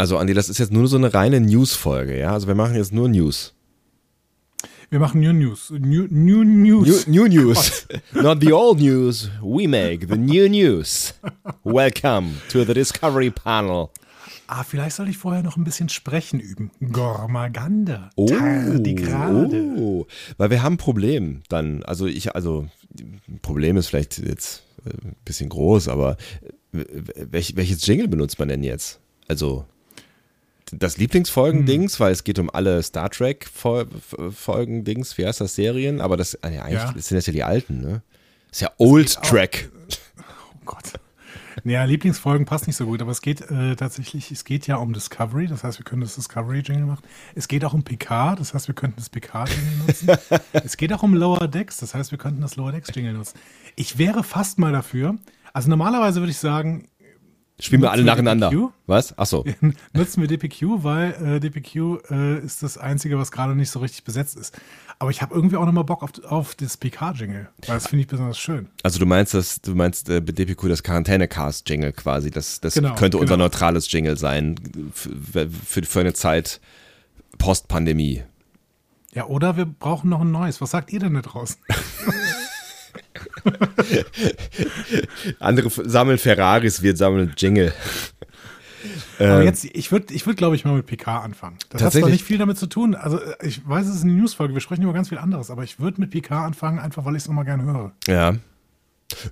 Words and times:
Also 0.00 0.16
Andi, 0.16 0.32
das 0.32 0.48
ist 0.48 0.56
jetzt 0.56 0.72
nur 0.72 0.88
so 0.88 0.96
eine 0.96 1.12
reine 1.12 1.42
News-Folge, 1.42 2.18
ja? 2.18 2.32
Also 2.32 2.46
wir 2.46 2.54
machen 2.54 2.74
jetzt 2.74 2.90
nur 2.90 3.06
News. 3.06 3.52
Wir 4.88 4.98
machen 4.98 5.20
New 5.20 5.34
News. 5.34 5.68
New, 5.78 6.06
new 6.08 6.42
News. 6.42 7.06
New, 7.06 7.26
new 7.26 7.28
News. 7.28 7.86
Not 8.14 8.40
the 8.40 8.54
old 8.54 8.80
news. 8.80 9.28
We 9.42 9.68
make 9.68 10.06
the 10.08 10.16
new 10.16 10.48
news. 10.48 11.12
Welcome 11.64 12.36
to 12.48 12.64
the 12.64 12.72
Discovery 12.72 13.30
Panel. 13.30 13.90
Ah, 14.46 14.64
vielleicht 14.64 14.96
soll 14.96 15.10
ich 15.10 15.18
vorher 15.18 15.42
noch 15.42 15.58
ein 15.58 15.64
bisschen 15.64 15.90
sprechen 15.90 16.40
üben. 16.40 16.70
Gormaganda. 16.80 18.08
Oh, 18.16 18.24
Tardigrade. 18.24 19.62
oh, 19.76 20.06
weil 20.38 20.48
wir 20.48 20.62
haben 20.62 20.76
ein 20.76 20.78
Problem 20.78 21.42
dann. 21.50 21.82
Also 21.82 22.06
ich, 22.06 22.34
also 22.34 22.66
Problem 23.42 23.76
ist 23.76 23.88
vielleicht 23.88 24.16
jetzt 24.16 24.62
äh, 24.86 24.92
ein 24.92 25.16
bisschen 25.26 25.50
groß, 25.50 25.88
aber 25.88 26.16
äh, 26.72 26.84
welch, 27.30 27.54
welches 27.54 27.86
Jingle 27.86 28.08
benutzt 28.08 28.38
man 28.38 28.48
denn 28.48 28.62
jetzt? 28.62 28.98
Also 29.28 29.66
das 30.72 30.96
Lieblingsfolgen-Dings, 30.98 31.98
weil 32.00 32.12
es 32.12 32.24
geht 32.24 32.38
um 32.38 32.50
alle 32.50 32.82
Star 32.82 33.10
Trek-Folgen-Dings, 33.10 35.18
wie 35.18 35.26
heißt 35.26 35.40
das, 35.40 35.54
Serien, 35.54 36.00
aber 36.00 36.16
das, 36.16 36.38
ah, 36.42 36.48
ja, 36.48 36.62
eigentlich 36.62 36.80
Ja. 36.80 36.94
sind 36.96 37.16
das 37.16 37.26
ja 37.26 37.32
die 37.32 37.44
alten, 37.44 37.80
ne? 37.80 38.02
Das 38.48 38.58
ist 38.58 38.62
ja 38.62 38.70
Old 38.78 39.08
geht 39.08 39.18
auch- 39.18 39.22
Track. 39.22 39.70
Oh 40.18 40.22
Gott. 40.76 40.92
Naja, 41.64 41.82
Lieblingsfolgen 41.84 42.46
passt 42.46 42.66
nicht 42.68 42.76
so 42.76 42.86
gut, 42.86 43.02
aber 43.02 43.10
es 43.10 43.22
geht 43.22 43.40
äh, 43.50 43.74
tatsächlich, 43.74 44.30
es 44.30 44.44
geht 44.44 44.66
ja 44.68 44.76
um 44.76 44.92
Discovery, 44.92 45.46
das 45.48 45.64
heißt, 45.64 45.78
wir 45.80 45.84
können 45.84 46.02
das 46.02 46.14
Discovery-Jingle 46.14 46.86
machen. 46.86 47.02
Es 47.34 47.48
geht 47.48 47.64
auch 47.64 47.72
um 47.74 47.82
PK, 47.82 48.36
das 48.36 48.54
heißt, 48.54 48.68
wir 48.68 48.74
könnten 48.74 48.96
das 48.98 49.08
PK-Jingle 49.10 49.78
nutzen. 49.86 50.08
es 50.52 50.76
geht 50.76 50.92
auch 50.92 51.02
um 51.02 51.14
Lower 51.14 51.48
Decks, 51.48 51.78
das 51.78 51.94
heißt, 51.94 52.12
wir 52.12 52.18
könnten 52.18 52.40
das 52.40 52.54
Lower 52.56 52.72
Decks-Jingle 52.72 53.12
nutzen. 53.14 53.36
Ich 53.76 53.98
wäre 53.98 54.22
fast 54.22 54.58
mal 54.58 54.72
dafür, 54.72 55.16
also 55.52 55.68
normalerweise 55.68 56.20
würde 56.20 56.30
ich 56.30 56.38
sagen, 56.38 56.86
Spielen 57.60 57.82
wir 57.82 57.90
alle 57.90 58.04
nacheinander. 58.04 58.50
DPQ? 58.50 58.70
Was? 58.86 59.16
Achso. 59.18 59.44
nutzen 59.92 60.20
wir 60.20 60.28
DPQ, 60.28 60.82
weil 60.82 61.12
äh, 61.36 61.40
DPQ 61.40 62.10
äh, 62.10 62.38
ist 62.40 62.62
das 62.62 62.78
Einzige, 62.78 63.18
was 63.18 63.30
gerade 63.30 63.54
nicht 63.54 63.70
so 63.70 63.78
richtig 63.80 64.04
besetzt 64.04 64.36
ist. 64.36 64.58
Aber 64.98 65.10
ich 65.10 65.22
habe 65.22 65.34
irgendwie 65.34 65.56
auch 65.56 65.64
nochmal 65.64 65.84
Bock 65.84 66.02
auf, 66.02 66.10
auf 66.24 66.54
das 66.54 66.76
PK-Jingle, 66.76 67.48
weil 67.66 67.74
das 67.74 67.88
finde 67.88 68.02
ich 68.02 68.06
besonders 68.08 68.38
schön. 68.38 68.68
Also 68.82 68.98
du 68.98 69.06
meinst 69.06 69.32
das, 69.34 69.60
du 69.60 69.74
meinst 69.74 70.08
äh, 70.08 70.20
DPQ 70.20 70.68
das 70.68 70.82
Quarantäne-Cast-Jingle 70.82 71.92
quasi. 71.92 72.30
Das, 72.30 72.60
das 72.60 72.74
Genau, 72.74 72.94
könnte 72.94 73.16
unser 73.18 73.34
genau. 73.34 73.44
neutrales 73.44 73.90
Jingle 73.90 74.16
sein 74.16 74.56
für, 74.92 75.48
für, 75.48 75.82
für 75.82 76.00
eine 76.00 76.12
Zeit 76.12 76.60
Post-Pandemie. 77.38 78.22
Ja, 79.12 79.26
oder 79.26 79.56
wir 79.56 79.64
brauchen 79.66 80.08
noch 80.10 80.20
ein 80.20 80.30
neues. 80.30 80.60
Was 80.60 80.70
sagt 80.70 80.92
ihr 80.92 81.00
denn 81.00 81.14
da 81.14 81.22
draußen? 81.22 81.56
Andere 85.38 85.70
sammeln 85.70 86.18
Ferraris, 86.18 86.82
wir 86.82 86.96
sammeln 86.96 87.32
Jingle. 87.36 87.72
Aber 89.18 89.40
Ähm, 89.40 89.42
jetzt, 89.44 89.64
ich 89.64 89.92
würde, 89.92 90.12
ich 90.14 90.26
würd, 90.26 90.38
glaube 90.38 90.56
ich, 90.56 90.64
mal 90.64 90.74
mit 90.74 90.86
PK 90.86 91.18
anfangen. 91.20 91.58
Das 91.68 91.82
hat 91.82 91.92
zwar 91.92 92.08
nicht 92.08 92.24
viel 92.24 92.38
damit 92.38 92.56
zu 92.56 92.66
tun. 92.66 92.94
Also, 92.94 93.20
äh, 93.20 93.34
ich 93.46 93.66
weiß, 93.68 93.86
es 93.86 93.96
ist 93.96 94.02
eine 94.04 94.12
Newsfolge, 94.12 94.54
wir 94.54 94.60
sprechen 94.62 94.82
über 94.82 94.94
ganz 94.94 95.10
viel 95.10 95.18
anderes, 95.18 95.50
aber 95.50 95.62
ich 95.64 95.78
würde 95.80 96.00
mit 96.00 96.10
PK 96.10 96.46
anfangen, 96.46 96.78
einfach 96.78 97.04
weil 97.04 97.14
ich 97.16 97.22
es 97.24 97.28
immer 97.28 97.44
gerne 97.44 97.64
höre. 97.64 97.92
Ja. 98.08 98.14
Ja, 98.32 98.38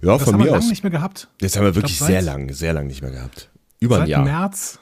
Das 0.03 0.25
von 0.25 0.35
haben 0.35 0.41
wir 0.41 0.47
lange 0.51 0.59
aus. 0.59 0.69
nicht 0.69 0.83
mehr 0.83 0.91
gehabt. 0.91 1.29
Jetzt 1.41 1.57
haben 1.57 1.65
wir 1.65 1.75
wirklich 1.75 1.93
Ich 1.93 1.99
glaub, 1.99 2.09
sehr 2.11 2.23
seit- 2.23 2.33
lang, 2.35 2.53
sehr 2.53 2.73
lang 2.75 2.87
nicht 2.89 3.01
mehr 3.01 3.13
gehabt. 3.13 3.49
Über 3.81 3.97
ein 3.97 4.01
Seit 4.03 4.09
Jahr. 4.09 4.25
März, 4.25 4.79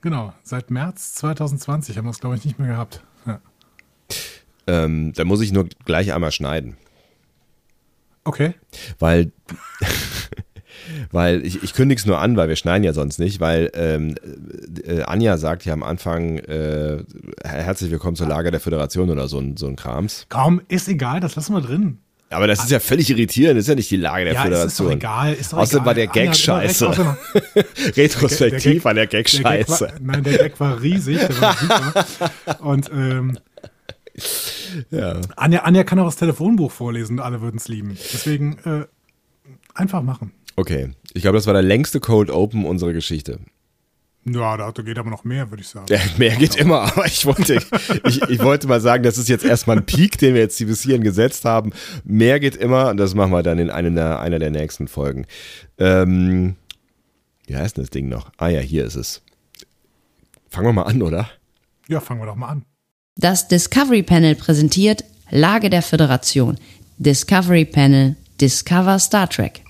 genau, 0.00 0.32
seit 0.42 0.70
März 0.70 1.14
2020 1.14 1.96
haben 1.98 2.06
wir 2.06 2.10
es, 2.10 2.18
glaube 2.18 2.34
ich, 2.36 2.44
nicht 2.44 2.58
mehr 2.58 2.68
gehabt. 2.68 3.02
Ja. 3.26 3.40
Ähm, 4.66 5.12
da 5.12 5.24
muss 5.24 5.42
ich 5.42 5.52
nur 5.52 5.68
gleich 5.84 6.12
einmal 6.14 6.32
schneiden. 6.32 6.76
Okay. 8.28 8.52
Weil, 8.98 9.32
weil 11.12 11.44
ich, 11.46 11.62
ich 11.62 11.72
kündige 11.72 11.98
es 11.98 12.04
nur 12.04 12.18
an, 12.18 12.36
weil 12.36 12.48
wir 12.50 12.56
schneiden 12.56 12.84
ja 12.84 12.92
sonst 12.92 13.18
nicht, 13.18 13.40
weil 13.40 13.70
ähm, 13.74 14.16
äh, 14.86 15.00
Anja 15.02 15.38
sagt 15.38 15.64
ja 15.64 15.72
am 15.72 15.82
Anfang 15.82 16.36
äh, 16.40 16.98
herzlich 17.42 17.90
willkommen 17.90 18.16
zur 18.16 18.28
Lager 18.28 18.50
der 18.50 18.60
Föderation 18.60 19.08
oder 19.08 19.28
so 19.28 19.38
ein, 19.38 19.56
so 19.56 19.66
ein 19.66 19.76
Krams. 19.76 20.26
Kaum, 20.28 20.60
ist 20.68 20.88
egal, 20.88 21.20
das 21.20 21.36
lassen 21.36 21.54
wir 21.54 21.62
drin. 21.62 21.98
Aber 22.30 22.46
das 22.46 22.58
ist 22.62 22.70
ja 22.70 22.78
völlig 22.80 23.08
irritierend, 23.08 23.56
das 23.56 23.64
ist 23.64 23.68
ja 23.68 23.74
nicht 23.76 23.90
die 23.90 23.96
Lage 23.96 24.24
der 24.26 24.34
ja, 24.34 24.44
es 24.46 24.64
ist 24.66 24.78
doch 24.78 24.84
Föderation. 24.84 24.92
egal. 24.92 25.32
Ist 25.32 25.52
doch 25.54 25.58
Außerdem 25.60 25.78
egal. 25.78 25.86
war 25.86 25.94
der 25.94 26.08
Anja 26.10 26.12
Gag 26.22 26.28
recht, 26.28 26.40
scheiße. 26.42 27.16
Retrospektiv 27.96 28.62
Der 28.62 28.72
Gag- 28.74 28.84
war 28.84 28.94
der 28.94 29.06
Gag 29.06 29.30
Der 29.30 29.40
Gag 29.42 29.66
scheiße. 29.66 29.80
war, 29.86 29.92
nein, 30.02 30.22
der 30.24 30.36
Gag 30.38 30.60
war 30.60 30.82
riesig, 30.82 31.18
der 31.18 31.40
war 31.40 31.56
super. 31.56 32.04
Und 32.60 32.90
ähm, 32.92 33.38
Ja. 34.90 35.20
Anja, 35.36 35.60
Anja 35.60 35.84
kann 35.84 35.98
auch 35.98 36.06
das 36.06 36.16
Telefonbuch 36.16 36.70
vorlesen 36.70 37.18
und 37.18 37.24
alle 37.24 37.40
würden 37.40 37.56
es 37.56 37.68
lieben. 37.68 37.96
Deswegen 38.12 38.58
äh, 38.64 38.86
einfach 39.74 40.02
machen. 40.02 40.32
Okay, 40.56 40.90
ich 41.14 41.22
glaube, 41.22 41.38
das 41.38 41.46
war 41.46 41.54
der 41.54 41.62
längste 41.62 42.00
Cold 42.00 42.30
Open 42.30 42.64
unserer 42.64 42.92
Geschichte. 42.92 43.38
Ja, 44.24 44.56
da 44.56 44.70
geht 44.82 44.98
aber 44.98 45.10
noch 45.10 45.24
mehr, 45.24 45.50
würde 45.50 45.62
ich 45.62 45.68
sagen. 45.68 45.86
Ja, 45.88 46.00
mehr 46.18 46.36
geht 46.36 46.56
immer, 46.56 46.80
aber 46.80 47.06
ich 47.06 47.24
wollte, 47.24 47.54
ich, 48.04 48.22
ich 48.22 48.38
wollte 48.40 48.66
mal 48.66 48.80
sagen, 48.80 49.02
das 49.02 49.16
ist 49.16 49.28
jetzt 49.28 49.44
erstmal 49.44 49.78
ein 49.78 49.86
Peak, 49.86 50.18
den 50.18 50.34
wir 50.34 50.40
jetzt 50.42 50.58
bis 50.58 50.82
hierhin 50.82 51.02
gesetzt 51.02 51.44
haben. 51.44 51.72
Mehr 52.04 52.40
geht 52.40 52.56
immer 52.56 52.90
und 52.90 52.96
das 52.98 53.14
machen 53.14 53.30
wir 53.30 53.42
dann 53.42 53.58
in 53.58 53.70
einer 53.70 53.90
der, 53.90 54.20
einer 54.20 54.38
der 54.38 54.50
nächsten 54.50 54.88
Folgen. 54.88 55.26
Ähm, 55.78 56.56
wie 57.46 57.56
heißt 57.56 57.76
denn 57.76 57.84
das 57.84 57.90
Ding 57.90 58.08
noch? 58.08 58.30
Ah 58.36 58.48
ja, 58.48 58.60
hier 58.60 58.84
ist 58.84 58.96
es. 58.96 59.22
Fangen 60.50 60.66
wir 60.66 60.72
mal 60.72 60.82
an, 60.82 61.02
oder? 61.02 61.30
Ja, 61.88 62.00
fangen 62.00 62.20
wir 62.20 62.26
doch 62.26 62.36
mal 62.36 62.48
an. 62.48 62.64
Das 63.20 63.48
Discovery 63.48 64.04
Panel 64.04 64.36
präsentiert 64.36 65.02
Lage 65.30 65.70
der 65.70 65.82
Föderation. 65.82 66.56
Discovery 66.98 67.64
Panel 67.64 68.14
Discover 68.40 69.00
Star 69.00 69.28
Trek. 69.28 69.64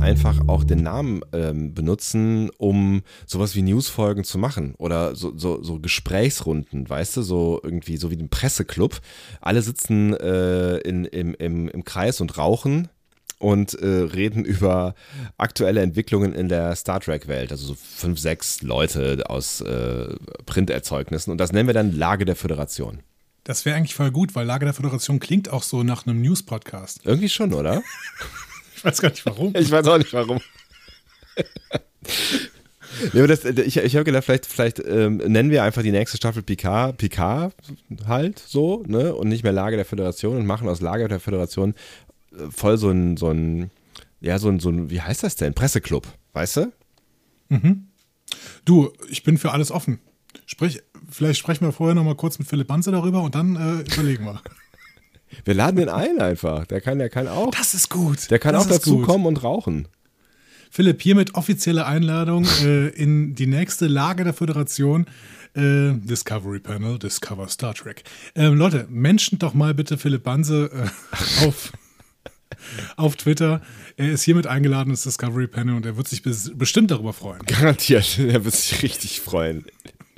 Einfach 0.00 0.48
auch 0.48 0.64
den 0.64 0.82
Namen 0.82 1.22
ähm, 1.32 1.74
benutzen, 1.74 2.50
um 2.58 3.02
sowas 3.26 3.54
wie 3.54 3.62
Newsfolgen 3.62 4.24
zu 4.24 4.38
machen 4.38 4.74
oder 4.78 5.14
so, 5.14 5.36
so, 5.36 5.62
so 5.62 5.78
Gesprächsrunden, 5.78 6.88
weißt 6.88 7.18
du, 7.18 7.22
so 7.22 7.60
irgendwie 7.62 7.96
so 7.96 8.10
wie 8.10 8.16
ein 8.16 8.28
Presseclub. 8.28 9.00
Alle 9.40 9.62
sitzen 9.62 10.14
äh, 10.14 10.78
in, 10.78 11.04
im, 11.04 11.34
im, 11.34 11.68
im 11.68 11.84
Kreis 11.84 12.20
und 12.20 12.38
rauchen 12.38 12.88
und 13.38 13.74
äh, 13.74 13.86
reden 13.86 14.44
über 14.44 14.94
aktuelle 15.38 15.80
Entwicklungen 15.80 16.34
in 16.34 16.48
der 16.48 16.76
Star 16.76 17.00
Trek-Welt. 17.00 17.50
Also 17.50 17.66
so 17.68 17.74
fünf, 17.74 18.18
sechs 18.18 18.62
Leute 18.62 19.28
aus 19.28 19.60
äh, 19.60 20.14
Printerzeugnissen 20.46 21.30
und 21.30 21.38
das 21.38 21.52
nennen 21.52 21.68
wir 21.68 21.74
dann 21.74 21.92
Lage 21.92 22.24
der 22.24 22.36
Föderation. 22.36 23.00
Das 23.44 23.64
wäre 23.64 23.76
eigentlich 23.76 23.94
voll 23.94 24.10
gut, 24.10 24.34
weil 24.34 24.46
Lage 24.46 24.66
der 24.66 24.74
Föderation 24.74 25.18
klingt 25.18 25.48
auch 25.48 25.62
so 25.62 25.82
nach 25.82 26.06
einem 26.06 26.20
News-Podcast. 26.20 27.00
Irgendwie 27.04 27.30
schon, 27.30 27.54
oder? 27.54 27.82
Ich 28.80 28.84
weiß 28.86 29.02
gar 29.02 29.10
nicht 29.10 29.26
warum. 29.26 29.52
Ich 29.54 29.70
weiß 29.70 29.86
auch 29.88 29.98
nicht 29.98 30.12
warum. 30.14 30.40
Aber 33.12 33.28
das, 33.28 33.44
ich 33.44 33.76
ich 33.76 33.94
habe 33.94 34.04
gedacht, 34.04 34.24
vielleicht, 34.24 34.46
vielleicht 34.46 34.78
ähm, 34.80 35.18
nennen 35.18 35.50
wir 35.50 35.62
einfach 35.64 35.82
die 35.82 35.92
nächste 35.92 36.16
Staffel 36.16 36.42
Picard, 36.42 36.96
Picard 36.96 37.54
halt 38.06 38.38
so, 38.38 38.82
ne? 38.86 39.14
Und 39.14 39.28
nicht 39.28 39.42
mehr 39.42 39.52
Lage 39.52 39.76
der 39.76 39.84
Föderation 39.84 40.38
und 40.38 40.46
machen 40.46 40.66
aus 40.66 40.80
Lage 40.80 41.08
der 41.08 41.20
Föderation 41.20 41.74
äh, 42.32 42.50
voll 42.50 42.78
so 42.78 42.88
ein, 42.88 43.18
so 43.18 43.28
ein, 43.28 43.70
ja, 44.22 44.38
so 44.38 44.48
ein, 44.48 44.60
so 44.60 44.70
ein, 44.70 44.88
wie 44.88 45.02
heißt 45.02 45.22
das 45.24 45.36
denn? 45.36 45.52
Presseclub, 45.52 46.06
weißt 46.32 46.56
du? 46.56 46.72
Du, 48.64 48.94
ich 49.10 49.24
bin 49.24 49.36
für 49.36 49.52
alles 49.52 49.70
offen. 49.70 49.98
Sprich, 50.46 50.82
vielleicht 51.10 51.38
sprechen 51.38 51.66
wir 51.66 51.72
vorher 51.72 51.94
noch 51.94 52.04
mal 52.04 52.16
kurz 52.16 52.38
mit 52.38 52.48
Philipp 52.48 52.68
Banze 52.68 52.92
darüber 52.92 53.22
und 53.22 53.34
dann 53.34 53.56
äh, 53.56 53.92
überlegen 53.92 54.24
wir. 54.24 54.40
Wir 55.44 55.54
laden 55.54 55.76
den 55.76 55.88
ein 55.88 56.20
einfach. 56.20 56.66
Der 56.66 56.80
kann, 56.80 56.98
der 56.98 57.08
kann 57.08 57.28
auch, 57.28 57.50
Das 57.52 57.74
ist 57.74 57.88
gut. 57.88 58.30
der 58.30 58.38
kann 58.38 58.54
das 58.54 58.66
auch 58.66 58.70
dazu 58.70 58.96
gut. 58.98 59.06
kommen 59.06 59.26
und 59.26 59.42
rauchen. 59.42 59.88
Philipp, 60.70 61.02
hiermit 61.02 61.34
offizielle 61.34 61.84
Einladung 61.86 62.46
äh, 62.62 62.88
in 62.90 63.34
die 63.34 63.46
nächste 63.46 63.86
Lage 63.88 64.22
der 64.24 64.32
Föderation. 64.32 65.06
Äh, 65.54 65.94
Discovery 65.94 66.60
Panel, 66.60 66.96
Discover 66.98 67.48
Star 67.48 67.74
Trek. 67.74 68.04
Ähm, 68.36 68.54
Leute, 68.54 68.86
mention 68.88 69.40
doch 69.40 69.52
mal 69.52 69.74
bitte 69.74 69.98
Philipp 69.98 70.22
Banse 70.22 70.70
äh, 70.72 71.44
auf, 71.46 71.72
auf 72.96 73.16
Twitter. 73.16 73.60
Er 73.96 74.12
ist 74.12 74.22
hiermit 74.22 74.46
eingeladen 74.46 74.90
ins 74.90 75.02
Discovery 75.02 75.48
Panel 75.48 75.74
und 75.74 75.86
er 75.86 75.96
wird 75.96 76.06
sich 76.06 76.22
bes 76.22 76.52
bestimmt 76.56 76.92
darüber 76.92 77.12
freuen. 77.12 77.42
Garantiert, 77.46 78.18
der 78.18 78.44
wird 78.44 78.54
sich 78.54 78.80
richtig 78.84 79.20
freuen. 79.20 79.64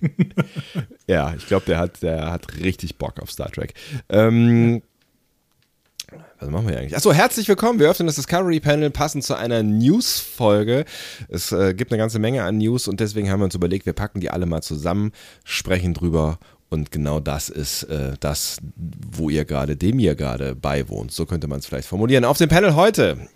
ja, 1.07 1.35
ich 1.35 1.47
glaube, 1.47 1.65
der 1.65 1.79
hat, 1.79 2.03
der 2.03 2.31
hat 2.31 2.57
richtig 2.59 2.97
Bock 2.97 3.21
auf 3.21 3.31
Star 3.31 3.51
Trek. 3.51 3.73
Ähm, 4.11 4.83
Was 6.41 6.51
machen 6.51 6.69
wir 6.69 6.79
eigentlich? 6.79 6.97
Achso, 6.97 7.13
herzlich 7.13 7.49
willkommen. 7.49 7.79
Wir 7.79 7.89
öffnen 7.89 8.07
das 8.07 8.17
Discovery 8.17 8.61
Panel 8.61 8.91
passend 8.91 9.25
zu 9.25 9.35
einer 9.37 9.63
News-Folge. 9.63 10.85
Es 11.29 11.53
äh, 11.53 11.75
gibt 11.75 11.93
eine 11.93 11.99
ganze 11.99 12.19
Menge 12.19 12.43
an 12.43 12.59
News 12.59 12.89
und 12.89 13.01
deswegen 13.01 13.31
haben 13.31 13.41
wir 13.41 13.45
uns 13.45 13.55
überlegt, 13.55 13.87
wir 13.87 13.93
packen 13.93 14.21
die 14.21 14.31
alle 14.31 14.47
mal 14.47 14.63
zusammen, 14.63 15.13
sprechen 15.45 15.95
drüber 15.95 16.39
und 16.69 16.91
genau 16.91 17.21
das 17.21 17.49
ist 17.51 17.85
äh, 17.85 18.15
das, 18.19 18.57
wo 18.77 19.29
ihr 19.29 19.45
gerade, 19.45 19.77
dem 19.77 19.99
ihr 19.99 20.15
gerade 20.15 20.57
beiwohnt. 20.57 21.13
So 21.13 21.27
könnte 21.27 21.47
man 21.47 21.59
es 21.59 21.67
vielleicht 21.67 21.87
formulieren. 21.87 22.25
Auf 22.25 22.39
dem 22.39 22.49
Panel 22.49 22.75
heute 22.75 23.29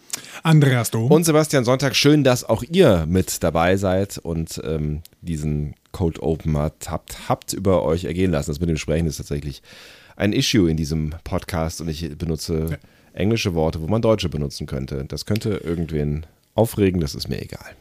Andreas 0.43 0.90
Dom. 0.90 1.11
und 1.11 1.25
Sebastian 1.25 1.64
Sonntag. 1.64 1.94
Schön, 1.94 2.25
dass 2.25 2.44
auch 2.44 2.62
ihr 2.62 3.05
mit 3.06 3.43
dabei 3.43 3.76
seid 3.76 4.19
und 4.19 4.61
ähm, 4.64 5.02
diesen 5.20 5.75
Cold 5.93 6.20
Open 6.20 6.56
habt, 6.56 6.90
habt, 6.90 7.28
habt 7.28 7.52
über 7.52 7.82
euch 7.82 8.05
ergehen 8.05 8.31
lassen. 8.31 8.50
Das 8.50 8.61
mit 8.61 8.69
dem 8.69 8.78
Sprechen 8.78 9.06
ist 9.06 9.19
tatsächlich 9.19 9.62
ein 10.16 10.32
Issue 10.32 10.70
in 10.70 10.76
diesem 10.76 11.14
Podcast 11.24 11.80
und 11.80 11.88
ich 11.88 12.16
benutze 12.16 12.78
englische 13.12 13.54
Worte, 13.54 13.80
wo 13.80 13.86
man 13.86 14.02
deutsche 14.02 14.28
benutzen 14.28 14.66
könnte. 14.66 15.04
Das 15.06 15.26
könnte 15.26 15.50
irgendwen 15.64 16.26
aufregen, 16.54 17.00
das 17.00 17.14
ist 17.14 17.28
mir 17.28 17.40
egal. 17.40 17.76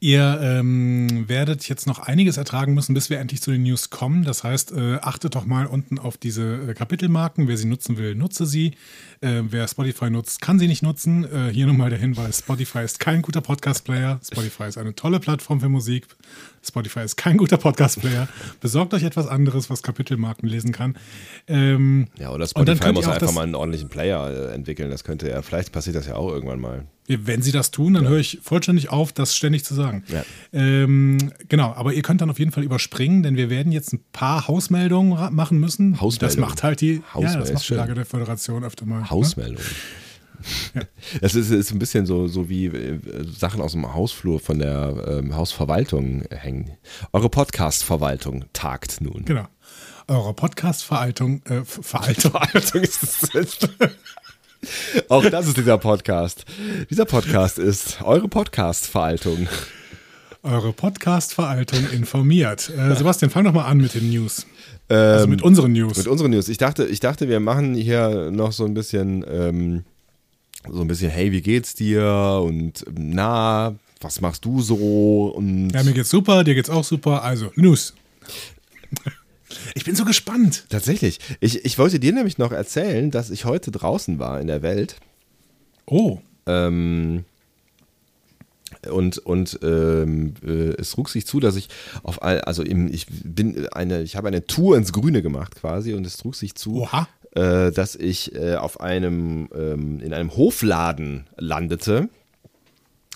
Ihr 0.00 0.38
ähm, 0.40 1.28
werdet 1.28 1.68
jetzt 1.68 1.88
noch 1.88 1.98
einiges 1.98 2.36
ertragen 2.36 2.72
müssen, 2.72 2.94
bis 2.94 3.10
wir 3.10 3.18
endlich 3.18 3.42
zu 3.42 3.50
den 3.50 3.64
News 3.64 3.90
kommen. 3.90 4.22
Das 4.22 4.44
heißt, 4.44 4.70
äh, 4.70 4.98
achtet 5.02 5.34
doch 5.34 5.44
mal 5.44 5.66
unten 5.66 5.98
auf 5.98 6.16
diese 6.16 6.68
äh, 6.68 6.74
Kapitelmarken. 6.74 7.48
Wer 7.48 7.56
sie 7.56 7.66
nutzen 7.66 7.98
will, 7.98 8.14
nutze 8.14 8.46
sie. 8.46 8.74
Äh, 9.20 9.42
wer 9.50 9.66
Spotify 9.66 10.08
nutzt, 10.08 10.40
kann 10.40 10.60
sie 10.60 10.68
nicht 10.68 10.84
nutzen. 10.84 11.24
Äh, 11.24 11.52
hier 11.52 11.66
nochmal 11.66 11.90
der 11.90 11.98
Hinweis: 11.98 12.38
Spotify 12.38 12.84
ist 12.84 13.00
kein 13.00 13.22
guter 13.22 13.40
Podcast-Player. 13.40 14.20
Spotify 14.24 14.64
ist 14.64 14.78
eine 14.78 14.94
tolle 14.94 15.18
Plattform 15.18 15.60
für 15.60 15.68
Musik. 15.68 16.06
Spotify 16.66 17.00
ist 17.00 17.16
kein 17.16 17.36
guter 17.36 17.56
Podcast-Player. 17.56 18.28
Besorgt 18.60 18.94
euch 18.94 19.02
etwas 19.04 19.26
anderes, 19.26 19.70
was 19.70 19.82
Kapitelmarken 19.82 20.48
lesen 20.48 20.72
kann. 20.72 20.96
Ähm, 21.46 22.08
Ja, 22.18 22.30
oder 22.30 22.46
Spotify 22.46 22.92
muss 22.92 23.06
einfach 23.06 23.18
das- 23.18 23.34
mal 23.34 23.42
einen 23.42 23.54
ordentlichen 23.54 23.88
Player 23.88 24.50
äh, 24.50 24.54
entwickeln. 24.54 24.90
Das 24.90 25.04
könnte 25.04 25.28
ja, 25.28 25.40
vielleicht 25.42 25.72
passiert 25.72 25.96
das 25.96 26.06
ja 26.06 26.14
auch 26.14 26.30
irgendwann 26.30 26.60
mal. 26.60 26.86
Wenn 27.10 27.40
sie 27.40 27.52
das 27.52 27.70
tun, 27.70 27.94
dann 27.94 28.06
höre 28.06 28.18
ich 28.18 28.38
vollständig 28.42 28.90
auf, 28.90 29.14
das 29.14 29.34
ständig 29.34 29.64
zu 29.64 29.74
sagen. 29.74 30.04
Ja. 30.08 30.24
Ähm, 30.52 31.32
genau, 31.48 31.72
aber 31.72 31.94
ihr 31.94 32.02
könnt 32.02 32.20
dann 32.20 32.28
auf 32.28 32.38
jeden 32.38 32.50
Fall 32.52 32.64
überspringen, 32.64 33.22
denn 33.22 33.36
wir 33.36 33.48
werden 33.48 33.72
jetzt 33.72 33.94
ein 33.94 34.00
paar 34.12 34.46
Hausmeldungen 34.46 35.34
machen 35.34 35.58
müssen. 35.58 35.92
Das 35.92 36.02
Hausmeldungen. 36.02 36.40
macht 36.50 36.62
halt 36.62 36.82
die, 36.82 37.00
ja, 37.18 37.36
das 37.38 37.50
macht 37.50 37.70
die. 37.70 37.74
Lage 37.74 37.94
der 37.94 38.04
Föderation 38.04 38.62
öfter 38.62 38.84
mal. 38.84 39.00
Ne? 39.00 39.56
Das 41.20 41.34
ist, 41.34 41.50
ist 41.50 41.70
ein 41.72 41.78
bisschen 41.78 42.06
so, 42.06 42.26
so 42.28 42.48
wie 42.48 42.66
äh, 42.66 42.98
Sachen 43.36 43.60
aus 43.60 43.72
dem 43.72 43.92
Hausflur 43.94 44.40
von 44.40 44.58
der 44.58 45.20
ähm, 45.22 45.34
Hausverwaltung 45.36 46.24
hängen. 46.30 46.72
Eure 47.12 47.28
Podcast-Verwaltung 47.28 48.44
tagt 48.52 49.00
nun. 49.00 49.24
Genau. 49.24 49.46
Eure 50.08 50.32
Podcast-Veraltung, 50.34 51.42
äh, 51.46 51.64
Ver- 51.64 51.82
Veraltung. 51.82 52.30
Verwaltung 52.32 52.82
ist 52.82 53.34
es. 53.34 53.58
Auch 55.08 55.24
das 55.28 55.46
ist 55.46 55.56
dieser 55.56 55.78
Podcast. 55.78 56.44
Dieser 56.90 57.04
Podcast 57.04 57.58
ist 57.58 58.02
eure 58.02 58.28
Podcast-Verwaltung. 58.28 59.48
Eure 60.42 60.72
Podcast-Veraltung 60.72 61.90
informiert. 61.92 62.70
Äh, 62.76 62.94
Sebastian, 62.94 63.30
fang 63.30 63.44
doch 63.44 63.52
mal 63.52 63.66
an 63.66 63.78
mit 63.78 63.94
den 63.94 64.08
News. 64.10 64.46
also 64.88 65.26
mit 65.26 65.42
unseren 65.42 65.72
News. 65.72 65.92
Ähm, 65.96 65.98
Mit 65.98 66.08
unseren 66.08 66.30
News. 66.30 66.48
Ich 66.48 66.58
dachte, 66.58 66.86
ich 66.86 67.00
dachte, 67.00 67.28
wir 67.28 67.40
machen 67.40 67.74
hier 67.74 68.30
noch 68.30 68.52
so 68.52 68.64
ein 68.64 68.74
bisschen, 68.74 69.24
ähm, 69.28 69.84
so 70.70 70.80
ein 70.80 70.88
bisschen, 70.88 71.10
hey, 71.10 71.32
wie 71.32 71.40
geht's 71.40 71.74
dir? 71.74 72.42
Und 72.44 72.84
na, 72.90 73.74
was 74.00 74.20
machst 74.20 74.44
du 74.44 74.60
so? 74.60 75.32
Und 75.34 75.70
ja, 75.70 75.82
mir 75.82 75.92
geht's 75.92 76.10
super, 76.10 76.44
dir 76.44 76.54
geht's 76.54 76.70
auch 76.70 76.84
super. 76.84 77.22
Also, 77.22 77.50
News. 77.56 77.94
Ich 79.74 79.84
bin 79.84 79.96
so 79.96 80.04
gespannt. 80.04 80.66
tatsächlich, 80.68 81.20
ich, 81.40 81.64
ich 81.64 81.78
wollte 81.78 81.98
dir 81.98 82.12
nämlich 82.12 82.36
noch 82.36 82.52
erzählen, 82.52 83.10
dass 83.10 83.30
ich 83.30 83.46
heute 83.46 83.70
draußen 83.70 84.18
war 84.18 84.40
in 84.40 84.46
der 84.46 84.60
Welt. 84.60 84.96
Oh, 85.86 86.18
Ähm, 86.46 87.24
und 88.90 89.18
und 89.18 89.58
ähm, 89.62 90.34
äh, 90.46 90.74
es 90.78 90.90
trug 90.90 91.08
sich 91.08 91.26
zu, 91.26 91.40
dass 91.40 91.56
ich 91.56 91.68
auf 92.02 92.22
all, 92.22 92.42
also 92.42 92.62
im, 92.62 92.92
ich 92.92 93.06
bin 93.08 93.66
eine, 93.68 94.02
ich 94.02 94.16
habe 94.16 94.28
eine 94.28 94.46
Tour 94.46 94.76
ins 94.76 94.92
Grüne 94.92 95.22
gemacht 95.22 95.54
quasi 95.56 95.94
und 95.94 96.06
es 96.06 96.18
trug 96.18 96.34
sich 96.34 96.54
zu, 96.54 96.82
Oha. 96.82 97.08
Äh, 97.38 97.70
dass 97.70 97.94
ich 97.94 98.34
äh, 98.34 98.56
auf 98.56 98.80
einem 98.80 99.48
ähm, 99.54 100.00
in 100.00 100.12
einem 100.12 100.36
Hofladen 100.36 101.28
landete, 101.36 102.08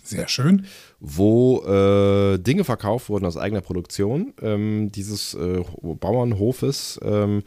sehr 0.04 0.28
schön. 0.28 0.66
wo 1.00 1.62
äh, 1.62 2.38
Dinge 2.38 2.64
verkauft 2.64 3.08
wurden 3.08 3.24
aus 3.24 3.36
eigener 3.36 3.60
Produktion 3.62 4.34
ähm, 4.40 4.92
dieses 4.92 5.34
äh, 5.34 5.62
Bauernhofes 5.82 7.00
ähm, 7.02 7.42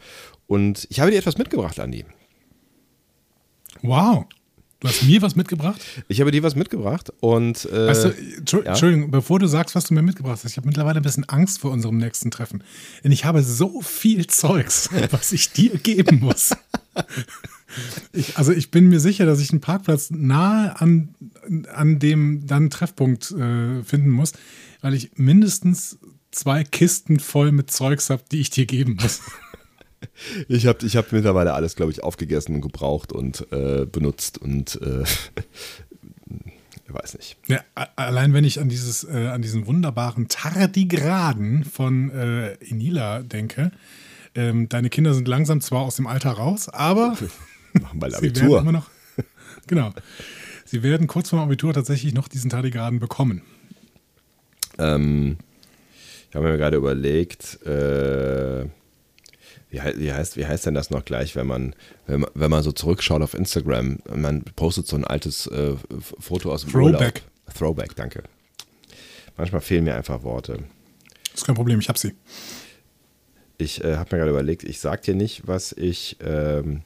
und 0.46 0.86
ich 0.90 1.00
habe 1.00 1.10
dir 1.10 1.18
etwas 1.18 1.38
mitgebracht, 1.38 1.80
Andi. 1.80 2.04
Wow. 3.82 4.26
Du 4.80 4.88
hast 4.88 5.04
mir 5.04 5.22
was 5.22 5.36
mitgebracht? 5.36 5.80
Ich 6.08 6.20
habe 6.20 6.30
dir 6.30 6.42
was 6.42 6.54
mitgebracht 6.54 7.10
und 7.20 7.64
äh, 7.66 7.86
Weißt 7.88 8.04
du, 8.04 8.08
Entschu- 8.10 8.62
ja? 8.62 8.70
Entschuldigung, 8.72 9.10
bevor 9.10 9.38
du 9.38 9.46
sagst, 9.46 9.74
was 9.74 9.84
du 9.84 9.94
mir 9.94 10.02
mitgebracht 10.02 10.40
hast, 10.44 10.50
ich 10.50 10.56
habe 10.58 10.66
mittlerweile 10.68 11.00
ein 11.00 11.02
bisschen 11.02 11.24
Angst 11.28 11.60
vor 11.60 11.70
unserem 11.70 11.96
nächsten 11.96 12.30
Treffen. 12.30 12.62
Denn 13.02 13.10
ich 13.10 13.24
habe 13.24 13.42
so 13.42 13.80
viel 13.80 14.26
Zeugs, 14.26 14.90
was 15.10 15.32
ich 15.32 15.52
dir 15.52 15.70
geben 15.78 16.20
muss. 16.20 16.50
Ich, 18.12 18.36
also 18.38 18.52
ich 18.52 18.70
bin 18.70 18.88
mir 18.88 19.00
sicher, 19.00 19.24
dass 19.26 19.40
ich 19.40 19.50
einen 19.50 19.60
Parkplatz 19.60 20.10
nahe 20.10 20.78
an, 20.80 21.14
an 21.74 21.98
dem 21.98 22.46
dann 22.46 22.70
Treffpunkt 22.70 23.30
äh, 23.32 23.82
finden 23.82 24.10
muss, 24.10 24.32
weil 24.82 24.94
ich 24.94 25.10
mindestens 25.16 25.98
zwei 26.30 26.64
Kisten 26.64 27.18
voll 27.18 27.50
mit 27.52 27.70
Zeugs 27.70 28.10
habe, 28.10 28.22
die 28.30 28.40
ich 28.40 28.50
dir 28.50 28.66
geben 28.66 28.98
muss. 29.00 29.20
Ich 30.48 30.66
habe 30.66 30.84
ich 30.86 30.96
hab 30.96 31.12
mittlerweile 31.12 31.54
alles, 31.54 31.74
glaube 31.76 31.92
ich, 31.92 32.02
aufgegessen 32.02 32.54
und 32.54 32.60
gebraucht 32.60 33.12
und 33.12 33.46
äh, 33.52 33.86
benutzt 33.86 34.38
und 34.38 34.80
äh, 34.82 35.02
ich 36.86 36.94
weiß 36.94 37.16
nicht. 37.16 37.36
Ja, 37.46 37.60
allein 37.96 38.32
wenn 38.32 38.44
ich 38.44 38.60
an 38.60 38.68
dieses, 38.68 39.04
äh, 39.04 39.28
an 39.28 39.42
diesen 39.42 39.66
wunderbaren 39.66 40.28
Tardigraden 40.28 41.64
von 41.64 42.10
äh, 42.10 42.54
Inila 42.56 43.22
denke, 43.22 43.72
ähm, 44.34 44.68
deine 44.68 44.90
Kinder 44.90 45.14
sind 45.14 45.28
langsam 45.28 45.60
zwar 45.60 45.82
aus 45.82 45.96
dem 45.96 46.06
Alter 46.06 46.32
raus, 46.32 46.68
aber 46.68 47.16
Machen 47.72 47.98
bald 47.98 48.14
sie 48.16 48.22
werden 48.22 48.36
Abitur. 48.36 48.60
immer 48.60 48.72
noch, 48.72 48.90
genau, 49.66 49.92
sie 50.64 50.82
werden 50.82 51.06
kurz 51.06 51.30
vor 51.30 51.40
dem 51.40 51.44
Abitur 51.44 51.72
tatsächlich 51.72 52.14
noch 52.14 52.28
diesen 52.28 52.50
Tardigraden 52.50 53.00
bekommen. 53.00 53.42
Ähm, 54.78 55.38
ich 56.28 56.36
habe 56.36 56.50
mir 56.50 56.58
gerade 56.58 56.76
überlegt, 56.76 57.62
äh, 57.64 58.66
wie, 59.70 59.80
wie, 59.96 60.12
heißt, 60.12 60.36
wie 60.36 60.46
heißt 60.46 60.66
denn 60.66 60.74
das 60.74 60.90
noch 60.90 61.04
gleich, 61.04 61.36
wenn 61.36 61.46
man, 61.46 61.74
wenn 62.06 62.20
man, 62.20 62.30
wenn 62.34 62.50
man 62.50 62.62
so 62.62 62.72
zurückschaut 62.72 63.22
auf 63.22 63.34
Instagram, 63.34 63.98
man 64.14 64.42
postet 64.56 64.86
so 64.86 64.96
ein 64.96 65.04
altes 65.04 65.46
äh, 65.48 65.74
Foto 66.18 66.52
aus 66.52 66.62
dem 66.62 66.72
Throwback. 66.72 67.22
Urlaub. 67.46 67.56
Throwback, 67.56 67.96
danke. 67.96 68.22
Manchmal 69.36 69.60
fehlen 69.60 69.84
mir 69.84 69.94
einfach 69.94 70.22
Worte. 70.22 70.64
ist 71.34 71.44
kein 71.44 71.54
Problem, 71.54 71.80
ich 71.80 71.88
habe 71.88 71.98
sie. 71.98 72.14
Ich 73.58 73.82
äh, 73.82 73.96
habe 73.96 74.14
mir 74.14 74.18
gerade 74.18 74.30
überlegt, 74.30 74.64
ich 74.64 74.80
sag 74.80 75.02
dir 75.02 75.14
nicht, 75.14 75.46
was 75.46 75.72
ich. 75.72 76.16
Ähm, 76.20 76.82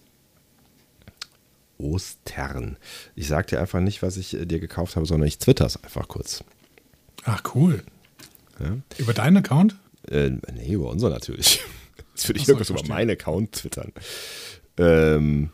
Ostern. 1.80 2.76
Ich 3.16 3.28
sag 3.28 3.46
dir 3.46 3.60
einfach 3.60 3.80
nicht, 3.80 4.02
was 4.02 4.16
ich 4.16 4.34
äh, 4.34 4.46
dir 4.46 4.60
gekauft 4.60 4.96
habe, 4.96 5.06
sondern 5.06 5.26
ich 5.26 5.38
twitter's 5.38 5.82
einfach 5.82 6.08
kurz. 6.08 6.44
Ach, 7.24 7.42
cool. 7.54 7.82
Ja? 8.58 8.76
Über 8.98 9.14
deinen 9.14 9.38
Account? 9.38 9.76
Äh, 10.08 10.30
nee, 10.54 10.72
über 10.72 10.90
unser 10.90 11.10
natürlich. 11.10 11.60
Jetzt 12.20 12.28
würde 12.28 12.36
ich 12.36 12.42
Ach 12.42 12.46
so, 12.48 12.52
irgendwas 12.52 12.70
ich 12.70 12.84
über 12.84 12.94
meinen 12.94 13.10
Account 13.10 13.52
twittern. 13.52 13.92
Ähm, 14.76 15.48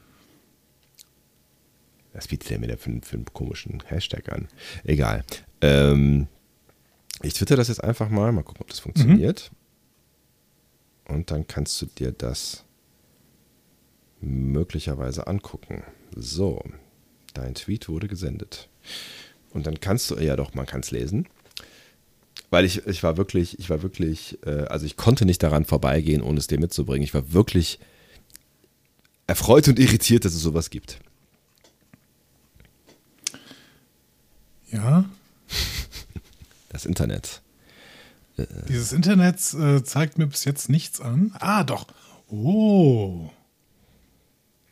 was 2.12 2.26
bietet 2.26 2.50
der 2.50 2.58
mir 2.58 2.66
da 2.66 2.76
für, 2.76 2.90
für 3.02 3.16
einen 3.16 3.24
komischen 3.26 3.84
Hashtag 3.86 4.32
an? 4.32 4.48
Egal. 4.82 5.22
Ähm, 5.60 6.26
ich 7.22 7.34
twitter 7.34 7.54
das 7.54 7.68
jetzt 7.68 7.84
einfach 7.84 8.08
mal, 8.08 8.32
mal 8.32 8.42
gucken, 8.42 8.62
ob 8.62 8.68
das 8.68 8.80
funktioniert. 8.80 9.52
Und 11.06 11.30
dann 11.30 11.46
kannst 11.46 11.80
du 11.80 11.86
dir 11.86 12.10
das 12.10 12.64
möglicherweise 14.20 15.28
angucken. 15.28 15.84
So, 16.16 16.64
dein 17.32 17.54
Tweet 17.54 17.88
wurde 17.88 18.08
gesendet. 18.08 18.68
Und 19.50 19.68
dann 19.68 19.78
kannst 19.78 20.10
du, 20.10 20.16
ja 20.16 20.34
doch, 20.34 20.52
man 20.54 20.66
kann 20.66 20.80
es 20.80 20.90
lesen. 20.90 21.28
Weil 22.50 22.64
ich, 22.64 22.86
ich 22.86 23.02
war 23.02 23.16
wirklich, 23.16 23.58
ich 23.58 23.70
war 23.70 23.82
wirklich, 23.82 24.38
äh, 24.46 24.64
also 24.66 24.86
ich 24.86 24.96
konnte 24.96 25.24
nicht 25.24 25.42
daran 25.42 25.64
vorbeigehen, 25.64 26.22
ohne 26.22 26.38
es 26.38 26.46
dir 26.46 26.60
mitzubringen. 26.60 27.02
Ich 27.02 27.14
war 27.14 27.32
wirklich 27.32 27.78
erfreut 29.26 29.68
und 29.68 29.78
irritiert, 29.78 30.24
dass 30.24 30.34
es 30.34 30.42
sowas 30.42 30.70
gibt. 30.70 30.98
Ja. 34.70 35.04
Das 36.68 36.84
Internet. 36.84 37.40
Dieses 38.68 38.92
Internet 38.92 39.36
äh, 39.54 39.82
zeigt 39.82 40.18
mir 40.18 40.26
bis 40.26 40.44
jetzt 40.44 40.68
nichts 40.68 41.00
an. 41.00 41.34
Ah, 41.38 41.64
doch. 41.64 41.86
Oh. 42.28 43.30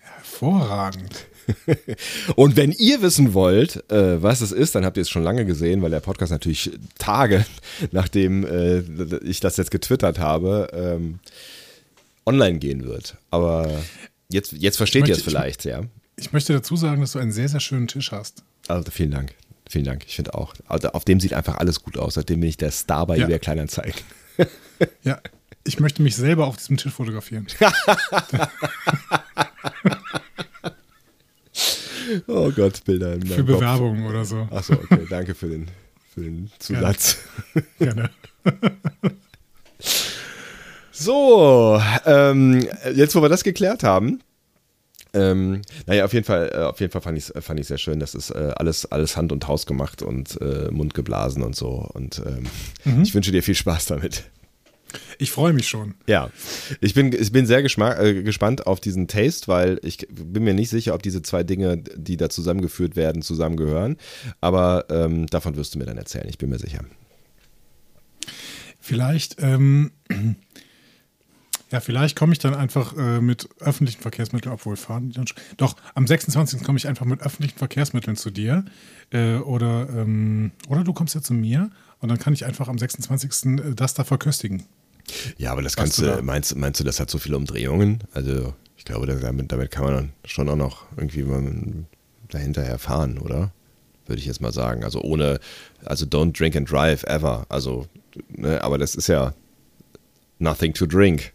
Hervorragend. 0.00 1.26
Und 2.36 2.56
wenn 2.56 2.72
ihr 2.72 3.02
wissen 3.02 3.34
wollt, 3.34 3.90
äh, 3.90 4.22
was 4.22 4.40
es 4.40 4.52
ist, 4.52 4.74
dann 4.74 4.84
habt 4.84 4.96
ihr 4.96 5.02
es 5.02 5.10
schon 5.10 5.22
lange 5.22 5.44
gesehen, 5.44 5.82
weil 5.82 5.90
der 5.90 6.00
Podcast 6.00 6.32
natürlich 6.32 6.70
Tage, 6.98 7.44
nachdem 7.92 8.44
äh, 8.44 8.78
ich 9.24 9.40
das 9.40 9.56
jetzt 9.56 9.70
getwittert 9.70 10.18
habe, 10.18 10.68
ähm, 10.72 11.18
online 12.26 12.58
gehen 12.58 12.84
wird. 12.84 13.16
Aber 13.30 13.70
jetzt, 14.30 14.52
jetzt 14.52 14.76
versteht 14.76 15.02
Ich 15.04 15.08
ihr 15.08 15.12
es 15.14 15.18
möchte- 15.20 15.30
vielleicht, 15.30 15.64
ja. 15.64 15.82
Ich 16.16 16.32
möchte 16.32 16.52
dazu 16.52 16.76
sagen, 16.76 17.00
dass 17.00 17.12
du 17.12 17.18
einen 17.18 17.32
sehr, 17.32 17.48
sehr 17.48 17.60
schönen 17.60 17.88
Tisch 17.88 18.12
hast. 18.12 18.44
Also 18.68 18.90
vielen 18.90 19.10
Dank. 19.10 19.34
Vielen 19.68 19.84
Dank. 19.84 20.04
Ich 20.06 20.14
finde 20.16 20.34
auch. 20.34 20.54
Also 20.68 20.88
auf 20.90 21.04
dem 21.04 21.18
sieht 21.20 21.34
einfach 21.34 21.56
alles 21.58 21.82
gut 21.82 21.98
aus. 21.98 22.14
Seitdem 22.14 22.40
bin 22.40 22.48
ich 22.50 22.56
der 22.56 22.70
Star 22.70 23.06
bei 23.06 23.16
Ja. 23.16 23.24
eBay 23.24 23.38
Kleinanzeigen. 23.40 24.00
Ja, 25.02 25.18
ich 25.64 25.80
möchte 25.80 26.02
mich 26.02 26.14
selber 26.16 26.46
auf 26.46 26.56
diesem 26.58 26.76
Tisch 26.76 26.92
fotografieren. 26.92 27.46
Oh 32.26 32.50
Gott, 32.50 32.84
Bilder 32.84 33.12
Für 33.20 33.44
Kopf. 33.44 33.46
Bewerbungen 33.46 34.06
oder 34.06 34.24
so. 34.24 34.48
Achso, 34.50 34.74
okay. 34.74 35.06
Danke 35.08 35.34
für 35.34 35.48
den, 35.48 35.68
für 36.14 36.22
den 36.22 36.50
Zusatz. 36.58 37.18
Gerne. 37.78 38.10
So, 40.96 41.82
ähm, 42.06 42.66
jetzt 42.94 43.16
wo 43.16 43.20
wir 43.20 43.28
das 43.28 43.42
geklärt 43.42 43.82
haben, 43.82 44.20
ähm, 45.12 45.62
naja, 45.86 46.04
auf 46.04 46.12
jeden 46.12 46.24
Fall, 46.24 46.50
äh, 46.54 46.58
auf 46.58 46.80
jeden 46.80 46.92
Fall 46.92 47.00
fand 47.00 47.18
ich 47.18 47.30
es 47.30 47.44
fand 47.44 47.58
ich's 47.58 47.68
sehr 47.68 47.78
schön. 47.78 48.00
Das 48.00 48.14
ist 48.14 48.30
äh, 48.30 48.52
alles, 48.56 48.86
alles 48.86 49.16
Hand 49.16 49.32
und 49.32 49.46
Haus 49.46 49.66
gemacht 49.66 50.02
und 50.02 50.40
äh, 50.40 50.70
Mund 50.70 50.94
geblasen 50.94 51.42
und 51.42 51.54
so. 51.54 51.88
Und 51.94 52.20
ähm, 52.26 52.46
ich 53.02 53.14
wünsche 53.14 53.30
dir 53.32 53.42
viel 53.42 53.54
Spaß 53.54 53.86
damit. 53.86 54.24
Ich 55.18 55.30
freue 55.30 55.52
mich 55.52 55.68
schon. 55.68 55.94
Ja, 56.06 56.30
ich 56.80 56.94
bin, 56.94 57.12
ich 57.12 57.32
bin 57.32 57.46
sehr 57.46 57.64
äh, 57.64 58.22
gespannt 58.22 58.66
auf 58.66 58.80
diesen 58.80 59.08
Taste, 59.08 59.48
weil 59.48 59.80
ich 59.82 60.06
bin 60.10 60.44
mir 60.44 60.54
nicht 60.54 60.70
sicher, 60.70 60.94
ob 60.94 61.02
diese 61.02 61.22
zwei 61.22 61.42
Dinge, 61.42 61.78
die 61.96 62.16
da 62.16 62.28
zusammengeführt 62.28 62.96
werden, 62.96 63.22
zusammengehören. 63.22 63.96
Aber 64.40 64.86
ähm, 64.90 65.26
davon 65.26 65.56
wirst 65.56 65.74
du 65.74 65.78
mir 65.78 65.86
dann 65.86 65.98
erzählen, 65.98 66.28
ich 66.28 66.38
bin 66.38 66.50
mir 66.50 66.58
sicher. 66.58 66.80
Vielleicht, 68.80 69.36
ähm, 69.40 69.92
ja, 71.70 71.80
vielleicht 71.80 72.16
komme 72.16 72.34
ich 72.34 72.38
dann 72.38 72.54
einfach 72.54 72.94
äh, 72.98 73.20
mit 73.20 73.48
öffentlichen 73.60 74.02
Verkehrsmitteln, 74.02 74.52
obwohl 74.52 74.76
fahren 74.76 75.08
die 75.08 75.14
dann 75.14 75.26
schon. 75.26 75.38
Doch, 75.56 75.76
am 75.94 76.06
26. 76.06 76.62
komme 76.62 76.76
ich 76.76 76.86
einfach 76.86 77.06
mit 77.06 77.22
öffentlichen 77.22 77.56
Verkehrsmitteln 77.56 78.16
zu 78.16 78.30
dir. 78.30 78.64
Äh, 79.10 79.36
oder, 79.36 79.88
ähm, 79.88 80.52
oder 80.68 80.84
du 80.84 80.92
kommst 80.92 81.14
ja 81.14 81.22
zu 81.22 81.32
mir 81.32 81.70
und 82.00 82.10
dann 82.10 82.18
kann 82.18 82.34
ich 82.34 82.44
einfach 82.44 82.68
am 82.68 82.76
26. 82.76 83.74
das 83.74 83.94
da 83.94 84.04
verköstigen. 84.04 84.64
Ja, 85.38 85.52
aber 85.52 85.62
das 85.62 85.76
kannst 85.76 85.98
du 85.98 86.02
da- 86.06 86.22
meinst, 86.22 86.56
meinst 86.56 86.80
du, 86.80 86.84
das 86.84 86.98
hat 87.00 87.10
so 87.10 87.18
viele 87.18 87.36
Umdrehungen? 87.36 88.00
Also, 88.14 88.54
ich 88.76 88.84
glaube, 88.84 89.06
da- 89.06 89.14
damit, 89.16 89.52
damit 89.52 89.70
kann 89.70 89.84
man 89.84 89.94
dann 89.94 90.12
schon 90.24 90.48
auch 90.48 90.56
noch 90.56 90.84
irgendwie 90.96 91.22
mal 91.22 91.44
dahinterher 92.28 92.78
fahren, 92.78 93.18
oder? 93.18 93.52
Würde 94.06 94.20
ich 94.20 94.26
jetzt 94.26 94.40
mal 94.40 94.52
sagen. 94.52 94.84
Also 94.84 95.00
ohne, 95.00 95.40
also 95.84 96.04
don't 96.04 96.36
drink 96.38 96.56
and 96.56 96.70
drive 96.70 97.04
ever. 97.04 97.46
Also, 97.48 97.86
ne, 98.28 98.62
aber 98.62 98.76
das 98.78 98.94
ist 98.94 99.06
ja 99.06 99.32
nothing 100.38 100.74
to 100.74 100.84
drink. 100.86 101.32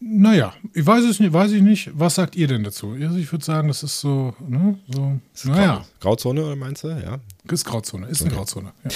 Naja, 0.00 0.54
ich 0.74 0.86
weiß 0.86 1.04
es 1.04 1.18
nicht, 1.18 1.32
weiß 1.32 1.50
ich 1.52 1.62
nicht. 1.62 1.90
Was 1.92 2.14
sagt 2.14 2.36
ihr 2.36 2.46
denn 2.46 2.62
dazu? 2.62 2.92
Also 3.00 3.16
ich 3.16 3.30
würde 3.32 3.44
sagen, 3.44 3.66
das 3.68 3.82
ist 3.82 4.00
so, 4.00 4.32
ne, 4.46 4.78
so, 4.88 5.18
naja, 5.44 5.84
Grauzone, 6.00 6.44
oder 6.44 6.56
meinst 6.56 6.84
du? 6.84 6.88
Ja. 6.88 7.18
ist 7.50 7.64
Grauzone, 7.64 8.06
ist 8.06 8.22
eine 8.22 8.30
Grauzone. 8.30 8.72
Ja. 8.84 8.90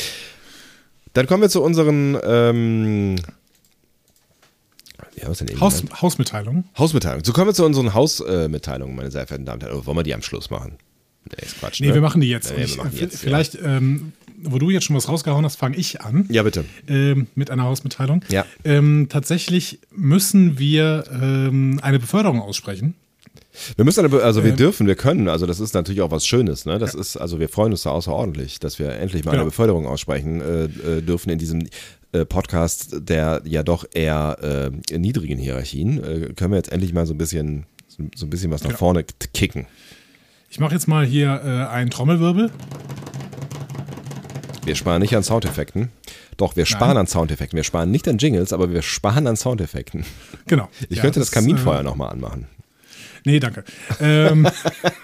Dann 1.13 1.27
kommen 1.27 1.43
wir 1.43 1.51
zu 1.51 1.63
unseren 1.63 2.19
ähm, 2.25 3.17
ja, 5.17 5.29
Haus, 5.29 5.39
genannt? 5.39 6.01
Hausmitteilung. 6.01 6.65
Hausmitteilungen. 6.79 7.25
So 7.25 7.33
kommen 7.33 7.49
wir 7.49 7.55
zu 7.55 7.65
unseren 7.65 7.95
Hausmitteilungen, 7.95 8.97
meine 8.97 9.11
sehr 9.11 9.27
verehrten 9.27 9.47
Damen 9.47 9.61
und 9.61 9.65
Herren. 9.65 9.77
Oder 9.77 9.87
wollen 9.87 9.99
wir 9.99 10.03
die 10.03 10.15
am 10.15 10.23
Schluss 10.23 10.51
machen? 10.51 10.79
Nee, 11.25 11.47
ist 11.47 11.61
Quatsch. 11.61 11.81
Nee, 11.81 11.89
ne? 11.89 11.95
wir 11.95 12.01
machen 12.01 12.21
die 12.21 12.29
jetzt. 12.29 12.55
Nee, 12.57 12.65
ich, 12.65 12.77
machen 12.77 12.97
äh, 12.97 13.01
jetzt, 13.01 13.19
vielleicht, 13.19 13.57
ähm, 13.63 14.13
wo 14.43 14.59
du 14.59 14.71
jetzt 14.71 14.85
schon 14.85 14.97
was 14.97 15.09
rausgehauen 15.09 15.45
hast, 15.45 15.57
fange 15.57 15.77
ich 15.77 16.01
an. 16.01 16.27
Ja. 16.29 16.37
ja, 16.37 16.43
bitte. 16.43 16.65
ähm, 16.89 17.29
mit 17.35 17.51
einer 17.51 17.65
Hausmitteilung. 17.65 18.25
Ja. 18.29 18.45
Ähm, 18.65 19.07
tatsächlich 19.09 19.79
müssen 19.91 20.59
wir 20.59 21.05
ähm, 21.13 21.79
eine 21.83 21.99
Beförderung 21.99 22.41
aussprechen. 22.41 22.95
Wir 23.77 23.85
müssen, 23.85 24.13
also 24.21 24.45
wir 24.45 24.53
dürfen, 24.53 24.87
wir 24.87 24.95
können, 24.95 25.29
also 25.29 25.45
das 25.47 25.61
ist 25.61 25.75
natürlich 25.75 26.01
auch 26.01 26.11
was 26.11 26.27
Schönes, 26.27 26.65
ne? 26.65 26.79
Das 26.79 26.95
ist, 26.95 27.17
also 27.19 27.39
wir 27.39 27.49
freuen 27.51 27.73
uns 27.73 27.83
da 27.83 27.91
außerordentlich, 27.91 28.61
dass 28.61 28.79
wir 28.79 28.91
endlich 28.95 29.25
mal 29.25 29.33
Genau. 29.33 29.43
eine 29.43 29.51
Beförderung 29.51 29.87
aussprechen 29.87 30.41
äh, 30.41 30.65
äh, 30.65 31.03
dürfen 31.03 31.29
in 31.31 31.39
diesem 31.39 31.69
äh, 32.13 32.25
Podcast 32.25 32.95
der 33.09 33.43
ja 33.45 33.63
doch 33.63 33.85
eher 33.93 34.71
äh, 34.91 34.99
niedrigen 34.99 35.39
Hierarchien. 35.39 36.03
Äh, 36.03 36.33
können 36.35 36.53
wir 36.53 36.57
jetzt 36.57 36.73
endlich 36.73 36.93
mal 36.95 37.05
so 37.07 37.13
ein 37.15 37.19
bisschen, 37.19 37.67
so, 37.89 38.03
so 38.17 38.25
ein 38.27 38.31
bisschen 38.31 38.51
was 38.51 38.63
nach 38.63 38.71
Genau. 38.71 38.79
vorne 38.79 39.05
kicken. 39.35 39.67
Ich 40.51 40.59
mache 40.59 40.75
jetzt 40.75 40.89
mal 40.89 41.05
hier 41.05 41.69
einen 41.71 41.91
Trommelwirbel. 41.91 42.51
Wir 44.65 44.75
sparen 44.77 45.03
nicht 45.03 45.17
an 45.17 45.23
Soundeffekten. 45.23 45.91
Doch, 46.37 46.57
wir 46.57 46.67
sparen 46.67 46.89
Nein. 46.91 46.97
an 46.99 47.07
Soundeffekten. 47.07 47.57
Wir 47.57 47.65
sparen 47.65 47.91
nicht 47.91 48.07
an 48.09 48.19
Jingles, 48.19 48.53
aber 48.53 48.71
wir 48.73 48.83
sparen 48.83 49.27
an 49.27 49.37
Soundeffekten. 49.37 50.05
Genau. 50.47 50.69
Ich 50.89 50.97
Ja, 50.99 51.03
könnte 51.03 51.21
das, 51.21 51.31
Kaminfeuer 51.31 51.81
Äh, 51.81 51.83
nochmal 51.83 52.11
anmachen. 52.13 52.47
Nee, 53.25 53.41
danke. 53.41 53.65
Ähm, 54.01 54.47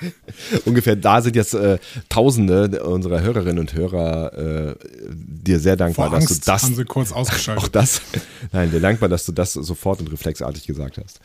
Ungefähr 0.64 0.96
da 0.96 1.20
sind 1.22 1.37
jetzt 1.37 1.54
äh, 1.54 1.78
Tausende 2.08 2.82
unserer 2.84 3.20
Hörerinnen 3.20 3.58
und 3.58 3.75
Hörer 3.75 4.32
äh, 4.70 4.75
dir 5.10 5.58
sehr 5.60 5.76
dankbar, 5.76 6.08
vor 6.10 6.18
dass 6.18 6.28
Angst 6.30 6.46
du 6.46 6.50
das 6.50 6.62
haben 6.64 6.75
sie 6.75 6.84
kurz 6.84 7.12
auch 7.12 7.16
ausgeschaltet. 7.18 7.75
das, 7.75 8.00
nein, 8.52 8.70
dir 8.70 8.80
dankbar, 8.80 9.08
dass 9.08 9.25
du 9.26 9.32
das 9.32 9.52
sofort 9.52 10.00
und 10.00 10.10
reflexartig 10.12 10.66
gesagt 10.66 10.98
hast. 11.02 11.20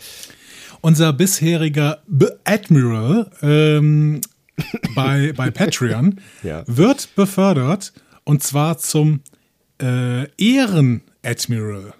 Unser 0.82 1.14
bisheriger 1.14 2.02
B 2.08 2.26
Admiral 2.44 3.30
ähm, 3.42 4.22
bei, 4.96 5.32
bei 5.36 5.50
Patreon 5.52 6.20
Ja. 6.44 6.64
wird 6.68 7.16
befördert 7.16 7.94
und 8.26 8.44
zwar 8.44 8.78
zum 8.78 9.22
äh, 9.82 10.28
Ehren-Admiral. 10.38 11.94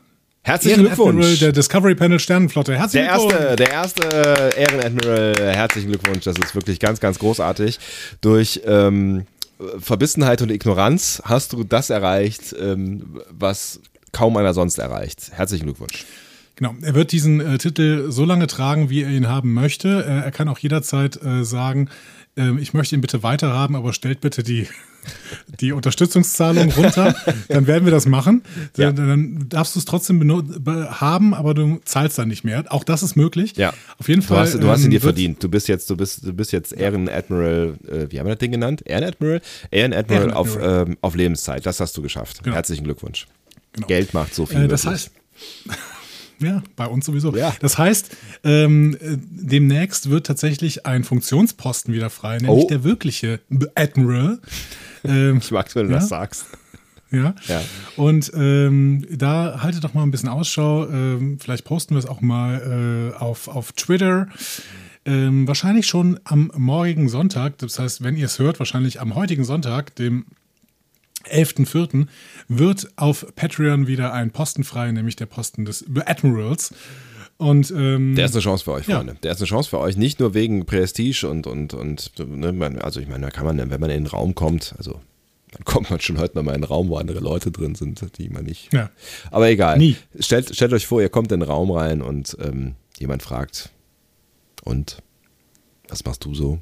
Herzlichen 0.44 0.82
Glückwunsch. 0.82 1.40
der 1.40 1.54
Discovery 1.54 1.96
Panel 1.96 2.20
Sternenflotte. 2.20 2.72
Der 2.72 2.82
Herzlichen 2.82 3.06
erste, 3.06 3.28
Glückwunsch. 3.28 3.56
der 3.56 3.72
erste 3.72 4.54
Ehrenadmiral, 4.58 5.34
herzlichen 5.56 5.90
Glückwunsch. 5.90 6.26
Das 6.26 6.38
ist 6.38 6.54
wirklich 6.54 6.80
ganz, 6.80 7.00
ganz 7.00 7.18
großartig. 7.18 7.80
Durch 8.20 8.62
ähm, 8.66 9.26
Verbissenheit 9.80 10.42
und 10.42 10.52
Ignoranz 10.52 11.22
hast 11.24 11.54
du 11.54 11.64
das 11.64 11.90
erreicht, 11.90 12.54
ähm, 12.60 13.22
was 13.32 13.80
kaum 14.12 14.36
einer 14.36 14.54
sonst 14.54 14.80
erreicht. 14.80 15.32
Herzlichen 15.32 15.66
Glückwunsch. 15.66 16.06
Genau, 16.56 16.76
er 16.82 16.94
wird 16.94 17.12
diesen 17.12 17.42
äh, 17.42 17.58
Titel 17.58 18.12
so 18.12 18.26
lange 18.26 18.48
tragen, 18.48 18.90
wie 18.90 19.02
er 19.02 19.10
ihn 19.10 19.28
haben 19.28 19.54
möchte. 19.54 20.06
Äh, 20.08 20.26
er 20.26 20.32
kann 20.32 20.48
auch 20.50 20.60
jederzeit 20.60 21.22
äh, 21.24 21.44
sagen, 21.44 21.90
ähm, 22.36 22.58
ich 22.58 22.74
möchte 22.74 22.96
ihn 22.96 23.02
bitte 23.02 23.24
weiterhaben, 23.24 23.76
aber 23.76 23.94
stellt 23.94 24.22
bitte 24.22 24.44
die, 24.44 24.68
die 25.62 25.72
Unterstützungszahlung 25.72 26.72
runter. 26.72 27.16
dann 27.50 27.68
werden 27.68 27.86
wir 27.86 27.92
das 27.92 28.06
machen. 28.06 28.44
Ja. 28.78 28.92
Dann, 28.92 29.08
dann 29.08 29.50
darfst 29.50 29.76
du 29.76 29.80
es 29.80 29.86
trotzdem 29.86 30.22
haben, 30.66 31.34
aber 31.34 31.54
du 31.54 31.80
zahlst 31.86 32.18
dann 32.18 32.28
nicht 32.30 32.44
mehr. 32.44 32.64
Auch 32.70 32.84
das 32.84 33.04
ist 33.04 33.16
möglich. 33.16 33.56
Ja. 33.58 33.74
Auf 33.98 34.08
jeden 34.08 34.22
Du 34.22 34.28
Fall. 34.28 34.40
hast, 34.40 34.54
du 34.56 34.68
hast 34.68 34.80
ihn 34.82 34.86
ähm, 34.86 34.92
dir 34.92 35.02
verdient. 35.02 35.44
Du 35.44 35.50
bist 35.50 35.68
jetzt, 35.68 35.90
du 35.90 35.98
bist, 35.98 36.26
du 36.26 36.34
bist 36.34 36.52
jetzt 36.52 36.74
Ehrenadmiral, 36.74 37.76
äh, 37.88 38.08
wie 38.12 38.20
haben 38.20 38.28
wir 38.28 38.36
das 38.36 38.40
Ding 38.40 38.52
genannt? 38.52 38.82
Ehrenadmiral? 38.86 39.42
Ehrenadmiral, 39.72 40.32
auf, 40.32 40.56
Ehrenadmiral. 40.56 40.88
ähm, 40.88 40.98
auf 41.02 41.16
Lebenszeit. 41.16 41.66
Das 41.66 41.80
hast 41.80 41.96
du 41.98 42.02
geschafft. 42.02 42.44
Genau. 42.44 42.56
Herzlichen 42.56 42.84
Glückwunsch. 42.84 43.28
Genau. 43.74 43.88
Geld 43.88 44.14
macht 44.14 44.34
so 44.36 44.46
viel. 44.46 44.64
Äh, 44.64 44.68
das 44.68 44.86
möglich. 44.86 45.02
heißt, 45.04 45.12
ja, 46.44 46.62
bei 46.76 46.86
uns 46.88 47.06
sowieso. 47.06 47.36
Ja. 47.36 47.54
Das 47.60 47.78
heißt, 47.78 48.16
ähm, 48.44 48.96
äh, 49.02 49.18
demnächst 49.20 50.10
wird 50.10 50.26
tatsächlich 50.28 50.86
ein 50.86 51.04
Funktionsposten 51.04 51.94
wieder 51.94 52.10
frei, 52.10 52.38
nämlich 52.38 52.66
Oh. 52.66 52.68
der 52.68 52.84
wirkliche 52.84 53.40
Admiral. 53.76 54.40
Ähm, 55.04 55.38
ich 55.38 55.52
mag's, 55.52 55.76
wenn 55.76 55.88
du 55.88 55.94
Ja? 55.94 56.00
das 56.00 56.10
sagst. 56.10 56.46
ja. 57.12 57.36
Ja. 57.48 57.62
Und 57.96 58.32
ähm, 58.36 59.06
da 59.12 59.62
haltet 59.62 59.84
doch 59.84 59.94
mal 59.94 60.04
ein 60.04 60.12
bisschen 60.12 60.30
Ausschau. 60.30 60.88
Ähm, 60.88 61.38
vielleicht 61.40 61.64
posten 61.66 61.96
wir 61.96 62.00
es 62.00 62.06
auch 62.06 62.22
mal 62.22 63.12
äh, 63.14 63.18
auf, 63.18 63.48
auf 63.48 63.72
Twitter. 63.74 64.28
Ähm, 65.06 65.48
wahrscheinlich 65.48 65.86
schon 65.88 66.20
am 66.24 66.50
morgigen 66.56 67.10
Sonntag. 67.10 67.58
Das 67.58 67.78
heißt, 67.78 68.04
wenn 68.04 68.16
ihr 68.16 68.26
es 68.26 68.40
hört, 68.40 68.60
wahrscheinlich 68.60 69.02
am 69.02 69.16
heutigen 69.16 69.44
Sonntag, 69.44 69.96
dem 69.98 70.26
11.04., 71.26 72.08
wird 72.48 72.88
auf 72.96 73.26
Patreon 73.36 73.88
wieder 73.88 74.14
ein 74.14 74.32
Posten 74.32 74.64
frei, 74.64 74.92
nämlich 74.92 75.16
der 75.16 75.26
Posten 75.26 75.66
des 75.66 75.86
Admirals. 76.06 76.74
Und 77.38 77.72
ähm, 77.72 78.16
Der 78.16 78.26
ist 78.26 78.34
eine 78.34 78.42
Chance 78.42 78.64
für 78.64 78.72
euch, 78.74 78.88
Ja. 78.88 78.98
Freunde. 78.98 79.16
Der 79.24 79.32
ist 79.32 79.40
eine 79.40 79.48
Chance 79.48 79.70
für 79.70 79.80
euch, 79.80 79.98
nicht 79.98 80.20
nur 80.20 80.34
wegen 80.34 80.66
Prestige 80.66 81.28
und, 81.28 81.48
und, 81.48 81.74
und 81.74 82.12
ne, 82.20 82.80
also 82.84 83.00
ich 83.00 83.08
meine, 83.08 83.26
da 83.26 83.32
kann 83.32 83.46
man, 83.46 83.58
wenn 83.58 83.82
man 83.82 83.90
in 83.90 84.04
den 84.04 84.08
Raum 84.08 84.36
kommt, 84.36 84.76
also 84.78 85.02
dann 85.52 85.66
kommt 85.66 85.90
man 85.90 86.00
schon 86.00 86.18
heute 86.18 86.36
noch 86.36 86.44
mal 86.44 86.52
in 86.52 86.56
einen 86.56 86.64
Raum, 86.64 86.90
wo 86.90 86.98
andere 86.98 87.20
Leute 87.20 87.52
drin 87.52 87.76
sind, 87.76 88.18
die 88.18 88.30
man 88.30 88.46
nicht. 88.46 88.74
Ja. 88.74 88.90
Aber 89.30 89.50
egal. 89.50 89.78
Nie. 89.78 89.98
Stellt, 90.20 90.56
stellt 90.56 90.74
euch 90.74 90.88
vor, 90.88 91.02
ihr 91.02 91.10
kommt 91.10 91.32
in 91.32 91.42
den 91.42 91.50
Raum 91.50 91.70
rein 91.72 92.02
und 92.02 92.36
ähm, 92.40 92.76
jemand 92.98 93.22
fragt, 93.24 93.70
und 94.64 94.98
was 95.90 96.06
machst 96.06 96.26
du 96.26 96.34
so? 96.34 96.60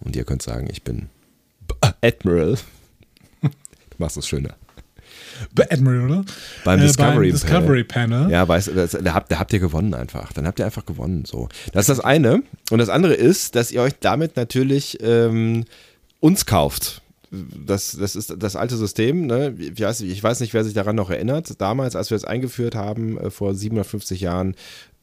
Und 0.00 0.14
ihr 0.16 0.24
könnt 0.24 0.42
sagen, 0.42 0.68
ich 0.70 0.82
bin 0.82 1.08
Admiral. 2.00 2.56
Du 3.96 4.02
machst 4.02 4.16
es 4.16 4.26
schöner. 4.26 4.54
Admiral. 5.70 6.24
Beim 6.64 6.80
Discovery 6.80 7.30
beim 7.30 7.40
Discovery 7.40 7.84
Panel. 7.84 8.30
Ja, 8.30 8.46
weißt 8.46 8.68
du, 8.68 9.02
da, 9.02 9.14
habt, 9.14 9.30
da 9.30 9.38
habt 9.38 9.52
ihr 9.52 9.58
gewonnen 9.58 9.94
einfach. 9.94 10.32
Dann 10.32 10.46
habt 10.46 10.58
ihr 10.58 10.64
einfach 10.64 10.86
gewonnen. 10.86 11.24
So. 11.24 11.48
Das 11.72 11.88
ist 11.88 11.98
das 11.98 12.00
eine. 12.04 12.42
Und 12.70 12.78
das 12.78 12.88
andere 12.88 13.14
ist, 13.14 13.54
dass 13.54 13.70
ihr 13.70 13.82
euch 13.82 13.94
damit 14.00 14.36
natürlich 14.36 14.98
ähm, 15.02 15.64
uns 16.20 16.46
kauft. 16.46 17.02
das, 17.30 17.96
das 17.98 18.16
ist 18.16 18.34
das 18.38 18.56
alte 18.56 18.76
System. 18.76 19.26
Ne? 19.26 19.54
Ich, 19.58 19.80
weiß, 19.80 20.00
ich 20.00 20.22
weiß 20.22 20.40
nicht, 20.40 20.54
wer 20.54 20.64
sich 20.64 20.74
daran 20.74 20.96
noch 20.96 21.10
erinnert. 21.10 21.60
Damals, 21.60 21.96
als 21.96 22.10
wir 22.10 22.16
es 22.16 22.24
eingeführt 22.24 22.74
haben, 22.74 23.18
äh, 23.18 23.30
vor 23.30 23.54
750 23.54 24.20
Jahren, 24.20 24.54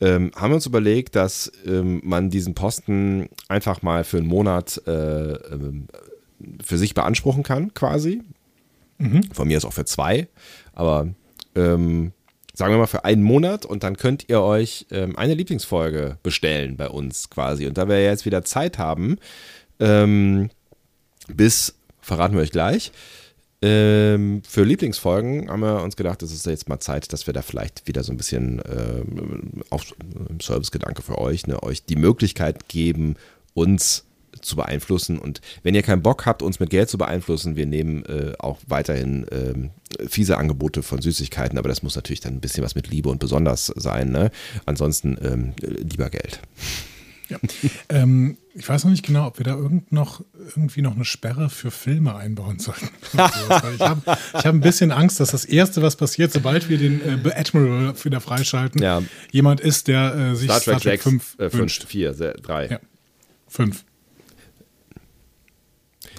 ähm, 0.01 0.31
haben 0.35 0.51
wir 0.51 0.55
uns 0.55 0.65
überlegt, 0.65 1.15
dass 1.15 1.51
ähm, 1.65 2.01
man 2.03 2.29
diesen 2.29 2.55
Posten 2.55 3.29
einfach 3.47 3.81
mal 3.81 4.03
für 4.03 4.17
einen 4.17 4.27
Monat 4.27 4.81
äh, 4.87 5.33
ähm, 5.33 5.87
für 6.63 6.77
sich 6.77 6.93
beanspruchen 6.93 7.43
kann, 7.43 7.73
quasi. 7.73 8.21
Mhm. 8.97 9.23
Von 9.33 9.47
mir 9.47 9.57
ist 9.57 9.65
auch 9.65 9.73
für 9.73 9.85
zwei, 9.85 10.27
aber 10.73 11.07
ähm, 11.55 12.13
sagen 12.53 12.73
wir 12.73 12.77
mal 12.77 12.87
für 12.87 13.05
einen 13.05 13.23
Monat 13.23 13.65
und 13.65 13.83
dann 13.83 13.97
könnt 13.97 14.29
ihr 14.29 14.41
euch 14.41 14.85
ähm, 14.91 15.17
eine 15.17 15.33
Lieblingsfolge 15.33 16.17
bestellen 16.23 16.77
bei 16.77 16.87
uns 16.87 17.29
quasi. 17.29 17.65
Und 17.67 17.77
da 17.77 17.87
wir 17.87 18.03
jetzt 18.03 18.25
wieder 18.25 18.43
Zeit 18.43 18.77
haben, 18.77 19.17
ähm, 19.79 20.49
bis, 21.27 21.75
verraten 22.01 22.35
wir 22.35 22.41
euch 22.41 22.51
gleich, 22.51 22.91
ähm, 23.63 24.41
für 24.45 24.65
Lieblingsfolgen 24.65 25.49
haben 25.49 25.61
wir 25.61 25.81
uns 25.81 25.95
gedacht, 25.95 26.21
es 26.21 26.33
ist 26.33 26.45
jetzt 26.45 26.67
mal 26.67 26.81
Zeit, 26.81 27.13
dass 27.13 27.27
wir 27.27 27.33
da 27.33 27.41
vielleicht 27.41 27.87
wieder 27.87 28.03
so 28.03 28.11
ein 28.11 28.17
bisschen 28.17 28.61
ähm, 28.69 29.63
auf 29.69 29.85
Servicegedanke 30.41 31.01
für 31.01 31.17
euch, 31.17 31.47
ne, 31.47 31.63
euch 31.63 31.85
die 31.85 31.95
Möglichkeit 31.95 32.67
geben, 32.67 33.15
uns 33.53 34.03
zu 34.45 34.55
beeinflussen. 34.55 35.19
Und 35.19 35.41
wenn 35.63 35.75
ihr 35.75 35.83
keinen 35.83 36.01
Bock 36.01 36.25
habt, 36.25 36.41
uns 36.41 36.59
mit 36.59 36.69
Geld 36.69 36.89
zu 36.89 36.97
beeinflussen, 36.97 37.55
wir 37.55 37.65
nehmen 37.65 38.05
äh, 38.05 38.33
auch 38.39 38.59
weiterhin 38.67 39.25
ähm, 39.31 39.69
fiese 40.07 40.37
Angebote 40.37 40.83
von 40.83 41.01
Süßigkeiten, 41.01 41.57
aber 41.57 41.69
das 41.69 41.83
muss 41.83 41.95
natürlich 41.95 42.21
dann 42.21 42.33
ein 42.35 42.41
bisschen 42.41 42.63
was 42.63 42.75
mit 42.75 42.87
Liebe 42.89 43.09
und 43.09 43.19
besonders 43.19 43.67
sein. 43.67 44.11
Ne? 44.11 44.31
Ansonsten 44.65 45.17
ähm, 45.21 45.53
lieber 45.61 46.09
Geld. 46.09 46.39
Ja. 47.29 47.39
ähm, 47.89 48.37
ich 48.53 48.67
weiß 48.67 48.83
noch 48.83 48.91
nicht 48.91 49.05
genau, 49.05 49.27
ob 49.27 49.39
wir 49.39 49.45
da 49.45 49.55
irgend 49.55 49.91
noch, 49.91 50.23
irgendwie 50.49 50.81
noch 50.81 50.95
eine 50.95 51.05
Sperre 51.05 51.49
für 51.49 51.71
Filme 51.71 52.15
einbauen 52.15 52.59
sollten. 52.59 52.89
ich 53.13 53.19
habe 53.19 54.01
hab 54.05 54.45
ein 54.45 54.59
bisschen 54.59 54.91
Angst, 54.91 55.19
dass 55.19 55.31
das 55.31 55.45
Erste, 55.45 55.81
was 55.81 55.95
passiert, 55.95 56.31
sobald 56.31 56.69
wir 56.69 56.77
den 56.77 57.01
äh, 57.01 57.31
Admiral 57.33 57.93
wieder 58.03 58.21
freischalten, 58.21 58.81
ja. 58.81 59.01
jemand 59.31 59.61
ist, 59.61 59.87
der 59.87 60.15
äh, 60.15 60.35
sich 60.35 60.51
Star 60.51 60.61
Trek, 60.61 60.79
Star 60.79 60.91
Trek 60.91 61.01
5 61.01 61.39
äh, 61.39 61.49
5, 61.49 61.85
4, 61.85 62.13
3. 62.13 62.67
Ja. 62.67 62.79
5. 63.47 63.85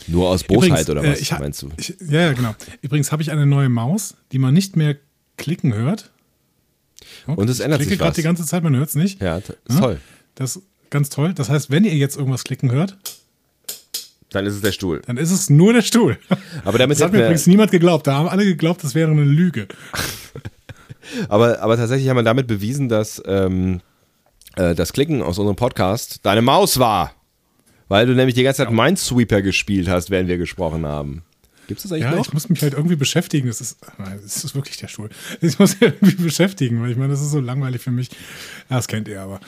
Nur 0.07 0.29
aus 0.29 0.45
Bosheit 0.45 0.69
Übrigens, 0.69 0.91
oder 0.91 1.03
was 1.03 1.31
äh, 1.31 1.39
meinst 1.39 1.63
du? 1.63 1.71
Ich, 1.77 1.95
ja, 2.09 2.21
ja, 2.21 2.33
genau. 2.33 2.55
Übrigens 2.83 3.13
habe 3.13 3.23
ich 3.23 3.31
eine 3.31 3.47
neue 3.47 3.69
Maus, 3.69 4.15
die 4.33 4.39
man 4.39 4.53
nicht 4.53 4.77
mehr 4.77 4.97
klicken 5.37 5.75
hört. 5.75 6.11
Okay. 7.27 7.41
Und 7.41 7.49
es 7.49 7.61
ändert 7.61 7.81
ich 7.81 7.89
sich 7.89 7.99
gerade 7.99 8.15
die 8.15 8.23
ganze 8.23 8.45
Zeit, 8.45 8.63
man 8.63 8.77
hört 8.77 8.89
es 8.89 8.95
nicht. 8.95 9.21
Ja, 9.21 9.41
toll. 9.41 10.01
Das 10.35 10.57
ist 10.57 10.65
ganz 10.91 11.09
toll. 11.09 11.33
Das 11.35 11.49
heißt, 11.49 11.71
wenn 11.71 11.85
ihr 11.85 11.95
jetzt 11.95 12.17
irgendwas 12.17 12.45
klicken 12.45 12.71
hört, 12.71 12.99
dann 14.31 14.47
ist 14.47 14.55
es 14.55 14.61
der 14.63 14.73
Stuhl. 14.73 15.01
Dann 15.07 15.17
ist 15.17 15.31
es 15.31 15.49
nur 15.49 15.73
der 15.73 15.83
Stuhl. 15.83 16.19
Aber 16.65 16.79
damit 16.79 16.99
das 16.99 17.05
hat 17.05 17.13
mir 17.13 17.21
übrigens 17.21 17.47
niemand 17.47 17.71
geglaubt. 17.71 18.07
Da 18.07 18.15
haben 18.15 18.29
alle 18.29 18.45
geglaubt, 18.45 18.83
das 18.83 18.95
wäre 18.95 19.11
eine 19.11 19.25
Lüge. 19.25 19.69
aber, 21.29 21.61
aber 21.61 21.77
tatsächlich 21.77 22.09
haben 22.09 22.17
wir 22.17 22.23
damit 22.23 22.47
bewiesen, 22.47 22.89
dass 22.89 23.23
ähm, 23.27 23.81
äh, 24.57 24.75
das 24.75 24.93
Klicken 24.93 25.23
aus 25.23 25.39
unserem 25.39 25.57
Podcast 25.57 26.21
deine 26.25 26.43
Maus 26.43 26.79
war. 26.79 27.13
Weil 27.89 28.07
du 28.07 28.15
nämlich 28.15 28.35
die 28.35 28.43
ganze 28.43 28.59
Zeit 28.59 28.71
ja. 28.71 28.85
Minesweeper 28.85 29.43
gespielt 29.43 29.89
hast, 29.89 30.11
während 30.11 30.29
wir 30.29 30.39
gesprochen 30.39 30.87
haben. 30.87 31.23
Gibt 31.67 31.79
es 31.79 31.85
das 31.85 31.93
eigentlich 31.93 32.05
ja, 32.05 32.17
noch? 32.17 32.27
ich 32.27 32.33
muss 32.33 32.49
mich 32.49 32.63
halt 32.63 32.75
irgendwie 32.75 32.97
beschäftigen. 32.97 33.49
Das 33.49 33.61
ist, 33.61 33.79
das 33.99 34.45
ist 34.45 34.55
wirklich 34.55 34.77
der 34.77 34.89
Stuhl. 34.89 35.09
Ich 35.41 35.59
muss 35.59 35.81
mich 35.81 35.93
irgendwie 35.93 36.23
beschäftigen, 36.23 36.83
weil 36.83 36.91
ich 36.91 36.97
meine, 36.97 37.13
das 37.13 37.23
ist 37.23 37.31
so 37.31 37.41
langweilig 37.41 37.81
für 37.81 37.91
mich. 37.91 38.11
Ja, 38.69 38.77
das 38.77 38.89
kennt 38.89 39.09
ihr 39.09 39.23
aber. 39.23 39.41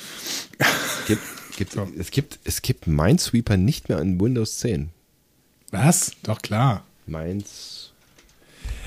Gibt, 1.06 1.22
gibt, 1.56 1.72
so. 1.72 1.88
es, 1.98 2.10
gibt, 2.10 2.38
es 2.44 2.62
gibt 2.62 2.86
Minesweeper 2.86 3.56
nicht 3.56 3.88
mehr 3.88 3.98
in 4.00 4.20
Windows 4.20 4.58
10. 4.58 4.90
Was? 5.72 6.12
Doch 6.22 6.40
klar. 6.40 6.84
Mines. 7.06 7.92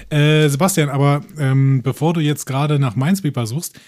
Äh, 0.10 0.50
Sebastian, 0.50 0.90
aber 0.90 1.24
ähm, 1.38 1.82
bevor 1.84 2.14
du 2.14 2.20
jetzt 2.20 2.46
gerade 2.46 2.80
nach 2.80 2.96
Minesweeper 2.96 3.46
suchst, 3.46 3.80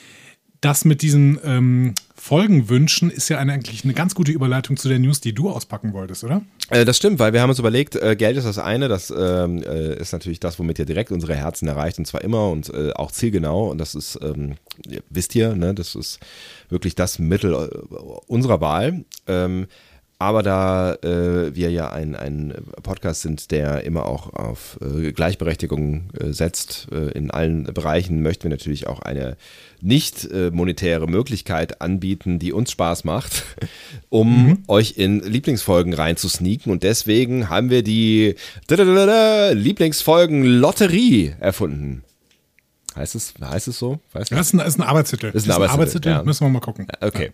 das 0.61 0.85
mit 0.85 1.01
diesen 1.01 1.39
ähm, 1.43 1.93
Folgenwünschen 2.15 3.09
ist 3.09 3.29
ja 3.29 3.39
eine, 3.39 3.51
eigentlich 3.53 3.83
eine 3.83 3.95
ganz 3.95 4.13
gute 4.13 4.31
Überleitung 4.31 4.77
zu 4.77 4.87
der 4.87 4.99
News, 4.99 5.21
die 5.21 5.33
du 5.33 5.49
auspacken 5.49 5.91
wolltest, 5.93 6.23
oder? 6.23 6.43
Äh, 6.69 6.85
das 6.85 6.97
stimmt, 6.97 7.17
weil 7.17 7.33
wir 7.33 7.41
haben 7.41 7.49
uns 7.49 7.57
überlegt, 7.57 7.95
äh, 7.95 8.15
Geld 8.15 8.37
ist 8.37 8.45
das 8.45 8.59
eine, 8.59 8.87
das 8.87 9.11
ähm, 9.15 9.63
äh, 9.63 9.95
ist 9.95 10.13
natürlich 10.13 10.39
das, 10.39 10.59
womit 10.59 10.77
ihr 10.77 10.85
direkt 10.85 11.11
unsere 11.11 11.35
Herzen 11.35 11.67
erreicht 11.67 11.97
und 11.97 12.05
zwar 12.05 12.21
immer 12.21 12.51
und 12.51 12.71
äh, 12.71 12.91
auch 12.93 13.11
zielgenau 13.11 13.71
und 13.71 13.79
das 13.79 13.95
ist, 13.95 14.19
ähm, 14.21 14.55
wisst 15.09 15.33
ihr, 15.33 15.55
ne, 15.55 15.73
das 15.73 15.95
ist 15.95 16.19
wirklich 16.69 16.93
das 16.93 17.17
Mittel 17.17 17.53
äh, 17.53 17.95
unserer 18.27 18.61
Wahl. 18.61 19.03
Ähm, 19.25 19.65
aber 20.21 20.43
da 20.43 20.93
äh, 21.01 21.55
wir 21.55 21.71
ja 21.71 21.89
ein, 21.91 22.15
ein 22.15 22.53
Podcast 22.83 23.23
sind, 23.23 23.49
der 23.49 23.83
immer 23.85 24.05
auch 24.05 24.31
auf 24.33 24.77
äh, 24.79 25.11
Gleichberechtigung 25.13 26.11
äh, 26.13 26.31
setzt 26.31 26.89
äh, 26.91 27.09
in 27.17 27.31
allen 27.31 27.63
Bereichen, 27.63 28.21
möchten 28.21 28.43
wir 28.43 28.51
natürlich 28.51 28.85
auch 28.85 28.99
eine 28.99 29.35
nicht 29.81 30.25
äh, 30.25 30.51
monetäre 30.51 31.07
Möglichkeit 31.07 31.81
anbieten, 31.81 32.37
die 32.37 32.53
uns 32.53 32.69
Spaß 32.69 33.03
macht, 33.03 33.45
um 34.09 34.45
mhm. 34.45 34.57
euch 34.67 34.93
in 34.97 35.21
Lieblingsfolgen 35.21 35.93
reinzusneaken. 35.93 36.71
Und 36.71 36.83
deswegen 36.83 37.49
haben 37.49 37.71
wir 37.71 37.81
die 37.81 38.35
Lieblingsfolgen 38.69 40.43
Lotterie 40.43 41.33
erfunden. 41.39 42.03
Heißt 42.95 43.15
es, 43.15 43.33
heißt 43.41 43.69
es 43.69 43.79
so? 43.79 43.99
Weiß 44.11 44.29
das 44.29 44.47
ist 44.47 44.53
ein, 44.53 44.59
ist 44.59 44.77
ein 44.77 44.83
Arbeitstitel. 44.83 45.31
Das 45.31 45.43
ist 45.43 45.49
ein, 45.49 45.61
Arbeitstitel, 45.61 46.09
ja. 46.09 46.23
müssen 46.23 46.45
wir 46.45 46.49
mal 46.49 46.59
gucken. 46.59 46.87
Okay. 46.99 47.31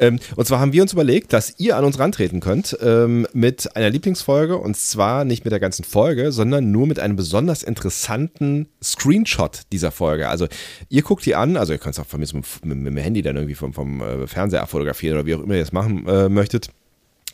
Ja. 0.00 0.06
Ähm, 0.06 0.18
und 0.36 0.46
zwar 0.46 0.58
haben 0.58 0.72
wir 0.72 0.80
uns 0.80 0.94
überlegt, 0.94 1.34
dass 1.34 1.54
ihr 1.58 1.76
an 1.76 1.84
uns 1.84 1.98
rantreten 1.98 2.40
könnt 2.40 2.76
ähm, 2.80 3.26
mit 3.34 3.76
einer 3.76 3.90
Lieblingsfolge 3.90 4.56
und 4.56 4.76
zwar 4.76 5.24
nicht 5.24 5.44
mit 5.44 5.52
der 5.52 5.60
ganzen 5.60 5.84
Folge, 5.84 6.32
sondern 6.32 6.70
nur 6.70 6.86
mit 6.86 6.98
einem 6.98 7.14
besonders 7.14 7.62
interessanten 7.62 8.68
Screenshot 8.82 9.62
dieser 9.70 9.90
Folge. 9.90 10.30
Also 10.30 10.46
ihr 10.88 11.02
guckt 11.02 11.26
die 11.26 11.34
an, 11.34 11.58
also 11.58 11.74
ihr 11.74 11.78
könnt 11.78 11.94
es 11.94 12.00
auch 12.00 12.06
von 12.06 12.20
mir 12.20 12.26
mit, 12.32 12.64
mit, 12.64 12.78
mit, 12.78 12.86
dem 12.86 12.96
Handy 12.96 13.20
dann 13.20 13.36
irgendwie 13.36 13.54
vom, 13.54 13.74
vom 13.74 14.00
äh, 14.00 14.26
Fernseher 14.26 14.66
fotografieren 14.66 15.18
oder 15.18 15.26
wie 15.26 15.34
auch 15.34 15.42
immer 15.42 15.54
ihr 15.54 15.62
es 15.62 15.72
machen 15.72 16.06
äh, 16.06 16.30
möchtet. 16.30 16.70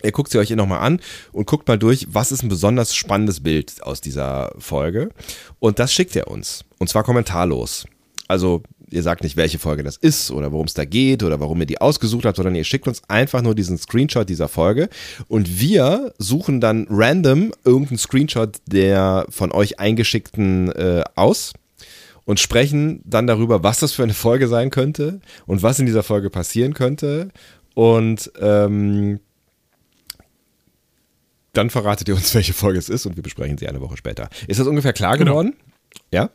Ihr 0.03 0.13
guckt 0.13 0.31
sie 0.31 0.39
euch 0.39 0.51
nochmal 0.51 0.81
an 0.81 1.01
und 1.33 1.47
guckt 1.47 1.69
mal 1.69 1.79
durch, 1.79 2.07
was 2.11 2.33
ist 2.33 2.43
ein 2.43 2.49
besonders 2.49 2.95
spannendes 2.95 3.41
Bild 3.41 3.83
aus 3.83 4.01
dieser 4.01 4.53
Folge. 4.59 5.11
Und 5.59 5.79
das 5.79 5.93
schickt 5.93 6.15
ihr 6.17 6.29
uns. 6.29 6.65
Und 6.79 6.89
zwar 6.89 7.05
kommentarlos. 7.05 7.87
Also 8.29 8.63
ihr 8.93 9.03
sagt 9.03 9.23
nicht, 9.23 9.37
welche 9.37 9.59
Folge 9.59 9.83
das 9.83 9.97
ist 9.97 10.31
oder 10.31 10.53
worum 10.53 10.67
es 10.67 10.75
da 10.75 10.85
geht 10.85 11.23
oder 11.23 11.41
warum 11.41 11.61
ihr 11.61 11.67
die 11.67 11.81
ausgesucht 11.81 12.25
habt, 12.25 12.37
sondern 12.37 12.55
ihr 12.55 12.65
schickt 12.65 12.87
uns 12.87 13.03
einfach 13.09 13.43
nur 13.43 13.55
diesen 13.55 13.79
Screenshot 13.79 14.29
dieser 14.29 14.49
Folge 14.49 14.89
und 15.29 15.61
wir 15.61 16.13
suchen 16.19 16.61
dann 16.61 16.87
random 16.91 17.53
irgendeinen 17.65 17.99
Screenshot 17.99 18.59
der 18.67 19.27
von 19.31 19.51
euch 19.53 19.81
eingeschickten 19.81 20.71
äh, 20.73 21.05
aus 21.17 21.55
und 22.25 22.39
sprechen 22.39 23.01
dann 23.05 23.27
darüber, 23.27 23.63
was 23.63 23.81
das 23.81 23.93
für 23.93 24.03
eine 24.03 24.15
Folge 24.15 24.49
sein 24.49 24.71
könnte 24.71 25.21
und 25.47 25.63
was 25.63 25.79
in 25.79 25.87
dieser 25.87 26.03
Folge 26.03 26.31
passieren 26.31 26.75
könnte 26.75 27.31
und 27.75 28.31
ähm, 28.41 29.21
dann 31.53 31.71
verratet 31.71 32.09
ihr 32.09 32.15
uns, 32.15 32.35
welche 32.35 32.53
Folge 32.53 32.79
es 32.79 32.89
ist 32.89 33.07
und 33.07 33.17
wir 33.17 33.23
besprechen 33.23 33.59
sie 33.59 33.69
eine 33.69 33.81
Woche 33.81 33.97
später. 33.97 34.29
Ist 34.47 34.61
das 34.61 34.67
ungefähr 34.67 34.93
klar 34.93 35.17
genau. 35.17 35.33
geworden? 35.33 35.55
Ja? 36.11 36.31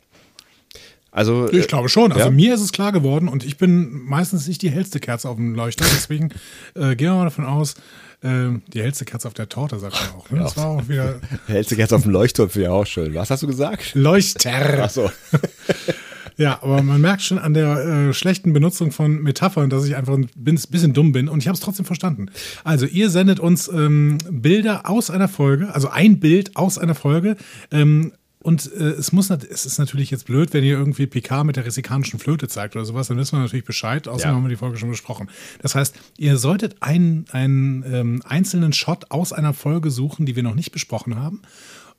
Also, 1.10 1.50
ich 1.50 1.66
glaube 1.68 1.88
schon. 1.88 2.12
Also 2.12 2.26
ja. 2.26 2.30
mir 2.30 2.54
ist 2.54 2.60
es 2.60 2.70
klar 2.70 2.92
geworden 2.92 3.28
und 3.28 3.44
ich 3.44 3.56
bin 3.56 4.04
meistens 4.04 4.46
nicht 4.46 4.60
die 4.62 4.70
hellste 4.70 5.00
Kerze 5.00 5.28
auf 5.28 5.36
dem 5.36 5.54
Leuchter. 5.54 5.84
Deswegen 5.90 6.28
äh, 6.74 6.94
gehen 6.96 7.08
wir 7.08 7.14
mal 7.14 7.24
davon 7.24 7.46
aus, 7.46 7.74
äh, 8.22 8.50
die 8.68 8.82
hellste 8.82 9.06
Kerze 9.06 9.26
auf 9.26 9.34
der 9.34 9.48
Torte, 9.48 9.78
sagt 9.78 9.94
man 9.94 10.20
auch. 10.20 10.30
Ne? 10.30 10.38
Das 10.40 10.56
war 10.56 10.66
auch 10.66 10.88
wieder. 10.88 11.20
hellste 11.46 11.76
Kerze 11.76 11.96
auf 11.96 12.02
dem 12.02 12.12
Leuchtturm 12.12 12.50
finde 12.50 12.66
ich 12.66 12.72
auch 12.72 12.86
schön. 12.86 13.14
Was 13.14 13.30
hast 13.30 13.42
du 13.42 13.46
gesagt? 13.46 13.94
Leuchter. 13.94 14.84
Ach 14.84 14.90
so. 14.90 15.10
Ja, 16.38 16.62
aber 16.62 16.82
man 16.82 17.00
merkt 17.00 17.22
schon 17.22 17.38
an 17.38 17.52
der 17.52 17.78
äh, 17.78 18.12
schlechten 18.14 18.52
Benutzung 18.52 18.92
von 18.92 19.20
Metaphern, 19.22 19.70
dass 19.70 19.84
ich 19.84 19.96
einfach 19.96 20.14
ein 20.14 20.30
bisschen 20.36 20.92
dumm 20.92 21.10
bin 21.10 21.28
und 21.28 21.40
ich 21.40 21.48
habe 21.48 21.54
es 21.54 21.60
trotzdem 21.60 21.84
verstanden. 21.84 22.30
Also 22.62 22.86
ihr 22.86 23.10
sendet 23.10 23.40
uns 23.40 23.68
ähm, 23.68 24.18
Bilder 24.30 24.88
aus 24.88 25.10
einer 25.10 25.28
Folge, 25.28 25.74
also 25.74 25.88
ein 25.88 26.20
Bild 26.20 26.56
aus 26.56 26.78
einer 26.78 26.94
Folge. 26.94 27.36
Ähm, 27.72 28.12
und 28.40 28.72
äh, 28.72 28.90
es 28.90 29.10
muss 29.10 29.30
es 29.30 29.66
ist 29.66 29.78
natürlich 29.78 30.12
jetzt 30.12 30.26
blöd, 30.26 30.54
wenn 30.54 30.62
ihr 30.62 30.78
irgendwie 30.78 31.08
PK 31.08 31.42
mit 31.42 31.56
der 31.56 31.66
resikanischen 31.66 32.20
Flöte 32.20 32.46
zeigt 32.46 32.76
oder 32.76 32.84
sowas, 32.84 33.08
dann 33.08 33.18
wissen 33.18 33.36
wir 33.36 33.42
natürlich 33.42 33.64
Bescheid. 33.64 34.06
Außerdem 34.06 34.30
ja. 34.30 34.36
haben 34.36 34.44
wir 34.44 34.48
die 34.48 34.56
Folge 34.56 34.78
schon 34.78 34.90
besprochen. 34.90 35.28
Das 35.60 35.74
heißt, 35.74 35.96
ihr 36.18 36.36
solltet 36.36 36.76
einen, 36.80 37.24
einen 37.32 37.84
ähm, 37.92 38.22
einzelnen 38.24 38.72
Shot 38.72 39.10
aus 39.10 39.32
einer 39.32 39.54
Folge 39.54 39.90
suchen, 39.90 40.24
die 40.24 40.36
wir 40.36 40.44
noch 40.44 40.54
nicht 40.54 40.70
besprochen 40.70 41.16
haben 41.16 41.42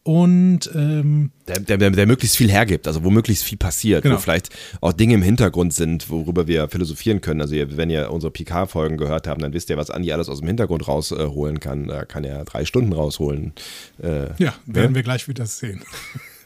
und 0.04 0.72
ähm, 0.74 1.32
der, 1.48 1.78
der, 1.78 1.90
der, 1.92 2.08
möglichst 2.08 2.38
viel 2.38 2.50
hergibt, 2.50 2.88
also 2.88 3.04
wo 3.04 3.10
möglichst 3.10 3.44
viel 3.44 3.58
passiert, 3.58 4.04
genau. 4.04 4.16
wo 4.16 4.20
vielleicht 4.20 4.50
auch 4.82 4.94
Dinge 4.94 5.16
im 5.16 5.22
Hintergrund 5.22 5.74
sind, 5.74 6.10
worüber 6.10 6.48
wir 6.48 6.70
philosophieren 6.70 7.22
können. 7.22 7.42
Also 7.42 7.56
ihr, 7.56 7.76
wenn 7.78 7.90
ihr 7.90 8.12
unsere 8.12 8.32
PK-Folgen 8.32 8.98
gehört 8.98 9.28
habt, 9.28 9.42
dann 9.42 9.54
wisst 9.54 9.70
ihr, 9.70 9.78
was 9.78 9.90
Andi 9.90 10.12
alles 10.12 10.30
aus 10.30 10.40
dem 10.40 10.48
Hintergrund 10.48 10.88
rausholen 10.88 11.60
kann. 11.60 11.88
Da 11.88 12.06
kann 12.06 12.24
er 12.24 12.46
drei 12.46 12.66
Stunden 12.66 12.94
rausholen. 12.94 13.54
Äh, 14.02 14.34
ja, 14.42 14.54
werden 14.66 14.92
ja? 14.92 14.96
wir 14.96 15.04
gleich 15.04 15.28
wieder 15.28 15.46
sehen. 15.46 15.82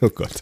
Oh 0.00 0.10
Gott. 0.10 0.32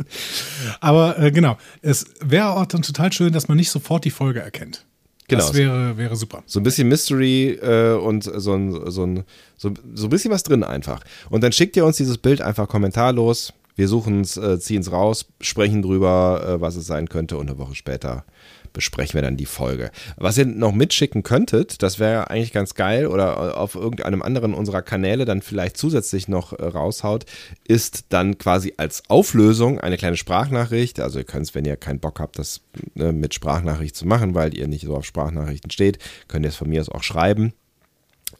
Aber 0.80 1.16
äh, 1.16 1.30
genau, 1.30 1.56
es 1.82 2.06
wäre 2.20 2.56
auch 2.56 2.66
dann 2.66 2.82
total 2.82 3.12
schön, 3.12 3.32
dass 3.32 3.46
man 3.46 3.56
nicht 3.56 3.70
sofort 3.70 4.04
die 4.04 4.10
Folge 4.10 4.40
erkennt. 4.40 4.86
Genau. 5.28 5.42
Das 5.42 5.54
wäre, 5.54 5.96
wäre 5.96 6.16
super. 6.16 6.42
So 6.46 6.60
ein 6.60 6.62
bisschen 6.62 6.88
Mystery 6.88 7.58
äh, 7.62 7.94
und 7.94 8.24
so 8.24 8.54
ein, 8.54 8.90
so, 8.90 9.04
ein, 9.04 9.24
so, 9.56 9.72
so 9.94 10.06
ein 10.06 10.10
bisschen 10.10 10.30
was 10.30 10.42
drin 10.42 10.64
einfach. 10.64 11.02
Und 11.30 11.42
dann 11.42 11.52
schickt 11.52 11.76
ihr 11.76 11.86
uns 11.86 11.96
dieses 11.96 12.18
Bild 12.18 12.42
einfach 12.42 12.68
kommentarlos. 12.68 13.52
Wir 13.74 13.88
suchen 13.88 14.20
es, 14.20 14.36
äh, 14.36 14.58
ziehen 14.58 14.82
es 14.82 14.92
raus, 14.92 15.26
sprechen 15.40 15.80
drüber, 15.80 16.44
äh, 16.46 16.60
was 16.60 16.76
es 16.76 16.86
sein 16.86 17.08
könnte 17.08 17.38
und 17.38 17.48
eine 17.48 17.58
Woche 17.58 17.74
später 17.74 18.24
besprechen 18.72 19.14
wir 19.14 19.22
dann 19.22 19.36
die 19.36 19.46
Folge. 19.46 19.90
Was 20.16 20.38
ihr 20.38 20.46
noch 20.46 20.72
mitschicken 20.72 21.22
könntet, 21.22 21.82
das 21.82 21.98
wäre 21.98 22.30
eigentlich 22.30 22.52
ganz 22.52 22.74
geil 22.74 23.06
oder 23.06 23.58
auf 23.58 23.74
irgendeinem 23.74 24.22
anderen 24.22 24.54
unserer 24.54 24.82
Kanäle 24.82 25.24
dann 25.24 25.42
vielleicht 25.42 25.76
zusätzlich 25.76 26.28
noch 26.28 26.52
äh, 26.52 26.64
raushaut, 26.64 27.26
ist 27.66 28.06
dann 28.08 28.38
quasi 28.38 28.74
als 28.76 29.02
Auflösung 29.08 29.80
eine 29.80 29.96
kleine 29.96 30.16
Sprachnachricht. 30.16 31.00
Also 31.00 31.18
ihr 31.18 31.24
könnt 31.24 31.46
es, 31.46 31.54
wenn 31.54 31.64
ihr 31.64 31.76
keinen 31.76 32.00
Bock 32.00 32.20
habt, 32.20 32.38
das 32.38 32.60
ne, 32.94 33.12
mit 33.12 33.34
Sprachnachricht 33.34 33.96
zu 33.96 34.06
machen, 34.06 34.34
weil 34.34 34.56
ihr 34.56 34.68
nicht 34.68 34.86
so 34.86 34.96
auf 34.96 35.04
Sprachnachrichten 35.04 35.70
steht, 35.70 35.98
könnt 36.28 36.44
ihr 36.44 36.50
es 36.50 36.56
von 36.56 36.68
mir 36.68 36.80
aus 36.80 36.88
auch 36.88 37.02
schreiben. 37.02 37.52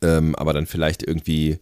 Ähm, 0.00 0.34
aber 0.36 0.52
dann 0.52 0.66
vielleicht 0.66 1.02
irgendwie 1.02 1.58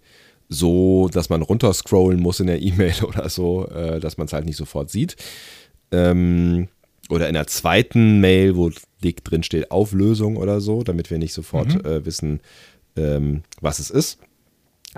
so, 0.48 1.08
dass 1.08 1.30
man 1.30 1.42
runterscrollen 1.42 2.20
muss 2.20 2.40
in 2.40 2.48
der 2.48 2.60
E-Mail 2.60 2.94
oder 3.02 3.28
so, 3.28 3.66
äh, 3.68 4.00
dass 4.00 4.18
man 4.18 4.26
es 4.26 4.32
halt 4.32 4.44
nicht 4.44 4.56
sofort 4.56 4.90
sieht. 4.90 5.16
Ähm, 5.92 6.68
oder 7.08 7.28
in 7.28 7.34
der 7.34 7.46
zweiten 7.46 8.20
Mail, 8.20 8.56
wo 8.56 8.70
dick 9.02 9.24
drin 9.24 9.42
steht, 9.42 9.70
Auflösung 9.70 10.36
oder 10.36 10.60
so, 10.60 10.82
damit 10.82 11.10
wir 11.10 11.18
nicht 11.18 11.32
sofort 11.32 11.74
mhm. 11.74 11.90
äh, 11.90 12.04
wissen, 12.04 12.40
ähm, 12.96 13.42
was 13.60 13.78
es 13.78 13.90
ist. 13.90 14.18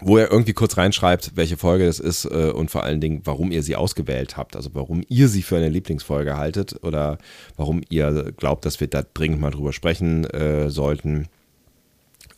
Wo 0.01 0.17
er 0.17 0.31
irgendwie 0.31 0.55
kurz 0.55 0.79
reinschreibt, 0.79 1.33
welche 1.35 1.59
Folge 1.59 1.85
das 1.85 2.01
ist 2.01 2.25
äh, 2.25 2.51
und 2.51 2.71
vor 2.71 2.83
allen 2.83 3.03
Dingen, 3.03 3.21
warum 3.25 3.53
ihr 3.53 3.63
sie 3.63 3.77
ausgewählt 3.77 4.39
habt. 4.39 4.57
Also 4.57 4.71
warum 4.73 5.05
ihr 5.09 5.29
sie 5.29 5.43
für 5.43 5.59
eine 5.59 5.69
Lieblingsfolge 5.69 6.39
haltet 6.39 6.83
oder 6.83 7.19
warum 7.59 7.83
ihr 7.91 8.33
glaubt, 8.39 8.65
dass 8.65 8.81
wir 8.81 8.87
da 8.87 9.03
dringend 9.03 9.41
mal 9.41 9.51
drüber 9.51 9.75
sprechen 9.75 10.25
äh, 10.25 10.71
sollten. 10.71 11.29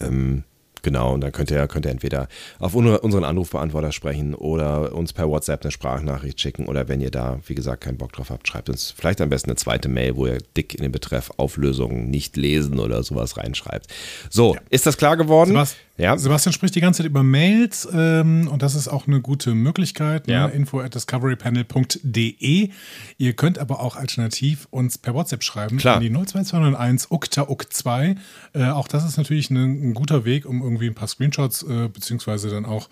Ähm, 0.00 0.42
Genau, 0.84 1.14
und 1.14 1.22
dann 1.22 1.32
könnt 1.32 1.50
ihr, 1.50 1.66
könnt 1.66 1.86
ihr 1.86 1.90
entweder 1.90 2.28
auf 2.58 2.74
unseren 2.74 3.24
Anrufbeantworter 3.24 3.90
sprechen 3.90 4.34
oder 4.34 4.94
uns 4.94 5.14
per 5.14 5.30
WhatsApp 5.30 5.62
eine 5.62 5.72
Sprachnachricht 5.72 6.38
schicken 6.38 6.66
oder 6.66 6.88
wenn 6.88 7.00
ihr 7.00 7.10
da, 7.10 7.40
wie 7.46 7.54
gesagt, 7.54 7.82
keinen 7.82 7.96
Bock 7.96 8.12
drauf 8.12 8.28
habt, 8.28 8.46
schreibt 8.46 8.68
uns 8.68 8.90
vielleicht 8.90 9.22
am 9.22 9.30
besten 9.30 9.48
eine 9.48 9.56
zweite 9.56 9.88
Mail, 9.88 10.14
wo 10.16 10.26
ihr 10.26 10.38
dick 10.56 10.74
in 10.74 10.82
den 10.82 10.92
Betreff 10.92 11.32
Auflösungen 11.38 12.10
nicht 12.10 12.36
lesen 12.36 12.78
oder 12.78 13.02
sowas 13.02 13.38
reinschreibt. 13.38 13.86
So, 14.28 14.54
ja. 14.54 14.60
ist 14.68 14.84
das 14.84 14.98
klar 14.98 15.16
geworden? 15.16 15.48
Sebastian, 15.48 15.80
ja. 15.96 16.18
Sebastian 16.18 16.52
spricht 16.52 16.74
die 16.74 16.80
ganze 16.80 16.98
Zeit 16.98 17.06
über 17.06 17.22
Mails 17.22 17.88
ähm, 17.92 18.48
und 18.48 18.62
das 18.62 18.74
ist 18.74 18.88
auch 18.88 19.06
eine 19.06 19.20
gute 19.20 19.54
Möglichkeit. 19.54 20.26
Ne? 20.26 20.34
Ja. 20.34 20.46
Info 20.46 20.80
at 20.80 20.94
discoverypanel.de. 20.94 22.70
Ihr 23.18 23.32
könnt 23.34 23.58
aber 23.58 23.80
auch 23.80 23.96
alternativ 23.96 24.66
uns 24.70 24.98
per 24.98 25.14
WhatsApp 25.14 25.44
schreiben 25.44 25.78
Klar. 25.78 25.96
an 25.96 26.02
die 26.02 26.10
02201 26.10 27.10
ukta 27.10 27.48
uk 27.48 27.72
2. 27.72 28.16
Äh, 28.54 28.64
auch 28.70 28.88
das 28.88 29.04
ist 29.04 29.16
natürlich 29.18 29.50
eine, 29.50 29.64
ein 29.64 29.94
guter 29.94 30.24
Weg, 30.24 30.46
um 30.46 30.62
irgendwie 30.62 30.88
ein 30.88 30.94
paar 30.94 31.08
Screenshots 31.08 31.62
äh, 31.62 31.88
beziehungsweise 31.88 32.50
dann 32.50 32.64
auch 32.64 32.88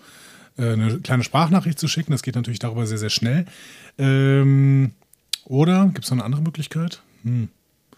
äh, 0.57 0.71
eine 0.71 0.99
kleine 0.99 1.23
Sprachnachricht 1.23 1.79
zu 1.79 1.87
schicken. 1.87 2.11
Das 2.11 2.23
geht 2.23 2.35
natürlich 2.35 2.59
darüber 2.59 2.85
sehr, 2.85 2.97
sehr 2.97 3.09
schnell. 3.09 3.45
Ähm, 3.97 4.91
oder 5.45 5.89
gibt 5.93 6.05
es 6.05 6.11
noch 6.11 6.17
eine 6.17 6.25
andere 6.25 6.41
Möglichkeit? 6.41 7.01
Hm. 7.23 7.49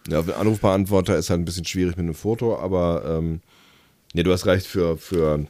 Ja, 0.08 0.20
Anrufbeantworter 0.20 1.18
ist 1.18 1.30
halt 1.30 1.42
ein 1.42 1.46
bisschen 1.46 1.66
schwierig 1.66 1.98
mit 1.98 2.04
einem 2.04 2.14
Foto, 2.14 2.60
aber 2.60 3.20
ähm, 3.20 3.42
nee, 4.16 4.24
du 4.24 4.32
hast 4.32 4.48
recht, 4.48 4.66
für, 4.66 4.98
für 4.98 5.46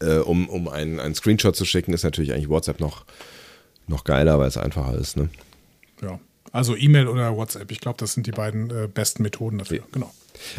äh, 0.00 0.18
um, 0.18 0.48
um 0.48 0.68
einen, 0.68 1.00
einen 1.00 1.14
Screenshot 1.14 1.56
zu 1.56 1.64
schicken, 1.64 1.92
ist 1.92 2.04
natürlich 2.04 2.32
eigentlich 2.32 2.48
WhatsApp 2.48 2.78
noch, 2.80 3.04
noch 3.88 4.04
geiler, 4.04 4.38
weil 4.38 4.46
es 4.48 4.56
einfacher 4.56 4.96
ist. 4.96 5.16
Ne? 5.16 5.28
Ja, 6.00 6.20
also 6.52 6.76
E-Mail 6.76 7.08
oder 7.08 7.36
WhatsApp. 7.36 7.72
Ich 7.72 7.80
glaube, 7.80 7.98
das 7.98 8.14
sind 8.14 8.26
die 8.26 8.30
beiden 8.30 8.70
äh, 8.70 8.88
besten 8.92 9.22
Methoden 9.22 9.58
dafür. 9.58 9.78
Ja. 9.78 9.84
Genau. 9.92 10.10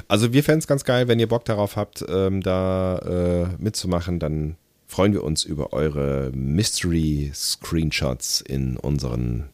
Also 0.08 0.34
wir 0.34 0.44
fänden 0.44 0.60
es 0.60 0.68
ganz 0.68 0.84
geil, 0.84 1.08
wenn 1.08 1.20
ihr 1.20 1.28
Bock 1.28 1.46
darauf 1.46 1.78
habt, 1.78 2.06
ähm, 2.08 2.42
da 2.42 3.00
äh, 3.00 3.48
mitzumachen, 3.58 4.20
dann 4.20 4.58
freuen 4.86 5.14
wir 5.14 5.24
uns 5.24 5.46
über 5.46 5.74
eure 5.74 6.30
Mystery-Screenshots 6.34 8.42
in 8.42 8.78
unseren 8.78 9.50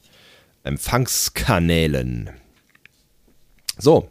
Empfangskanälen. 0.63 2.31
So. 3.77 4.09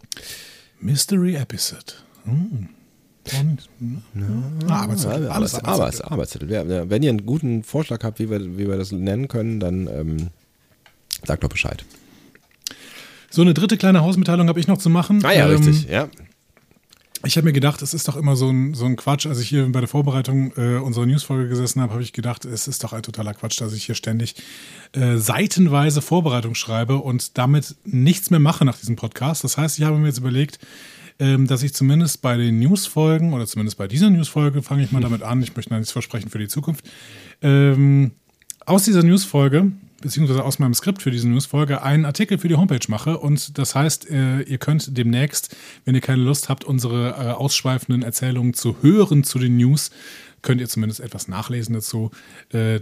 Mystery 0.80 1.34
Episode. 1.34 1.92
Hm. 2.24 2.70
Und, 3.40 3.68
ja, 4.68 4.74
Arbeitszettel. 4.74 5.28
Alles, 5.28 5.54
Arbeitszettel. 5.54 6.12
Arbeitszettel. 6.12 6.50
Ja, 6.50 6.90
wenn 6.90 7.02
ihr 7.02 7.10
einen 7.10 7.26
guten 7.26 7.62
Vorschlag 7.62 8.02
habt, 8.04 8.18
wie 8.18 8.30
wir, 8.30 8.58
wie 8.58 8.68
wir 8.68 8.76
das 8.76 8.92
nennen 8.92 9.28
können, 9.28 9.60
dann 9.60 9.86
ähm, 9.86 10.28
sagt 11.24 11.44
doch 11.44 11.48
Bescheid. 11.48 11.84
So 13.30 13.42
eine 13.42 13.54
dritte 13.54 13.76
kleine 13.76 14.00
Hausmitteilung 14.02 14.48
habe 14.48 14.60
ich 14.60 14.68
noch 14.68 14.78
zu 14.78 14.90
machen. 14.90 15.24
Ah 15.24 15.32
ja, 15.32 15.48
ähm, 15.50 15.56
richtig, 15.56 15.88
ja. 15.88 16.08
Ich 17.24 17.36
habe 17.36 17.46
mir 17.46 17.52
gedacht, 17.52 17.82
es 17.82 17.94
ist 17.94 18.06
doch 18.06 18.16
immer 18.16 18.36
so 18.36 18.48
ein, 18.48 18.74
so 18.74 18.84
ein 18.84 18.94
Quatsch. 18.94 19.26
Als 19.26 19.40
ich 19.40 19.48
hier 19.48 19.70
bei 19.72 19.80
der 19.80 19.88
Vorbereitung 19.88 20.52
äh, 20.56 20.76
unserer 20.76 21.04
Newsfolge 21.04 21.48
gesessen 21.48 21.82
habe, 21.82 21.92
habe 21.92 22.02
ich 22.02 22.12
gedacht, 22.12 22.44
es 22.44 22.68
ist 22.68 22.84
doch 22.84 22.92
ein 22.92 23.02
totaler 23.02 23.34
Quatsch, 23.34 23.60
dass 23.60 23.72
ich 23.72 23.86
hier 23.86 23.96
ständig 23.96 24.36
äh, 24.92 25.16
seitenweise 25.16 26.00
Vorbereitung 26.00 26.54
schreibe 26.54 26.98
und 26.98 27.36
damit 27.36 27.74
nichts 27.84 28.30
mehr 28.30 28.38
mache 28.38 28.64
nach 28.64 28.78
diesem 28.78 28.94
Podcast. 28.94 29.42
Das 29.42 29.58
heißt, 29.58 29.80
ich 29.80 29.84
habe 29.84 29.98
mir 29.98 30.06
jetzt 30.06 30.18
überlegt, 30.18 30.60
ähm, 31.18 31.46
dass 31.46 31.62
ich 31.62 31.74
zumindest 31.74 32.22
bei 32.22 32.36
den 32.36 32.58
Newsfolgen 32.58 33.32
oder 33.32 33.46
zumindest 33.46 33.78
bei 33.78 33.88
dieser 33.88 34.10
Newsfolge, 34.10 34.62
fange 34.62 34.84
ich 34.84 34.92
mal 34.92 35.00
damit 35.00 35.22
an, 35.22 35.42
ich 35.42 35.54
möchte 35.56 35.74
nichts 35.74 35.92
versprechen 35.92 36.30
für 36.30 36.38
die 36.38 36.48
Zukunft, 36.48 36.84
ähm, 37.42 38.12
aus 38.66 38.84
dieser 38.84 39.02
Newsfolge 39.02 39.72
beziehungsweise 40.00 40.44
aus 40.44 40.58
meinem 40.58 40.74
Skript 40.74 41.02
für 41.02 41.10
diese 41.10 41.28
Newsfolge 41.28 41.82
einen 41.82 42.04
Artikel 42.04 42.38
für 42.38 42.48
die 42.48 42.54
Homepage 42.54 42.86
mache. 42.88 43.18
Und 43.18 43.58
das 43.58 43.74
heißt, 43.74 44.10
äh, 44.10 44.42
ihr 44.42 44.58
könnt 44.58 44.96
demnächst, 44.96 45.56
wenn 45.84 45.94
ihr 45.94 46.00
keine 46.00 46.22
Lust 46.22 46.48
habt, 46.48 46.64
unsere 46.64 47.10
äh, 47.10 47.32
ausschweifenden 47.32 48.02
Erzählungen 48.02 48.54
zu 48.54 48.76
hören 48.82 49.24
zu 49.24 49.38
den 49.38 49.56
News, 49.56 49.90
könnt 50.42 50.60
ihr 50.60 50.68
zumindest 50.68 51.00
etwas 51.00 51.28
nachlesen 51.28 51.74
dazu. 51.74 52.10
Äh, 52.52 52.80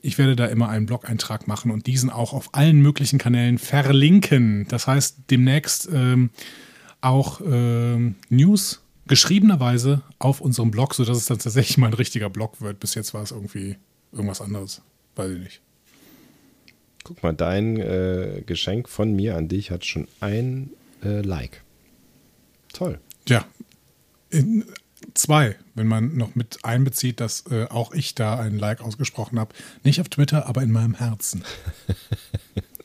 ich 0.00 0.18
werde 0.18 0.36
da 0.36 0.46
immer 0.46 0.68
einen 0.68 0.86
Blog-Eintrag 0.86 1.48
machen 1.48 1.70
und 1.70 1.86
diesen 1.86 2.10
auch 2.10 2.32
auf 2.32 2.54
allen 2.54 2.80
möglichen 2.80 3.18
Kanälen 3.18 3.58
verlinken. 3.58 4.66
Das 4.68 4.86
heißt, 4.86 5.16
demnächst 5.30 5.88
ähm, 5.92 6.30
auch 7.00 7.40
ähm, 7.44 8.16
News 8.28 8.80
geschriebenerweise 9.06 10.02
auf 10.18 10.40
unserem 10.40 10.70
Blog, 10.70 10.94
sodass 10.94 11.16
es 11.16 11.26
dann 11.26 11.38
tatsächlich 11.38 11.78
mal 11.78 11.88
ein 11.88 11.94
richtiger 11.94 12.30
Blog 12.30 12.60
wird. 12.60 12.80
Bis 12.80 12.94
jetzt 12.94 13.14
war 13.14 13.22
es 13.22 13.30
irgendwie 13.30 13.76
irgendwas 14.12 14.40
anderes. 14.40 14.82
Weiß 15.16 15.30
ich 15.32 15.38
nicht. 15.38 15.60
Guck 17.04 17.22
mal, 17.22 17.32
dein 17.32 17.78
äh, 17.78 18.42
Geschenk 18.44 18.88
von 18.88 19.14
mir 19.14 19.36
an 19.36 19.48
dich 19.48 19.70
hat 19.70 19.84
schon 19.84 20.06
ein 20.20 20.70
äh, 21.02 21.22
Like. 21.22 21.62
Toll. 22.72 23.00
Ja. 23.26 23.46
In, 24.30 24.64
zwei, 25.14 25.56
wenn 25.74 25.86
man 25.86 26.16
noch 26.16 26.34
mit 26.34 26.58
einbezieht, 26.64 27.20
dass 27.20 27.44
äh, 27.50 27.66
auch 27.68 27.92
ich 27.92 28.14
da 28.14 28.38
ein 28.38 28.58
Like 28.58 28.80
ausgesprochen 28.80 29.38
habe. 29.38 29.54
Nicht 29.84 30.00
auf 30.00 30.08
Twitter, 30.08 30.46
aber 30.46 30.62
in 30.62 30.72
meinem 30.72 30.94
Herzen. 30.94 31.44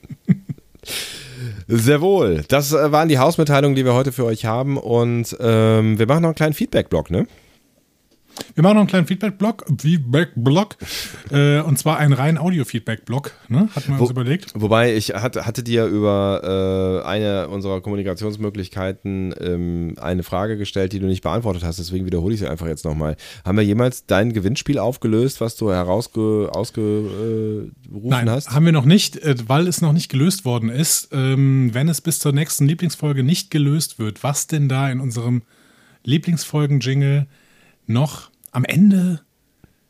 Sehr 1.68 2.02
wohl. 2.02 2.44
Das 2.48 2.74
äh, 2.74 2.92
waren 2.92 3.10
die 3.10 3.20
Hausmitteilungen, 3.20 3.76
die 3.76 3.86
wir 3.86 3.94
heute 3.94 4.12
für 4.12 4.26
euch 4.26 4.46
haben. 4.46 4.78
Und 4.78 5.36
ähm, 5.40 5.98
wir 6.00 6.08
machen 6.08 6.22
noch 6.22 6.30
einen 6.30 6.36
kleinen 6.36 6.54
Feedback-Blog, 6.54 7.12
ne? 7.12 7.28
Wir 8.56 8.64
machen 8.64 8.76
noch 8.76 8.82
einen 8.82 8.90
kleinen 8.90 9.08
Feedback-Blog, 9.08 9.66
Feedback-Blog, 9.80 10.78
äh, 11.32 11.62
und 11.62 11.80
zwar 11.80 11.98
einen 11.98 12.14
rein 12.14 12.38
Audio-Feedback-Blog, 12.38 13.32
ne? 13.48 13.70
Hatten 13.76 13.94
wir 13.94 14.00
Wo, 14.00 14.04
uns 14.04 14.12
überlegt. 14.12 14.52
Wobei 14.56 14.96
ich 14.96 15.14
hatte, 15.14 15.46
hatte 15.46 15.64
dir 15.64 15.86
über 15.86 17.02
äh, 17.04 17.08
eine 17.08 17.48
unserer 17.48 17.82
Kommunikationsmöglichkeiten 17.82 19.34
ähm, 19.40 19.96
eine 20.00 20.24
Frage 20.24 20.58
gestellt, 20.58 20.94
die 20.94 21.00
du 21.00 21.08
nicht 21.08 21.24
beantwortet 21.24 21.64
hast, 21.64 21.80
deswegen 21.80 22.06
wiederhole 22.06 22.34
ich 22.34 22.40
sie 22.40 22.48
einfach 22.48 22.68
jetzt 22.68 22.86
nochmal. 22.86 23.16
Haben 23.44 23.58
wir 23.58 23.64
jemals 23.64 24.06
dein 24.06 24.34
Gewinnspiel 24.34 24.78
aufgelöst, 24.78 25.42
was 25.42 25.56
du 25.56 25.72
herausgerufen 25.72 27.74
Nein, 27.90 28.30
hast? 28.30 28.52
haben 28.52 28.66
wir 28.66 28.72
noch 28.72 28.86
nicht, 28.86 29.18
äh, 29.18 29.36
weil 29.48 29.68
es 29.68 29.82
noch 29.82 29.94
nicht 29.94 30.10
gelöst 30.10 30.46
worden 30.46 30.70
ist. 30.70 31.10
Ähm, 31.12 31.74
wenn 31.74 31.90
es 31.90 32.02
bis 32.02 32.20
zur 32.20 32.34
nächsten 32.34 32.68
Lieblingsfolge 32.68 33.24
nicht 33.24 33.52
gelöst 33.52 34.00
wird, 34.00 34.24
was 34.24 34.48
denn 34.48 34.70
da 34.70 34.90
in 34.90 35.00
unserem 35.00 35.44
Lieblingsfolgen-Jingle 36.04 37.28
noch 37.88 38.32
am 38.52 38.66
Ende 38.66 39.22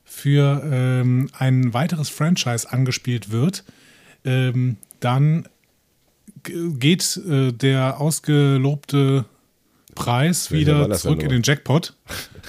für 0.03 0.61
ähm, 0.63 1.29
ein 1.37 1.73
weiteres 1.73 2.09
Franchise 2.09 2.71
angespielt 2.71 3.31
wird, 3.31 3.63
ähm, 4.25 4.77
dann 4.99 5.47
geht 6.43 7.17
äh, 7.17 7.51
der 7.51 7.99
ausgelobte 7.99 9.25
Preis 9.95 10.51
wieder 10.51 10.89
zurück 10.91 11.23
in 11.23 11.29
den 11.29 11.43
Jackpot. 11.43 11.93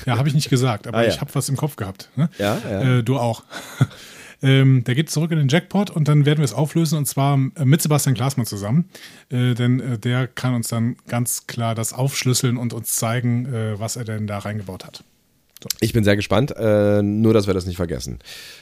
Ja, 0.07 0.19
habe 0.19 0.29
ich 0.29 0.35
nicht 0.35 0.51
gesagt, 0.51 0.87
aber 0.87 0.99
ah, 0.99 1.03
ja. 1.03 1.09
ich 1.09 1.21
habe 1.21 1.35
was 1.35 1.49
im 1.49 1.57
Kopf 1.57 1.77
gehabt. 1.77 2.11
Ne? 2.17 2.29
Ja, 2.39 2.59
ja. 2.69 2.99
Äh, 2.99 3.03
du 3.03 3.19
auch. 3.19 3.45
ähm, 4.43 4.85
der 4.85 4.95
geht 4.95 5.11
zurück 5.11 5.31
in 5.31 5.39
den 5.39 5.49
Jackpot 5.49 5.91
und 5.91 6.09
dann 6.09 6.27
werden 6.27 6.39
wir 6.39 6.45
es 6.45 6.53
auflösen 6.53 6.99
und 6.99 7.07
zwar 7.07 7.39
äh, 7.57 7.65
mit 7.65 7.83
Sebastian 7.83 8.15
Glasmann 8.15 8.47
zusammen. 8.47 8.89
Äh, 9.31 9.55
denn 9.55 9.81
äh, 9.81 9.99
der 9.99 10.27
kann 10.27 10.55
uns 10.55 10.69
dann 10.69 10.97
ganz 11.07 11.47
klar 11.47 11.75
das 11.75 11.93
aufschlüsseln 11.93 12.57
und 12.57 12.73
uns 12.73 12.97
zeigen, 12.97 13.47
äh, 13.47 13.79
was 13.79 13.97
er 13.97 14.05
denn 14.05 14.27
da 14.27 14.39
reingebaut 14.39 14.85
hat. 14.85 15.05
So. 15.65 15.69
Ich 15.81 15.95
bin 15.95 16.05
sehr 16.05 16.15
gespannt, 16.15 16.55
äh, 16.55 17.01
nur 17.01 17.33
dass 17.33 17.47
wir 17.47 17.55
das 17.55 17.65
nicht 17.65 17.77
vergessen. 17.77 18.19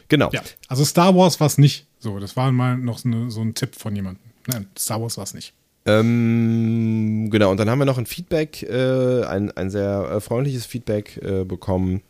Genau. 0.07 0.31
Ja, 0.33 0.43
also 0.69 0.85
Star 0.85 1.17
Wars 1.17 1.41
war 1.41 1.49
es 1.49 1.59
nicht. 1.59 1.87
So, 1.99 2.21
das 2.21 2.37
war 2.37 2.53
mal 2.53 2.77
noch 2.79 2.99
so, 2.99 3.09
eine, 3.09 3.29
so 3.29 3.41
ein 3.41 3.55
Tipp 3.55 3.75
von 3.75 3.97
jemandem. 3.97 4.23
Nein, 4.47 4.67
Star 4.79 5.03
Wars 5.03 5.17
war 5.17 5.25
es 5.25 5.35
nicht. 5.35 5.53
Ähm, 5.85 7.29
genau, 7.29 7.51
und 7.51 7.59
dann 7.59 7.69
haben 7.69 7.81
wir 7.81 7.87
noch 7.87 7.99
ein 7.99 8.07
Feedback, 8.07 8.63
äh, 8.63 9.25
ein, 9.25 9.51
ein 9.57 9.69
sehr 9.69 10.13
äh, 10.13 10.21
freundliches 10.21 10.65
Feedback 10.65 11.17
äh, 11.21 11.43
bekommen, 11.43 12.03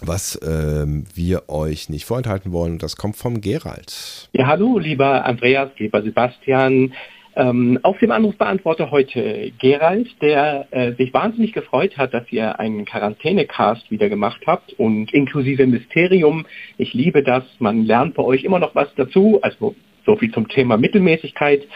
was 0.00 0.40
ähm, 0.44 1.04
wir 1.14 1.48
euch 1.48 1.88
nicht 1.88 2.04
vorenthalten 2.04 2.50
wollen. 2.50 2.78
Das 2.78 2.96
kommt 2.96 3.14
vom 3.14 3.40
Gerald. 3.40 4.28
Ja, 4.32 4.48
hallo, 4.48 4.80
lieber 4.80 5.24
Andreas, 5.24 5.70
lieber 5.78 6.02
Sebastian. 6.02 6.92
Ähm, 7.36 7.80
auf 7.82 7.98
dem 7.98 8.12
Anrufbeantworter 8.12 8.90
heute 8.92 9.52
Gerald, 9.58 10.08
der 10.22 10.68
äh, 10.70 10.92
sich 10.92 11.12
wahnsinnig 11.12 11.52
gefreut 11.52 11.96
hat, 11.96 12.14
dass 12.14 12.30
ihr 12.30 12.60
einen 12.60 12.84
Quarantänecast 12.84 13.90
wieder 13.90 14.08
gemacht 14.08 14.42
habt 14.46 14.72
und 14.74 15.12
inklusive 15.12 15.66
Mysterium. 15.66 16.46
Ich 16.78 16.94
liebe 16.94 17.24
das. 17.24 17.42
Man 17.58 17.84
lernt 17.84 18.14
bei 18.14 18.22
euch 18.22 18.44
immer 18.44 18.60
noch 18.60 18.74
was 18.76 18.94
dazu. 18.94 19.40
Also 19.42 19.74
so 20.06 20.16
viel 20.16 20.30
zum 20.32 20.48
Thema 20.48 20.76
Mittelmäßigkeit. 20.76 21.66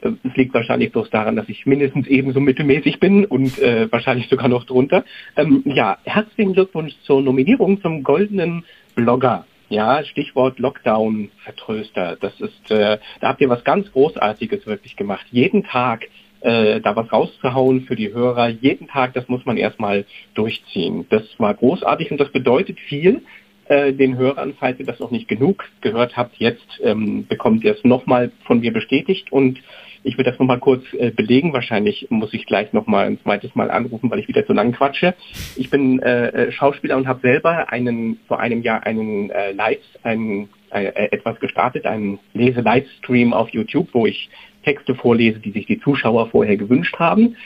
Äh, 0.00 0.12
es 0.24 0.34
liegt 0.36 0.54
wahrscheinlich 0.54 0.92
bloß 0.92 1.10
daran, 1.10 1.36
dass 1.36 1.48
ich 1.50 1.66
mindestens 1.66 2.06
ebenso 2.06 2.40
mittelmäßig 2.40 2.98
bin 2.98 3.26
und 3.26 3.58
äh, 3.58 3.92
wahrscheinlich 3.92 4.28
sogar 4.28 4.48
noch 4.48 4.64
drunter. 4.64 5.04
Ähm, 5.36 5.62
ja, 5.66 5.98
herzlichen 6.04 6.54
Glückwunsch 6.54 6.94
zur 7.02 7.20
Nominierung 7.20 7.82
zum 7.82 8.02
goldenen 8.02 8.64
Blogger. 8.94 9.44
Ja, 9.68 10.04
Stichwort 10.04 10.58
Lockdown-Vertröster. 10.58 12.16
Das 12.20 12.40
ist, 12.40 12.70
äh, 12.70 12.98
da 13.20 13.28
habt 13.28 13.40
ihr 13.40 13.48
was 13.48 13.64
ganz 13.64 13.90
Großartiges 13.92 14.66
wirklich 14.66 14.96
gemacht. 14.96 15.26
Jeden 15.30 15.64
Tag 15.64 16.06
äh, 16.40 16.80
da 16.80 16.94
was 16.94 17.10
rauszuhauen 17.12 17.82
für 17.82 17.96
die 17.96 18.12
Hörer, 18.12 18.48
jeden 18.48 18.86
Tag, 18.88 19.14
das 19.14 19.28
muss 19.28 19.44
man 19.44 19.56
erstmal 19.56 20.04
durchziehen. 20.34 21.06
Das 21.10 21.22
war 21.38 21.54
großartig 21.54 22.10
und 22.10 22.20
das 22.20 22.30
bedeutet 22.30 22.78
viel 22.78 23.22
äh, 23.68 23.92
den 23.92 24.16
Hörern, 24.16 24.54
falls 24.58 24.78
ihr 24.78 24.86
das 24.86 25.00
noch 25.00 25.10
nicht 25.10 25.26
genug 25.26 25.64
gehört 25.80 26.16
habt. 26.16 26.36
Jetzt 26.36 26.80
ähm, 26.82 27.26
bekommt 27.26 27.64
ihr 27.64 27.72
es 27.72 27.82
nochmal 27.82 28.30
von 28.44 28.60
mir 28.60 28.72
bestätigt 28.72 29.32
und 29.32 29.60
ich 30.06 30.16
will 30.16 30.24
das 30.24 30.38
nochmal 30.38 30.60
kurz 30.60 30.84
äh, 30.94 31.10
belegen. 31.10 31.52
Wahrscheinlich 31.52 32.06
muss 32.10 32.32
ich 32.32 32.46
gleich 32.46 32.72
nochmal 32.72 33.06
ein 33.06 33.20
zweites 33.22 33.54
Mal 33.54 33.70
anrufen, 33.70 34.10
weil 34.10 34.20
ich 34.20 34.28
wieder 34.28 34.46
zu 34.46 34.52
lang 34.52 34.72
quatsche. 34.72 35.14
Ich 35.56 35.68
bin 35.68 36.00
äh, 36.00 36.28
äh 36.28 36.52
Schauspieler 36.52 36.96
und 36.96 37.08
habe 37.08 37.20
selber 37.20 37.72
einen 37.72 38.20
vor 38.28 38.38
einem 38.38 38.62
Jahr 38.62 38.86
einen 38.86 39.30
äh, 39.30 39.52
Live, 39.52 39.80
einen, 40.04 40.48
äh, 40.70 41.08
etwas 41.10 41.40
gestartet, 41.40 41.86
einen 41.86 42.18
Lese-Livestream 42.34 43.32
auf 43.32 43.50
YouTube, 43.50 43.88
wo 43.92 44.06
ich 44.06 44.30
Texte 44.64 44.94
vorlese, 44.94 45.40
die 45.40 45.50
sich 45.50 45.66
die 45.66 45.80
Zuschauer 45.80 46.28
vorher 46.30 46.56
gewünscht 46.56 46.96
haben. 46.98 47.36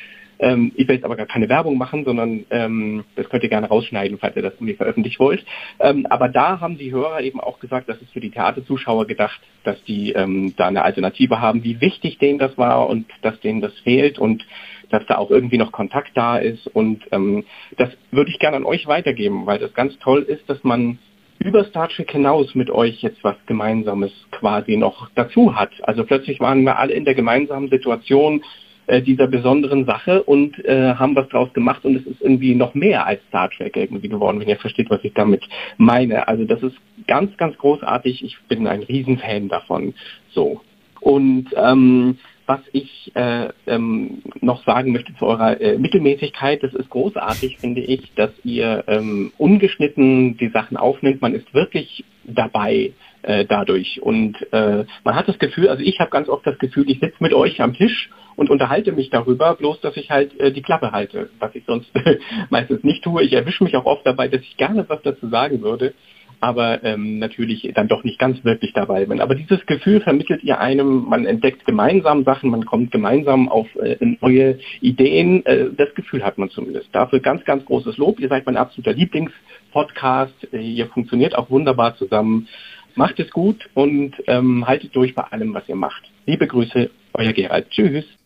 Ähm, 0.40 0.72
ich 0.74 0.88
will 0.88 0.96
jetzt 0.96 1.04
aber 1.04 1.16
gar 1.16 1.26
keine 1.26 1.48
Werbung 1.48 1.78
machen, 1.78 2.04
sondern 2.04 2.44
ähm, 2.50 3.04
das 3.16 3.28
könnt 3.28 3.42
ihr 3.42 3.48
gerne 3.48 3.68
rausschneiden, 3.68 4.18
falls 4.18 4.36
ihr 4.36 4.42
das 4.42 4.54
irgendwie 4.54 4.74
veröffentlicht 4.74 5.20
wollt. 5.20 5.44
Ähm, 5.78 6.06
aber 6.08 6.28
da 6.28 6.60
haben 6.60 6.78
die 6.78 6.92
Hörer 6.92 7.20
eben 7.20 7.40
auch 7.40 7.60
gesagt, 7.60 7.88
das 7.88 8.00
ist 8.00 8.12
für 8.12 8.20
die 8.20 8.30
Theaterzuschauer 8.30 9.06
gedacht, 9.06 9.40
dass 9.64 9.82
die 9.84 10.12
ähm, 10.12 10.54
da 10.56 10.66
eine 10.66 10.82
Alternative 10.82 11.40
haben, 11.40 11.62
wie 11.62 11.80
wichtig 11.80 12.18
denen 12.18 12.38
das 12.38 12.56
war 12.56 12.88
und 12.88 13.06
dass 13.22 13.38
denen 13.40 13.60
das 13.60 13.78
fehlt 13.80 14.18
und 14.18 14.44
dass 14.90 15.06
da 15.06 15.18
auch 15.18 15.30
irgendwie 15.30 15.58
noch 15.58 15.72
Kontakt 15.72 16.10
da 16.14 16.38
ist. 16.38 16.66
Und 16.66 17.04
ähm, 17.12 17.44
das 17.76 17.90
würde 18.10 18.30
ich 18.30 18.38
gerne 18.38 18.56
an 18.56 18.64
euch 18.64 18.86
weitergeben, 18.86 19.46
weil 19.46 19.58
das 19.58 19.74
ganz 19.74 19.96
toll 19.98 20.22
ist, 20.22 20.48
dass 20.48 20.64
man 20.64 20.98
über 21.38 21.64
Star 21.64 21.88
Trek 21.88 22.10
hinaus 22.10 22.54
mit 22.54 22.70
euch 22.70 23.00
jetzt 23.02 23.24
was 23.24 23.36
Gemeinsames 23.46 24.12
quasi 24.30 24.76
noch 24.76 25.08
dazu 25.14 25.56
hat. 25.56 25.70
Also 25.82 26.04
plötzlich 26.04 26.38
waren 26.38 26.64
wir 26.64 26.78
alle 26.78 26.92
in 26.92 27.06
der 27.06 27.14
gemeinsamen 27.14 27.70
Situation, 27.70 28.42
äh, 28.90 29.02
dieser 29.02 29.28
besonderen 29.28 29.86
Sache 29.86 30.24
und 30.24 30.58
äh, 30.64 30.94
haben 30.94 31.14
was 31.14 31.28
draus 31.28 31.52
gemacht 31.52 31.84
und 31.84 31.94
es 31.94 32.06
ist 32.06 32.20
irgendwie 32.20 32.56
noch 32.56 32.74
mehr 32.74 33.06
als 33.06 33.22
Star 33.28 33.48
Trek 33.48 33.76
irgendwie 33.76 34.08
geworden, 34.08 34.40
wenn 34.40 34.48
ihr 34.48 34.56
versteht, 34.56 34.90
was 34.90 35.04
ich 35.04 35.14
damit 35.14 35.44
meine. 35.76 36.26
Also 36.26 36.44
das 36.44 36.60
ist 36.62 36.76
ganz, 37.06 37.36
ganz 37.36 37.56
großartig. 37.56 38.24
Ich 38.24 38.36
bin 38.48 38.66
ein 38.66 38.82
Riesenfan 38.82 39.48
davon. 39.48 39.94
So. 40.30 40.60
Und 41.00 41.46
ähm, 41.56 42.18
was 42.46 42.60
ich 42.72 43.12
äh, 43.14 43.50
ähm, 43.68 44.22
noch 44.40 44.64
sagen 44.64 44.90
möchte 44.90 45.14
zu 45.14 45.24
eurer 45.24 45.60
äh, 45.60 45.78
Mittelmäßigkeit, 45.78 46.60
das 46.64 46.74
ist 46.74 46.90
großartig, 46.90 47.58
finde 47.58 47.82
ich, 47.82 48.12
dass 48.16 48.30
ihr 48.42 48.82
ähm, 48.88 49.32
ungeschnitten 49.38 50.36
die 50.36 50.48
Sachen 50.48 50.76
aufnimmt. 50.76 51.22
Man 51.22 51.34
ist 51.36 51.54
wirklich 51.54 52.04
dabei 52.24 52.92
äh, 53.22 53.44
dadurch. 53.44 54.02
Und 54.02 54.36
äh, 54.52 54.84
man 55.04 55.14
hat 55.14 55.28
das 55.28 55.38
Gefühl, 55.38 55.68
also 55.68 55.82
ich 55.82 56.00
habe 56.00 56.10
ganz 56.10 56.28
oft 56.28 56.46
das 56.46 56.58
Gefühl, 56.58 56.90
ich 56.90 56.98
sitze 57.00 57.16
mit 57.20 57.34
euch 57.34 57.60
am 57.60 57.74
Tisch 57.74 58.10
und 58.36 58.50
unterhalte 58.50 58.92
mich 58.92 59.10
darüber, 59.10 59.54
bloß 59.54 59.80
dass 59.80 59.96
ich 59.96 60.10
halt 60.10 60.38
äh, 60.40 60.52
die 60.52 60.62
Klappe 60.62 60.92
halte, 60.92 61.30
was 61.38 61.54
ich 61.54 61.64
sonst 61.66 61.90
meistens 62.50 62.84
nicht 62.84 63.04
tue. 63.04 63.22
Ich 63.22 63.32
erwische 63.32 63.64
mich 63.64 63.76
auch 63.76 63.86
oft 63.86 64.06
dabei, 64.06 64.28
dass 64.28 64.40
ich 64.42 64.56
gerne 64.56 64.84
was 64.88 65.02
dazu 65.02 65.28
sagen 65.28 65.62
würde, 65.62 65.94
aber 66.40 66.82
ähm, 66.84 67.18
natürlich 67.18 67.70
dann 67.74 67.88
doch 67.88 68.02
nicht 68.02 68.18
ganz 68.18 68.42
wirklich 68.44 68.72
dabei 68.72 69.04
bin. 69.04 69.20
Aber 69.20 69.34
dieses 69.34 69.64
Gefühl 69.66 70.00
vermittelt 70.00 70.42
ihr 70.42 70.58
einem, 70.58 71.04
man 71.08 71.26
entdeckt 71.26 71.66
gemeinsam 71.66 72.24
Sachen, 72.24 72.50
man 72.50 72.64
kommt 72.64 72.90
gemeinsam 72.90 73.48
auf 73.48 73.66
äh, 73.76 73.96
neue 74.20 74.58
Ideen. 74.80 75.44
Äh, 75.44 75.66
das 75.76 75.94
Gefühl 75.94 76.24
hat 76.24 76.38
man 76.38 76.50
zumindest. 76.50 76.88
Dafür 76.92 77.20
ganz, 77.20 77.44
ganz 77.44 77.64
großes 77.66 77.98
Lob. 77.98 78.18
Ihr 78.20 78.28
seid 78.28 78.46
mein 78.46 78.56
absoluter 78.56 78.94
Lieblingspodcast. 78.94 80.52
Äh, 80.52 80.60
ihr 80.60 80.86
funktioniert 80.86 81.36
auch 81.36 81.50
wunderbar 81.50 81.96
zusammen. 81.96 82.48
Macht 82.94 83.20
es 83.20 83.30
gut 83.30 83.68
und 83.74 84.14
ähm, 84.26 84.66
haltet 84.66 84.96
durch 84.96 85.14
bei 85.14 85.22
allem, 85.22 85.54
was 85.54 85.68
ihr 85.68 85.76
macht. 85.76 86.02
Liebe 86.26 86.46
Grüße, 86.46 86.90
euer 87.14 87.32
Gerald. 87.32 87.70
Tschüss. 87.70 88.19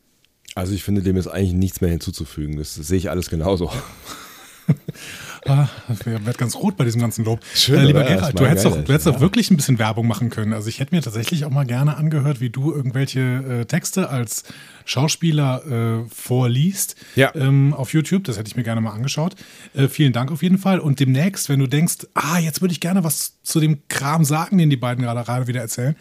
Also 0.55 0.73
ich 0.73 0.85
finde, 0.85 1.03
dem 1.03 1.17
ist 1.17 1.27
eigentlich 1.27 1.53
nichts 1.53 1.81
mehr 1.81 1.90
hinzuzufügen. 1.90 2.57
Das 2.57 2.75
sehe 2.75 2.99
ich 2.99 3.11
alles 3.11 3.29
genauso. 3.29 3.73
ah, 5.47 5.69
ich 5.93 6.07
werde 6.07 6.33
ganz 6.35 6.55
rot 6.55 6.77
bei 6.77 6.85
diesem 6.85 7.01
ganzen 7.01 7.25
Lob. 7.25 7.40
Schön, 7.55 7.81
äh, 7.81 7.85
lieber 7.87 8.01
oder? 8.01 8.14
Gerald, 8.14 8.38
du 8.38 8.47
hättest, 8.47 8.64
doch, 8.64 8.73
du 8.77 8.93
hättest 8.93 9.07
ja. 9.07 9.12
doch 9.12 9.21
wirklich 9.21 9.51
ein 9.51 9.57
bisschen 9.57 9.81
Werbung 9.81 10.07
machen 10.07 10.31
können. 10.31 10.53
Also 10.53 10.69
ich 10.69 10.79
hätte 10.79 10.95
mir 10.95 11.03
tatsächlich 11.03 11.45
auch 11.45 11.51
mal 11.51 11.67
gerne 11.67 11.97
angehört, 11.97 12.40
wie 12.40 12.51
du 12.51 12.73
irgendwelche 12.73 13.21
äh, 13.21 13.64
Texte 13.64 14.11
als 14.11 14.45
Schauspieler 14.85 16.05
äh, 16.05 16.09
vorliest 16.09 16.95
ja. 17.17 17.35
ähm, 17.35 17.75
auf 17.75 17.93
YouTube. 17.93 18.23
Das 18.25 18.38
hätte 18.38 18.49
ich 18.49 18.57
mir 18.57 18.62
gerne 18.62 18.81
mal 18.81 18.93
angeschaut. 18.93 19.35
Äh, 19.75 19.88
vielen 19.88 20.12
Dank 20.12 20.31
auf 20.31 20.43
jeden 20.43 20.59
Fall. 20.59 20.79
Und 20.79 21.01
demnächst, 21.01 21.49
wenn 21.49 21.59
du 21.59 21.67
denkst, 21.67 22.07
ah, 22.14 22.38
jetzt 22.38 22.61
würde 22.61 22.73
ich 22.73 22.81
gerne 22.81 23.03
was 23.03 23.35
zu 23.43 23.59
dem 23.59 23.88
Kram 23.88 24.25
sagen, 24.25 24.57
den 24.59 24.71
die 24.71 24.77
beiden 24.77 25.05
gerade 25.05 25.49
wieder 25.49 25.61
erzählen, 25.61 25.97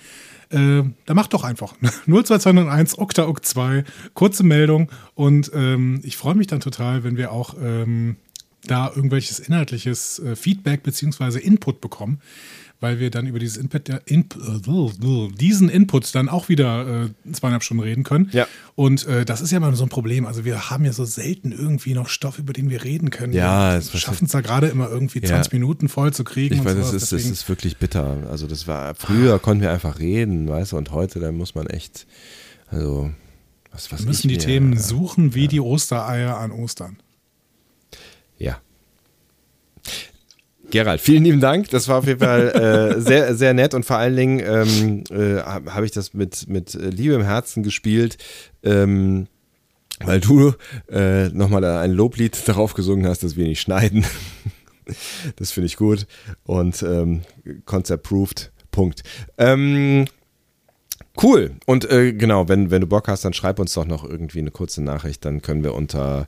äh, 0.54 0.84
da 1.06 1.14
macht 1.14 1.34
doch 1.34 1.44
einfach 1.44 1.74
02201 2.06 2.98
Okta 2.98 3.28
ok 3.28 3.44
2, 3.44 3.84
kurze 4.14 4.44
Meldung 4.44 4.92
und 5.16 5.52
ähm, 5.54 6.02
ich 6.04 6.18
freue 6.18 6.36
mich 6.36 6.48
dann 6.48 6.60
total, 6.60 7.04
wenn 7.04 7.18
wir 7.18 7.32
auch 7.32 7.56
ähm, 7.62 8.18
da 8.66 8.88
irgendwelches 8.88 9.40
inhaltliches 9.40 10.20
äh, 10.20 10.36
Feedback 10.36 10.84
bzw. 10.84 11.40
Input 11.40 11.82
bekommen 11.82 12.22
weil 12.84 13.00
wir 13.00 13.10
dann 13.10 13.28
über 13.28 13.40
dieses 13.40 13.56
Input, 13.56 13.88
Input, 14.06 14.68
äh, 14.68 15.38
diesen 15.40 15.70
Input 15.70 16.14
dann 16.14 16.28
auch 16.28 16.50
wieder 16.50 17.06
äh, 17.06 17.32
zweieinhalb 17.32 17.64
Stunden 17.64 17.82
reden 17.82 18.04
können. 18.04 18.30
Ja. 18.34 18.46
Und 18.76 19.08
äh, 19.08 19.24
das 19.24 19.40
ist 19.40 19.52
ja 19.52 19.58
immer 19.58 19.74
so 19.74 19.86
ein 19.86 19.90
Problem. 19.90 20.26
Also 20.26 20.44
wir 20.44 20.70
haben 20.70 20.84
ja 20.84 20.92
so 20.92 21.06
selten 21.06 21.54
irgendwie 21.54 21.94
noch 21.94 22.10
Stoff, 22.10 22.40
über 22.40 22.52
den 22.52 22.70
wir 22.70 22.84
reden 22.84 23.10
können. 23.10 23.32
Ja, 23.32 23.76
wir 23.76 24.00
schaffen 24.00 24.26
es 24.26 24.34
da 24.34 24.42
gerade 24.42 24.68
immer 24.68 24.90
irgendwie 24.90 25.22
20 25.22 25.54
ja. 25.54 25.60
Minuten 25.60 25.88
voll 25.88 26.12
zu 26.12 26.26
kriegen. 26.26 26.56
Ich 26.56 26.66
weiß, 26.66 26.76
das 26.76 26.94
ist, 26.94 27.14
das 27.14 27.24
ist 27.24 27.48
wirklich 27.48 27.78
bitter. 27.78 28.28
Also 28.30 28.48
das 28.48 28.68
war, 28.68 28.96
früher 28.96 29.40
konnten 29.40 29.64
wir 29.64 29.72
einfach 29.72 30.00
reden, 30.00 30.50
weißt 30.50 30.74
du, 30.74 30.78
und 30.78 30.92
heute, 30.92 31.22
da 31.22 31.32
muss 31.32 31.56
man 31.56 31.68
echt, 31.68 32.06
also 32.68 33.12
was, 33.72 33.94
was 33.94 34.02
Wir 34.02 34.08
müssen 34.08 34.28
die 34.28 34.36
mir, 34.36 34.42
Themen 34.42 34.78
suchen 34.78 35.36
wie 35.36 35.44
ja. 35.44 35.48
die 35.48 35.62
Ostereier 35.62 36.38
an 36.38 36.52
Ostern. 36.52 36.98
Ja, 38.38 38.60
Gerald, 40.74 41.02
vielen 41.02 41.24
lieben 41.24 41.40
Dank. 41.40 41.70
Das 41.70 41.88
war 41.88 42.00
auf 42.00 42.08
jeden 42.08 42.20
Fall 42.20 42.96
äh, 42.98 43.00
sehr, 43.00 43.36
sehr 43.36 43.54
nett 43.54 43.76
und 43.76 43.86
vor 43.86 43.98
allen 43.98 44.16
Dingen 44.16 44.40
ähm, 44.40 45.04
äh, 45.12 45.40
habe 45.40 45.86
ich 45.86 45.92
das 45.92 46.16
mit, 46.16 46.50
mit 46.50 46.74
Liebe 46.74 47.14
im 47.14 47.22
Herzen 47.22 47.62
gespielt. 47.62 48.18
Ähm, 48.64 49.28
weil 50.00 50.20
du 50.20 50.54
äh, 50.90 51.30
nochmal 51.30 51.64
ein 51.64 51.92
Loblied 51.92 52.42
darauf 52.48 52.74
gesungen 52.74 53.06
hast, 53.06 53.22
dass 53.22 53.36
wir 53.36 53.46
nicht 53.46 53.62
schneiden. 53.62 54.04
das 55.36 55.52
finde 55.52 55.68
ich 55.68 55.78
gut. 55.78 56.08
Und 56.44 56.82
ähm, 56.82 57.22
Concept 57.66 58.02
proved. 58.02 58.52
Punkt. 58.72 59.04
Ähm, 59.38 60.06
cool. 61.22 61.52
Und 61.68 61.88
äh, 61.92 62.14
genau, 62.14 62.50
wenn, 62.50 62.72
wenn 62.72 62.82
du 62.82 62.88
Bock 62.88 63.10
hast, 63.10 63.24
dann 63.26 63.34
schreib 63.34 63.60
uns 63.60 63.76
doch 63.76 63.86
noch 63.86 64.04
irgendwie 64.04 64.40
eine 64.40 64.50
kurze 64.50 64.82
Nachricht. 64.82 65.24
Dann 65.24 65.44
können 65.44 65.64
wir 65.64 65.76
unter 65.76 66.28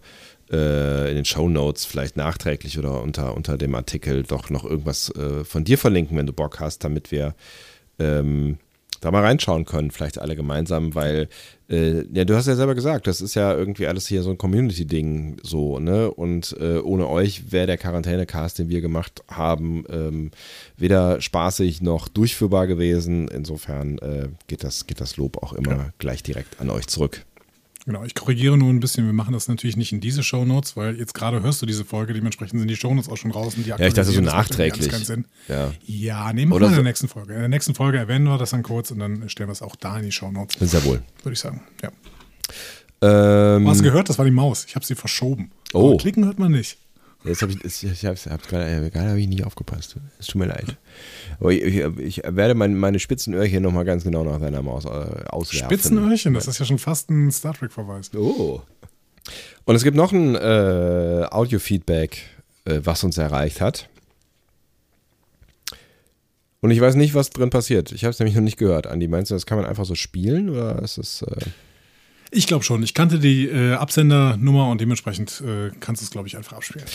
äh, 0.52 1.10
in 1.10 1.16
den 1.16 1.26
Show 1.26 1.50
Notes 1.50 1.86
vielleicht 1.86 2.18
nachträglich 2.18 2.78
oder 2.78 3.02
unter, 3.02 3.36
unter 3.36 3.58
dem 3.58 3.76
Artikel 3.76 4.24
doch 4.24 4.50
noch 4.50 4.64
irgendwas 4.64 5.10
äh, 5.16 5.44
von 5.44 5.64
dir 5.64 5.78
verlinken, 5.78 6.18
wenn 6.18 6.28
du 6.28 6.34
Bock 6.34 6.60
hast, 6.60 6.84
damit 6.84 7.12
wir 7.12 7.36
ähm, 8.00 8.58
da 9.02 9.12
mal 9.12 9.24
reinschauen 9.24 9.66
können, 9.66 9.92
vielleicht 9.92 10.20
alle 10.20 10.36
gemeinsam, 10.36 10.96
weil, 10.96 11.28
äh, 11.70 12.04
ja, 12.12 12.26
du 12.26 12.36
hast 12.36 12.48
ja 12.48 12.56
selber 12.56 12.76
gesagt, 12.76 13.08
das 13.08 13.22
ist 13.22 13.36
ja 13.36 13.54
irgendwie 13.54 13.88
alles 13.88 14.08
hier 14.08 14.24
so 14.24 14.32
ein 14.32 14.38
Community-Ding 14.38 15.38
so, 15.44 15.80
ne? 15.80 16.10
Und 16.10 16.56
äh, 16.60 16.80
ohne 16.80 17.08
euch 17.08 17.52
wäre 17.52 17.68
der 17.68 17.78
Quarantäne-Cast, 17.78 18.60
den 18.60 18.70
wir 18.70 18.82
gemacht 18.82 19.24
haben, 19.28 19.84
ähm, 19.90 20.32
weder 20.78 21.22
spaßig 21.22 21.82
noch 21.82 22.08
durchführbar 22.08 22.68
gewesen. 22.68 23.28
Insofern 23.28 24.00
äh, 24.00 24.30
geht, 24.48 24.64
das, 24.64 24.88
geht 24.88 25.02
das 25.02 25.18
Lob 25.18 25.42
auch 25.44 25.54
immer 25.54 25.72
ja. 25.72 25.90
gleich 26.00 26.24
direkt 26.24 26.60
an 26.60 26.70
euch 26.70 26.88
zurück. 26.88 27.26
Genau, 27.86 28.04
ich 28.04 28.16
korrigiere 28.16 28.58
nur 28.58 28.72
ein 28.72 28.80
bisschen. 28.80 29.06
Wir 29.06 29.14
machen 29.14 29.34
das 29.34 29.48
natürlich 29.48 29.78
nicht 29.78 29.92
in 29.92 30.02
diese 30.02 30.24
Show 30.24 30.44
Notes, 30.44 30.76
weil 30.76 30.98
jetzt 30.98 31.14
gerade 31.14 31.44
hörst 31.44 31.62
du 31.62 31.68
diese 31.68 31.86
Folge, 31.86 32.14
dementsprechend 32.14 32.60
sind 32.60 32.68
die 32.68 32.76
Show 32.76 32.92
Notes 32.92 33.10
auch 33.10 33.18
schon 33.18 33.32
draußen. 33.32 33.64
ja, 33.64 33.80
ich 33.80 33.94
dachte 33.94 34.12
so 34.12 34.22
nachträglich. 34.22 34.92
Ja, 35.48 35.72
ja 35.86 36.34
nehmen 36.34 36.52
wir 36.52 36.60
mal 36.60 36.70
in 36.70 36.74
der 36.74 36.84
nächsten 36.84 37.08
Folge. 37.08 37.34
In 37.34 37.40
der 37.40 37.50
nächsten 37.50 37.76
Folge 37.76 38.00
erwähnen 38.00 38.26
wir 38.26 38.40
das 38.40 38.50
dann 38.50 38.64
kurz 38.64 38.90
und 38.90 38.98
dann 39.00 39.30
stellen 39.30 39.50
wir 39.50 39.54
es 39.54 39.62
auch 39.62 39.76
da 39.76 40.00
in 40.00 40.06
die 40.06 40.12
Show 40.12 40.32
Notes. 40.32 40.58
Sehr 40.60 40.84
wohl. 40.84 41.04
Würde 41.22 41.34
ich 41.34 41.40
sagen, 41.40 41.62
ja. 41.84 41.92
Ähm, 43.02 43.68
Hast 43.68 43.82
du 43.82 43.84
gehört? 43.84 44.10
Das 44.10 44.18
war 44.18 44.26
die 44.26 44.32
Maus. 44.32 44.66
Ich 44.68 44.76
habe 44.76 44.86
sie 44.86 44.96
verschoben. 44.96 45.52
Oh. 45.74 45.90
Aber 45.90 45.98
klicken 45.98 46.26
hört 46.26 46.40
man 46.40 46.52
nicht. 46.52 46.80
Jetzt 47.26 47.42
habe 47.42 47.54
ich, 47.54 47.64
ich, 47.64 47.84
ich 47.84 48.06
hab's, 48.06 48.28
hab's 48.28 48.48
gerade, 48.48 48.66
äh, 48.66 48.90
gerade 48.90 49.10
habe 49.10 49.20
ich 49.20 49.28
nie 49.28 49.44
aufgepasst. 49.44 49.96
Es 50.20 50.28
tut 50.28 50.40
mir 50.40 50.48
leid. 50.48 50.78
Aber 51.40 51.52
ich, 51.52 51.64
ich, 51.64 51.78
ich 51.98 52.22
werde 52.24 52.54
mein, 52.54 52.76
meine 52.76 53.00
Spitzenöhrchen 53.00 53.64
nochmal 53.64 53.84
ganz 53.84 54.04
genau 54.04 54.24
nach 54.24 54.40
deiner 54.40 54.62
Maus 54.62 54.86
äh, 54.86 54.90
auswerfen. 54.90 55.68
Spitzenöhrchen, 55.68 56.34
das 56.36 56.48
ist 56.48 56.60
ja 56.60 56.66
schon 56.66 56.78
fast 56.78 57.10
ein 57.10 57.32
Star 57.32 57.54
Trek-Verweis. 57.54 58.14
Oh. 58.14 58.62
Und 59.66 59.76
es 59.76 59.84
gibt 59.84 59.98
noch 59.98 60.12
ein 60.12 60.36
äh, 60.36 61.26
Audio-Feedback, 61.32 62.22
äh, 62.66 62.82
was 62.84 63.04
uns 63.04 63.18
erreicht 63.18 63.60
hat. 63.60 63.90
Und 66.62 66.72
ich 66.72 66.82
weiß 66.82 66.96
nicht, 66.96 67.16
was 67.16 67.32
drin 67.32 67.50
passiert. 67.50 67.92
Ich 67.92 68.04
habe 68.04 68.12
es 68.12 68.20
nämlich 68.20 68.36
noch 68.36 68.44
nicht 68.44 68.58
gehört. 68.58 68.88
Andi, 68.88 69.08
meinst 69.08 69.32
du, 69.32 69.36
das 69.36 69.46
kann 69.46 69.58
man 69.58 69.68
einfach 69.68 69.86
so 69.86 69.96
spielen 69.96 70.50
oder 70.50 70.82
ist 70.82 70.98
es. 70.98 71.24
Äh 71.24 71.38
Ich 72.32 72.48
glaube 72.48 72.64
schon. 72.64 72.84
Ich 72.84 72.94
kannte 72.94 73.20
die 73.20 73.48
äh, 73.48 73.74
Absendernummer 73.74 74.70
und 74.70 74.82
dementsprechend 74.82 75.42
äh, 75.42 75.72
kannst 75.80 76.02
du 76.02 76.06
es, 76.06 76.12
glaube 76.12 76.28
ich, 76.28 76.38
einfach 76.38 76.54
abspielen. 76.54 76.86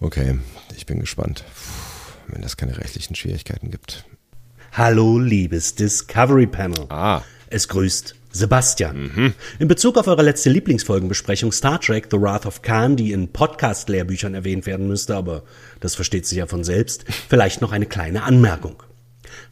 okay, 0.00 0.38
ich 0.76 0.86
bin 0.86 1.00
gespannt. 1.00 1.44
Puh, 1.54 2.32
wenn 2.34 2.42
das 2.42 2.56
keine 2.56 2.76
rechtlichen 2.78 3.14
Schwierigkeiten 3.14 3.70
gibt. 3.70 4.04
Hallo, 4.72 5.18
liebes 5.18 5.74
Discovery 5.74 6.46
Panel. 6.46 6.86
Ah. 6.90 7.22
Es 7.48 7.68
grüßt 7.68 8.14
Sebastian. 8.30 9.34
In 9.58 9.68
Bezug 9.68 9.96
auf 9.96 10.06
eure 10.06 10.22
letzte 10.22 10.50
Lieblingsfolgenbesprechung 10.50 11.52
Star 11.52 11.80
Trek 11.80 12.08
The 12.10 12.20
Wrath 12.20 12.44
of 12.44 12.60
Khan, 12.60 12.96
die 12.96 13.12
in 13.12 13.32
Podcast-Lehrbüchern 13.32 14.34
erwähnt 14.34 14.66
werden 14.66 14.86
müsste, 14.86 15.16
aber 15.16 15.42
das 15.80 15.94
versteht 15.94 16.26
sich 16.26 16.38
ja 16.38 16.46
von 16.46 16.62
selbst, 16.62 17.04
vielleicht 17.28 17.62
noch 17.62 17.72
eine 17.72 17.86
kleine 17.86 18.24
Anmerkung. 18.24 18.82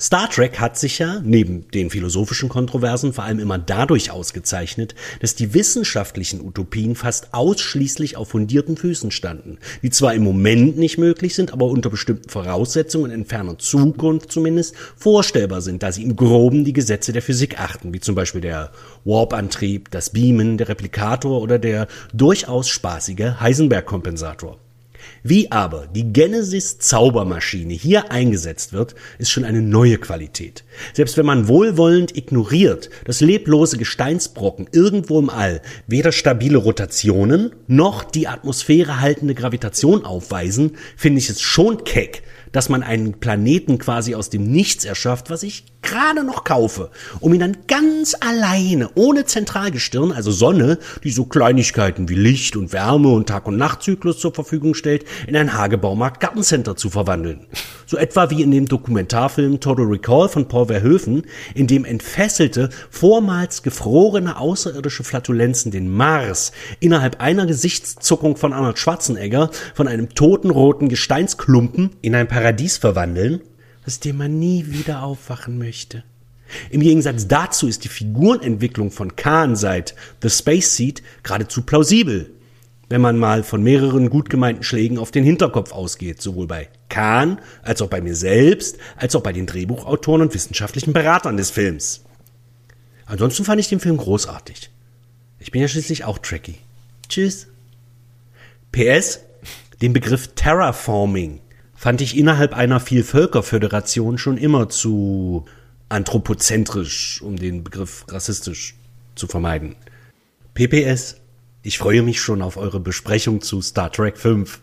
Star 0.00 0.28
Trek 0.28 0.60
hat 0.60 0.78
sich 0.78 0.98
ja, 0.98 1.20
neben 1.24 1.68
den 1.70 1.90
philosophischen 1.90 2.48
Kontroversen, 2.48 3.12
vor 3.12 3.24
allem 3.24 3.38
immer 3.38 3.58
dadurch 3.58 4.10
ausgezeichnet, 4.10 4.94
dass 5.20 5.34
die 5.34 5.54
wissenschaftlichen 5.54 6.40
Utopien 6.40 6.94
fast 6.94 7.32
ausschließlich 7.32 8.16
auf 8.16 8.28
fundierten 8.28 8.76
Füßen 8.76 9.10
standen, 9.10 9.58
die 9.82 9.90
zwar 9.90 10.14
im 10.14 10.24
Moment 10.24 10.76
nicht 10.76 10.98
möglich 10.98 11.34
sind, 11.34 11.52
aber 11.52 11.66
unter 11.66 11.90
bestimmten 11.90 12.28
Voraussetzungen 12.28 13.10
in 13.10 13.24
ferner 13.24 13.58
Zukunft 13.58 14.32
zumindest 14.32 14.74
vorstellbar 14.96 15.60
sind, 15.60 15.82
da 15.82 15.92
sie 15.92 16.02
im 16.02 16.16
Groben 16.16 16.64
die 16.64 16.72
Gesetze 16.72 17.12
der 17.12 17.22
Physik 17.22 17.60
achten, 17.60 17.92
wie 17.94 18.00
zum 18.00 18.14
Beispiel 18.14 18.40
der 18.40 18.72
Warp-Antrieb, 19.04 19.90
das 19.90 20.10
Beamen, 20.10 20.58
der 20.58 20.68
Replikator 20.68 21.40
oder 21.40 21.58
der 21.58 21.86
durchaus 22.12 22.68
spaßige 22.68 23.40
Heisenberg-Kompensator. 23.40 24.58
Wie 25.26 25.50
aber 25.50 25.86
die 25.86 26.12
Genesis 26.12 26.76
Zaubermaschine 26.76 27.72
hier 27.72 28.12
eingesetzt 28.12 28.74
wird, 28.74 28.94
ist 29.16 29.30
schon 29.30 29.46
eine 29.46 29.62
neue 29.62 29.96
Qualität. 29.96 30.64
Selbst 30.92 31.16
wenn 31.16 31.24
man 31.24 31.48
wohlwollend 31.48 32.14
ignoriert, 32.14 32.90
dass 33.06 33.22
leblose 33.22 33.78
Gesteinsbrocken 33.78 34.68
irgendwo 34.70 35.18
im 35.18 35.30
All 35.30 35.62
weder 35.86 36.12
stabile 36.12 36.58
Rotationen 36.58 37.52
noch 37.66 38.04
die 38.04 38.28
Atmosphäre 38.28 39.00
haltende 39.00 39.34
Gravitation 39.34 40.04
aufweisen, 40.04 40.76
finde 40.94 41.20
ich 41.20 41.30
es 41.30 41.40
schon 41.40 41.84
keck, 41.84 42.22
dass 42.54 42.68
man 42.68 42.82
einen 42.84 43.14
Planeten 43.14 43.78
quasi 43.78 44.14
aus 44.14 44.30
dem 44.30 44.50
Nichts 44.50 44.84
erschafft, 44.84 45.28
was 45.28 45.42
ich 45.42 45.64
gerade 45.82 46.24
noch 46.24 46.44
kaufe, 46.44 46.90
um 47.20 47.34
ihn 47.34 47.40
dann 47.40 47.56
ganz 47.66 48.14
alleine, 48.18 48.90
ohne 48.94 49.26
Zentralgestirn, 49.26 50.12
also 50.12 50.30
Sonne, 50.30 50.78
die 51.02 51.10
so 51.10 51.24
Kleinigkeiten 51.26 52.08
wie 52.08 52.14
Licht 52.14 52.56
und 52.56 52.72
Wärme 52.72 53.08
und 53.08 53.28
Tag- 53.28 53.48
und 53.48 53.56
Nachtzyklus 53.56 54.20
zur 54.20 54.32
Verfügung 54.32 54.74
stellt, 54.74 55.04
in 55.26 55.36
ein 55.36 55.52
Hagebaumarkt 55.52 56.20
Gartencenter 56.20 56.76
zu 56.76 56.90
verwandeln. 56.90 57.46
So 57.86 57.96
etwa 57.96 58.30
wie 58.30 58.42
in 58.42 58.50
dem 58.50 58.66
Dokumentarfilm 58.66 59.60
Total 59.60 59.86
Recall 59.86 60.28
von 60.28 60.48
Paul 60.48 60.66
Verhoeven, 60.66 61.22
in 61.54 61.66
dem 61.66 61.84
entfesselte, 61.84 62.70
vormals 62.90 63.62
gefrorene 63.62 64.38
außerirdische 64.38 65.04
Flatulenzen 65.04 65.70
den 65.70 65.90
Mars 65.90 66.52
innerhalb 66.80 67.20
einer 67.20 67.46
Gesichtszuckung 67.46 68.36
von 68.36 68.52
Arnold 68.52 68.78
Schwarzenegger 68.78 69.50
von 69.74 69.88
einem 69.88 70.10
toten 70.14 70.50
roten 70.50 70.88
Gesteinsklumpen 70.88 71.90
in 72.02 72.14
ein 72.14 72.28
Paradies 72.28 72.76
verwandeln, 72.76 73.40
aus 73.86 74.00
dem 74.00 74.16
man 74.16 74.38
nie 74.38 74.66
wieder 74.68 75.02
aufwachen 75.02 75.58
möchte. 75.58 76.04
Im 76.70 76.80
Gegensatz 76.80 77.26
dazu 77.26 77.66
ist 77.66 77.84
die 77.84 77.88
Figurenentwicklung 77.88 78.90
von 78.90 79.16
Khan 79.16 79.56
seit 79.56 79.94
The 80.22 80.30
Space 80.30 80.76
Seed 80.76 81.02
geradezu 81.22 81.62
plausibel, 81.62 82.30
wenn 82.94 83.00
man 83.00 83.18
mal 83.18 83.42
von 83.42 83.60
mehreren 83.60 84.08
gut 84.08 84.30
gemeinten 84.30 84.62
Schlägen 84.62 84.98
auf 84.98 85.10
den 85.10 85.24
Hinterkopf 85.24 85.72
ausgeht, 85.72 86.22
sowohl 86.22 86.46
bei 86.46 86.68
Khan 86.88 87.40
als 87.64 87.82
auch 87.82 87.88
bei 87.88 88.00
mir 88.00 88.14
selbst, 88.14 88.78
als 88.94 89.16
auch 89.16 89.20
bei 89.20 89.32
den 89.32 89.46
Drehbuchautoren 89.46 90.22
und 90.22 90.32
wissenschaftlichen 90.32 90.92
Beratern 90.92 91.36
des 91.36 91.50
Films. 91.50 92.04
Ansonsten 93.04 93.44
fand 93.44 93.58
ich 93.60 93.68
den 93.68 93.80
Film 93.80 93.96
großartig. 93.96 94.70
Ich 95.40 95.50
bin 95.50 95.60
ja 95.60 95.66
schließlich 95.66 96.04
auch 96.04 96.18
Trekkie. 96.18 96.54
Tschüss. 97.08 97.48
PS, 98.70 99.18
den 99.82 99.92
Begriff 99.92 100.28
Terraforming 100.36 101.40
fand 101.74 102.00
ich 102.00 102.16
innerhalb 102.16 102.54
einer 102.54 102.78
Vielvölkerföderation 102.78 104.18
schon 104.18 104.38
immer 104.38 104.68
zu 104.68 105.46
anthropozentrisch, 105.88 107.22
um 107.22 107.34
den 107.34 107.64
Begriff 107.64 108.04
rassistisch 108.06 108.76
zu 109.16 109.26
vermeiden. 109.26 109.74
PPS, 110.54 111.16
ich 111.64 111.78
freue 111.78 112.02
mich 112.02 112.20
schon 112.20 112.42
auf 112.42 112.58
eure 112.58 112.78
Besprechung 112.78 113.40
zu 113.40 113.62
Star 113.62 113.90
Trek 113.90 114.18
5, 114.18 114.60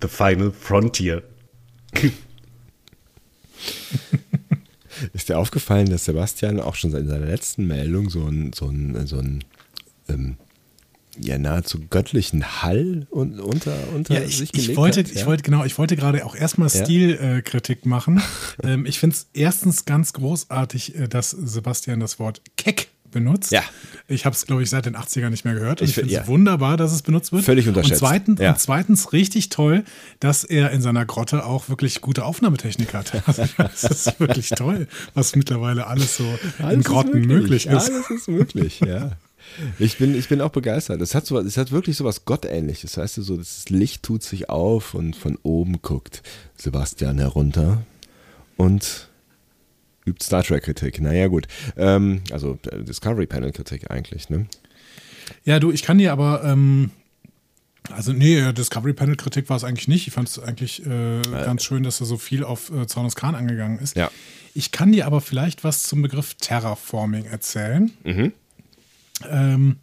The 0.00 0.08
Final 0.08 0.50
Frontier. 0.50 1.22
Ist 5.12 5.28
dir 5.28 5.38
aufgefallen, 5.38 5.90
dass 5.90 6.06
Sebastian 6.06 6.58
auch 6.60 6.74
schon 6.74 6.94
in 6.94 7.06
seiner 7.06 7.26
letzten 7.26 7.66
Meldung 7.66 8.08
so 8.10 8.26
ein, 8.26 8.52
so 8.54 8.66
ein, 8.68 9.06
so 9.06 9.18
ein 9.18 9.44
ähm, 10.08 10.36
ja, 11.18 11.36
nahezu 11.38 11.78
göttlichen 11.90 12.62
Hall 12.62 13.06
un, 13.10 13.38
unter, 13.38 13.76
unter 13.94 14.14
Ja, 14.14 14.22
ich, 14.22 14.38
sich 14.38 14.54
ich 14.54 14.62
gelegt 14.62 14.76
wollte, 14.78 15.00
hat? 15.00 15.10
ich 15.10 15.26
wollte, 15.26 15.42
genau, 15.42 15.64
ich 15.64 15.76
wollte 15.76 15.96
gerade 15.96 16.24
auch 16.24 16.34
erstmal 16.34 16.68
Ja? 16.68 16.84
Stilkritik 16.84 17.84
machen. 17.84 18.22
ähm, 18.62 18.86
ich 18.86 18.98
finde 18.98 19.16
es 19.16 19.28
erstens 19.34 19.84
ganz 19.84 20.14
großartig, 20.14 20.96
äh, 20.96 21.08
dass 21.08 21.30
Sebastian 21.30 22.00
das 22.00 22.18
Wort 22.18 22.40
keck 22.56 22.88
benutzt. 23.10 23.52
Ja. 23.52 23.62
Ich 24.08 24.24
habe 24.24 24.34
es, 24.34 24.46
glaube 24.46 24.62
ich, 24.62 24.70
seit 24.70 24.86
den 24.86 24.96
80ern 24.96 25.30
nicht 25.30 25.44
mehr 25.44 25.54
gehört. 25.54 25.80
Und 25.80 25.84
Ich 25.84 25.90
ich 25.90 25.94
finde 25.94 26.10
find- 26.10 26.20
es 26.20 26.26
ja. 26.26 26.32
wunderbar, 26.32 26.76
dass 26.76 26.92
es 26.92 27.02
benutzt 27.02 27.32
wird. 27.32 27.44
Völlig 27.44 27.68
unterschätzt. 27.68 28.00
Und 28.02 28.08
zweitens, 28.08 28.40
Ja. 28.40 28.50
und 28.52 28.58
zweitens 28.58 29.12
richtig 29.12 29.48
toll, 29.48 29.84
dass 30.20 30.44
er 30.44 30.70
in 30.70 30.82
seiner 30.82 31.04
Grotte 31.06 31.44
auch 31.44 31.68
wirklich 31.68 32.00
gute 32.00 32.24
Aufnahmetechnik 32.24 32.94
hat. 32.94 33.22
Also, 33.26 33.44
das 33.58 33.84
ist 33.84 34.20
wirklich 34.20 34.50
toll, 34.50 34.88
was 35.14 35.36
mittlerweile 35.36 35.86
alles 35.86 36.16
so 36.16 36.24
in 36.58 36.64
Alles 36.64 36.78
ist 36.80 36.84
Grotten 36.86 37.20
möglich 37.26 37.66
ist. 37.66 37.90
Alles 37.90 38.10
ist 38.10 38.28
möglich, 38.28 38.80
ja. 38.80 39.12
Ich 39.78 39.98
bin, 39.98 40.14
ich 40.16 40.28
bin 40.28 40.40
auch 40.40 40.50
begeistert. 40.50 41.00
Es 41.00 41.14
hat, 41.14 41.26
so, 41.26 41.38
es 41.38 41.56
hat 41.56 41.72
wirklich 41.72 41.96
so 41.96 42.04
was 42.04 42.24
Gottähnliches. 42.24 42.96
Weißt 42.96 43.16
du, 43.16 43.22
so 43.22 43.36
das 43.36 43.68
Licht 43.68 44.02
tut 44.04 44.22
sich 44.22 44.48
auf 44.48 44.94
und 44.94 45.16
von 45.16 45.38
oben 45.42 45.82
guckt 45.82 46.22
Sebastian 46.56 47.18
herunter 47.18 47.82
und 48.56 49.08
übt 50.10 50.24
Star 50.24 50.42
Trek-Kritik. 50.42 51.00
Naja, 51.00 51.28
gut. 51.28 51.46
Ähm, 51.76 52.22
also 52.30 52.58
äh, 52.70 52.82
Discovery 52.84 53.26
Panel-Kritik 53.26 53.90
eigentlich, 53.90 54.28
ne? 54.28 54.46
Ja, 55.44 55.60
du, 55.60 55.70
ich 55.70 55.82
kann 55.82 55.98
dir 55.98 56.12
aber, 56.12 56.42
ähm, 56.44 56.90
also 57.90 58.12
nee, 58.12 58.52
Discovery 58.52 58.92
Panel 58.92 59.16
Kritik 59.16 59.48
war 59.48 59.56
es 59.56 59.64
eigentlich 59.64 59.88
nicht. 59.88 60.06
Ich 60.06 60.12
fand 60.12 60.28
es 60.28 60.38
eigentlich 60.38 60.84
äh, 60.86 61.22
ganz 61.22 61.64
schön, 61.64 61.82
dass 61.82 62.00
er 62.00 62.06
so 62.06 62.18
viel 62.18 62.44
auf 62.44 62.70
äh, 62.70 62.86
Zornes 62.86 63.16
Khan 63.16 63.34
angegangen 63.34 63.78
ist. 63.78 63.96
Ja. 63.96 64.10
Ich 64.54 64.72
kann 64.72 64.92
dir 64.92 65.06
aber 65.06 65.20
vielleicht 65.20 65.64
was 65.64 65.84
zum 65.84 66.02
Begriff 66.02 66.34
Terraforming 66.34 67.24
erzählen. 67.24 67.90
Mhm. 68.04 68.32
Ähm, 69.28 69.76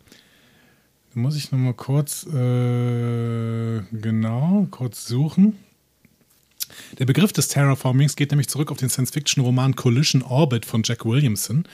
muss 1.13 1.35
ich 1.35 1.51
nochmal 1.51 1.73
kurz, 1.73 2.25
äh, 2.27 3.81
genau, 3.91 4.67
kurz 4.69 5.07
suchen. 5.07 5.57
Der 6.99 7.05
Begriff 7.05 7.33
des 7.33 7.47
Terraformings 7.47 8.15
geht 8.15 8.31
nämlich 8.31 8.47
zurück 8.47 8.71
auf 8.71 8.77
den 8.77 8.89
Science-Fiction-Roman 8.89 9.75
Collision 9.75 10.21
Orbit 10.21 10.65
von 10.65 10.83
Jack 10.83 11.05
Williamson 11.05 11.65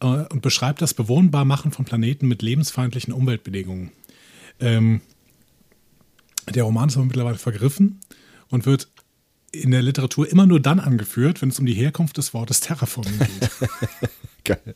äh, 0.00 0.06
und 0.06 0.42
beschreibt 0.42 0.82
das 0.82 0.94
Bewohnbarmachen 0.94 1.72
von 1.72 1.84
Planeten 1.84 2.28
mit 2.28 2.42
lebensfeindlichen 2.42 3.12
Umweltbedingungen. 3.12 3.92
Ähm, 4.60 5.00
der 6.54 6.64
Roman 6.64 6.88
ist 6.88 6.96
aber 6.96 7.06
mittlerweile 7.06 7.38
vergriffen 7.38 8.00
und 8.48 8.66
wird 8.66 8.88
in 9.52 9.70
der 9.70 9.82
Literatur 9.82 10.28
immer 10.28 10.46
nur 10.46 10.60
dann 10.60 10.80
angeführt, 10.80 11.42
wenn 11.42 11.50
es 11.50 11.58
um 11.58 11.66
die 11.66 11.74
Herkunft 11.74 12.16
des 12.16 12.32
Wortes 12.34 12.60
Terraforming 12.60 13.18
geht. 13.18 13.50
Geil. 14.44 14.74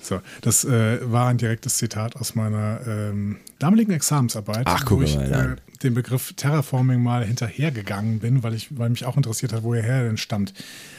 So, 0.00 0.20
das 0.40 0.64
äh, 0.64 0.98
war 1.10 1.28
ein 1.28 1.38
direktes 1.38 1.76
Zitat 1.76 2.16
aus 2.16 2.34
meiner 2.34 2.80
ähm, 2.86 3.36
damaligen 3.58 3.92
Examensarbeit, 3.92 4.66
Ach, 4.66 4.82
wo 4.82 4.96
guck 4.96 5.04
ich 5.04 5.16
äh. 5.16 5.56
Dem 5.82 5.94
Begriff 5.94 6.32
Terraforming 6.34 7.02
mal 7.02 7.24
hinterhergegangen 7.24 8.18
bin, 8.18 8.42
weil, 8.42 8.54
ich, 8.54 8.76
weil 8.78 8.90
mich 8.90 9.04
auch 9.04 9.16
interessiert 9.16 9.52
hat, 9.52 9.62
woher 9.62 9.84
er 9.84 10.04
denn 10.04 10.16
stammt. 10.16 10.52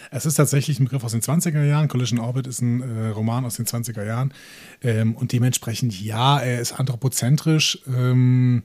Es 0.10 0.26
ist 0.26 0.36
tatsächlich 0.36 0.80
ein 0.80 0.86
Begriff 0.86 1.04
aus 1.04 1.12
den 1.12 1.22
20er 1.22 1.64
Jahren. 1.64 1.88
Collision 1.88 2.20
Orbit 2.20 2.48
ist 2.48 2.62
ein 2.62 2.82
äh, 2.82 3.10
Roman 3.10 3.46
aus 3.46 3.56
den 3.56 3.66
20er 3.66 4.04
Jahren. 4.06 4.34
Ähm, 4.82 5.16
und 5.16 5.32
dementsprechend, 5.32 6.00
ja, 6.00 6.40
er 6.40 6.60
ist 6.60 6.74
anthropozentrisch. 6.74 7.80
Ähm, 7.88 8.64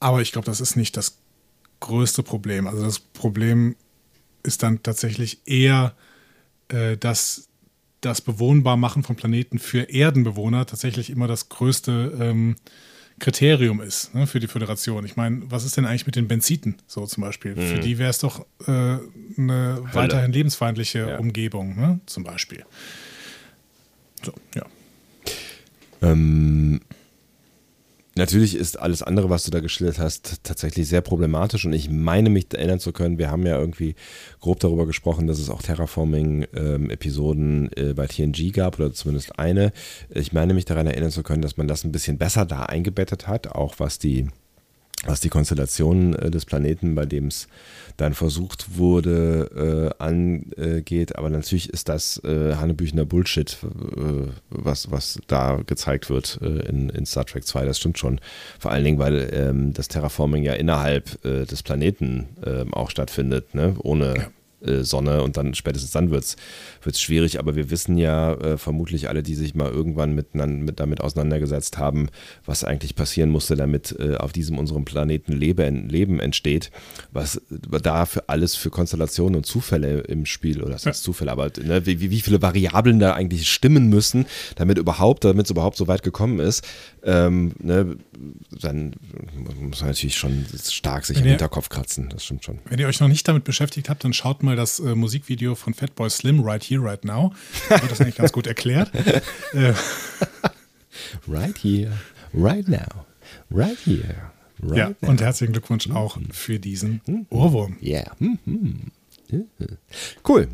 aber 0.00 0.20
ich 0.20 0.32
glaube, 0.32 0.46
das 0.46 0.60
ist 0.60 0.76
nicht 0.76 0.96
das 0.96 1.18
größte 1.80 2.22
Problem. 2.22 2.66
Also 2.66 2.84
das 2.84 2.98
Problem 2.98 3.74
ist 4.42 4.62
dann 4.62 4.82
tatsächlich 4.82 5.40
eher, 5.46 5.94
äh, 6.68 6.96
dass 6.96 7.48
das 8.00 8.20
Bewohnbarmachen 8.20 9.02
von 9.02 9.16
Planeten 9.16 9.58
für 9.58 9.90
Erdenbewohner 9.90 10.66
tatsächlich 10.66 11.10
immer 11.10 11.26
das 11.26 11.48
größte 11.48 12.16
ähm, 12.20 12.56
Kriterium 13.20 13.80
ist 13.80 14.14
ne, 14.14 14.26
für 14.26 14.40
die 14.40 14.48
Föderation. 14.48 15.04
Ich 15.04 15.16
meine, 15.16 15.42
was 15.50 15.64
ist 15.64 15.76
denn 15.76 15.84
eigentlich 15.84 16.06
mit 16.06 16.16
den 16.16 16.28
Benziten, 16.28 16.76
so 16.86 17.06
zum 17.06 17.22
Beispiel? 17.22 17.54
Für 17.54 17.78
die 17.78 17.98
wäre 17.98 18.10
es 18.10 18.18
doch 18.18 18.44
äh, 18.66 18.70
eine 19.38 19.78
weiterhin 19.92 20.32
lebensfeindliche 20.32 20.98
Ja. 21.10 21.18
Umgebung, 21.18 21.76
ne, 21.76 22.00
zum 22.06 22.24
Beispiel. 22.24 22.64
So, 24.24 24.32
ja. 24.54 24.66
Ähm, 26.02 26.80
natürlich 28.16 28.56
ist 28.56 28.78
alles 28.78 29.02
andere, 29.02 29.30
was 29.30 29.44
du 29.44 29.50
da 29.50 29.60
geschildert 29.60 29.98
hast, 29.98 30.44
tatsächlich 30.44 30.88
sehr 30.88 31.00
problematisch 31.00 31.64
und 31.64 31.72
ich 31.72 31.90
meine 31.90 32.30
mich 32.30 32.46
erinnern 32.52 32.80
zu 32.80 32.92
können, 32.92 33.18
wir 33.18 33.30
haben 33.30 33.46
ja 33.46 33.58
irgendwie 33.58 33.94
grob 34.40 34.60
darüber 34.60 34.86
gesprochen, 34.86 35.26
dass 35.26 35.38
es 35.38 35.50
auch 35.50 35.62
Terraforming-Episoden 35.62 37.70
äh, 37.76 37.94
bei 37.94 38.06
TNG 38.06 38.52
gab 38.52 38.78
oder 38.78 38.92
zumindest 38.92 39.38
eine. 39.38 39.72
Ich 40.10 40.32
meine 40.32 40.54
mich 40.54 40.64
daran 40.64 40.86
erinnern 40.86 41.10
zu 41.10 41.22
können, 41.22 41.42
dass 41.42 41.56
man 41.56 41.68
das 41.68 41.84
ein 41.84 41.92
bisschen 41.92 42.18
besser 42.18 42.44
da 42.44 42.64
eingebettet 42.64 43.26
hat, 43.26 43.48
auch 43.48 43.74
was 43.78 43.98
die 43.98 44.28
was 45.06 45.20
die 45.20 45.28
Konstellation 45.28 46.14
äh, 46.14 46.30
des 46.30 46.44
Planeten, 46.44 46.94
bei 46.94 47.06
dem 47.06 47.28
es 47.28 47.48
dann 47.96 48.14
versucht 48.14 48.76
wurde, 48.76 49.92
äh, 49.98 50.02
angeht. 50.02 51.16
Aber 51.16 51.30
natürlich 51.30 51.70
ist 51.70 51.88
das 51.88 52.22
äh, 52.24 52.54
Hanebüchener 52.54 53.04
Bullshit, 53.04 53.56
äh, 53.62 54.28
was, 54.50 54.90
was 54.90 55.18
da 55.26 55.60
gezeigt 55.66 56.10
wird 56.10 56.38
äh, 56.42 56.68
in, 56.68 56.88
in 56.90 57.06
Star 57.06 57.24
Trek 57.24 57.46
2. 57.46 57.64
Das 57.64 57.78
stimmt 57.78 57.98
schon. 57.98 58.20
Vor 58.58 58.72
allen 58.72 58.84
Dingen, 58.84 58.98
weil 58.98 59.30
ähm, 59.32 59.72
das 59.72 59.88
Terraforming 59.88 60.42
ja 60.42 60.54
innerhalb 60.54 61.24
äh, 61.24 61.44
des 61.44 61.62
Planeten 61.62 62.28
ähm, 62.44 62.74
auch 62.74 62.90
stattfindet, 62.90 63.54
ne? 63.54 63.76
ohne 63.82 64.14
äh, 64.14 64.20
Sonne 64.82 65.22
und 65.22 65.36
dann 65.36 65.54
spätestens 65.54 65.92
dann 65.92 66.10
wird 66.10 66.36
es 66.84 67.00
schwierig, 67.00 67.38
aber 67.38 67.56
wir 67.56 67.70
wissen 67.70 67.96
ja 67.98 68.34
äh, 68.34 68.56
vermutlich 68.56 69.08
alle, 69.08 69.22
die 69.22 69.34
sich 69.34 69.54
mal 69.54 69.70
irgendwann 69.70 70.14
mit, 70.14 70.34
mit, 70.34 70.80
damit 70.80 71.00
auseinandergesetzt 71.00 71.78
haben, 71.78 72.08
was 72.44 72.64
eigentlich 72.64 72.94
passieren 72.94 73.30
musste, 73.30 73.56
damit 73.56 73.94
äh, 73.98 74.16
auf 74.16 74.32
diesem 74.32 74.58
unserem 74.58 74.84
Planeten 74.84 75.32
Leben, 75.32 75.88
Leben 75.88 76.20
entsteht, 76.20 76.70
was 77.12 77.40
da 77.48 78.06
für 78.06 78.28
alles 78.28 78.54
für 78.54 78.70
Konstellationen 78.70 79.36
und 79.36 79.46
Zufälle 79.46 80.00
im 80.00 80.26
Spiel, 80.26 80.62
oder 80.62 80.72
das 80.72 80.86
heißt 80.86 81.02
Zufälle, 81.02 81.32
aber 81.32 81.50
ne, 81.62 81.86
wie, 81.86 82.00
wie 82.00 82.20
viele 82.20 82.42
Variablen 82.42 82.98
da 82.98 83.14
eigentlich 83.14 83.50
stimmen 83.50 83.88
müssen, 83.88 84.26
damit 84.56 84.78
überhaupt, 84.78 85.24
damit 85.24 85.46
es 85.46 85.50
überhaupt 85.50 85.76
so 85.76 85.88
weit 85.88 86.02
gekommen 86.02 86.40
ist, 86.40 86.66
ähm, 87.04 87.52
ne, 87.60 87.96
dann 88.60 88.94
muss 89.70 89.80
man 89.80 89.88
natürlich 89.90 90.16
schon 90.16 90.44
stark 90.68 91.04
sich 91.06 91.16
Wenn 91.16 91.22
im 91.24 91.26
ihr- 91.28 91.32
Hinterkopf 91.32 91.68
kratzen, 91.68 92.08
das 92.08 92.24
stimmt 92.24 92.44
schon. 92.44 92.58
Wenn 92.64 92.78
ihr 92.78 92.86
euch 92.86 93.00
noch 93.00 93.08
nicht 93.08 93.26
damit 93.28 93.44
beschäftigt 93.44 93.88
habt, 93.88 94.04
dann 94.04 94.12
schaut 94.12 94.42
mal 94.42 94.56
das 94.56 94.78
äh, 94.80 94.94
Musikvideo 94.94 95.54
von 95.54 95.74
Fatboy 95.74 96.08
Slim, 96.10 96.40
Right 96.40 96.62
Here, 96.62 96.82
Right 96.82 97.04
Now. 97.04 97.32
Da 97.68 97.80
wird 97.82 97.90
das 97.90 98.00
eigentlich 98.00 98.16
ganz 98.16 98.32
gut 98.32 98.46
erklärt. 98.46 98.90
Äh, 99.52 99.72
Right 101.28 101.56
here, 101.58 101.92
right 102.32 102.68
now, 102.68 103.04
right 103.50 103.76
here, 103.84 104.30
right 104.62 104.76
ja, 104.76 104.88
now. 105.00 105.10
und 105.10 105.20
herzlichen 105.20 105.52
Glückwunsch 105.52 105.90
auch 105.90 106.18
für 106.30 106.58
diesen 106.58 107.00
Ohrwurm. 107.30 107.76
Yeah. 107.82 108.12
Mhm. 108.18 108.90
Cool. 110.26 110.48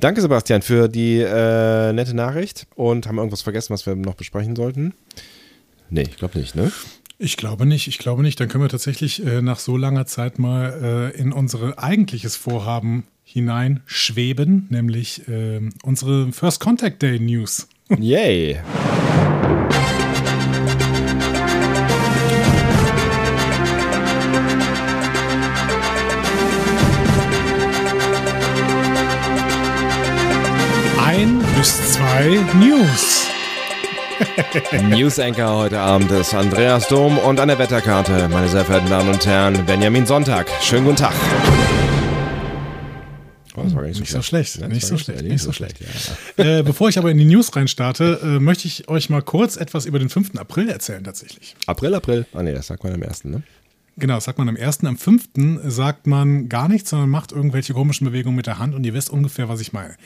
Danke, 0.00 0.20
Sebastian, 0.20 0.62
für 0.62 0.88
die 0.88 1.18
äh, 1.18 1.92
nette 1.92 2.14
Nachricht. 2.14 2.66
Und 2.74 3.06
haben 3.06 3.16
wir 3.16 3.22
irgendwas 3.22 3.42
vergessen, 3.42 3.72
was 3.72 3.86
wir 3.86 3.94
noch 3.94 4.14
besprechen 4.14 4.56
sollten? 4.56 4.94
Nee, 5.90 6.02
ich 6.02 6.16
glaube 6.16 6.38
nicht, 6.38 6.54
ne? 6.54 6.70
Ich 7.18 7.36
glaube 7.36 7.66
nicht, 7.66 7.88
ich 7.88 7.98
glaube 7.98 8.22
nicht. 8.22 8.40
Dann 8.40 8.48
können 8.48 8.64
wir 8.64 8.68
tatsächlich 8.70 9.26
äh, 9.26 9.42
nach 9.42 9.58
so 9.58 9.76
langer 9.76 10.06
Zeit 10.06 10.38
mal 10.38 11.12
äh, 11.14 11.20
in 11.20 11.32
unser 11.32 11.78
eigentliches 11.78 12.36
Vorhaben 12.36 13.04
hineinschweben, 13.24 14.68
nämlich 14.70 15.28
äh, 15.28 15.60
unsere 15.82 16.32
First 16.32 16.60
Contact 16.60 17.02
Day 17.02 17.18
News. 17.20 17.68
Yay. 17.98 18.58
Ein 31.04 31.40
bis 31.58 31.92
zwei 31.92 32.38
News. 32.58 33.19
News 34.88 35.18
Anchor 35.18 35.56
heute 35.56 35.78
Abend 35.80 36.10
ist 36.10 36.34
Andreas 36.34 36.88
Dom 36.88 37.18
und 37.18 37.40
an 37.40 37.48
der 37.48 37.58
Wetterkarte, 37.58 38.28
meine 38.28 38.48
sehr 38.48 38.64
verehrten 38.64 38.90
Damen 38.90 39.08
und 39.08 39.24
Herren, 39.24 39.64
Benjamin 39.64 40.06
Sonntag. 40.06 40.48
Schönen 40.60 40.84
guten 40.84 40.96
Tag. 40.96 41.14
Oh, 43.56 43.62
das 43.62 43.74
war 43.74 43.82
gar 43.82 43.88
Nicht 43.88 44.10
so 44.10 44.22
schlecht, 44.22 44.60
nicht 44.68 44.86
so 44.86 44.96
schlecht, 44.96 45.22
nicht 45.22 45.42
so 45.42 45.52
schlecht. 45.52 45.76
Äh, 46.36 46.62
bevor 46.62 46.88
ich 46.88 46.98
aber 46.98 47.10
in 47.10 47.18
die 47.18 47.24
News 47.24 47.54
reinstarte, 47.54 48.20
äh, 48.22 48.26
möchte 48.40 48.68
ich 48.68 48.88
euch 48.88 49.10
mal 49.10 49.22
kurz 49.22 49.56
etwas 49.56 49.86
über 49.86 49.98
den 49.98 50.08
5. 50.08 50.36
April 50.36 50.68
erzählen 50.68 51.02
tatsächlich. 51.02 51.56
April, 51.66 51.94
April. 51.94 52.26
Ah 52.32 52.42
nee, 52.42 52.52
das 52.52 52.68
sagt 52.68 52.84
man 52.84 52.92
am 52.92 53.02
ersten, 53.02 53.30
ne? 53.30 53.42
Genau, 53.96 54.14
das 54.14 54.24
sagt 54.24 54.38
man 54.38 54.48
am 54.48 54.56
1. 54.56 54.84
Am 54.84 54.96
5. 54.96 55.28
sagt 55.66 56.06
man 56.06 56.48
gar 56.48 56.68
nichts, 56.68 56.90
sondern 56.90 57.10
macht 57.10 57.32
irgendwelche 57.32 57.74
komischen 57.74 58.06
Bewegungen 58.06 58.36
mit 58.36 58.46
der 58.46 58.58
Hand 58.58 58.74
und 58.74 58.84
ihr 58.84 58.94
wisst 58.94 59.10
ungefähr, 59.10 59.48
was 59.48 59.60
ich 59.60 59.72
meine. 59.72 59.96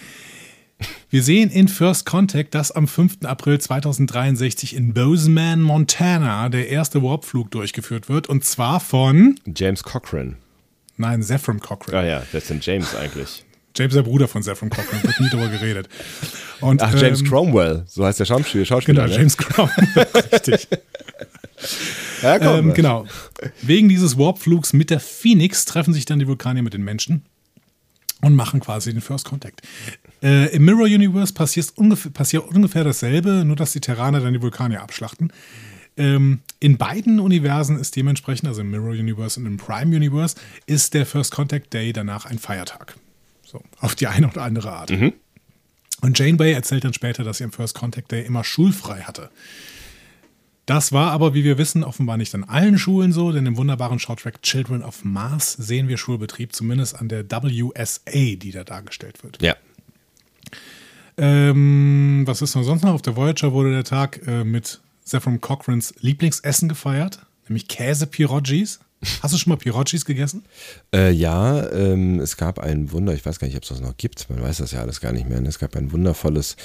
Wir 1.10 1.22
sehen 1.22 1.50
in 1.50 1.68
First 1.68 2.06
Contact, 2.06 2.54
dass 2.54 2.72
am 2.72 2.88
5. 2.88 3.24
April 3.24 3.60
2063 3.60 4.74
in 4.74 4.94
Bozeman, 4.94 5.62
Montana, 5.62 6.48
der 6.48 6.68
erste 6.68 7.02
Warpflug 7.02 7.50
durchgeführt 7.50 8.08
wird 8.08 8.28
und 8.28 8.44
zwar 8.44 8.80
von, 8.80 9.38
James 9.54 9.82
Cochran. 9.82 10.36
nein, 10.96 11.22
Zephram 11.22 11.60
Cochrane. 11.60 11.98
Ah 11.98 12.04
ja, 12.04 12.22
das 12.32 12.42
ist 12.42 12.50
denn 12.50 12.60
James 12.60 12.94
eigentlich. 12.94 13.44
James, 13.76 13.94
der 13.94 14.02
Bruder 14.02 14.28
von 14.28 14.42
Zephram 14.42 14.70
Cochrane, 14.70 15.02
wird 15.02 15.20
nie 15.20 15.28
drüber 15.28 15.48
geredet. 15.48 15.88
Und, 16.60 16.80
Ach, 16.80 16.94
James 16.94 17.20
ähm, 17.20 17.28
Cromwell, 17.28 17.84
so 17.86 18.04
heißt 18.04 18.20
der 18.20 18.24
Schauspieler. 18.24 18.64
Schauspieler 18.64 19.02
Genau, 19.02 19.12
ne? 19.12 19.18
James 19.18 19.36
Cromwell, 19.36 20.06
richtig. 20.32 20.68
Ja, 22.22 22.38
komm. 22.38 22.70
Ähm, 22.70 22.74
genau. 22.74 23.06
Wegen 23.62 23.88
dieses 23.88 24.16
Warpflugs 24.16 24.72
mit 24.72 24.90
der 24.90 25.00
Phoenix 25.00 25.64
treffen 25.64 25.92
sich 25.92 26.04
dann 26.04 26.18
die 26.18 26.26
Vulkanier 26.26 26.62
mit 26.62 26.72
den 26.72 26.82
Menschen 26.82 27.24
und 28.20 28.34
machen 28.34 28.60
quasi 28.60 28.92
den 28.92 29.02
First 29.02 29.24
Contact. 29.26 29.62
Äh, 30.24 30.56
Im 30.56 30.64
Mirror 30.64 30.86
Universe 30.86 31.34
passiert 31.34 31.72
ungefähr, 31.76 32.10
passiert 32.10 32.44
ungefähr 32.48 32.82
dasselbe, 32.82 33.44
nur 33.44 33.56
dass 33.56 33.72
die 33.72 33.80
Terraner 33.80 34.20
dann 34.20 34.32
die 34.32 34.40
Vulkanier 34.40 34.80
abschlachten. 34.80 35.30
Ähm, 35.98 36.40
in 36.60 36.78
beiden 36.78 37.20
Universen 37.20 37.78
ist 37.78 37.94
dementsprechend, 37.94 38.48
also 38.48 38.62
im 38.62 38.70
Mirror 38.70 38.92
Universe 38.92 39.38
und 39.38 39.44
im 39.44 39.58
Prime 39.58 39.94
Universe, 39.94 40.36
ist 40.66 40.94
der 40.94 41.04
First 41.04 41.30
Contact 41.30 41.72
Day 41.74 41.92
danach 41.92 42.24
ein 42.24 42.38
Feiertag. 42.38 42.96
So, 43.44 43.62
auf 43.78 43.94
die 43.94 44.06
eine 44.06 44.28
oder 44.28 44.42
andere 44.42 44.72
Art. 44.72 44.90
Und 46.00 46.18
Jane 46.18 46.38
Bay 46.38 46.52
erzählt 46.52 46.84
dann 46.84 46.94
später, 46.94 47.22
dass 47.22 47.38
sie 47.38 47.44
am 47.44 47.52
First 47.52 47.74
Contact 47.74 48.10
Day 48.10 48.24
immer 48.24 48.44
schulfrei 48.44 49.02
hatte. 49.02 49.30
Das 50.66 50.92
war 50.92 51.10
aber, 51.12 51.34
wie 51.34 51.44
wir 51.44 51.58
wissen, 51.58 51.84
offenbar 51.84 52.16
nicht 52.16 52.34
an 52.34 52.44
allen 52.44 52.78
Schulen 52.78 53.12
so, 53.12 53.30
denn 53.30 53.44
im 53.44 53.58
wunderbaren 53.58 53.98
Shorttrack 53.98 54.40
Children 54.40 54.82
of 54.82 55.04
Mars 55.04 55.52
sehen 55.52 55.88
wir 55.88 55.98
Schulbetrieb 55.98 56.54
zumindest 56.54 56.98
an 56.98 57.08
der 57.08 57.30
WSA, 57.30 58.36
die 58.36 58.50
da 58.50 58.64
dargestellt 58.64 59.22
wird. 59.22 59.42
Ja. 59.42 59.54
Ähm, 61.16 62.22
was 62.26 62.42
ist 62.42 62.54
noch 62.54 62.64
sonst 62.64 62.82
noch? 62.82 62.92
Auf 62.94 63.02
der 63.02 63.16
Voyager 63.16 63.52
wurde 63.52 63.72
der 63.72 63.84
Tag 63.84 64.20
äh, 64.26 64.44
mit 64.44 64.80
Zephram 65.04 65.40
Cochrans 65.40 65.94
Lieblingsessen 66.00 66.68
gefeiert, 66.68 67.20
nämlich 67.48 67.68
Käse-Pirogis. 67.68 68.80
Hast 69.22 69.34
du 69.34 69.38
schon 69.38 69.50
mal 69.50 69.56
Pirogis 69.56 70.04
gegessen? 70.04 70.44
Äh, 70.94 71.10
ja, 71.10 71.70
ähm, 71.70 72.20
es 72.20 72.36
gab 72.36 72.58
ein 72.58 72.90
Wunder, 72.90 73.12
ich 73.12 73.24
weiß 73.24 73.38
gar 73.38 73.46
nicht, 73.46 73.56
ob 73.56 73.62
es 73.62 73.68
das 73.68 73.80
noch 73.80 73.96
gibt, 73.96 74.28
man 74.30 74.42
weiß 74.42 74.58
das 74.58 74.72
ja 74.72 74.80
alles 74.80 75.00
gar 75.00 75.12
nicht 75.12 75.28
mehr. 75.28 75.40
ne? 75.40 75.48
Es 75.48 75.58
gab 75.58 75.76
ein 75.76 75.92
wundervolles, 75.92 76.56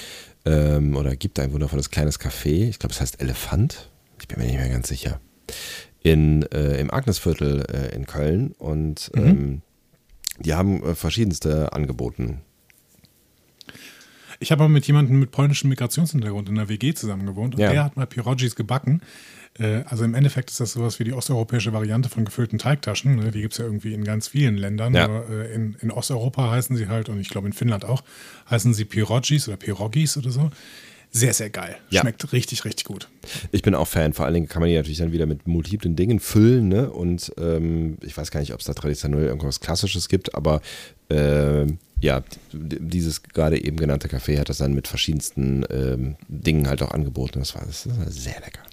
ähm, 0.45 0.95
oder 0.95 1.15
gibt 1.15 1.39
ein 1.39 1.51
wundervolles 1.51 1.89
kleines 1.89 2.19
Café, 2.19 2.69
ich 2.69 2.79
glaube, 2.79 2.93
es 2.93 3.01
heißt 3.01 3.21
Elefant, 3.21 3.89
ich 4.21 4.27
bin 4.27 4.39
mir 4.39 4.45
nicht 4.45 4.57
mehr 4.57 4.69
ganz 4.69 4.87
sicher, 4.87 5.19
in, 6.01 6.43
äh, 6.51 6.79
im 6.79 6.91
Agnesviertel 6.91 7.65
äh, 7.69 7.95
in 7.95 8.05
Köln 8.05 8.55
und 8.57 9.11
ähm, 9.15 9.61
die 10.39 10.53
haben 10.53 10.81
äh, 10.83 10.95
verschiedenste 10.95 11.73
angeboten. 11.73 12.41
Ich 14.39 14.51
habe 14.51 14.63
mal 14.63 14.69
mit 14.69 14.87
jemandem 14.87 15.19
mit 15.19 15.31
polnischem 15.31 15.69
Migrationshintergrund 15.69 16.47
in 16.49 16.55
der 16.55 16.69
WG 16.69 16.93
zusammen 16.93 17.25
gewohnt 17.25 17.55
und 17.55 17.61
Ja. 17.61 17.71
der 17.71 17.83
hat 17.83 17.97
mal 17.97 18.05
Pirogis 18.07 18.55
gebacken. 18.55 19.01
Äh, 19.59 19.83
Also 19.85 20.05
im 20.05 20.13
Endeffekt 20.15 20.49
ist 20.49 20.59
das 20.61 20.71
sowas 20.73 20.99
wie 20.99 21.03
die 21.03 21.11
osteuropäische 21.13 21.73
Variante 21.73 22.07
von 22.07 22.23
gefüllten 22.23 22.57
Teigtaschen. 22.57 23.15
ne? 23.17 23.31
Die 23.31 23.41
gibt 23.41 23.53
es 23.53 23.57
ja 23.57 23.65
irgendwie 23.65 23.93
in 23.93 24.03
ganz 24.05 24.29
vielen 24.29 24.55
Ländern. 24.57 24.93
Ja. 24.93 25.07
Äh, 25.23 25.53
in, 25.53 25.75
in 25.81 25.91
Osteuropa 25.91 26.49
heißen 26.51 26.75
sie 26.77 26.87
halt, 26.87 27.09
und 27.09 27.19
ich 27.19 27.29
glaube 27.29 27.47
in 27.47 27.53
Finnland 27.53 27.83
auch, 27.83 28.01
heißen 28.49 28.73
sie 28.73 28.85
Pirogis 28.85 29.47
oder 29.49 29.57
Pirogis 29.57 30.15
oder 30.15 30.29
so. 30.31 30.49
Sehr, 31.11 31.33
sehr 31.33 31.49
geil. 31.49 31.75
Ja. 31.89 32.01
Schmeckt 32.01 32.31
richtig, 32.33 32.65
richtig 32.65 32.85
gut. 32.85 33.09
Ich 33.51 33.63
bin 33.63 33.73
auch 33.73 33.87
Fan, 33.87 34.13
vor 34.13 34.25
allen 34.25 34.35
Dingen 34.35 34.47
kann 34.47 34.61
man 34.61 34.69
die 34.69 34.75
natürlich 34.75 34.99
dann 34.99 35.11
wieder 35.11 35.25
mit 35.25 35.47
multiplen 35.47 35.95
Dingen 35.95 36.19
füllen, 36.19 36.67
ne? 36.67 36.91
Und 36.91 37.33
ähm, 37.39 37.97
ich 38.03 38.15
weiß 38.15 38.29
gar 38.29 38.39
nicht, 38.41 38.53
ob 38.53 38.59
es 38.59 38.67
da 38.67 38.73
traditionell 38.75 39.25
irgendwas 39.25 39.59
Klassisches 39.59 40.07
gibt, 40.07 40.35
aber 40.35 40.61
ähm, 41.09 41.79
ja, 42.01 42.23
dieses 42.53 43.23
gerade 43.23 43.63
eben 43.63 43.77
genannte 43.77 44.07
Café 44.07 44.39
hat 44.39 44.49
das 44.49 44.57
dann 44.57 44.73
mit 44.73 44.87
verschiedensten 44.87 45.65
ähm, 45.69 46.15
Dingen 46.27 46.67
halt 46.67 46.81
auch 46.81 46.91
angeboten. 46.91 47.39
Das 47.39 47.55
war, 47.55 47.65
das 47.65 47.87
war 47.87 48.09
sehr 48.09 48.39
lecker. 48.39 48.63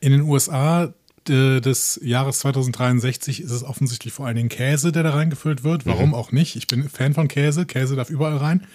In 0.00 0.12
den 0.12 0.22
USA 0.22 0.94
äh, 1.28 1.60
des 1.60 2.00
Jahres 2.02 2.38
2063 2.40 3.42
ist 3.42 3.50
es 3.50 3.64
offensichtlich 3.64 4.12
vor 4.12 4.26
allen 4.26 4.36
Dingen 4.36 4.48
Käse, 4.48 4.92
der 4.92 5.02
da 5.02 5.10
reingefüllt 5.10 5.64
wird. 5.64 5.86
Warum 5.86 6.14
auch 6.14 6.32
nicht? 6.32 6.56
Ich 6.56 6.66
bin 6.66 6.88
Fan 6.88 7.14
von 7.14 7.28
Käse. 7.28 7.66
Käse 7.66 7.96
darf 7.96 8.10
überall 8.10 8.36
rein. 8.36 8.66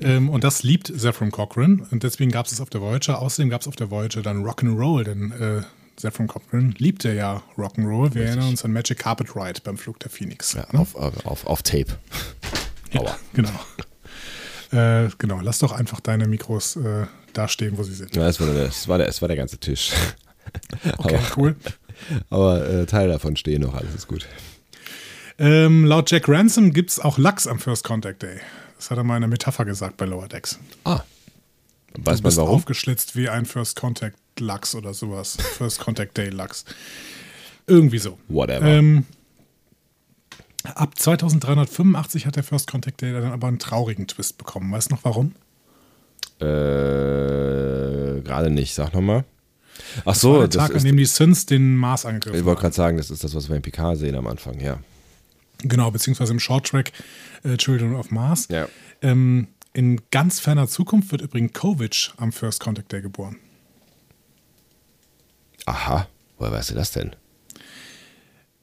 ähm, 0.00 0.28
und 0.28 0.44
das 0.44 0.62
liebt 0.62 0.92
Zephram 0.96 1.30
Cochrane. 1.30 1.86
Und 1.90 2.02
deswegen 2.02 2.30
gab 2.30 2.46
es 2.46 2.52
es 2.52 2.60
auf 2.60 2.70
der 2.70 2.80
Voyager. 2.80 3.20
Außerdem 3.20 3.50
gab 3.50 3.62
es 3.62 3.68
auf 3.68 3.76
der 3.76 3.90
Voyager 3.90 4.22
dann 4.22 4.44
Rock'n'Roll, 4.44 5.04
denn 5.04 5.32
äh, 5.32 5.62
Zephram 6.00 6.26
Cochrane 6.26 6.74
liebte 6.78 7.12
ja 7.12 7.42
Rock'n'Roll. 7.56 8.14
Wir 8.14 8.24
erinnern 8.24 8.48
uns 8.48 8.64
an 8.64 8.72
Magic 8.72 8.98
Carpet 8.98 9.36
Ride 9.36 9.60
beim 9.62 9.76
Flug 9.76 9.98
der 10.00 10.10
Phoenix. 10.10 10.54
Ja, 10.54 10.66
auf, 10.72 10.94
auf, 10.94 11.46
auf 11.46 11.62
Tape. 11.62 11.98
Ja, 12.92 13.16
genau. 13.32 13.50
Äh, 14.72 15.08
genau, 15.18 15.40
lass 15.40 15.58
doch 15.58 15.72
einfach 15.72 15.98
deine 15.98 16.28
Mikros 16.28 16.76
äh, 16.76 17.04
da 17.32 17.48
stehen, 17.48 17.76
wo 17.76 17.82
sie 17.82 17.92
sind. 17.92 18.14
Ja, 18.14 18.28
es 18.28 18.38
war, 18.38 18.46
der, 18.46 18.66
es 18.66 18.86
war, 18.86 18.98
der, 18.98 19.08
es 19.08 19.20
war 19.20 19.26
der 19.26 19.36
ganze 19.36 19.58
Tisch. 19.58 19.90
Okay, 20.98 21.16
aber, 21.16 21.36
cool. 21.36 21.56
Aber 22.30 22.68
äh, 22.68 22.86
Teile 22.86 23.12
davon 23.12 23.36
stehen 23.36 23.62
noch, 23.62 23.74
alles 23.74 23.94
ist 23.94 24.06
gut. 24.06 24.28
Ähm, 25.38 25.84
laut 25.84 26.10
Jack 26.10 26.28
Ransom 26.28 26.72
gibt 26.72 26.90
es 26.90 27.00
auch 27.00 27.18
Lachs 27.18 27.46
am 27.48 27.58
First 27.58 27.82
Contact 27.82 28.22
Day. 28.22 28.40
Das 28.76 28.90
hat 28.90 28.98
er 28.98 29.02
mal 29.04 29.16
in 29.16 29.24
einer 29.24 29.28
Metapher 29.28 29.64
gesagt 29.64 29.96
bei 29.96 30.06
Lower 30.06 30.28
Decks. 30.28 30.58
Ah. 30.84 31.02
Weiß 31.94 31.94
du 31.94 32.02
man 32.02 32.22
bist 32.22 32.36
warum? 32.36 32.56
aufgeschlitzt 32.56 33.16
wie 33.16 33.28
ein 33.28 33.44
First 33.44 33.76
Contact 33.76 34.16
Lachs 34.40 34.74
oder 34.74 34.94
sowas. 34.94 35.36
First 35.58 35.80
Contact 35.80 36.16
Day 36.16 36.28
Lachs. 36.30 36.64
Irgendwie 37.66 37.98
so. 37.98 38.18
Whatever. 38.28 38.66
Ähm, 38.66 39.06
ab 40.74 40.98
2385 40.98 42.26
hat 42.26 42.36
der 42.36 42.42
First 42.42 42.70
Contact 42.70 43.00
Day 43.00 43.12
dann 43.12 43.32
aber 43.32 43.48
einen 43.48 43.58
traurigen 43.58 44.06
Twist 44.06 44.38
bekommen. 44.38 44.72
Weißt 44.72 44.90
du 44.90 44.94
noch 44.96 45.04
warum? 45.04 45.34
Äh, 46.40 48.20
gerade 48.22 48.50
nicht, 48.50 48.74
sag 48.74 48.92
nochmal. 48.94 49.24
Ach 50.00 50.04
Das 50.04 50.06
war 50.06 50.14
so, 50.14 50.38
der 50.38 50.48
das 50.48 50.68
Tag, 50.68 50.76
an 50.76 50.84
dem 50.84 50.96
die 50.96 51.04
Sins 51.04 51.46
den 51.46 51.76
Mars 51.76 52.02
ich 52.02 52.08
angegriffen 52.08 52.44
wollte 52.44 52.58
haben. 52.58 52.62
gerade 52.62 52.74
sagen, 52.74 52.96
das 52.96 53.10
ist 53.10 53.24
das, 53.24 53.34
was 53.34 53.48
wir 53.48 53.56
in 53.56 53.62
PK 53.62 53.96
sehen 53.96 54.14
am 54.14 54.26
Anfang, 54.26 54.60
ja. 54.60 54.78
Genau, 55.58 55.90
beziehungsweise 55.90 56.32
im 56.32 56.40
Short 56.40 56.66
Track 56.66 56.92
äh, 57.44 57.56
Children 57.56 57.94
of 57.94 58.10
Mars. 58.10 58.48
Ja. 58.50 58.68
Ähm, 59.02 59.48
in 59.72 60.00
ganz 60.10 60.40
ferner 60.40 60.66
Zukunft 60.68 61.12
wird 61.12 61.22
übrigens 61.22 61.52
Kovic 61.52 62.10
am 62.16 62.32
First 62.32 62.60
Contact 62.60 62.90
Day 62.92 63.02
geboren. 63.02 63.36
Aha, 65.70 66.08
woher 66.36 66.50
weißt 66.50 66.70
du 66.70 66.74
das 66.74 66.90
denn? 66.90 67.14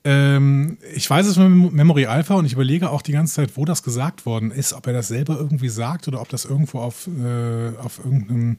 Ähm, 0.04 0.78
ich 0.94 1.10
weiß 1.10 1.26
es 1.26 1.36
von 1.36 1.74
Memory 1.74 2.06
Alpha 2.06 2.36
und 2.36 2.46
ich 2.46 2.52
überlege 2.52 2.90
auch 2.90 3.02
die 3.02 3.14
ganze 3.14 3.36
Zeit, 3.36 3.56
wo 3.56 3.64
das 3.64 3.82
gesagt 3.82 4.26
worden 4.26 4.52
ist, 4.52 4.74
ob 4.74 4.88
er 4.88 4.94
das 4.94 5.08
selber 5.08 5.38
irgendwie 5.38 5.70
sagt 5.70 6.10
oder 6.10 6.20
ob 6.20 6.28
das 6.28 6.44
irgendwo 6.44 6.80
auf, 6.80 7.08
äh, 7.08 7.78
auf 7.78 8.00
irgendeinem 8.00 8.58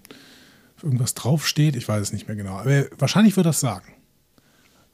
auf 0.77 0.85
irgendwas 0.85 1.13
draufsteht. 1.15 1.77
Ich 1.77 1.89
weiß 1.89 2.01
es 2.01 2.13
nicht 2.13 2.27
mehr 2.27 2.37
genau. 2.37 2.57
Aber 2.57 2.87
wahrscheinlich 2.99 3.37
wird 3.37 3.47
das 3.47 3.61
sagen. 3.61 3.93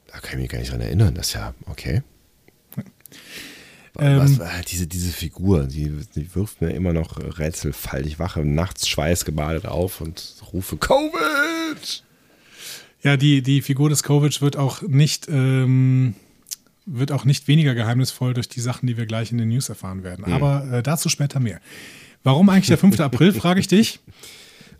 Da 0.06 0.18
kann 0.18 0.32
ich 0.34 0.42
mich 0.42 0.48
gar 0.48 0.58
nicht 0.58 0.72
dran 0.72 0.80
erinnern. 0.80 1.14
Das 1.14 1.28
ist 1.28 1.34
ja, 1.34 1.54
okay. 1.66 2.02
Ähm, 3.96 4.18
Was, 4.18 4.38
äh, 4.40 4.62
diese, 4.66 4.88
diese 4.88 5.12
Figur, 5.12 5.64
die, 5.64 5.92
die 6.16 6.34
wirft 6.34 6.60
mir 6.60 6.70
immer 6.70 6.92
noch 6.92 7.16
Rätselfall. 7.38 8.04
Ich 8.06 8.18
wache 8.18 8.44
nachts 8.44 8.88
schweißgebadet 8.88 9.66
auf 9.66 10.00
und 10.00 10.34
rufe 10.52 10.76
Covid! 10.76 12.04
Ja, 13.04 13.16
die, 13.16 13.42
die 13.42 13.62
Figur 13.62 13.88
des 13.90 14.02
Kovic 14.02 14.40
wird 14.42 14.56
auch 14.56 14.82
nicht 14.82 15.28
ähm, 15.30 16.14
wird 16.86 17.12
auch 17.12 17.24
nicht 17.24 17.46
weniger 17.48 17.74
geheimnisvoll 17.74 18.34
durch 18.34 18.48
die 18.48 18.60
Sachen, 18.60 18.86
die 18.86 18.96
wir 18.96 19.06
gleich 19.06 19.30
in 19.32 19.38
den 19.38 19.48
News 19.48 19.68
erfahren 19.68 20.02
werden. 20.02 20.24
Aber 20.32 20.66
äh, 20.72 20.82
dazu 20.82 21.08
später 21.08 21.38
mehr. 21.40 21.60
Warum 22.24 22.48
eigentlich 22.48 22.66
der 22.66 22.78
5. 22.78 22.98
April, 23.00 23.32
frage 23.34 23.60
ich 23.60 23.68
dich. 23.68 24.00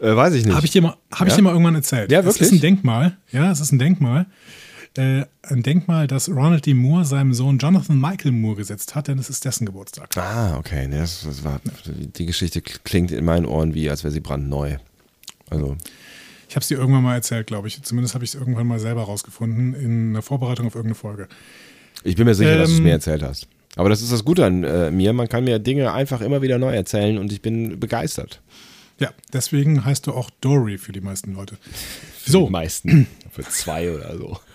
Äh, 0.01 0.15
weiß 0.17 0.35
ich 0.35 0.45
nicht. 0.45 0.55
Habe 0.55 0.67
ich, 0.67 0.73
dir 0.73 0.83
mal- 0.83 0.97
hab 1.13 1.27
ich 1.27 1.33
Ja? 1.33 1.37
dir 1.37 1.43
mal 1.43 1.51
irgendwann 1.53 1.75
erzählt. 1.77 2.11
Ja, 2.11 2.21
Es 2.21 2.27
ist 2.27 2.41
wirklich? 2.41 2.59
ein 2.59 2.61
Denkmal. 2.63 3.17
Ja, 3.33 3.51
es 3.51 3.61
ist 3.61 3.73
ein 3.73 3.79
Denkmal. 3.79 4.27
Äh, 4.97 5.25
ein 5.43 5.63
Denkmal, 5.63 6.07
das 6.07 6.29
Ronald 6.29 6.67
D. 6.67 6.75
Moore 6.75 7.05
seinem 7.05 7.33
Sohn 7.35 7.59
Jonathan 7.59 7.99
Michael 8.01 8.33
Moore 8.33 8.57
gesetzt 8.57 8.95
hat, 8.95 9.09
denn 9.09 9.19
es 9.19 9.29
ist 9.31 9.45
dessen 9.45 9.67
Geburtstag. 9.67 10.17
ah, 10.17 10.57
okay. 10.59 10.89
Das, 10.91 11.23
das 11.25 11.43
war, 11.43 11.61
die 11.87 12.27
Geschichte 12.27 12.61
klingt 12.63 13.11
in 13.13 13.25
meinen 13.25 13.45
Ohren 13.47 13.75
wie, 13.75 13.89
als 13.91 14.05
wäre 14.05 14.13
sie 14.13 14.21
brandneu. 14.21 14.77
Also, 15.51 15.77
Ich 16.49 16.57
habe 16.57 16.63
es 16.63 16.69
dir 16.69 16.79
irgendwann 16.79 17.03
mal 17.03 17.15
erzählt, 17.15 17.47
glaube 17.47 17.69
ich. 17.69 17.83
Zumindest 17.83 18.15
habe 18.15 18.25
ich 18.25 18.31
es 18.31 18.35
irgendwann 18.35 18.67
mal 18.67 18.79
selber 18.79 19.03
rausgefunden 19.03 19.75
in 19.75 20.13
der 20.13 20.23
Vorbereitung 20.23 20.67
auf 20.67 20.75
irgendeine 20.75 20.95
Folge. 20.97 21.29
ich 22.05 22.17
bin 22.17 22.27
mir 22.27 22.35
sicher, 22.35 22.57
dass 22.59 22.69
du 22.69 22.75
es 22.75 22.79
Ähm, 22.79 22.85
mir 22.85 22.93
erzählt 22.93 23.23
hast. 23.23 23.49
Aber 23.77 23.89
das 23.89 24.03
ist 24.03 24.13
das 24.13 24.25
Gute 24.25 24.45
an 24.45 24.63
äh, 24.63 24.91
mir. 24.91 25.13
Man 25.13 25.29
kann 25.29 25.45
mir 25.45 25.59
Dinge 25.59 25.93
einfach 25.93 26.21
immer 26.21 26.43
wieder 26.43 26.59
neu 26.59 26.73
erzählen 26.75 27.19
und 27.19 27.33
ich 27.33 27.43
bin 27.43 27.81
begeistert. 27.81 28.41
Ja, 29.01 29.11
deswegen 29.33 29.85
heißt 29.85 30.07
du 30.07 30.13
auch 30.13 30.31
Dory 30.41 30.79
für 30.79 30.93
die 30.93 31.01
meisten 31.01 31.35
Leute. 31.35 31.57
Für 32.19 32.31
So. 32.31 32.45
die 32.47 32.53
meisten. 32.53 33.09
Für 33.33 33.43
zwei 33.43 33.91
oder 33.93 34.17
so. 34.17 34.39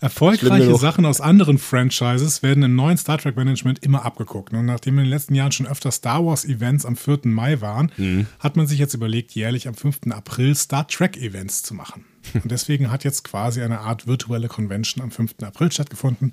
Erfolgreiche. 0.00 0.74
Sachen 0.76 1.04
aus 1.04 1.20
anderen 1.20 1.58
Franchises 1.58 2.42
werden 2.42 2.62
im 2.62 2.74
neuen 2.74 2.96
Star 2.96 3.18
Trek 3.18 3.36
Management 3.36 3.80
immer 3.84 4.04
abgeguckt. 4.04 4.52
Und 4.52 4.64
nachdem 4.66 4.98
in 4.98 5.04
den 5.04 5.10
letzten 5.10 5.34
Jahren 5.34 5.52
schon 5.52 5.66
öfter 5.66 5.90
Star 5.90 6.24
Wars 6.24 6.44
Events 6.44 6.86
am 6.86 6.96
4. 6.96 7.20
Mai 7.24 7.60
waren, 7.60 7.92
Mhm. 7.96 8.26
hat 8.38 8.56
man 8.56 8.66
sich 8.66 8.78
jetzt 8.78 8.94
überlegt, 8.94 9.32
jährlich 9.32 9.68
am 9.68 9.74
5. 9.74 10.10
April 10.12 10.54
Star 10.54 10.86
Trek 10.88 11.16
Events 11.18 11.62
zu 11.62 11.74
machen. 11.74 12.04
Und 12.34 12.50
deswegen 12.50 12.90
hat 12.90 13.04
jetzt 13.04 13.24
quasi 13.24 13.62
eine 13.62 13.80
Art 13.80 14.06
virtuelle 14.06 14.48
Convention 14.48 15.02
am 15.04 15.10
5. 15.10 15.34
April 15.42 15.70
stattgefunden, 15.70 16.32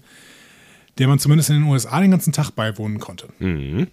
der 0.97 1.07
man 1.07 1.19
zumindest 1.19 1.49
in 1.49 1.57
den 1.57 1.63
USA 1.63 1.99
den 1.99 2.11
ganzen 2.11 2.33
Tag 2.33 2.51
beiwohnen 2.51 2.99
konnte. 2.99 3.27
Mhm. 3.39 3.87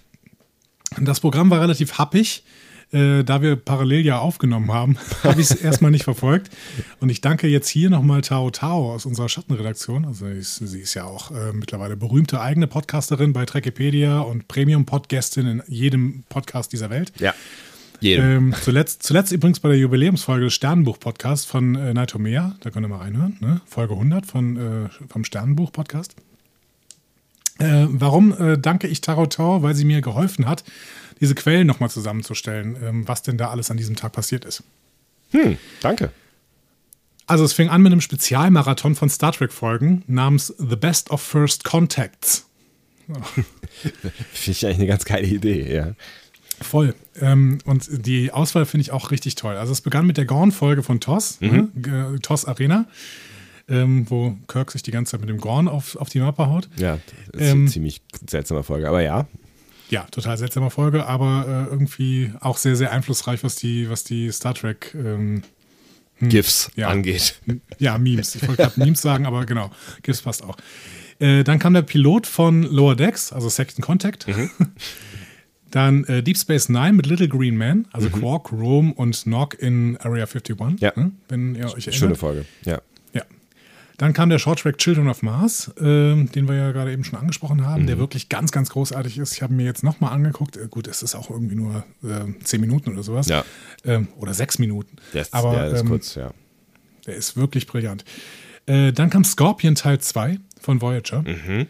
Das 1.00 1.18
Programm 1.20 1.50
war 1.50 1.60
relativ 1.60 1.98
happig. 1.98 2.44
Äh, 2.94 3.24
da 3.24 3.42
wir 3.42 3.56
parallel 3.56 4.06
ja 4.06 4.20
aufgenommen 4.20 4.72
haben, 4.72 4.96
habe 5.24 5.40
ich 5.40 5.50
es 5.50 5.56
erstmal 5.56 5.90
nicht 5.90 6.04
verfolgt. 6.04 6.50
Und 7.00 7.08
ich 7.08 7.20
danke 7.20 7.48
jetzt 7.48 7.68
hier 7.68 7.90
nochmal 7.90 8.20
Tao 8.20 8.50
Tao 8.50 8.94
aus 8.94 9.04
unserer 9.04 9.28
Schattenredaktion. 9.28 10.04
Also 10.04 10.26
sie 10.26 10.38
ist, 10.38 10.56
sie 10.56 10.80
ist 10.80 10.94
ja 10.94 11.04
auch 11.04 11.32
äh, 11.32 11.52
mittlerweile 11.52 11.96
berühmte 11.96 12.40
eigene 12.40 12.68
Podcasterin 12.68 13.32
bei 13.32 13.46
Trekipedia 13.46 14.20
und 14.20 14.46
Premium-Podcastin 14.46 15.46
in 15.46 15.62
jedem 15.66 16.22
Podcast 16.28 16.72
dieser 16.72 16.88
Welt. 16.88 17.12
Ja. 17.18 17.34
Ähm, 18.00 18.54
zuletzt, 18.60 19.02
zuletzt 19.02 19.32
übrigens 19.32 19.60
bei 19.60 19.70
der 19.70 19.78
Jubiläumsfolge 19.78 20.44
des 20.44 20.54
Sternenbuch-Podcasts 20.54 21.46
von 21.46 21.74
äh, 21.74 21.94
Nightomea. 21.94 22.54
Da 22.60 22.70
könnt 22.70 22.86
ihr 22.86 22.88
mal 22.88 22.98
reinhören. 22.98 23.38
Ne? 23.40 23.60
Folge 23.66 23.94
100 23.94 24.26
von, 24.26 24.56
äh, 24.56 24.88
vom 25.08 25.24
Sternenbuch-Podcast. 25.24 26.14
Äh, 27.58 27.86
warum 27.88 28.32
äh, 28.32 28.58
danke 28.58 28.88
ich 28.88 29.00
Tarot 29.00 29.32
Tau? 29.32 29.62
Weil 29.62 29.74
sie 29.74 29.84
mir 29.84 30.00
geholfen 30.00 30.46
hat, 30.46 30.64
diese 31.24 31.34
Quellen 31.34 31.66
nochmal 31.66 31.90
zusammenzustellen, 31.90 32.76
ähm, 32.82 33.08
was 33.08 33.22
denn 33.22 33.36
da 33.38 33.48
alles 33.50 33.70
an 33.70 33.76
diesem 33.76 33.96
Tag 33.96 34.12
passiert 34.12 34.44
ist. 34.44 34.62
Hm, 35.30 35.56
danke. 35.80 36.12
Also 37.26 37.44
es 37.44 37.52
fing 37.54 37.70
an 37.70 37.82
mit 37.82 37.90
einem 37.92 38.00
Spezialmarathon 38.02 38.94
von 38.94 39.08
Star 39.08 39.32
Trek-Folgen 39.32 40.04
namens 40.06 40.54
The 40.58 40.76
Best 40.76 41.10
of 41.10 41.22
First 41.22 41.64
Contacts. 41.64 42.46
Finde 43.08 43.46
ich 44.46 44.64
eigentlich 44.66 44.76
eine 44.78 44.86
ganz 44.86 45.04
geile 45.04 45.26
Idee, 45.26 45.74
ja. 45.74 45.92
Voll. 46.60 46.94
Ähm, 47.20 47.58
und 47.64 47.88
die 48.06 48.30
Auswahl 48.32 48.64
finde 48.64 48.82
ich 48.82 48.92
auch 48.92 49.10
richtig 49.10 49.34
toll. 49.34 49.56
Also 49.56 49.72
es 49.72 49.80
begann 49.80 50.06
mit 50.06 50.16
der 50.16 50.24
Gorn-Folge 50.24 50.82
von 50.82 51.00
TOS, 51.00 51.40
ne? 51.40 51.68
G- 51.74 52.18
TOS 52.20 52.44
Arena, 52.44 52.86
ähm, 53.68 54.08
wo 54.08 54.36
Kirk 54.46 54.70
sich 54.70 54.82
die 54.82 54.90
ganze 54.92 55.12
Zeit 55.12 55.20
mit 55.20 55.28
dem 55.28 55.38
Gorn 55.38 55.66
auf, 55.68 55.96
auf 55.96 56.08
die 56.10 56.20
Mappe 56.20 56.46
haut. 56.46 56.68
Ja, 56.76 56.98
das 57.32 57.40
ist 57.42 57.48
Ähm, 57.50 57.60
eine 57.62 57.70
ziemlich 57.70 58.02
seltsame 58.28 58.62
Folge, 58.62 58.88
aber 58.88 59.02
ja. 59.02 59.26
Ja, 59.90 60.02
total 60.10 60.38
seltsame 60.38 60.70
Folge, 60.70 61.06
aber 61.06 61.66
äh, 61.68 61.72
irgendwie 61.72 62.32
auch 62.40 62.56
sehr, 62.56 62.76
sehr 62.76 62.92
einflussreich, 62.92 63.44
was 63.44 63.56
die, 63.56 63.90
was 63.90 64.04
die 64.04 64.30
Star 64.32 64.54
Trek 64.54 64.94
ähm, 64.94 65.42
GIFs 66.20 66.70
ja. 66.76 66.88
angeht. 66.88 67.40
Ja, 67.78 67.98
Memes. 67.98 68.34
Ich 68.34 68.46
wollte 68.46 68.62
gerade 68.62 68.80
Memes 68.80 69.02
sagen, 69.02 69.26
aber 69.26 69.44
genau, 69.46 69.70
GIFs 70.02 70.22
passt 70.22 70.42
auch. 70.42 70.56
Äh, 71.18 71.44
dann 71.44 71.58
kam 71.58 71.74
der 71.74 71.82
Pilot 71.82 72.26
von 72.26 72.62
Lower 72.62 72.96
Decks, 72.96 73.32
also 73.32 73.48
Second 73.48 73.82
Contact. 73.82 74.26
Dann 75.70 76.04
äh, 76.04 76.22
Deep 76.22 76.38
Space 76.38 76.68
Nine 76.68 76.92
mit 76.92 77.06
Little 77.06 77.26
Green 77.26 77.56
Man, 77.56 77.88
also 77.92 78.08
Quark, 78.08 78.52
Rome 78.52 78.94
und 78.94 79.26
Nog 79.26 79.54
in 79.58 79.96
Area 79.96 80.24
51. 80.24 80.80
Ja. 80.80 80.92
ne? 80.94 81.10
Wenn 81.28 81.56
ihr 81.56 81.64
euch 81.64 81.88
erinnert. 81.88 81.94
Schöne 81.94 82.14
Folge, 82.14 82.44
ja. 82.64 82.80
Dann 83.96 84.12
kam 84.12 84.28
der 84.28 84.38
Shorttrack 84.40 84.78
Children 84.78 85.08
of 85.08 85.22
Mars, 85.22 85.70
ähm, 85.80 86.30
den 86.32 86.48
wir 86.48 86.56
ja 86.56 86.72
gerade 86.72 86.92
eben 86.92 87.04
schon 87.04 87.18
angesprochen 87.18 87.64
haben, 87.64 87.82
Mhm. 87.82 87.86
der 87.86 87.98
wirklich 87.98 88.28
ganz, 88.28 88.50
ganz 88.50 88.70
großartig 88.70 89.18
ist. 89.18 89.34
Ich 89.34 89.42
habe 89.42 89.54
mir 89.54 89.64
jetzt 89.64 89.84
nochmal 89.84 90.12
angeguckt. 90.12 90.56
Äh, 90.56 90.66
gut, 90.68 90.88
es 90.88 91.02
ist 91.02 91.14
auch 91.14 91.30
irgendwie 91.30 91.54
nur 91.54 91.84
äh, 92.02 92.24
zehn 92.42 92.60
Minuten 92.60 92.90
oder 92.92 93.02
sowas. 93.04 93.28
Ja. 93.28 93.44
Ähm, 93.84 94.08
oder 94.18 94.34
sechs 94.34 94.58
Minuten. 94.58 94.96
Der 95.12 95.22
ist, 95.22 95.32
Aber 95.32 95.52
der 95.52 95.66
ist 95.70 95.80
ähm, 95.82 95.88
kurz, 95.88 96.14
ja. 96.16 96.32
der 97.06 97.14
ist 97.14 97.36
wirklich 97.36 97.66
brillant. 97.68 98.04
Äh, 98.66 98.92
dann 98.92 99.10
kam 99.10 99.22
Scorpion 99.24 99.74
Teil 99.76 100.00
2 100.00 100.38
von 100.60 100.80
Voyager. 100.80 101.22
Mhm. 101.22 101.66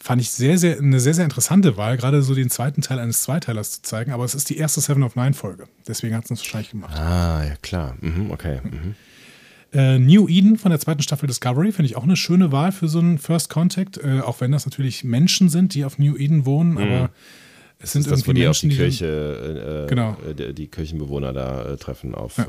Fand 0.00 0.20
ich 0.20 0.32
sehr, 0.32 0.58
sehr, 0.58 0.78
eine 0.78 0.98
sehr, 0.98 1.14
sehr 1.14 1.24
interessante 1.24 1.76
Wahl, 1.76 1.96
gerade 1.96 2.22
so 2.22 2.34
den 2.34 2.50
zweiten 2.50 2.82
Teil 2.82 2.98
eines 2.98 3.22
Zweiteilers 3.22 3.70
zu 3.70 3.82
zeigen. 3.82 4.10
Aber 4.10 4.24
es 4.24 4.34
ist 4.34 4.50
die 4.50 4.56
erste 4.58 4.80
Seven 4.80 5.04
of 5.04 5.14
Nine 5.14 5.32
Folge. 5.32 5.64
Deswegen 5.86 6.16
hat 6.16 6.24
es 6.24 6.30
uns 6.32 6.40
wahrscheinlich 6.40 6.70
gemacht. 6.72 6.98
Ah, 6.98 7.44
ja 7.46 7.54
klar. 7.62 7.96
Mhm, 8.00 8.32
okay. 8.32 8.60
Mhm. 8.64 8.96
Äh, 9.72 9.98
New 9.98 10.28
Eden 10.28 10.58
von 10.58 10.70
der 10.70 10.78
zweiten 10.80 11.02
Staffel 11.02 11.26
Discovery 11.26 11.72
finde 11.72 11.86
ich 11.86 11.96
auch 11.96 12.02
eine 12.04 12.16
schöne 12.16 12.52
Wahl 12.52 12.72
für 12.72 12.88
so 12.88 12.98
einen 12.98 13.18
First 13.18 13.48
Contact. 13.48 13.98
Äh, 13.98 14.20
auch 14.20 14.40
wenn 14.40 14.52
das 14.52 14.66
natürlich 14.66 15.02
Menschen 15.04 15.48
sind, 15.48 15.74
die 15.74 15.84
auf 15.84 15.98
New 15.98 16.16
Eden 16.16 16.44
wohnen. 16.44 16.76
Aber 16.78 17.10
es 17.78 17.92
sind 17.92 18.06
Mhm. 18.06 18.10
Das, 18.10 18.20
wo 18.26 18.30
irgendwie 18.30 18.40
die 18.42 18.48
auf 18.48 18.58
die 18.60 18.66
Menschen, 18.66 18.78
Kirche, 18.82 19.84
äh, 19.86 19.88
Genau. 19.88 20.16
äh, 20.28 20.34
die, 20.34 20.52
die 20.54 20.66
Kirchenbewohner 20.68 21.32
da 21.32 21.64
äh, 21.72 21.76
treffen 21.78 22.14
auf, 22.14 22.36
Ja. 22.38 22.44
äh, 22.44 22.48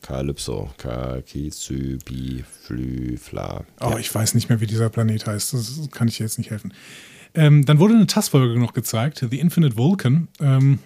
Kalypso. 0.00 0.70
Kakitsubi, 0.78 2.44
Flüfla. 2.62 3.64
Oh, 3.80 3.96
ich 3.98 4.14
weiß 4.14 4.34
nicht 4.34 4.48
mehr, 4.48 4.60
wie 4.60 4.66
dieser 4.66 4.88
Planet 4.88 5.26
heißt. 5.26 5.52
Das 5.52 5.88
kann 5.90 6.08
ich 6.08 6.16
dir 6.16 6.24
jetzt 6.24 6.38
nicht 6.38 6.50
helfen. 6.50 6.72
Ähm, 7.34 7.66
dann 7.66 7.78
wurde 7.78 7.94
eine 7.94 8.06
Tastfolge 8.06 8.58
noch 8.58 8.72
gezeigt, 8.72 9.24
The 9.30 9.38
Infinite 9.38 9.76
Vulcan, 9.76 10.28
ähm, 10.40 10.78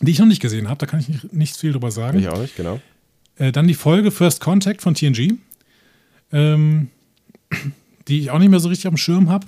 die 0.00 0.10
ich 0.10 0.18
noch 0.18 0.26
nicht 0.26 0.42
gesehen 0.42 0.68
habe. 0.68 0.78
Da 0.78 0.86
kann 0.86 1.00
ich 1.00 1.08
nicht, 1.08 1.32
nicht 1.32 1.56
viel 1.56 1.72
drüber 1.72 1.90
sagen. 1.90 2.18
Ich 2.18 2.28
auch 2.28 2.40
nicht, 2.40 2.56
genau. 2.56 2.80
Äh, 3.36 3.52
dann 3.52 3.66
die 3.66 3.74
Folge 3.74 4.10
First 4.10 4.40
Contact 4.40 4.82
von 4.82 4.94
TNG, 4.94 5.34
ähm, 6.32 6.88
die 8.08 8.20
ich 8.20 8.30
auch 8.30 8.38
nicht 8.38 8.50
mehr 8.50 8.60
so 8.60 8.68
richtig 8.68 8.86
auf 8.88 8.94
dem 8.94 8.98
Schirm 8.98 9.28
habe. 9.30 9.46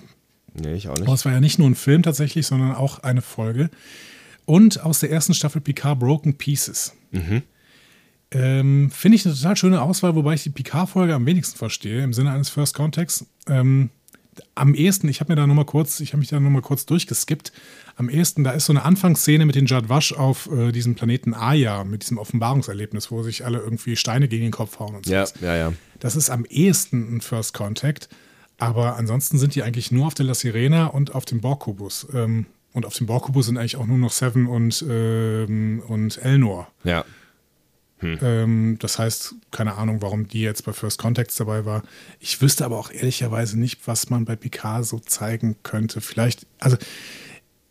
Nee, 0.55 0.75
ich 0.75 0.89
auch 0.89 0.93
Aber 0.93 1.05
nicht. 1.05 1.15
es 1.15 1.25
war 1.25 1.33
ja 1.33 1.41
nicht 1.41 1.59
nur 1.59 1.69
ein 1.69 1.75
Film 1.75 2.03
tatsächlich, 2.03 2.47
sondern 2.47 2.73
auch 2.75 3.01
eine 3.01 3.23
Folge. 3.23 3.71
Und 4.47 4.83
aus 4.83 5.01
der 5.01 5.11
ersten 5.11 5.35
Staffel 5.35 5.61
Picard 5.61 5.99
Broken 5.99 6.35
Pieces. 6.35 6.95
Ähm, 8.31 8.91
Finde 8.91 9.17
ich 9.17 9.25
eine 9.27 9.35
total 9.35 9.57
schöne 9.57 9.81
Auswahl, 9.81 10.15
wobei 10.17 10.35
ich 10.35 10.43
die 10.43 10.51
Picard-Folge 10.51 11.15
am 11.15 11.25
wenigsten 11.25 11.57
verstehe, 11.57 12.03
im 12.03 12.13
Sinne 12.13 12.33
eines 12.33 12.49
First 12.51 12.75
Contacts. 12.75 13.27
Ähm, 13.49 13.91
am 14.55 14.75
ehesten, 14.75 15.09
ich 15.09 15.21
habe 15.21 15.33
mir 15.33 15.37
da 15.37 15.47
nochmal 15.47 15.65
kurz, 15.65 16.01
ich 16.01 16.13
habe 16.13 16.21
mich 16.21 16.29
da 16.29 16.41
nochmal 16.41 16.63
kurz 16.63 16.87
durchgeskippt. 16.87 17.53
Am 17.97 18.09
ehesten, 18.09 18.45
da 18.45 18.53
ist 18.53 18.67
so 18.67 18.73
eine 18.73 18.85
Anfangsszene 18.85 19.47
mit 19.47 19.55
den 19.55 19.67
Jadwash 19.67 20.13
auf 20.13 20.51
äh, 20.51 20.73
diesem 20.73 20.95
Planeten 20.95 21.35
Aya, 21.35 21.85
mit 21.85 22.03
diesem 22.03 22.19
Offenbarungserlebnis, 22.19 23.11
wo 23.11 23.23
sich 23.23 23.45
alle 23.45 23.59
irgendwie 23.59 23.97
Steine 23.97 24.29
gegen 24.29 24.45
den 24.45 24.53
Kopf 24.53 24.79
hauen 24.79 24.97
und 24.97 25.07
so. 25.07 25.13
Ja, 25.13 25.25
ja, 25.41 25.57
ja. 25.57 25.73
Das 26.01 26.17
ist 26.17 26.31
am 26.31 26.45
ehesten 26.45 27.17
ein 27.17 27.21
First 27.21 27.55
Contact. 27.55 28.09
Aber 28.59 28.97
ansonsten 28.97 29.39
sind 29.39 29.55
die 29.55 29.63
eigentlich 29.63 29.91
nur 29.91 30.07
auf 30.07 30.15
der 30.15 30.27
La 30.27 30.35
Sirena 30.35 30.87
und 30.87 31.15
auf 31.15 31.25
dem 31.25 31.41
Borg-Kubus. 31.41 32.07
Ähm, 32.15 32.47
und 32.73 32.87
auf 32.87 32.95
dem 32.95 33.07
Borg-Kubus 33.07 33.47
sind 33.47 33.57
eigentlich 33.57 33.77
auch 33.77 33.87
nur 33.87 33.99
noch 33.99 34.13
Seven 34.13 34.47
und, 34.47 34.85
ähm, 34.89 35.83
und 35.87 36.19
Elnor. 36.19 36.69
Ja. 36.85 37.05
Ähm, 38.05 38.77
das 38.81 38.99
heißt, 38.99 39.35
keine 39.51 39.75
Ahnung, 39.75 40.03
warum 40.03 40.29
die 40.29 40.41
jetzt 40.41 40.65
bei 40.65 40.73
First 40.73 40.99
Contacts 40.99 41.37
dabei 41.37 41.65
war. 41.65 41.83
Ich 42.21 42.41
wüsste 42.41 42.65
aber 42.65 42.79
auch 42.79 42.91
ehrlicherweise 42.91 43.59
nicht, 43.59 43.87
was 43.87 44.11
man 44.11 44.25
bei 44.25 44.37
Picard 44.37 44.85
so 44.85 44.99
zeigen 44.99 45.57
könnte. 45.63 46.01
Vielleicht, 46.01 46.47
also 46.59 46.77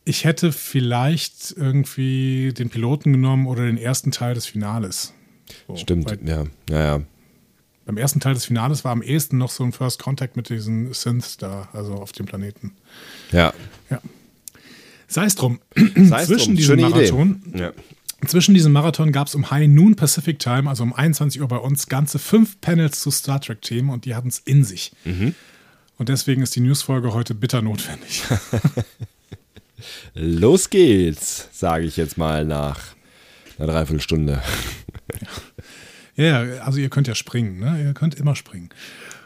ich 0.06 0.26
hätte 0.26 0.52
vielleicht 0.52 1.54
irgendwie 1.58 2.54
den 2.54 2.70
Piloten 2.70 3.14
genommen 3.14 3.48
oder 3.48 3.66
den 3.66 3.78
ersten 3.78 4.12
Teil 4.12 4.34
des 4.36 4.46
Finales. 4.46 5.14
So, 5.68 5.76
Stimmt, 5.76 6.06
weil 6.10 6.20
ja. 6.28 6.44
Ja, 6.70 6.98
ja. 6.98 7.02
beim 7.86 7.98
ersten 7.98 8.20
Teil 8.20 8.34
des 8.34 8.46
Finales 8.46 8.84
war 8.84 8.92
am 8.92 9.02
ehesten 9.02 9.38
noch 9.38 9.52
so 9.52 9.64
ein 9.64 9.72
First 9.72 10.02
Contact 10.02 10.36
mit 10.36 10.50
diesen 10.50 10.94
Synths 10.94 11.38
da, 11.38 11.70
also 11.74 11.94
auf 11.94 12.12
dem 12.12 12.26
Planeten. 12.26 12.74
Ja. 13.32 13.54
Ja. 13.90 14.02
Sei 15.08 15.26
es 15.26 15.36
drum. 15.36 15.60
Sei 15.76 16.22
es 16.22 16.28
Zwischen 16.28 16.46
drum. 16.48 16.56
diesem 16.56 16.80
Schöne 16.80 16.90
Marathon. 16.90 17.44
Ja. 17.56 17.72
Zwischen 18.30 18.54
diesem 18.54 18.72
Marathon 18.72 19.12
gab 19.12 19.28
es 19.28 19.36
um 19.36 19.50
High 19.50 19.68
Noon 19.68 19.96
Pacific 19.96 20.40
Time, 20.40 20.70
also 20.70 20.84
um 20.84 20.94
21 20.94 21.42
Uhr 21.42 21.48
bei 21.48 21.58
uns, 21.58 21.88
ganze 21.88 22.20
fünf 22.20 22.62
Panels 22.62 23.00
zu 23.00 23.12
Star 23.12 23.42
Trek-Themen 23.42 23.90
und 23.90 24.06
die 24.06 24.16
hatten 24.16 24.28
es 24.28 24.40
in 24.40 24.64
sich. 24.64 24.92
Mhm. 25.06 25.36
Und 25.98 26.10
deswegen 26.10 26.42
ist 26.42 26.56
die 26.56 26.60
Newsfolge 26.60 27.14
heute 27.14 27.34
bitter 27.34 27.62
notwendig. 27.62 28.24
Los 30.14 30.70
geht's, 30.70 31.50
sage 31.52 31.86
ich 31.86 31.98
jetzt 31.98 32.18
mal 32.18 32.46
nach 32.46 32.80
einer 33.58 33.68
Dreiviertelstunde. 33.68 34.42
Ja, 36.16 36.42
also 36.64 36.80
ihr 36.80 36.90
könnt 36.90 37.08
ja 37.08 37.16
springen, 37.16 37.60
ne? 37.60 37.84
Ihr 37.84 37.94
könnt 37.96 38.14
immer 38.14 38.36
springen. 38.36 38.70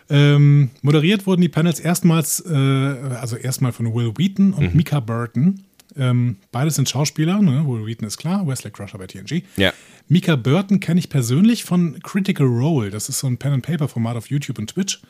Ähm, 0.10 0.70
moderiert 0.82 1.28
wurden 1.28 1.42
die 1.42 1.50
Panels 1.50 1.82
erstmals, 1.82 2.40
äh, 2.50 2.54
also 2.54 3.36
erstmal 3.36 3.74
von 3.74 3.94
Will 3.94 4.14
Wheaton 4.16 4.54
und 4.54 4.74
Mika 4.74 5.02
Burton. 5.02 5.66
Ähm, 5.98 6.38
beides 6.52 6.76
sind 6.76 6.88
Schauspieler, 6.90 7.42
ne? 7.42 7.66
Will 7.68 7.86
Wheaton 7.86 8.08
ist 8.08 8.18
klar, 8.18 8.46
Wesley 8.48 8.72
Crusher 8.72 8.98
bei 8.98 9.08
TNG. 9.08 9.44
Ja. 9.56 9.74
Mika 10.08 10.36
Burton 10.36 10.80
kenne 10.80 11.00
ich 11.00 11.10
persönlich 11.10 11.64
von 11.64 12.00
Critical 12.02 12.48
Role. 12.48 12.90
Das 12.92 13.10
ist 13.10 13.20
so 13.20 13.28
ein 13.28 13.38
Pen-and-Paper-Format 13.38 14.16
auf 14.18 14.30
YouTube 14.30 14.60
und 14.60 14.70
Twitch. 14.70 15.02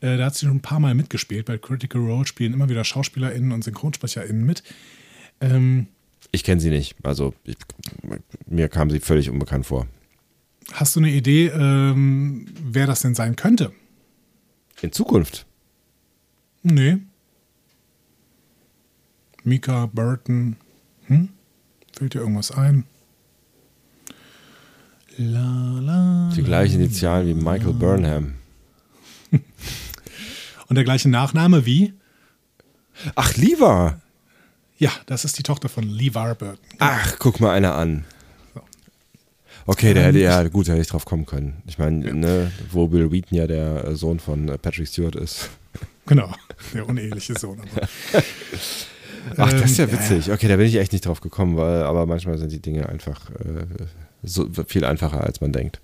Äh, 0.00 0.18
da 0.18 0.26
hat 0.26 0.34
sie 0.34 0.46
schon 0.46 0.56
ein 0.56 0.60
paar 0.62 0.78
Mal 0.80 0.94
mitgespielt. 0.94 1.46
Bei 1.46 1.58
Critical 1.58 2.00
Role 2.02 2.26
spielen 2.26 2.52
immer 2.52 2.68
wieder 2.68 2.84
SchauspielerInnen 2.84 3.50
und 3.52 3.64
SynchronsprecherInnen 3.64 4.44
mit. 4.44 4.62
Ähm, 5.40 5.86
Ich 6.32 6.44
kenne 6.44 6.60
sie 6.60 6.70
nicht. 6.70 6.94
Also 7.02 7.34
ich, 7.44 7.56
mir 8.46 8.68
kam 8.68 8.90
sie 8.90 9.00
völlig 9.00 9.30
unbekannt 9.30 9.66
vor. 9.66 9.86
hast 10.72 10.96
du 10.96 11.00
eine 11.00 11.10
Idee, 11.10 11.46
ähm, 11.48 12.46
wer 12.62 12.86
das 12.86 13.00
denn 13.02 13.14
sein 13.14 13.36
könnte? 13.36 13.72
In 14.82 14.92
Zukunft. 14.92 15.46
Nee. 16.62 16.98
Mika 19.46 19.86
Burton. 19.86 20.56
Hm? 21.06 21.28
Fällt 21.96 22.14
dir 22.14 22.18
irgendwas 22.18 22.50
ein? 22.50 22.84
La, 25.16 25.78
la, 25.80 26.32
Die 26.34 26.42
gleichen 26.42 26.80
Initialen 26.80 27.28
wie 27.28 27.34
Michael 27.34 27.72
Burnham. 27.72 28.34
Und 30.66 30.74
der 30.74 30.84
gleiche 30.84 31.08
Nachname 31.08 31.64
wie? 31.64 31.94
Ach, 33.14 33.36
Liva. 33.36 34.00
Ja, 34.78 34.90
das 35.06 35.24
ist 35.24 35.38
die 35.38 35.42
Tochter 35.44 35.68
von 35.68 35.88
LeVar 35.88 36.34
Burton. 36.34 36.58
Ach, 36.80 37.16
guck 37.18 37.38
mal 37.40 37.54
einer 37.54 37.76
an. 37.76 38.04
Okay, 39.64 39.94
der 39.94 40.04
hätte 40.06 40.18
ja, 40.18 40.42
gut, 40.48 40.66
da 40.68 40.72
hätte 40.72 40.82
ich 40.82 40.88
drauf 40.88 41.04
kommen 41.04 41.24
können. 41.24 41.62
Ich 41.66 41.78
meine, 41.78 42.12
ne, 42.14 42.52
wo 42.70 42.88
Bill 42.88 43.10
Wheaton 43.10 43.38
ja 43.38 43.46
der 43.46 43.94
Sohn 43.96 44.18
von 44.18 44.48
äh, 44.48 44.58
Patrick 44.58 44.88
Stewart 44.88 45.16
ist. 45.16 45.50
Genau, 46.06 46.32
der 46.74 46.88
uneheliche 46.88 47.38
Sohn. 47.38 47.60
Ach, 49.36 49.52
das 49.52 49.70
ist 49.72 49.78
ja 49.78 49.84
Ähm, 49.84 49.92
witzig. 49.92 50.30
Okay, 50.32 50.48
da 50.48 50.56
bin 50.56 50.66
ich 50.66 50.76
echt 50.76 50.92
nicht 50.92 51.06
drauf 51.06 51.20
gekommen, 51.20 51.56
weil, 51.56 51.82
aber 51.82 52.06
manchmal 52.06 52.38
sind 52.38 52.52
die 52.52 52.60
Dinge 52.60 52.88
einfach 52.88 53.30
äh, 53.30 53.66
so 54.22 54.48
viel 54.66 54.84
einfacher, 54.84 55.22
als 55.22 55.40
man 55.40 55.52
denkt. 55.52 55.80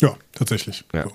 Ja, 0.00 0.14
tatsächlich. 0.32 0.84
Ja. 0.92 1.04
So. 1.04 1.12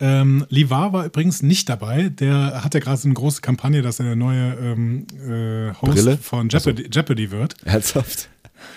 Ähm, 0.00 0.46
LeVar 0.48 0.92
war 0.92 1.06
übrigens 1.06 1.42
nicht 1.42 1.68
dabei. 1.68 2.08
Der 2.08 2.64
hat 2.64 2.74
ja 2.74 2.80
gerade 2.80 2.96
so 2.96 3.06
eine 3.06 3.14
große 3.14 3.40
Kampagne, 3.40 3.82
dass 3.82 4.00
er 4.00 4.06
der 4.06 4.16
neue 4.16 4.54
ähm, 4.54 5.06
äh, 5.28 5.72
Host 5.74 5.92
Brille? 5.94 6.18
von 6.18 6.48
Jeopardy, 6.48 6.88
Jeopardy 6.92 7.30
wird. 7.30 7.54
Ernsthaft? 7.64 8.28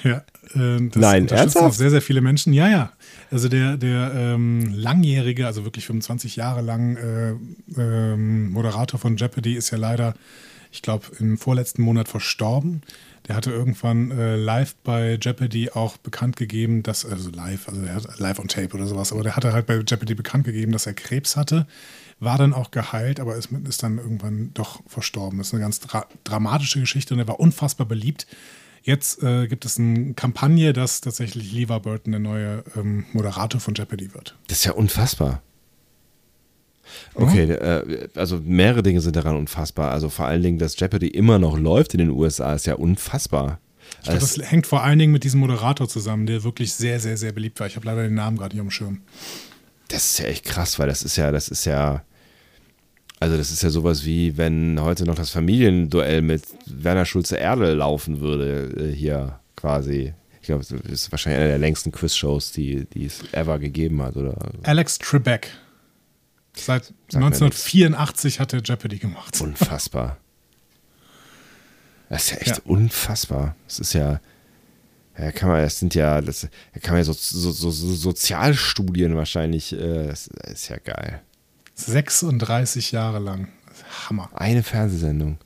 Ja, 0.04 0.18
äh, 0.56 0.90
das 0.90 0.96
Nein, 0.96 1.28
ernsthaft? 1.28 1.66
auch 1.66 1.74
sehr, 1.74 1.90
sehr 1.90 2.02
viele 2.02 2.22
Menschen. 2.22 2.54
Ja, 2.54 2.70
ja. 2.70 2.92
Also 3.32 3.50
der, 3.50 3.78
der 3.78 4.12
ähm, 4.16 4.74
langjährige, 4.74 5.48
also 5.48 5.64
wirklich 5.64 5.86
25 5.86 6.36
Jahre 6.36 6.62
lang 6.62 6.96
äh, 6.98 7.34
ähm, 7.80 8.52
Moderator 8.52 9.00
von 9.00 9.18
Jeopardy 9.18 9.56
ist 9.56 9.72
ja 9.72 9.78
leider, 9.78 10.16
ich 10.76 10.82
glaube, 10.82 11.06
im 11.20 11.38
vorletzten 11.38 11.82
Monat 11.82 12.08
verstorben. 12.08 12.82
Der 13.28 13.36
hatte 13.36 13.50
irgendwann 13.50 14.12
äh, 14.12 14.36
live 14.36 14.76
bei 14.84 15.18
Jeopardy 15.20 15.72
auch 15.72 15.98
bekannt 15.98 16.36
gegeben, 16.36 16.84
dass, 16.84 17.06
also 17.06 17.32
live, 17.32 17.68
also 17.68 17.82
er 17.82 17.96
hat 17.96 18.20
live 18.20 18.40
on 18.40 18.48
Tape 18.48 18.76
oder 18.76 18.86
sowas, 18.86 19.12
aber 19.12 19.24
der 19.24 19.36
hatte 19.36 19.52
halt 19.52 19.66
bei 19.66 19.78
Jeopardy 19.78 20.14
bekannt 20.14 20.44
gegeben, 20.44 20.72
dass 20.72 20.86
er 20.86 20.94
Krebs 20.94 21.36
hatte, 21.36 21.66
war 22.20 22.38
dann 22.38 22.54
auch 22.54 22.72
geheilt, 22.72 23.20
aber 23.20 23.36
ist, 23.36 23.50
ist 23.68 23.82
dann 23.84 23.98
irgendwann 23.98 24.52
doch 24.54 24.84
verstorben. 24.88 25.40
Das 25.40 25.48
ist 25.48 25.54
eine 25.54 25.64
ganz 25.64 25.80
dra 25.80 26.06
dramatische 26.24 26.80
Geschichte 26.80 27.14
und 27.14 27.20
er 27.20 27.28
war 27.28 27.40
unfassbar 27.40 27.88
beliebt. 27.88 28.28
Jetzt 28.84 29.24
äh, 29.24 29.48
gibt 29.48 29.66
es 29.66 29.80
eine 29.80 30.14
Kampagne, 30.14 30.72
dass 30.72 31.02
tatsächlich 31.02 31.52
LeVar 31.52 31.80
Burton 31.80 32.12
der 32.12 32.20
neue 32.20 32.64
ähm, 32.76 33.06
Moderator 33.14 33.60
von 33.60 33.74
Jeopardy 33.74 34.14
wird. 34.14 34.38
Das 34.48 34.60
ist 34.60 34.66
ja 34.66 34.74
unfassbar. 34.74 35.42
Okay, 37.14 37.44
äh, 37.44 38.08
also 38.16 38.40
mehrere 38.44 38.84
Dinge 38.84 39.02
sind 39.02 39.16
daran 39.16 39.36
unfassbar. 39.36 39.92
Also 39.92 40.10
vor 40.10 40.26
allen 40.26 40.42
Dingen, 40.42 40.58
dass 40.58 40.78
Jeopardy 40.80 41.08
immer 41.08 41.40
noch 41.40 41.58
läuft 41.58 41.94
in 41.94 42.00
den 42.00 42.10
USA, 42.10 42.54
ist 42.54 42.66
ja 42.66 42.76
unfassbar. 42.76 43.60
Ich 44.00 44.10
glaube, 44.10 44.22
Also 44.22 44.42
das 44.42 44.52
hängt 44.52 44.68
vor 44.68 44.84
allen 44.84 45.00
Dingen 45.00 45.12
mit 45.12 45.24
diesem 45.24 45.40
Moderator 45.40 45.88
zusammen, 45.88 46.26
der 46.26 46.44
wirklich 46.44 46.74
sehr, 46.74 47.00
sehr, 47.00 47.18
sehr 47.18 47.32
beliebt 47.32 47.60
war. 47.60 47.68
Ich 47.68 47.76
habe 47.76 47.86
leider 47.86 48.04
den 48.04 48.16
Namen 48.16 48.38
gerade 48.38 48.56
nicht 48.56 48.62
auf 48.62 48.68
dem 48.68 48.72
Schirm. 48.72 49.02
Das 49.88 50.06
ist 50.06 50.20
ja 50.20 50.26
echt 50.26 50.46
krass, 50.46 50.80
weil 50.80 50.88
das 50.88 51.04
ist 51.04 51.16
ja, 51.16 51.32
das 51.32 51.48
ist 51.48 51.66
ja, 51.66 52.04
also 53.20 53.38
das 53.38 53.52
ist 53.52 53.64
ja 53.64 53.70
sowas 53.70 54.06
wie, 54.06 54.38
wenn 54.38 54.82
heute 54.82 55.06
noch 55.06 55.16
das 55.16 55.30
Familienduell 55.30 56.22
mit 56.22 56.44
Werner 56.66 57.06
Schulze 57.06 57.38
Erdel 57.38 57.76
laufen 57.76 58.20
würde, 58.20 58.92
äh, 58.92 58.96
hier 58.96 59.40
quasi. 59.56 60.14
Ich 60.42 60.48
glaube, 60.48 60.64
das 60.64 60.80
ist 60.92 61.12
wahrscheinlich 61.12 61.40
eine 61.40 61.50
der 61.50 61.58
längsten 61.58 61.92
Quizshows, 61.92 62.52
die, 62.52 62.86
die 62.86 63.06
es 63.06 63.24
ever 63.32 63.58
gegeben 63.58 64.02
hat, 64.02 64.16
oder? 64.16 64.36
Alex 64.64 65.00
Trebek. 65.00 65.50
Seit 66.56 66.92
mir 67.14 67.18
1984 67.26 68.40
hat 68.40 68.54
er 68.54 68.62
Jeopardy 68.62 68.98
gemacht. 69.00 69.40
Unfassbar. 69.42 70.18
Das 72.10 72.26
ist 72.26 72.32
ja 72.32 72.38
echt 72.38 72.58
Ja. 72.58 72.64
unfassbar. 72.66 73.56
Das 73.68 73.80
ist 73.80 73.94
ja, 73.94 74.20
ja, 75.18 75.32
kann 75.32 75.50
man, 75.50 75.62
das 75.62 75.80
sind 75.80 75.96
ja, 75.96 76.22
das 76.22 76.42
da 76.74 76.80
kann 76.80 76.92
man 76.94 77.00
ja 77.00 77.04
so, 77.04 77.14
so, 77.14 77.52
so, 77.52 77.72
so 77.72 77.94
Sozialstudien 77.94 79.16
wahrscheinlich, 79.16 79.74
äh, 79.74 80.08
das 80.08 80.28
ist 80.28 80.70
ja 80.70 80.78
geil. 80.78 81.22
36 81.76 82.92
Jahre 82.92 83.20
lang. 83.20 83.50
Hammer. 84.08 84.30
Eine 84.34 84.64
Fernsehsendung. 84.64 85.38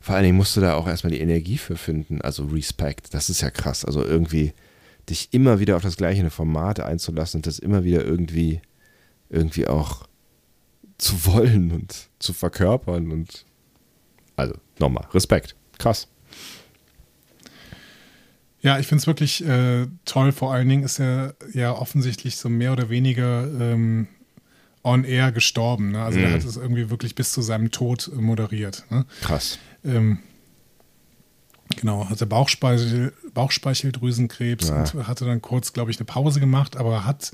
Vor 0.00 0.14
allen 0.14 0.24
Dingen 0.24 0.36
musst 0.36 0.56
du 0.56 0.60
da 0.60 0.74
auch 0.74 0.86
erstmal 0.86 1.12
die 1.12 1.20
Energie 1.20 1.58
für 1.58 1.76
finden, 1.76 2.20
also 2.20 2.44
Respekt. 2.46 3.14
Das 3.14 3.30
ist 3.30 3.40
ja 3.40 3.50
krass. 3.50 3.84
Also 3.84 4.04
irgendwie 4.04 4.52
dich 5.08 5.28
immer 5.32 5.58
wieder 5.58 5.76
auf 5.76 5.82
das 5.82 5.96
gleiche 5.96 6.28
Format 6.30 6.80
einzulassen 6.80 7.38
und 7.38 7.46
das 7.46 7.58
immer 7.58 7.82
wieder 7.84 8.04
irgendwie, 8.04 8.60
irgendwie 9.32 9.66
auch 9.66 10.06
zu 10.98 11.26
wollen 11.26 11.72
und 11.72 12.08
zu 12.20 12.32
verkörpern 12.32 13.10
und 13.10 13.44
also 14.36 14.54
nochmal, 14.78 15.06
Respekt. 15.12 15.56
Krass. 15.78 16.06
Ja, 18.60 18.78
ich 18.78 18.86
finde 18.86 19.00
es 19.02 19.06
wirklich 19.08 19.44
äh, 19.44 19.88
toll. 20.04 20.30
Vor 20.30 20.52
allen 20.52 20.68
Dingen 20.68 20.84
ist 20.84 21.00
er 21.00 21.34
ja 21.52 21.72
offensichtlich 21.72 22.36
so 22.36 22.48
mehr 22.48 22.72
oder 22.72 22.88
weniger 22.90 23.44
ähm, 23.60 24.06
on 24.84 25.02
air 25.04 25.32
gestorben. 25.32 25.90
Ne? 25.92 26.02
Also, 26.02 26.18
Mhm. 26.20 26.24
er 26.26 26.32
hat 26.34 26.44
es 26.44 26.56
irgendwie 26.56 26.88
wirklich 26.88 27.14
bis 27.16 27.32
zu 27.32 27.42
seinem 27.42 27.72
Tod 27.72 28.08
äh, 28.12 28.20
moderiert. 28.20 28.84
Ne? 28.90 29.04
Krass. 29.22 29.58
Ähm, 29.84 30.20
genau, 31.76 32.08
hatte 32.08 32.26
Bauchspeichel, 32.26 33.12
Bauchspeicheldrüsenkrebs 33.34 34.68
Ja. 34.68 34.76
und 34.82 35.08
hatte 35.08 35.24
dann 35.24 35.42
kurz, 35.42 35.72
glaube 35.72 35.90
ich, 35.90 35.98
eine 35.98 36.04
Pause 36.06 36.38
gemacht, 36.38 36.76
aber 36.76 37.04
hat 37.04 37.32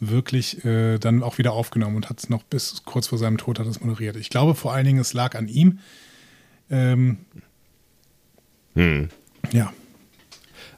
wirklich 0.00 0.64
äh, 0.64 0.98
dann 0.98 1.22
auch 1.22 1.38
wieder 1.38 1.52
aufgenommen 1.52 1.96
und 1.96 2.10
hat 2.10 2.18
es 2.18 2.28
noch 2.28 2.42
bis 2.42 2.82
kurz 2.84 3.08
vor 3.08 3.18
seinem 3.18 3.38
Tod 3.38 3.58
hat 3.58 3.66
es 3.66 3.80
moderiert. 3.80 4.16
Ich 4.16 4.30
glaube 4.30 4.54
vor 4.54 4.72
allen 4.72 4.84
Dingen, 4.86 5.00
es 5.00 5.12
lag 5.12 5.34
an 5.34 5.48
ihm. 5.48 5.80
Ähm, 6.70 7.18
Hm. 8.74 9.08
ja, 9.52 9.72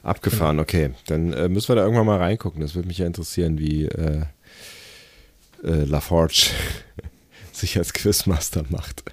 Abgefahren, 0.03 0.59
okay. 0.59 0.91
Dann 1.07 1.31
äh, 1.33 1.47
müssen 1.47 1.69
wir 1.69 1.75
da 1.75 1.83
irgendwann 1.83 2.07
mal 2.07 2.17
reingucken. 2.17 2.61
Das 2.61 2.73
würde 2.73 2.87
mich 2.87 2.97
ja 2.97 3.05
interessieren, 3.05 3.59
wie 3.59 3.85
äh, 3.85 4.23
äh, 5.63 5.83
LaForge 5.83 6.49
sich 7.51 7.77
als 7.77 7.93
Quizmaster 7.93 8.65
macht. 8.69 9.03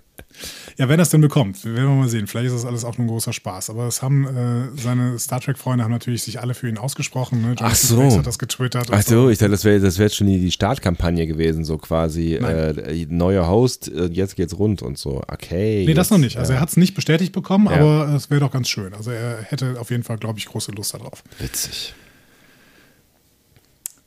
Ja, 0.77 0.89
wenn 0.89 1.01
er 1.01 1.03
es 1.03 1.11
denn 1.11 1.21
bekommt, 1.21 1.65
werden 1.65 1.77
wir 1.77 1.89
mal 1.89 2.09
sehen. 2.09 2.27
Vielleicht 2.27 2.49
ist 2.49 2.55
das 2.55 2.65
alles 2.65 2.85
auch 2.85 2.97
nur 2.99 3.07
ein 3.07 3.09
großer 3.11 3.33
Spaß. 3.33 3.71
Aber 3.71 3.87
es 3.87 4.03
haben 4.03 4.25
äh, 4.27 4.81
seine 4.81 5.19
Star 5.19 5.41
Trek-Freunde 5.41 5.83
haben 5.85 5.91
natürlich 5.91 6.23
sich 6.23 6.41
alle 6.41 6.55
für 6.55 6.69
ihn 6.69 6.79
ausgesprochen. 6.79 7.43
Ne? 7.43 7.55
Ach 7.61 7.75
so. 7.75 8.19
Hat 8.19 8.27
das 8.27 8.39
getwittert. 8.39 8.89
Ach 8.91 9.03
so, 9.03 9.29
ich 9.31 9.39
dachte, 9.39 9.51
das 9.51 9.65
wäre 9.65 9.81
das 9.81 9.99
wär 9.99 10.07
jetzt 10.07 10.17
schon 10.17 10.27
die, 10.27 10.39
die 10.39 10.51
Startkampagne 10.53 11.27
gewesen, 11.27 11.65
so 11.65 11.79
quasi 11.79 12.35
äh, 12.35 13.07
neuer 13.09 13.49
Host, 13.49 13.89
äh, 13.89 14.07
jetzt 14.07 14.37
geht's 14.37 14.59
rund 14.59 14.83
und 14.83 14.99
so. 14.99 15.23
Okay. 15.27 15.85
Nee, 15.87 15.95
das 15.95 16.07
jetzt, 16.07 16.11
noch 16.13 16.19
nicht. 16.19 16.37
Also 16.37 16.53
er 16.53 16.61
hat 16.61 16.69
es 16.69 16.77
nicht 16.77 16.95
bestätigt 16.95 17.33
bekommen, 17.33 17.67
Ja. 17.67 17.73
aber 17.73 18.15
es 18.15 18.31
wäre 18.31 18.41
doch 18.41 18.53
ganz 18.53 18.69
schön. 18.69 18.95
Also 18.95 19.11
er 19.11 19.43
hätte 19.43 19.81
auf 19.81 19.91
jeden 19.91 20.03
Fall, 20.05 20.19
glaube 20.19 20.39
ich, 20.39 20.47
große 20.47 20.73
Lust 20.73 20.95
darauf. 20.95 21.23
Witzig. 21.39 21.95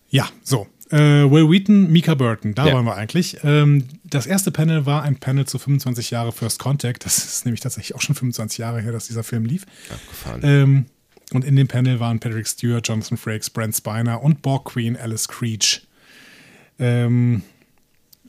Ja, 0.09 0.27
so. 0.43 0.67
Äh, 0.91 1.29
Will 1.31 1.49
Wheaton, 1.49 1.91
Mika 1.91 2.15
Burton, 2.15 2.53
da 2.53 2.67
Ja. 2.67 2.73
waren 2.73 2.85
wir 2.85 2.95
eigentlich. 2.95 3.37
Ähm, 3.43 3.85
das 4.03 4.25
erste 4.25 4.51
Panel 4.51 4.85
war 4.85 5.03
ein 5.03 5.15
Panel 5.17 5.45
zu 5.45 5.57
25 5.57 6.11
Jahre 6.11 6.31
First 6.31 6.59
Contact. 6.59 7.05
Das 7.05 7.17
ist 7.19 7.45
nämlich 7.45 7.61
tatsächlich 7.61 7.95
auch 7.95 8.01
schon 8.01 8.15
25 8.15 8.57
Jahre 8.57 8.81
her, 8.81 8.91
dass 8.91 9.07
dieser 9.07 9.23
Film 9.23 9.45
lief. 9.45 9.65
Abgefahren. 9.89 10.41
Ähm, 10.43 10.85
und 11.33 11.45
in 11.45 11.55
dem 11.55 11.67
Panel 11.67 11.99
waren 12.01 12.19
Patrick 12.19 12.45
Stewart, 12.47 12.85
Jonathan 12.87 13.17
Frakes, 13.17 13.49
Brent 13.49 13.75
Spiner 13.75 14.21
und 14.21 14.41
Borg 14.41 14.65
Queen 14.65 14.97
Alice 14.97 15.27
Creech. 15.29 15.87
Ähm, 16.77 17.43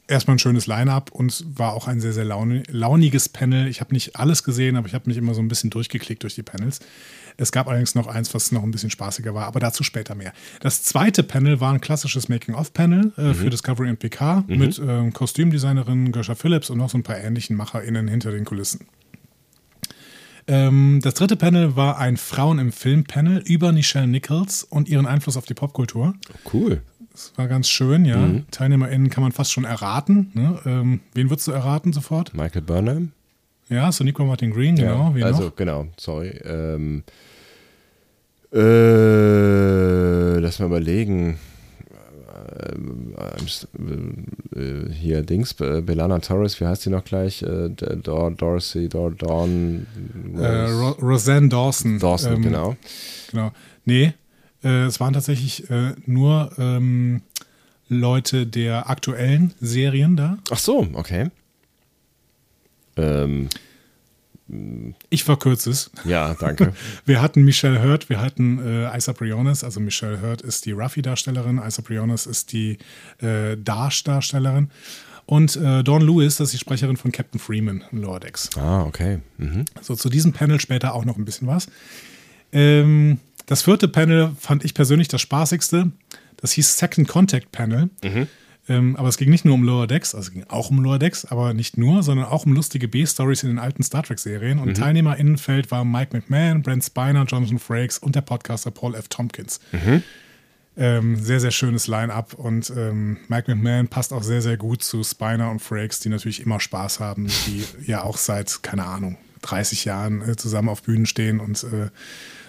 erstmal 0.06 0.36
ein 0.36 0.38
schönes 0.38 0.66
Line-up 0.66 1.10
und 1.10 1.44
war 1.58 1.72
auch 1.72 1.88
ein 1.88 2.00
sehr, 2.00 2.12
sehr 2.12 2.24
launi 2.24 2.62
launiges 2.68 3.28
Panel. 3.28 3.66
Ich 3.68 3.80
habe 3.80 3.92
nicht 3.94 4.16
alles 4.16 4.44
gesehen, 4.44 4.76
aber 4.76 4.86
ich 4.86 4.94
habe 4.94 5.08
mich 5.08 5.16
immer 5.16 5.34
so 5.34 5.40
ein 5.40 5.48
bisschen 5.48 5.70
durchgeklickt 5.70 6.22
durch 6.22 6.34
die 6.34 6.42
Panels. 6.42 6.80
Es 7.36 7.52
gab 7.52 7.68
allerdings 7.68 7.94
noch 7.94 8.06
eins, 8.06 8.34
was 8.34 8.52
noch 8.52 8.62
ein 8.62 8.70
bisschen 8.70 8.90
spaßiger 8.90 9.34
war, 9.34 9.46
aber 9.46 9.60
dazu 9.60 9.82
später 9.82 10.14
mehr. 10.14 10.32
Das 10.60 10.82
zweite 10.82 11.22
Panel 11.22 11.60
war 11.60 11.72
ein 11.72 11.80
klassisches 11.80 12.28
Making-of-Panel 12.28 13.12
äh, 13.16 13.34
für 13.34 13.50
Discovery 13.50 13.90
und 13.90 13.98
PK 13.98 14.44
mit 14.46 14.80
ähm, 14.84 15.12
Kostümdesignerin 15.12 16.12
Gersha 16.12 16.34
Phillips 16.34 16.70
und 16.70 16.78
noch 16.78 16.90
so 16.90 16.98
ein 16.98 17.02
paar 17.02 17.18
ähnlichen 17.18 17.56
MacherInnen 17.56 18.08
hinter 18.08 18.30
den 18.30 18.44
Kulissen. 18.44 18.86
Ähm, 20.48 21.00
das 21.02 21.14
dritte 21.14 21.36
Panel 21.36 21.76
war 21.76 21.98
ein 21.98 22.16
Frauen 22.16 22.58
im 22.58 22.72
Film-Panel 22.72 23.42
über 23.46 23.72
Nichelle 23.72 24.08
Nichols 24.08 24.64
und 24.64 24.88
ihren 24.88 25.06
Einfluss 25.06 25.36
auf 25.36 25.44
die 25.44 25.54
Popkultur. 25.54 26.14
cool. 26.52 26.82
Das 27.12 27.32
war 27.36 27.46
ganz 27.46 27.68
schön, 27.68 28.06
ja. 28.06 28.16
TeilnehmerInnen 28.50 29.10
kann 29.10 29.22
man 29.22 29.32
fast 29.32 29.52
schon 29.52 29.64
erraten. 29.64 30.30
Ne? 30.32 30.58
Ähm, 30.64 31.00
wen 31.12 31.28
würdest 31.28 31.46
du 31.46 31.52
erraten 31.52 31.92
sofort? 31.92 32.32
Michael 32.32 32.62
Burnham? 32.62 33.12
Ja, 33.72 33.90
Sonico 33.90 34.24
Martin 34.24 34.50
Green, 34.52 34.76
genau. 34.76 35.14
Ja, 35.16 35.26
also 35.26 35.44
noch? 35.44 35.56
genau, 35.56 35.86
sorry. 35.96 36.38
Ähm, 36.44 37.02
äh, 38.52 40.38
lass 40.38 40.58
mal 40.58 40.66
überlegen. 40.66 41.38
Ähm, 42.70 43.14
äh, 44.54 44.60
äh, 44.60 44.92
hier 44.92 45.22
Dings, 45.22 45.58
äh, 45.60 45.80
Belana 45.80 46.18
Torres, 46.18 46.60
wie 46.60 46.66
heißt 46.66 46.84
die 46.84 46.90
noch 46.90 47.04
gleich? 47.04 47.42
Äh, 47.42 47.70
Dor 47.70 48.30
Dorsey, 48.32 48.88
Dor 48.88 49.12
Dawn. 49.12 49.86
Äh, 50.36 50.70
Ro 50.70 50.90
Roseanne 51.00 51.48
Dawson. 51.48 51.98
Dawson, 51.98 52.34
Ähm, 52.34 52.42
genau. 52.42 52.76
Genau. 53.30 53.52
Nee, 53.84 54.12
äh, 54.62 54.84
es 54.86 55.00
waren 55.00 55.14
tatsächlich 55.14 55.70
äh, 55.70 55.94
nur 56.06 56.50
ähm, 56.58 57.22
Leute 57.88 58.46
der 58.46 58.90
aktuellen 58.90 59.54
Serien 59.60 60.16
da. 60.16 60.38
Ach 60.50 60.58
so, 60.58 60.86
okay. 60.94 61.30
Ähm, 62.96 63.48
Ich 65.10 65.24
verkürze 65.24 65.70
es. 65.70 65.90
ja, 66.04 66.34
danke. 66.34 66.72
Wir 67.06 67.22
hatten 67.22 67.42
Michelle 67.44 67.82
Hurd, 67.82 68.08
wir 68.10 68.20
hatten 68.20 68.58
äh, 68.58 68.96
Isa 68.96 69.12
Briones, 69.12 69.64
also 69.64 69.80
Michelle 69.80 70.20
Hurd 70.20 70.42
ist 70.42 70.66
die 70.66 70.72
Ruffy-Darstellerin, 70.72 71.58
Isa 71.66 71.82
Briones 71.82 72.26
ist 72.26 72.52
die 72.52 72.76
äh, 73.20 73.56
Dash-Darstellerin 73.56 74.70
und 75.24 75.56
äh, 75.56 75.82
Dawn 75.82 76.02
Lewis, 76.02 76.36
das 76.36 76.48
ist 76.48 76.54
die 76.54 76.58
Sprecherin 76.58 76.96
von 76.96 77.12
Captain 77.12 77.40
Freeman 77.40 77.84
im 77.92 78.02
Lower 78.02 78.20
Decks. 78.20 78.50
ah, 78.58 78.82
okay. 78.82 79.20
Mhm. 79.38 79.64
So, 79.80 79.94
zu 79.94 80.10
diesem 80.10 80.32
Panel 80.32 80.60
später 80.60 80.94
auch 80.94 81.04
noch 81.04 81.16
ein 81.16 81.24
bisschen 81.24 81.48
was. 81.48 81.68
Ähm, 82.52 83.18
das 83.46 83.62
vierte 83.62 83.88
Panel 83.88 84.32
fand 84.38 84.64
ich 84.64 84.74
persönlich 84.74 85.08
das 85.08 85.20
spaßigste. 85.22 85.90
Das 86.36 86.52
hieß 86.52 86.76
Second 86.76 87.08
Contact 87.08 87.52
Panel. 87.52 87.88
Ähm, 88.68 88.94
aber 88.96 89.08
es 89.08 89.16
ging 89.16 89.28
nicht 89.30 89.44
nur 89.44 89.54
um 89.54 89.64
Lower 89.64 89.88
Decks, 89.88 90.14
also 90.14 90.28
es 90.28 90.32
ging 90.32 90.44
auch 90.48 90.70
um 90.70 90.82
Lower 90.82 90.98
Decks, 90.98 91.24
aber 91.24 91.52
nicht 91.52 91.78
nur, 91.78 92.02
sondern 92.02 92.26
auch 92.26 92.46
um 92.46 92.52
lustige 92.52 92.86
B-Stories 92.86 93.42
in 93.42 93.48
den 93.48 93.58
alten 93.58 93.82
Star 93.82 94.04
Trek-Serien. 94.04 94.58
Und 94.60 94.74
TeilnehmerInnenfeld 94.74 95.70
waren 95.72 95.90
Mike 95.90 96.16
McMahon, 96.16 96.62
Brent 96.62 96.84
Spiner, 96.84 97.24
Jonathan 97.24 97.58
Frakes 97.58 97.98
und 97.98 98.14
der 98.14 98.20
Podcaster 98.20 98.70
Paul 98.70 98.94
F. 98.94 99.08
Tompkins. 99.08 99.58
Ähm, 100.74 101.16
sehr, 101.16 101.40
sehr 101.40 101.50
schönes 101.50 101.86
Line-Up 101.86 102.32
und 102.34 102.72
ähm, 102.74 103.18
Mike 103.28 103.52
McMahon 103.54 103.88
passt 103.88 104.12
auch 104.12 104.22
sehr, 104.22 104.40
sehr 104.40 104.56
gut 104.56 104.82
zu 104.82 105.04
Spiner 105.04 105.50
und 105.50 105.60
Frakes, 105.60 106.00
die 106.00 106.08
natürlich 106.08 106.40
immer 106.40 106.60
Spaß 106.60 106.98
haben, 106.98 107.26
die 107.26 107.64
ja 107.86 108.04
auch 108.04 108.16
seit, 108.16 108.62
keine 108.62 108.86
Ahnung, 108.86 109.18
30 109.42 109.84
Jahren 109.84 110.22
äh, 110.22 110.36
zusammen 110.36 110.70
auf 110.70 110.82
Bühnen 110.82 111.04
stehen 111.04 111.40
und 111.40 111.62
äh, 111.64 111.90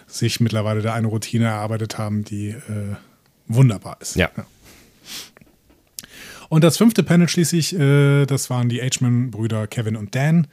sich 0.08 0.40
mittlerweile 0.40 0.82
da 0.82 0.94
eine 0.94 1.08
Routine 1.08 1.46
erarbeitet 1.46 1.98
haben, 1.98 2.24
die 2.24 2.50
äh, 2.50 2.96
wunderbar 3.48 3.98
ist. 4.00 4.16
Ja. 4.16 4.30
Und 6.54 6.64
das 6.64 6.78
fünfte 6.78 7.02
Panel 7.02 7.28
schließlich, 7.28 7.74
äh, 7.80 8.28
das 8.28 8.52
waren 8.52 8.70
die 8.70 8.80
H-Man-Brüder 8.80 9.66
Kevin 9.66 9.96
und 9.96 10.14
Dan. 10.14 10.46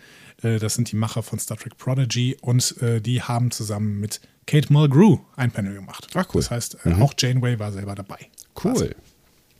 Äh, 0.42 0.58
das 0.58 0.72
sind 0.72 0.90
die 0.90 0.96
Macher 0.96 1.22
von 1.22 1.38
Star 1.38 1.58
Trek 1.58 1.76
Prodigy 1.76 2.38
und 2.40 2.80
äh, 2.80 3.02
die 3.02 3.20
haben 3.20 3.50
zusammen 3.50 4.00
mit 4.00 4.22
Kate 4.46 4.72
Mulgrew 4.72 5.18
ein 5.36 5.50
Panel 5.50 5.74
gemacht. 5.74 6.06
Ach, 6.14 6.24
cool. 6.32 6.40
Das 6.40 6.50
heißt, 6.50 6.78
äh, 6.86 6.94
auch 6.94 7.12
Janeway 7.18 7.58
war 7.58 7.70
selber 7.70 7.94
dabei. 7.94 8.16
Cool. 8.64 8.96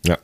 Ja. 0.07 0.16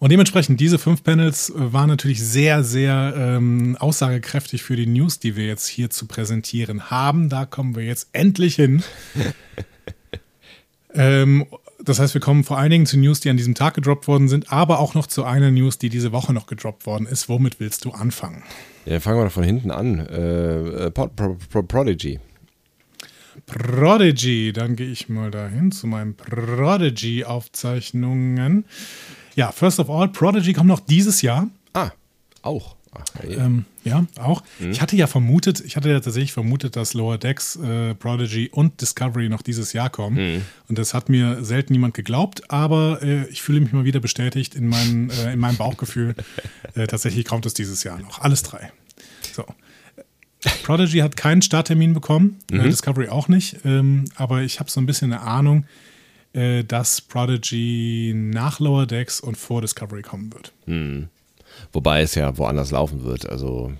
Und 0.00 0.10
dementsprechend, 0.10 0.58
diese 0.58 0.80
fünf 0.80 1.04
Panels 1.04 1.50
äh, 1.50 1.72
waren 1.72 1.88
natürlich 1.88 2.20
sehr, 2.20 2.64
sehr 2.64 3.14
ähm, 3.16 3.76
aussagekräftig 3.78 4.64
für 4.64 4.74
die 4.74 4.86
News, 4.86 5.20
die 5.20 5.36
wir 5.36 5.46
jetzt 5.46 5.68
hier 5.68 5.90
zu 5.90 6.06
präsentieren 6.06 6.90
haben. 6.90 7.28
Da 7.28 7.46
kommen 7.46 7.76
wir 7.76 7.84
jetzt 7.84 8.08
endlich 8.10 8.56
hin. 8.56 8.82
ähm, 10.94 11.46
das 11.84 11.98
heißt, 11.98 12.14
wir 12.14 12.20
kommen 12.20 12.44
vor 12.44 12.58
allen 12.58 12.70
Dingen 12.70 12.86
zu 12.86 12.98
News, 12.98 13.20
die 13.20 13.30
an 13.30 13.36
diesem 13.36 13.54
Tag 13.54 13.74
gedroppt 13.74 14.08
worden 14.08 14.28
sind, 14.28 14.52
aber 14.52 14.78
auch 14.78 14.94
noch 14.94 15.06
zu 15.06 15.24
einer 15.24 15.50
News, 15.50 15.78
die 15.78 15.88
diese 15.88 16.12
Woche 16.12 16.32
noch 16.32 16.46
gedroppt 16.46 16.86
worden 16.86 17.06
ist. 17.06 17.28
Womit 17.28 17.58
willst 17.60 17.84
du 17.84 17.90
anfangen? 17.90 18.42
Ja, 18.86 19.00
fangen 19.00 19.18
wir 19.18 19.24
doch 19.24 19.32
von 19.32 19.44
hinten 19.44 19.70
an. 19.70 20.06
Äh, 20.06 20.86
äh, 20.86 20.90
Pro 20.90 21.08
Pro 21.08 21.36
Pro 21.50 21.62
Prodigy. 21.62 22.18
Prodigy, 23.46 24.52
dann 24.52 24.76
gehe 24.76 24.90
ich 24.90 25.08
mal 25.08 25.30
dahin 25.30 25.72
zu 25.72 25.86
meinen 25.86 26.14
Prodigy-Aufzeichnungen. 26.16 28.66
Ja, 29.34 29.50
first 29.52 29.80
of 29.80 29.88
all, 29.88 30.08
Prodigy 30.08 30.52
kommt 30.52 30.68
noch 30.68 30.80
dieses 30.80 31.22
Jahr. 31.22 31.48
Ah, 31.72 31.92
auch. 32.42 32.76
Ach. 32.92 33.04
Ähm, 33.24 33.64
ja, 33.84 34.06
auch. 34.18 34.42
Ich 34.58 34.80
hatte 34.80 34.96
ja 34.96 35.06
vermutet, 35.06 35.60
ich 35.60 35.76
hatte 35.76 35.88
ja 35.88 36.00
tatsächlich 36.00 36.32
vermutet, 36.32 36.76
dass 36.76 36.94
Lower 36.94 37.18
Decks, 37.18 37.56
äh, 37.56 37.94
Prodigy 37.94 38.48
und 38.52 38.80
Discovery 38.80 39.28
noch 39.28 39.42
dieses 39.42 39.72
Jahr 39.72 39.90
kommen. 39.90 40.42
Und 40.68 40.78
das 40.78 40.92
hat 40.92 41.08
mir 41.08 41.42
selten 41.44 41.72
niemand 41.72 41.94
geglaubt, 41.94 42.50
aber 42.50 43.02
äh, 43.02 43.26
ich 43.28 43.42
fühle 43.42 43.60
mich 43.60 43.72
mal 43.72 43.84
wieder 43.84 44.00
bestätigt 44.00 44.54
in, 44.54 44.66
meinen, 44.66 45.10
äh, 45.10 45.32
in 45.32 45.38
meinem 45.38 45.56
Bauchgefühl. 45.56 46.14
äh, 46.74 46.86
tatsächlich 46.86 47.24
kommt 47.24 47.46
es 47.46 47.54
dieses 47.54 47.82
Jahr 47.84 47.98
noch. 47.98 48.20
Alles 48.20 48.42
drei. 48.42 48.70
So. 49.32 49.44
Prodigy 50.62 50.98
hat 50.98 51.16
keinen 51.16 51.42
Starttermin 51.42 51.92
bekommen, 51.92 52.38
äh, 52.50 52.62
Discovery 52.62 53.08
auch 53.08 53.28
nicht, 53.28 53.58
ähm, 53.64 54.06
aber 54.14 54.42
ich 54.42 54.58
habe 54.58 54.70
so 54.70 54.80
ein 54.80 54.86
bisschen 54.86 55.12
eine 55.12 55.22
Ahnung, 55.22 55.66
äh, 56.32 56.64
dass 56.64 57.00
Prodigy 57.00 58.12
nach 58.14 58.58
Lower 58.60 58.86
Decks 58.86 59.20
und 59.20 59.36
vor 59.36 59.60
Discovery 59.60 60.02
kommen 60.02 60.32
wird. 60.32 60.52
Wobei 61.72 62.02
es 62.02 62.14
ja 62.14 62.36
woanders 62.38 62.70
laufen 62.70 63.04
wird. 63.04 63.28
Also 63.28 63.72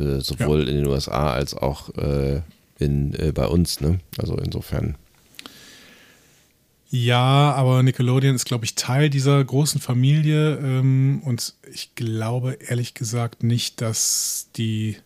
äh, 0.00 0.20
sowohl 0.20 0.68
in 0.68 0.76
den 0.76 0.86
USA 0.86 1.32
als 1.32 1.54
auch 1.54 1.94
äh, 1.96 2.42
in, 2.78 3.14
äh, 3.14 3.32
bei 3.32 3.46
uns. 3.46 3.80
Ne? 3.80 4.00
Also 4.18 4.36
insofern. 4.36 4.96
Ja, 6.88 7.52
aber 7.52 7.82
Nickelodeon 7.82 8.34
ist, 8.34 8.44
glaube 8.44 8.64
ich, 8.64 8.74
Teil 8.74 9.10
dieser 9.10 9.44
großen 9.44 9.80
Familie 9.80 10.56
ähm, 10.56 11.20
und 11.24 11.54
ich 11.72 11.94
glaube 11.94 12.58
ehrlich 12.66 12.94
gesagt 12.94 13.42
nicht, 13.42 13.80
dass 13.80 14.48
die 14.56 14.96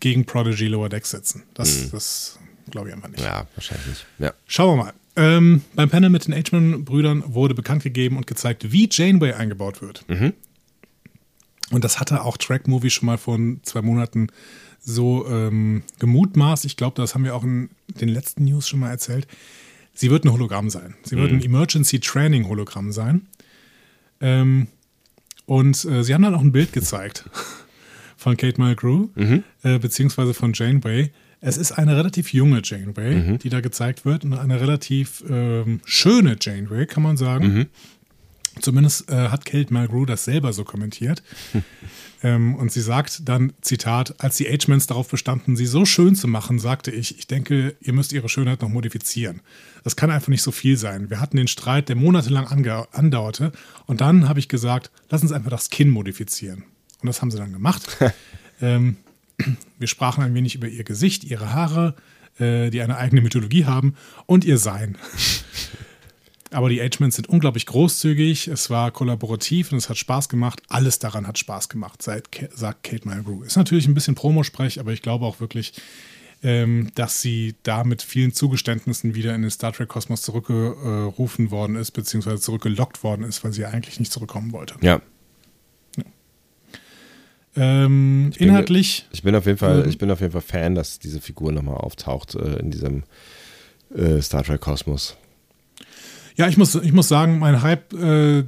gegen 0.00 0.24
Prodigy 0.26 0.68
Lower 0.68 0.88
Decks 0.88 1.10
setzen. 1.10 1.42
Das, 1.54 1.90
das 1.90 2.38
glaube 2.70 2.88
ich 2.88 2.94
einfach 2.94 3.08
nicht. 3.08 3.22
Ja, 3.22 3.46
wahrscheinlich 3.54 3.86
nicht. 3.86 4.06
Ja. 4.18 4.32
Schauen 4.46 4.78
wir 4.78 4.84
mal. 4.84 4.92
Ähm, 5.16 5.62
beim 5.74 5.88
Panel 5.88 6.10
mit 6.10 6.26
den 6.26 6.34
H-Man-Brüdern 6.34 7.24
wurde 7.26 7.54
bekannt 7.54 7.82
gegeben 7.82 8.16
und 8.16 8.26
gezeigt, 8.26 8.70
wie 8.70 8.88
Janeway 8.90 9.32
eingebaut 9.32 9.80
wird. 9.80 10.04
Und 11.70 11.84
das 11.84 11.98
hatte 12.00 12.22
auch 12.22 12.36
Track 12.36 12.68
Movie 12.68 12.90
schon 12.90 13.06
mal 13.06 13.18
vor 13.18 13.38
zwei 13.62 13.82
Monaten 13.82 14.28
so 14.80 15.26
ähm, 15.28 15.82
gemutmaßt. 15.98 16.64
Ich 16.64 16.76
glaube, 16.76 16.94
das 17.00 17.14
haben 17.14 17.24
wir 17.24 17.34
auch 17.34 17.42
in 17.42 17.70
den 18.00 18.08
letzten 18.08 18.44
News 18.44 18.68
schon 18.68 18.80
mal 18.80 18.90
erzählt. 18.90 19.26
Sie 19.94 20.10
wird 20.10 20.24
ein 20.24 20.32
Hologramm 20.32 20.70
sein. 20.70 20.94
Sie 21.02 21.16
wird 21.16 21.32
ein 21.32 21.42
Emergency 21.42 21.98
Training 21.98 22.46
Hologramm 22.46 22.92
sein. 22.92 23.26
Ähm, 24.20 24.68
und 25.46 25.84
äh, 25.84 26.04
sie 26.04 26.14
haben 26.14 26.22
dann 26.22 26.34
auch 26.34 26.40
ein 26.40 26.52
Bild 26.52 26.72
gezeigt 26.72 27.24
von 28.16 28.36
Kate 28.36 28.60
Mulgrew, 28.60 29.08
äh, 29.62 29.78
beziehungsweise 29.78 30.34
von 30.34 30.52
Janeway. 30.52 31.10
Es 31.40 31.56
ist 31.56 31.72
eine 31.72 31.96
relativ 31.96 32.32
junge 32.32 32.60
Janeway, 32.64 33.14
die 33.38 33.48
da 33.50 33.60
gezeigt 33.60 34.04
wird 34.04 34.24
und 34.24 34.34
eine 34.34 34.60
relativ 34.60 35.22
ähm, 35.28 35.80
schöne 35.84 36.36
Janeway, 36.40 36.86
kann 36.86 37.02
man 37.02 37.16
sagen. 37.16 37.66
Zumindest 38.60 39.10
äh, 39.10 39.28
hat 39.28 39.44
Kate 39.44 39.72
Mulgrew 39.72 40.06
das 40.06 40.24
selber 40.24 40.52
so 40.52 40.64
kommentiert. 40.64 41.22
ähm, 42.22 42.54
und 42.54 42.72
sie 42.72 42.80
sagt 42.80 43.28
dann, 43.28 43.52
Zitat, 43.60 44.14
als 44.22 44.36
die 44.36 44.46
H-Mans 44.46 44.86
darauf 44.86 45.08
bestanden, 45.08 45.56
sie 45.56 45.66
so 45.66 45.84
schön 45.84 46.14
zu 46.14 46.26
machen, 46.26 46.58
sagte 46.58 46.90
ich, 46.90 47.18
ich 47.18 47.26
denke, 47.26 47.76
ihr 47.80 47.92
müsst 47.92 48.12
ihre 48.12 48.28
Schönheit 48.28 48.62
noch 48.62 48.68
modifizieren. 48.68 49.40
Das 49.84 49.96
kann 49.96 50.10
einfach 50.10 50.28
nicht 50.28 50.42
so 50.42 50.52
viel 50.52 50.76
sein. 50.76 51.10
Wir 51.10 51.20
hatten 51.20 51.36
den 51.36 51.48
Streit, 51.48 51.88
der 51.88 51.96
monatelang 51.96 52.46
andauerte. 52.92 53.52
Und 53.86 54.00
dann 54.00 54.28
habe 54.28 54.38
ich 54.38 54.48
gesagt, 54.48 54.90
lass 55.10 55.22
uns 55.22 55.32
einfach 55.32 55.50
das 55.50 55.70
Kinn 55.70 55.90
modifizieren. 55.90 56.64
Und 57.02 57.06
das 57.06 57.20
haben 57.20 57.30
sie 57.30 57.38
dann 57.38 57.52
gemacht. 57.52 57.96
ähm, 58.60 58.96
wir 59.78 59.86
sprachen 59.86 60.24
ein 60.24 60.34
wenig 60.34 60.54
über 60.54 60.66
ihr 60.66 60.84
Gesicht, 60.84 61.24
ihre 61.24 61.52
Haare, 61.52 61.94
äh, 62.38 62.70
die 62.70 62.80
eine 62.80 62.96
eigene 62.96 63.20
Mythologie 63.20 63.66
haben 63.66 63.94
und 64.24 64.44
ihr 64.44 64.58
Sein. 64.58 64.96
Aber 66.50 66.68
die 66.68 66.80
H-Mans 66.80 67.16
sind 67.16 67.28
unglaublich 67.28 67.66
großzügig, 67.66 68.46
es 68.48 68.70
war 68.70 68.90
kollaborativ 68.92 69.72
und 69.72 69.78
es 69.78 69.88
hat 69.88 69.96
Spaß 69.98 70.28
gemacht. 70.28 70.62
Alles 70.68 70.98
daran 71.00 71.26
hat 71.26 71.38
Spaß 71.38 71.68
gemacht, 71.68 72.02
seit, 72.02 72.28
sagt 72.54 72.84
Kate 72.84 73.06
Mulgrew. 73.08 73.42
Ist 73.42 73.56
natürlich 73.56 73.88
ein 73.88 73.94
bisschen 73.94 74.14
Promosprech, 74.14 74.78
aber 74.78 74.92
ich 74.92 75.02
glaube 75.02 75.24
auch 75.26 75.40
wirklich, 75.40 75.72
ähm, 76.44 76.90
dass 76.94 77.20
sie 77.20 77.56
da 77.64 77.82
mit 77.82 78.00
vielen 78.02 78.32
Zugeständnissen 78.32 79.14
wieder 79.14 79.34
in 79.34 79.42
den 79.42 79.50
Star 79.50 79.72
Trek-Kosmos 79.72 80.22
zurückgerufen 80.22 81.50
worden 81.50 81.74
ist, 81.76 81.90
beziehungsweise 81.90 82.40
zurückgelockt 82.40 83.02
worden 83.02 83.24
ist, 83.24 83.42
weil 83.42 83.52
sie 83.52 83.62
ja 83.62 83.70
eigentlich 83.70 83.98
nicht 83.98 84.12
zurückkommen 84.12 84.52
wollte. 84.52 84.76
ja. 84.82 85.00
Ähm, 87.58 88.32
bin- 88.38 88.48
inhaltlich, 88.48 89.06
Ich 89.12 89.22
bin 89.22 89.34
auf 89.34 89.46
jeden 89.46 89.56
Fall, 89.58 89.82
Ähm. 89.84 89.88
ich 89.88 89.96
bin 89.96 90.10
auf 90.10 90.20
jeden 90.20 90.32
Fall 90.32 90.42
Fan, 90.42 90.74
dass 90.74 90.98
diese 90.98 91.20
Figur 91.22 91.52
nochmal 91.52 91.76
auftaucht 91.78 92.34
äh, 92.34 92.56
in 92.58 92.70
diesem 92.70 93.04
äh, 93.94 94.20
Star 94.20 94.44
Trek 94.44 94.60
Kosmos. 94.60 95.16
Ja, 96.36 96.48
ich 96.48 96.56
muss, 96.56 96.74
ich 96.74 96.92
muss 96.92 97.08
sagen, 97.08 97.38
mein 97.38 97.62
Hype 97.62 97.92
äh, 97.94 98.44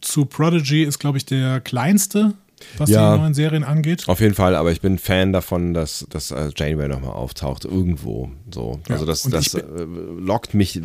zu 0.00 0.24
Prodigy 0.26 0.82
ist, 0.84 0.98
glaube 0.98 1.18
ich, 1.18 1.26
der 1.26 1.60
kleinste, 1.60 2.34
was 2.76 2.90
Ja. 2.90 3.14
die 3.14 3.20
neuen 3.20 3.34
Serien 3.34 3.64
angeht. 3.64 4.04
Auf 4.06 4.20
jeden 4.20 4.34
Fall, 4.34 4.54
aber 4.54 4.70
ich 4.72 4.80
bin 4.80 4.98
Fan 4.98 5.32
davon, 5.32 5.72
dass, 5.74 6.06
dass 6.10 6.30
äh, 6.30 6.50
Janeway 6.54 6.88
nochmal 6.88 7.12
auftaucht, 7.12 7.64
irgendwo. 7.64 8.30
So. 8.52 8.80
Also 8.88 9.04
Ja, 9.04 9.06
das, 9.06 9.24
und 9.24 9.32
das 9.32 9.46
ich 9.48 9.54
äh, 9.54 9.62
lockt 10.18 10.54
mich, 10.54 10.80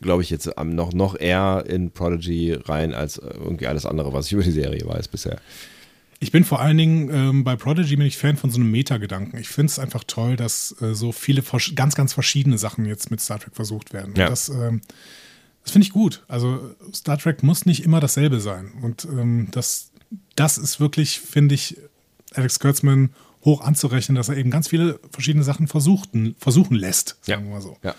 glaube 0.00 0.22
ich, 0.22 0.30
jetzt 0.30 0.48
noch, 0.64 0.92
noch 0.92 1.18
eher 1.18 1.64
in 1.68 1.90
Prodigy 1.90 2.52
rein 2.52 2.94
als 2.94 3.18
irgendwie 3.18 3.66
alles 3.66 3.84
andere, 3.86 4.12
was 4.12 4.26
ich 4.26 4.32
über 4.34 4.42
die 4.42 4.52
Serie 4.52 4.86
weiß 4.86 5.08
bisher. 5.08 5.40
Ich 6.20 6.30
bin 6.30 6.44
vor 6.44 6.60
allen 6.60 6.78
Dingen 6.78 7.10
ähm, 7.12 7.42
bei 7.42 7.56
Prodigy 7.56 7.96
bin 7.96 8.06
ich 8.06 8.16
Fan 8.16 8.36
von 8.36 8.50
so 8.50 8.60
einem 8.60 8.70
Meta-Gedanken. 8.70 9.38
Ich 9.38 9.48
finde 9.48 9.72
es 9.72 9.80
einfach 9.80 10.04
toll, 10.06 10.36
dass 10.36 10.72
äh, 10.80 10.94
so 10.94 11.10
viele 11.10 11.42
ganz, 11.74 11.96
ganz 11.96 12.12
verschiedene 12.12 12.58
Sachen 12.58 12.86
jetzt 12.86 13.10
mit 13.10 13.20
Star 13.20 13.40
Trek 13.40 13.56
versucht 13.56 13.92
werden. 13.92 14.14
Ja. 14.16 14.26
Und 14.26 14.30
das 14.30 14.48
ähm, 14.48 14.82
das 15.62 15.72
finde 15.72 15.86
ich 15.86 15.92
gut. 15.92 16.24
Also 16.28 16.74
Star 16.94 17.18
Trek 17.18 17.42
muss 17.42 17.66
nicht 17.66 17.84
immer 17.84 18.00
dasselbe 18.00 18.40
sein. 18.40 18.72
Und 18.82 19.04
ähm, 19.04 19.48
das, 19.50 19.90
das 20.34 20.58
ist 20.58 20.80
wirklich, 20.80 21.20
finde 21.20 21.54
ich, 21.54 21.76
Alex 22.34 22.58
Kurtzman 22.58 23.10
hoch 23.44 23.60
anzurechnen, 23.60 24.16
dass 24.16 24.28
er 24.28 24.36
eben 24.36 24.50
ganz 24.50 24.68
viele 24.68 25.00
verschiedene 25.10 25.44
Sachen 25.44 25.68
versuchten, 25.68 26.34
versuchen 26.38 26.76
lässt, 26.76 27.16
sagen 27.22 27.44
wir 27.44 27.54
mal 27.54 27.60
so. 27.60 27.76
Ja. 27.82 27.94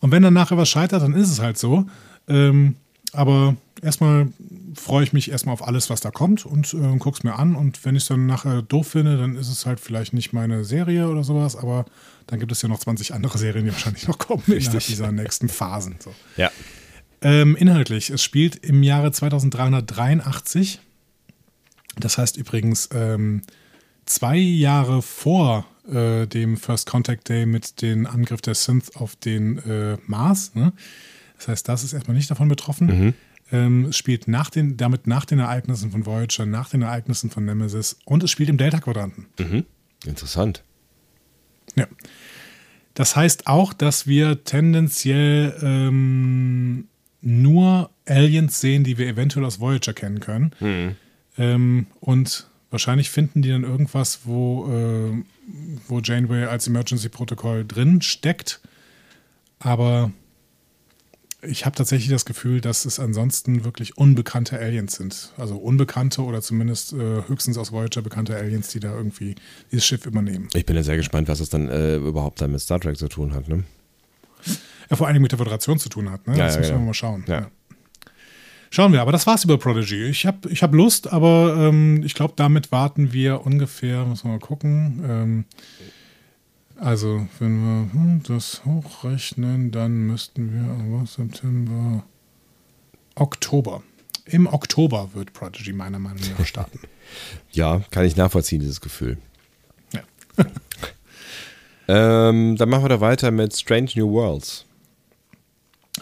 Und 0.00 0.10
wenn 0.10 0.22
dann 0.22 0.34
nachher 0.34 0.56
was 0.56 0.68
scheitert, 0.68 1.02
dann 1.02 1.14
ist 1.14 1.30
es 1.30 1.40
halt 1.40 1.58
so. 1.58 1.86
Ähm, 2.28 2.76
aber 3.12 3.56
erstmal 3.80 4.28
freue 4.74 5.04
ich 5.04 5.12
mich 5.12 5.30
erstmal 5.30 5.52
auf 5.52 5.66
alles, 5.66 5.90
was 5.90 6.00
da 6.00 6.10
kommt 6.10 6.44
und 6.44 6.74
äh, 6.74 6.96
guck's 6.98 7.22
mir 7.22 7.38
an. 7.38 7.54
Und 7.54 7.84
wenn 7.84 7.94
ich 7.94 8.02
es 8.02 8.08
dann 8.08 8.26
nachher 8.26 8.62
doof 8.62 8.88
finde, 8.88 9.16
dann 9.16 9.36
ist 9.36 9.48
es 9.48 9.66
halt 9.66 9.80
vielleicht 9.80 10.12
nicht 10.12 10.32
meine 10.32 10.64
Serie 10.64 11.08
oder 11.08 11.22
sowas, 11.22 11.56
aber 11.56 11.84
dann 12.26 12.40
gibt 12.40 12.50
es 12.52 12.60
ja 12.62 12.68
noch 12.68 12.80
20 12.80 13.14
andere 13.14 13.38
Serien, 13.38 13.64
die 13.66 13.72
wahrscheinlich 13.72 14.08
noch 14.08 14.18
kommen 14.18 14.42
innerhalb 14.46 14.84
dieser 14.84 15.12
nächsten 15.12 15.48
Phasen. 15.48 15.96
So. 16.00 16.12
Ja. 16.36 16.50
Ähm, 17.24 17.56
inhaltlich, 17.56 18.10
es 18.10 18.22
spielt 18.22 18.56
im 18.56 18.82
Jahre 18.82 19.10
2383. 19.10 20.78
Das 21.96 22.18
heißt 22.18 22.36
übrigens 22.36 22.90
ähm, 22.92 23.40
zwei 24.04 24.36
Jahre 24.36 25.00
vor 25.00 25.66
äh, 25.90 26.26
dem 26.26 26.58
First 26.58 26.86
Contact 26.86 27.26
Day 27.28 27.46
mit 27.46 27.80
dem 27.80 28.06
Angriff 28.06 28.42
der 28.42 28.54
Synth 28.54 28.96
auf 28.96 29.16
den 29.16 29.58
äh, 29.58 29.96
Mars. 30.06 30.54
Ne? 30.54 30.74
Das 31.38 31.48
heißt, 31.48 31.68
das 31.68 31.82
ist 31.82 31.94
erstmal 31.94 32.16
nicht 32.16 32.30
davon 32.30 32.48
betroffen. 32.48 32.88
Ähm, 33.52 33.86
es 33.86 33.96
spielt 33.96 34.28
nach 34.28 34.50
den, 34.50 34.76
damit 34.76 35.06
nach 35.06 35.24
den 35.24 35.38
Ereignissen 35.38 35.90
von 35.92 36.04
Voyager, 36.04 36.44
nach 36.44 36.68
den 36.68 36.82
Ereignissen 36.82 37.30
von 37.30 37.46
Nemesis 37.46 37.98
und 38.04 38.22
es 38.22 38.30
spielt 38.30 38.50
im 38.50 38.58
Delta-Quadranten. 38.58 39.26
Interessant. 40.04 40.62
Ja. 41.74 41.86
Das 42.94 43.16
heißt 43.16 43.46
auch, 43.46 43.72
dass 43.72 44.06
wir 44.06 44.44
tendenziell 44.44 45.58
ähm, 45.62 46.86
nur 47.24 47.90
Aliens 48.06 48.60
sehen, 48.60 48.84
die 48.84 48.98
wir 48.98 49.06
eventuell 49.06 49.44
aus 49.44 49.60
Voyager 49.60 49.94
kennen 49.94 50.20
können. 50.20 50.96
Ähm, 51.38 51.86
und 52.00 52.46
wahrscheinlich 52.70 53.10
finden 53.10 53.42
die 53.42 53.50
dann 53.50 53.64
irgendwas, 53.64 54.20
wo, 54.24 54.66
äh, 54.70 55.22
wo 55.88 56.00
Janeway 56.00 56.44
als 56.44 56.66
Emergency-Protokoll 56.66 57.64
drin 57.66 58.02
steckt. 58.02 58.60
Aber 59.58 60.12
ich 61.46 61.64
habe 61.64 61.76
tatsächlich 61.76 62.10
das 62.10 62.24
Gefühl, 62.24 62.60
dass 62.60 62.84
es 62.84 62.98
ansonsten 62.98 63.64
wirklich 63.64 63.96
unbekannte 63.96 64.58
Aliens 64.58 64.94
sind. 64.94 65.32
Also 65.36 65.56
unbekannte 65.56 66.22
oder 66.22 66.40
zumindest 66.40 66.92
äh, 66.92 67.22
höchstens 67.26 67.58
aus 67.58 67.72
Voyager 67.72 68.02
bekannte 68.02 68.36
Aliens, 68.36 68.68
die 68.68 68.80
da 68.80 68.94
irgendwie 68.94 69.34
dieses 69.70 69.86
Schiff 69.86 70.06
übernehmen. 70.06 70.48
Ich 70.54 70.66
bin 70.66 70.76
ja 70.76 70.82
sehr 70.82 70.96
gespannt, 70.96 71.28
was 71.28 71.40
es 71.40 71.48
dann 71.48 71.68
äh, 71.68 71.96
überhaupt 71.96 72.40
dann 72.40 72.52
mit 72.52 72.60
Star 72.60 72.80
Trek 72.80 72.96
zu 72.96 73.08
tun 73.08 73.34
hat. 73.34 73.48
Ne? 73.48 73.64
Ja, 74.90 74.96
vor 74.96 75.06
Dingen 75.08 75.22
mit 75.22 75.32
der 75.32 75.38
Föderation 75.38 75.78
zu 75.78 75.88
tun 75.88 76.10
hat. 76.10 76.26
Ne? 76.26 76.36
Ja, 76.36 76.46
das 76.46 76.54
ja, 76.54 76.60
müssen 76.60 76.74
wir 76.74 76.80
mal 76.80 76.94
schauen. 76.94 77.24
Schauen 78.70 78.92
wir, 78.92 79.00
aber 79.02 79.12
das 79.12 79.26
war's 79.26 79.44
über 79.44 79.56
Prodigy. 79.56 80.06
Ich 80.06 80.26
habe 80.26 80.50
ich 80.50 80.64
hab 80.64 80.74
Lust, 80.74 81.12
aber 81.12 81.54
ähm, 81.56 82.02
ich 82.04 82.14
glaube, 82.14 82.34
damit 82.34 82.72
warten 82.72 83.12
wir 83.12 83.46
ungefähr, 83.46 84.04
müssen 84.04 84.24
wir 84.24 84.32
mal 84.32 84.40
gucken. 84.40 85.04
Ähm, 85.08 85.44
also, 86.76 87.28
wenn 87.38 87.62
wir 87.62 87.92
hm, 87.92 88.22
das 88.26 88.64
hochrechnen, 88.64 89.70
dann 89.70 90.08
müssten 90.08 90.52
wir 90.52 90.96
aber 90.96 91.06
September, 91.06 92.02
Oktober. 93.14 93.84
Im 94.24 94.46
Oktober 94.46 95.10
wird 95.14 95.32
Prodigy 95.32 95.72
meiner 95.72 95.98
Meinung 95.98 96.22
nach 96.36 96.46
starten. 96.46 96.80
Ja, 97.52 97.82
kann 97.90 98.06
ich 98.06 98.16
nachvollziehen, 98.16 98.60
dieses 98.60 98.80
Gefühl. 98.80 99.18
Ja. 99.92 100.00
Ähm, 101.88 102.56
dann 102.56 102.68
machen 102.68 102.84
wir 102.84 102.88
da 102.88 103.00
weiter 103.00 103.30
mit 103.30 103.56
Strange 103.56 103.90
New 103.96 104.10
Worlds. 104.10 104.66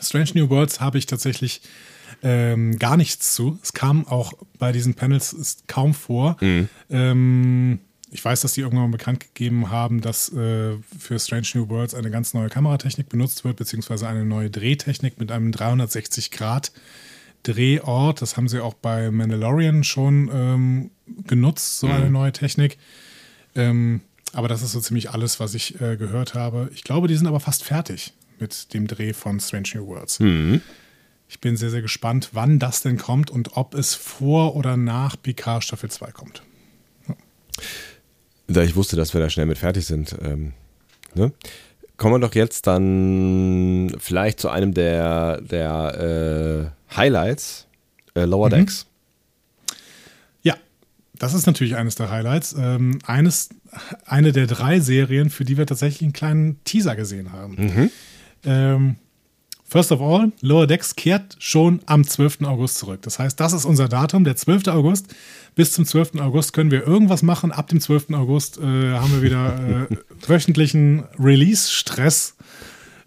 Strange 0.01 0.31
New 0.35 0.49
Worlds 0.49 0.81
habe 0.81 0.97
ich 0.99 1.07
tatsächlich 1.07 1.63
ähm, 2.23 2.79
gar 2.79 2.97
nichts 2.97 3.35
zu. 3.35 3.59
Es 3.63 3.73
kam 3.73 4.07
auch 4.07 4.33
bei 4.59 4.71
diesen 4.73 4.95
Panels 4.95 5.65
kaum 5.67 5.95
vor. 5.95 6.37
Ähm, 6.91 7.81
ich 8.11 8.25
weiß, 8.25 8.43
dass 8.43 8.53
die 8.53 8.61
irgendwann 8.61 8.91
bekannt 8.91 9.21
gegeben 9.21 9.71
haben, 9.71 10.03
dass 10.03 10.31
äh, 10.33 10.77
für 10.99 11.19
Strange 11.19 11.47
New 11.55 11.71
Worlds 11.71 11.95
eine 11.95 12.11
ganz 12.11 12.35
neue 12.35 12.51
Kameratechnik 12.51 13.09
benutzt 13.09 13.43
wird, 13.45 13.57
beziehungsweise 13.57 14.07
eine 14.07 14.27
neue 14.27 14.51
Drehtechnik 14.51 15.19
mit 15.19 15.33
einem 15.33 15.51
360-Grad-Drehort. 15.51 18.21
Das 18.21 18.37
haben 18.37 18.49
sie 18.49 18.63
auch 18.63 18.75
bei 18.75 19.11
Mandalorian 19.11 19.83
schon 19.83 20.31
ähm, 20.33 20.91
genutzt, 21.27 21.81
so 21.81 21.87
eine 21.87 22.11
neue 22.11 22.33
Technik. 22.33 22.77
Ähm, 23.55 24.03
aber 24.33 24.49
das 24.49 24.63
ist 24.63 24.73
so 24.73 24.81
ziemlich 24.81 25.11
alles, 25.11 25.41
was 25.41 25.55
ich 25.55 25.81
äh, 25.81 25.97
gehört 25.97 26.35
habe. 26.35 26.71
Ich 26.75 26.85
glaube, 26.85 27.09
die 27.09 27.17
sind 27.17 27.27
aber 27.27 27.41
fast 27.41 27.65
fertig 27.65 28.13
mit 28.39 28.75
dem 28.75 28.87
Dreh 28.87 29.13
von 29.13 29.41
Strange 29.41 29.69
New 29.75 29.87
Worlds. 29.87 30.21
Ich 31.29 31.41
bin 31.41 31.57
sehr, 31.57 31.71
sehr 31.71 31.83
gespannt, 31.83 32.31
wann 32.33 32.59
das 32.59 32.83
denn 32.83 32.99
kommt 32.99 33.31
und 33.31 33.57
ob 33.57 33.75
es 33.75 33.95
vor 33.95 34.55
oder 34.57 34.77
nach 34.77 35.17
Picard 35.21 35.65
Staffel 35.65 35.91
2 35.91 36.11
kommt. 36.13 36.43
Da 38.49 38.63
ich 38.63 38.77
wusste, 38.77 38.97
dass 38.97 39.15
wir 39.15 39.21
da 39.21 39.31
schnell 39.31 39.47
mit 39.47 39.59
fertig 39.59 39.87
sind. 39.87 40.15
Ähm, 40.23 40.53
ne? 41.15 41.33
Kommen 41.97 42.15
wir 42.17 42.27
doch 42.27 42.35
jetzt 42.35 42.67
dann 42.67 43.95
vielleicht 43.99 44.41
zu 44.41 44.49
einem 44.49 44.75
der, 44.75 45.41
der 45.41 46.73
äh, 46.91 46.95
Highlights, 46.97 47.67
äh, 48.15 48.25
Lower 48.25 48.51
Decks. 48.51 48.87
Ja, 48.87 48.92
das 51.23 51.35
ist 51.35 51.47
natürlich 51.47 51.77
eines 51.77 51.95
der 51.95 52.11
Highlights. 52.11 52.57
Ähm, 52.59 52.99
eines, 53.07 53.51
eine 54.07 54.33
der 54.33 54.49
drei 54.49 54.81
Serien, 54.81 55.31
für 55.31 55.45
die 55.45 55.57
wir 55.57 55.67
tatsächlich 55.67 56.03
einen 56.03 56.13
kleinen 56.13 56.65
Teaser 56.65 56.97
gesehen 56.97 57.31
haben. 57.31 57.55
Ähm, 58.45 58.97
first 59.65 59.93
of 59.93 60.01
all, 60.03 60.33
Lower 60.41 60.67
Decks 60.67 60.97
kehrt 60.97 61.37
schon 61.39 61.79
am 61.87 62.03
12. 62.03 62.43
August 62.43 62.79
zurück. 62.79 63.03
Das 63.03 63.21
heißt, 63.21 63.39
das 63.39 63.53
ist 63.53 63.65
unser 63.65 63.89
Datum, 63.89 64.25
der 64.25 64.35
12. 64.35 64.67
August. 64.67 65.15
Bis 65.55 65.71
zum 65.71 65.87
12. 65.87 66.17
August 66.19 66.55
können 66.55 66.73
wir 66.73 66.85
irgendwas 66.85 67.23
machen. 67.23 67.53
Ab 67.53 67.69
dem 67.69 67.81
12. 67.81 68.15
August 68.15 68.59
äh, 68.59 68.63
haben 68.63 69.13
wir 69.13 69.23
wieder 69.23 69.87
äh, 69.93 69.97
wöchentlichen 70.27 71.05
Release-Stress. 71.21 72.35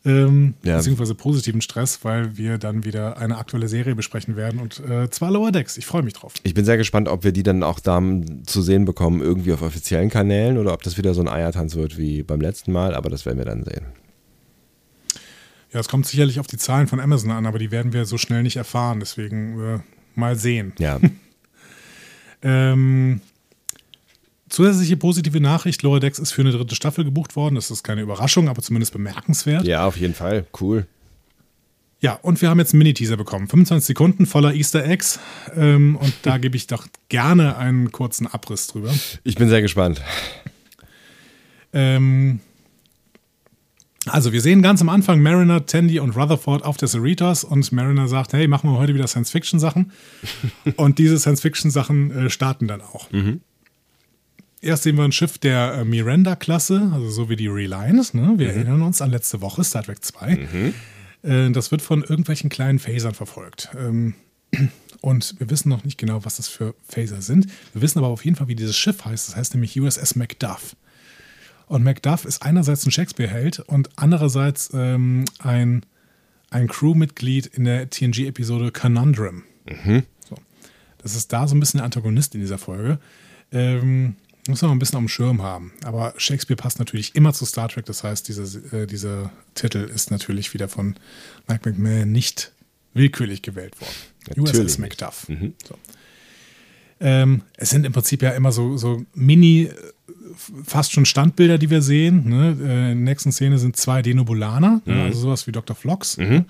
Ähm, 0.05 0.53
Ja. 0.63 0.77
Beziehungsweise 0.77 1.15
positiven 1.15 1.61
Stress, 1.61 2.03
weil 2.03 2.37
wir 2.37 2.57
dann 2.59 2.83
wieder 2.83 3.17
eine 3.17 3.37
aktuelle 3.37 3.67
Serie 3.67 3.95
besprechen 3.95 4.35
werden 4.35 4.59
und 4.59 4.79
äh, 4.87 5.09
zwar 5.09 5.31
Lower 5.31 5.51
Decks. 5.51 5.77
Ich 5.77 5.85
freue 5.85 6.03
mich 6.03 6.13
drauf. 6.13 6.33
Ich 6.43 6.53
bin 6.53 6.63
sehr 6.63 6.77
gespannt, 6.77 7.07
ob 7.09 7.23
wir 7.23 7.31
die 7.31 7.43
dann 7.43 7.63
auch 7.63 7.79
da 7.79 8.01
zu 8.45 8.61
sehen 8.61 8.85
bekommen, 8.85 9.21
irgendwie 9.21 9.51
auf 9.53 9.61
offiziellen 9.63 10.09
Kanälen 10.09 10.57
oder 10.57 10.73
ob 10.73 10.83
das 10.83 10.97
wieder 10.97 11.13
so 11.13 11.21
ein 11.21 11.27
Eiertanz 11.27 11.75
wird 11.75 11.97
wie 11.97 12.21
beim 12.23 12.39
letzten 12.41 12.71
Mal, 12.71 12.93
aber 12.93 13.09
das 13.09 13.25
werden 13.25 13.39
wir 13.39 13.45
dann 13.45 13.63
sehen. 13.63 13.85
Ja, 15.73 15.79
es 15.79 15.89
kommt 15.89 16.05
sicherlich 16.05 16.39
auf 16.39 16.47
die 16.47 16.57
Zahlen 16.57 16.87
von 16.87 16.99
Amazon 16.99 17.31
an, 17.31 17.45
aber 17.45 17.59
die 17.59 17.71
werden 17.71 17.91
wir 17.91 18.05
so 18.05 18.17
schnell 18.17 18.43
nicht 18.43 18.55
erfahren. 18.55 18.99
Deswegen 18.99 19.59
äh, 19.59 19.79
mal 20.13 20.35
sehen. 20.35 20.73
Ja, 20.79 20.99
Ähm, 22.47 23.21
zusätzliche 24.55 24.97
positive 24.97 25.39
Nachricht: 25.39 25.83
Lower 25.83 25.99
Decks 25.99 26.19
ist 26.19 26.31
für 26.31 26.41
eine 26.41 26.51
dritte 26.51 26.75
Staffel 26.75 27.03
gebucht 27.03 27.35
worden. 27.35 27.55
Das 27.55 27.69
ist 27.69 27.83
keine 27.83 28.01
Überraschung, 28.01 28.49
aber 28.49 28.61
zumindest 28.61 28.93
bemerkenswert. 28.93 29.65
ja, 29.65 29.85
auf 29.85 29.97
jeden 29.97 30.13
Fall. 30.13 30.45
Cool. 30.59 30.87
Ja, 32.01 32.13
und 32.21 32.41
wir 32.41 32.49
haben 32.49 32.59
jetzt 32.59 32.73
einen 32.73 32.79
Mini-Teaser 32.79 33.17
bekommen. 33.17 33.47
25 33.47 33.87
Sekunden 33.87 34.25
voller 34.25 34.53
Easter 34.53 34.85
Eggs. 34.85 35.19
Ähm, 35.55 35.95
und 35.95 36.13
da 36.23 36.37
gebe 36.37 36.55
ich 36.55 36.67
doch 36.67 36.87
gerne 37.09 37.57
einen 37.57 37.91
kurzen 37.91 38.27
Abriss 38.27 38.67
drüber. 38.67 38.93
Ich 39.23 39.35
bin 39.35 39.49
sehr 39.49 39.61
gespannt. 39.61 40.01
Ähm, 41.73 42.41
also, 44.05 44.31
wir 44.31 44.41
sehen 44.41 44.61
ganz 44.61 44.81
am 44.81 44.89
Anfang 44.89 45.21
Mariner, 45.21 45.65
Tandy 45.65 45.99
und 45.99 46.15
Rutherford 46.15 46.63
auf 46.63 46.77
der 46.77 46.87
Cerritos 46.87 47.43
und 47.43 47.71
Mariner 47.71 48.07
sagt: 48.07 48.33
Hey, 48.33 48.47
machen 48.47 48.69
wir 48.69 48.77
heute 48.77 48.93
wieder 48.93 49.07
Science-Fiction-Sachen. 49.07 49.91
und 50.75 50.99
diese 50.99 51.17
Science-Fiction-Sachen 51.17 52.11
äh, 52.11 52.29
starten 52.29 52.67
dann 52.67 52.81
auch. 52.81 53.09
Erst 54.65 54.81
sehen 54.81 54.97
wir 54.97 55.03
ein 55.03 55.11
Schiff 55.11 55.37
der 55.37 55.75
äh, 55.75 55.85
Miranda-Klasse, 55.85 56.89
also 56.91 57.07
so 57.11 57.29
wie 57.29 57.35
die 57.35 57.47
Reliance. 57.47 58.17
Ne? 58.17 58.33
Wir 58.37 58.49
erinnern 58.49 58.81
uns 58.81 58.99
an 58.99 59.11
letzte 59.11 59.39
Woche, 59.39 59.63
Star 59.63 59.83
Trek 59.83 60.03
2. 60.03 60.73
Äh, 61.21 61.51
das 61.51 61.69
wird 61.69 61.83
von 61.83 62.01
irgendwelchen 62.01 62.49
kleinen 62.49 62.79
Phasern 62.79 63.13
verfolgt. 63.13 63.69
Ähm, 63.77 64.15
und 65.01 65.35
wir 65.37 65.51
wissen 65.51 65.69
noch 65.69 65.83
nicht 65.83 65.99
genau, 65.99 66.25
was 66.25 66.37
das 66.37 66.47
für 66.47 66.73
Phaser 66.81 67.21
sind. 67.21 67.45
Wir 67.73 67.83
wissen 67.83 67.99
aber 67.99 68.07
auf 68.07 68.25
jeden 68.25 68.37
Fall, 68.37 68.47
wie 68.47 68.55
dieses 68.55 68.75
Schiff 68.75 69.05
heißt. 69.05 69.27
Das 69.27 69.35
heißt 69.35 69.53
nämlich 69.53 69.79
USS 69.79 70.15
Macduff. 70.15 70.75
Und 71.67 71.83
Macduff 71.83 72.25
ist 72.25 72.41
einerseits 72.41 72.87
ein 72.87 72.91
Shakespeare-Held 72.91 73.59
und 73.59 73.89
andererseits 73.97 74.71
ähm, 74.73 75.25
ein, 75.37 75.85
ein 76.49 76.67
Crewmitglied 76.67 77.45
in 77.45 77.65
der 77.65 77.87
TNG-Episode 77.91 78.71
Conundrum. 78.71 79.43
So. 80.27 80.37
Das 80.97 81.15
ist 81.15 81.31
da 81.31 81.47
so 81.47 81.55
ein 81.55 81.59
bisschen 81.59 81.77
der 81.77 81.85
Antagonist 81.85 82.33
in 82.33 82.41
dieser 82.41 82.57
Folge. 82.57 82.97
Ähm, 83.51 84.15
muss 84.47 84.61
man 84.61 84.71
ein 84.71 84.79
bisschen 84.79 84.97
auf 84.97 85.03
dem 85.03 85.09
Schirm 85.09 85.41
haben. 85.41 85.71
Aber 85.83 86.13
Shakespeare 86.17 86.55
passt 86.55 86.79
natürlich 86.79 87.15
immer 87.15 87.33
zu 87.33 87.45
Star 87.45 87.67
Trek. 87.67 87.85
Das 87.85 88.03
heißt, 88.03 88.27
dieser, 88.27 88.73
äh, 88.73 88.85
dieser 88.85 89.31
Titel 89.55 89.79
ist 89.79 90.11
natürlich 90.11 90.53
wieder 90.53 90.67
von 90.67 90.95
Mike 91.47 91.69
McMahon 91.69 92.11
nicht 92.11 92.51
willkürlich 92.93 93.41
gewählt 93.41 93.79
worden. 93.81 93.93
Natürlich 94.27 94.53
USS 94.53 94.77
nicht. 94.77 95.01
Macduff. 95.01 95.27
So. 95.67 95.77
Ähm, 96.99 97.41
es 97.57 97.71
sind 97.71 97.85
im 97.85 97.91
Prinzip 97.91 98.21
ja 98.21 98.31
immer 98.31 98.51
so, 98.51 98.77
so 98.77 99.03
Mini, 99.13 99.63
äh, 99.63 99.73
fast 100.63 100.93
schon 100.93 101.05
Standbilder, 101.05 101.57
die 101.57 101.69
wir 101.69 101.81
sehen. 101.81 102.29
Ne? 102.29 102.49
Äh, 102.49 102.51
in 102.51 102.59
der 102.59 102.95
nächsten 102.95 103.31
Szene 103.31 103.57
sind 103.57 103.75
zwei 103.75 104.01
Denobulaner, 104.01 104.81
ne? 104.85 105.03
also 105.03 105.19
sowas 105.19 105.47
wie 105.47 105.51
Dr. 105.51 105.75
Flox, 105.75 106.17
ne? 106.17 106.45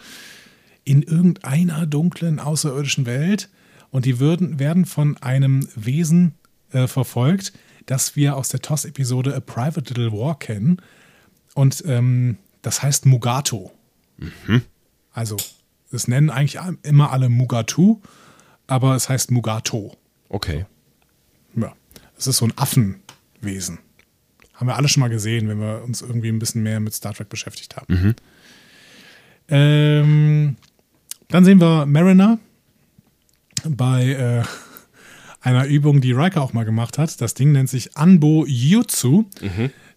in 0.83 1.01
irgendeiner 1.01 1.85
dunklen 1.85 2.39
außerirdischen 2.39 3.05
Welt. 3.05 3.49
Und 3.89 4.05
die 4.05 4.19
würden, 4.19 4.59
werden 4.59 4.85
von 4.85 5.17
einem 5.17 5.67
Wesen 5.75 6.33
äh, 6.71 6.87
verfolgt, 6.87 7.53
das 7.86 8.15
wir 8.15 8.36
aus 8.36 8.49
der 8.49 8.61
TOS-Episode 8.61 9.36
A 9.36 9.39
Private 9.39 9.93
Little 9.93 10.11
War 10.11 10.38
kennen. 10.38 10.81
Und 11.53 11.83
ähm, 11.86 12.38
das 12.61 12.81
heißt 12.81 13.05
Mugato. 13.05 13.71
Also, 15.13 15.38
es 15.91 16.07
nennen 16.07 16.29
eigentlich 16.29 16.59
immer 16.83 17.11
alle 17.11 17.29
Mugatu, 17.29 18.01
aber 18.67 18.95
es 18.95 19.07
heißt 19.09 19.31
Mugato. 19.31 19.95
Okay. 20.29 20.65
Ja, 21.55 21.73
es 22.17 22.27
ist 22.27 22.38
so 22.38 22.45
ein 22.45 22.53
Affenwesen. 22.57 23.79
Haben 24.53 24.67
wir 24.67 24.75
alle 24.75 24.88
schon 24.88 25.01
mal 25.01 25.09
gesehen, 25.09 25.47
wenn 25.47 25.59
wir 25.59 25.83
uns 25.83 26.01
irgendwie 26.01 26.29
ein 26.29 26.39
bisschen 26.39 26.63
mehr 26.63 26.79
mit 26.79 26.93
Star 26.93 27.13
Trek 27.13 27.29
beschäftigt 27.29 27.75
haben. 27.75 28.15
Ähm, 29.47 30.55
dann 31.27 31.45
sehen 31.45 31.59
wir 31.59 31.86
Mariner 31.86 32.39
bei 33.63 34.05
äh, 34.05 34.43
einer 35.45 35.65
Übung, 35.65 36.01
die 36.01 36.11
Riker 36.11 36.41
auch 36.41 36.53
mal 36.53 36.65
gemacht 36.65 36.97
hat. 36.97 37.21
Das 37.21 37.35
Ding 37.35 37.51
nennt 37.51 37.69
sich 37.69 37.95
Anbo 37.95 38.45
Jutsu. 38.47 39.25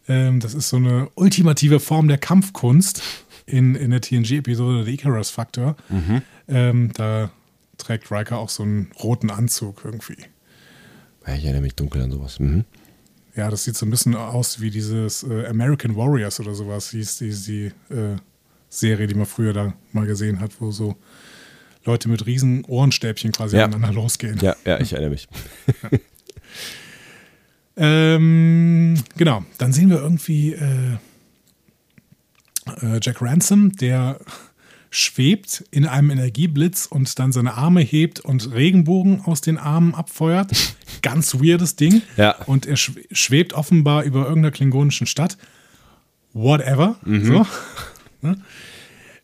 Ähm, 0.07 0.41
das 0.41 0.55
ist 0.55 0.69
so 0.69 0.77
eine 0.77 1.09
ultimative 1.15 1.81
Form 1.81 2.07
der 2.09 2.19
Kampfkunst 2.19 3.03
in, 3.47 3.75
in 3.75 3.91
der 3.91 4.01
TNG-Episode 4.01 4.85
The 4.85 4.93
Icarus 4.93 5.31
Factor. 5.31 5.77
Ähm, 6.49 6.91
da 6.95 7.31
trägt 7.79 8.11
Riker 8.11 8.39
auch 8.39 8.51
so 8.51 8.63
einen 8.63 8.91
roten 9.03 9.31
Anzug 9.31 9.83
irgendwie. 9.85 10.19
Ja, 11.27 11.35
ich 11.35 11.45
erinnere 11.45 11.63
mich 11.63 11.75
dunkel 11.75 12.03
an 12.03 12.11
sowas. 12.11 12.39
Mhm. 12.41 12.65
Ja, 13.35 13.51
das 13.51 13.65
sieht 13.65 13.77
so 13.77 13.87
ein 13.87 13.91
bisschen 13.91 14.17
aus 14.17 14.61
wie 14.61 14.71
dieses 14.71 15.23
äh, 15.23 15.47
American 15.47 15.97
Warriors 15.97 16.41
oder 16.41 16.55
sowas, 16.55 16.91
hieß 16.91 17.19
die, 17.19 17.31
die 17.31 17.95
äh, 17.95 18.17
Serie, 18.69 19.07
die 19.07 19.15
man 19.15 19.27
früher 19.27 19.53
da 19.53 19.73
mal 19.93 20.07
gesehen 20.07 20.41
hat, 20.41 20.61
wo 20.61 20.73
so 20.73 20.97
Leute 21.89 22.09
mit 22.09 22.27
riesen 22.27 22.65
Ohrenstäbchen 22.67 23.33
quasi 23.33 23.57
Ja. 23.57 23.65
aneinander 23.65 23.93
losgehen. 23.93 24.39
Ja, 24.41 24.55
ja, 24.65 24.79
ich 24.81 24.93
erinnere 24.93 25.11
mich. 25.11 25.29
Ähm, 27.81 28.95
genau, 29.17 29.45
dann 29.59 29.73
sehen 29.73 29.89
wir 29.91 29.99
irgendwie 29.99 30.53
äh, 30.55 30.95
äh, 32.83 32.99
Jack 33.01 33.23
Ransom, 33.23 33.77
der 33.77 34.19
schwebt 34.91 35.65
in 35.71 35.87
einem 35.87 36.11
Energieblitz 36.11 36.87
und 36.87 37.19
dann 37.21 37.31
seine 37.31 37.55
Arme 37.55 37.81
hebt 37.83 38.19
und 38.21 38.53
Regenbogen 38.53 39.21
aus 39.21 39.43
den 39.43 39.59
Armen 39.59 39.95
abfeuert. 39.95 40.51
Ganz 41.03 41.35
weirdes 41.37 41.77
Ding. 41.77 42.03
Ja. 42.17 42.33
Und 42.47 42.67
er 42.67 42.77
schw- 42.77 42.99
schwebt 43.13 43.53
offenbar 43.53 44.03
über 44.03 44.25
irgendeiner 44.25 44.51
klingonischen 44.51 45.07
Stadt. 45.07 45.39
Whatever. 46.33 46.97
So. 47.07 47.47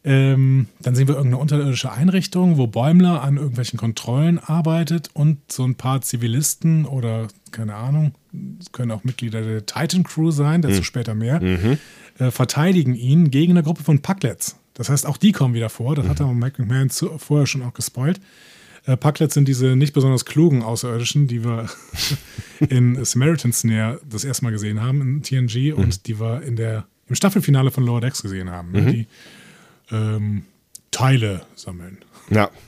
Ähm, 0.07 0.69
dann 0.81 0.95
sehen 0.95 1.09
wir 1.09 1.15
irgendeine 1.15 1.41
unterirdische 1.41 1.91
Einrichtung, 1.91 2.59
wo 2.59 2.67
Bäumler 2.67 3.23
an 3.23 3.39
irgendwelchen 3.39 3.79
Kontrollen 3.79 4.39
arbeitet 4.39 5.09
und 5.15 5.39
so 5.51 5.65
ein 5.65 5.77
paar 5.77 6.03
Zivilisten 6.03 6.85
oder 6.85 7.29
keine 7.53 7.75
Ahnung, 7.75 8.13
es 8.61 8.71
können 8.73 8.91
auch 8.91 9.05
Mitglieder 9.05 9.41
der 9.41 9.65
Titan 9.65 10.05
Crew 10.05 10.31
sein, 10.31 10.61
dazu 10.61 10.83
später 10.83 11.15
mehr, 11.15 11.41
äh, 12.19 12.31
verteidigen 12.31 12.95
ihn 12.95 13.31
gegen 13.31 13.53
eine 13.53 13.63
Gruppe 13.63 13.83
von 13.83 14.01
Packlets. 14.01 14.57
Das 14.75 14.91
heißt, 14.91 15.07
auch 15.07 15.17
die 15.17 15.33
kommen 15.33 15.55
wieder 15.55 15.71
vor. 15.71 15.95
Das 15.95 16.07
hat 16.09 16.21
aber 16.21 16.35
Mike 16.35 16.61
McMahon 16.61 16.91
zu, 16.91 17.17
vorher 17.19 17.47
schon 17.47 17.63
auch 17.63 17.73
gespoilt. 17.73 18.21
Äh, 18.87 18.97
Packlets 18.97 19.35
sind 19.35 19.49
diese 19.49 19.77
nicht 19.77 19.95
besonders 19.95 20.25
klugen 20.25 20.63
Außerirdischen, 20.63 21.29
die 21.29 21.45
wir 21.45 21.67
in 22.69 23.03
Samaritan 23.05 23.53
Snare 23.53 24.01
das 24.09 24.25
erste 24.25 24.45
Mal 24.45 24.51
gesehen 24.51 24.83
haben 24.83 25.01
in 25.01 25.23
TNG 25.23 25.73
und 25.73 26.07
die 26.07 26.21
wir 26.21 26.43
in 26.43 26.57
der, 26.57 26.85
im 27.09 27.15
Staffelfinale 27.15 27.71
von 27.71 27.85
Lower 27.85 28.01
Decks 28.01 28.21
gesehen 28.21 28.51
haben. 28.51 28.73
ne? 28.73 28.93
Die 28.93 29.07
ähm, 29.91 30.45
Teile 30.91 31.43
sammeln. 31.55 31.99
Ja. 32.31 32.51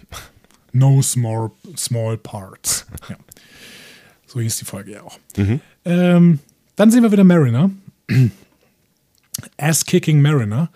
No 0.72 1.00
small, 1.00 1.52
small 1.74 2.18
parts. 2.18 2.86
Ja. 3.08 3.16
So 4.26 4.40
hieß 4.40 4.58
die 4.58 4.66
Folge 4.66 4.92
ja 4.92 5.02
auch. 5.02 5.18
Ähm, 5.86 6.40
dann 6.74 6.90
sehen 6.90 7.02
wir 7.02 7.12
wieder 7.12 7.24
Mariner. 7.24 7.70
Ass-Kicking 9.56 10.20
Mariner. 10.20 10.68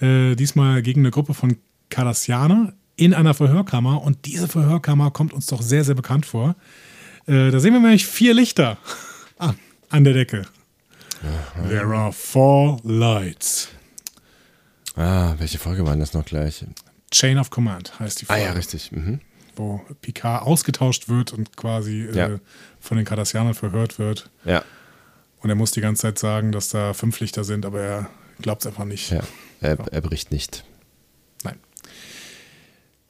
Äh, 0.00 0.36
diesmal 0.36 0.82
gegen 0.82 1.00
eine 1.00 1.10
Gruppe 1.10 1.34
von 1.34 1.56
Cardassianer 1.90 2.74
in 2.96 3.14
einer 3.14 3.34
Verhörkammer. 3.34 4.02
Und 4.02 4.26
diese 4.26 4.46
Verhörkammer 4.46 5.10
kommt 5.10 5.32
uns 5.32 5.46
doch 5.46 5.62
sehr, 5.62 5.82
sehr 5.82 5.94
bekannt 5.96 6.26
vor. 6.26 6.54
Äh, 7.26 7.50
da 7.50 7.58
sehen 7.58 7.72
wir 7.72 7.80
nämlich 7.80 8.06
vier 8.06 8.34
Lichter 8.34 8.78
an, 9.38 9.56
an 9.88 10.04
der 10.04 10.12
Decke. 10.12 10.42
There 11.68 11.96
are 11.96 12.12
four 12.12 12.78
lights. 12.84 13.70
Ah, 14.96 15.34
welche 15.38 15.58
Folge 15.58 15.84
waren 15.86 16.00
das 16.00 16.12
noch 16.14 16.24
gleich? 16.24 16.64
Chain 17.10 17.38
of 17.38 17.50
Command 17.50 17.98
heißt 17.98 18.20
die 18.22 18.24
Ah 18.26 18.34
Folge. 18.34 18.44
ja, 18.44 18.52
richtig. 18.52 18.92
Mhm. 18.92 19.20
wo 19.56 19.80
Picard 20.02 20.42
ausgetauscht 20.42 21.08
wird 21.08 21.32
und 21.32 21.56
quasi 21.56 22.02
äh, 22.06 22.16
Ja. 22.16 22.30
von 22.80 22.96
den 22.96 23.06
Cardassianern 23.06 23.54
verhört 23.54 24.00
wird. 24.00 24.28
Ja, 24.44 24.64
Und 25.40 25.48
er 25.50 25.54
muss 25.56 25.70
die 25.70 25.80
ganze 25.80 26.02
Zeit 26.02 26.18
sagen, 26.18 26.50
dass 26.50 26.70
da 26.70 26.92
fünf 26.92 27.20
Lichter 27.20 27.44
sind, 27.44 27.64
aber 27.64 27.80
er 27.80 28.10
glaubt 28.42 28.62
es 28.62 28.66
einfach 28.66 28.84
nicht. 28.84 29.10
ja. 29.10 29.22
Er, 29.60 29.78
er 29.92 30.00
bricht 30.00 30.32
nicht. 30.32 30.64
Nein. 31.44 31.54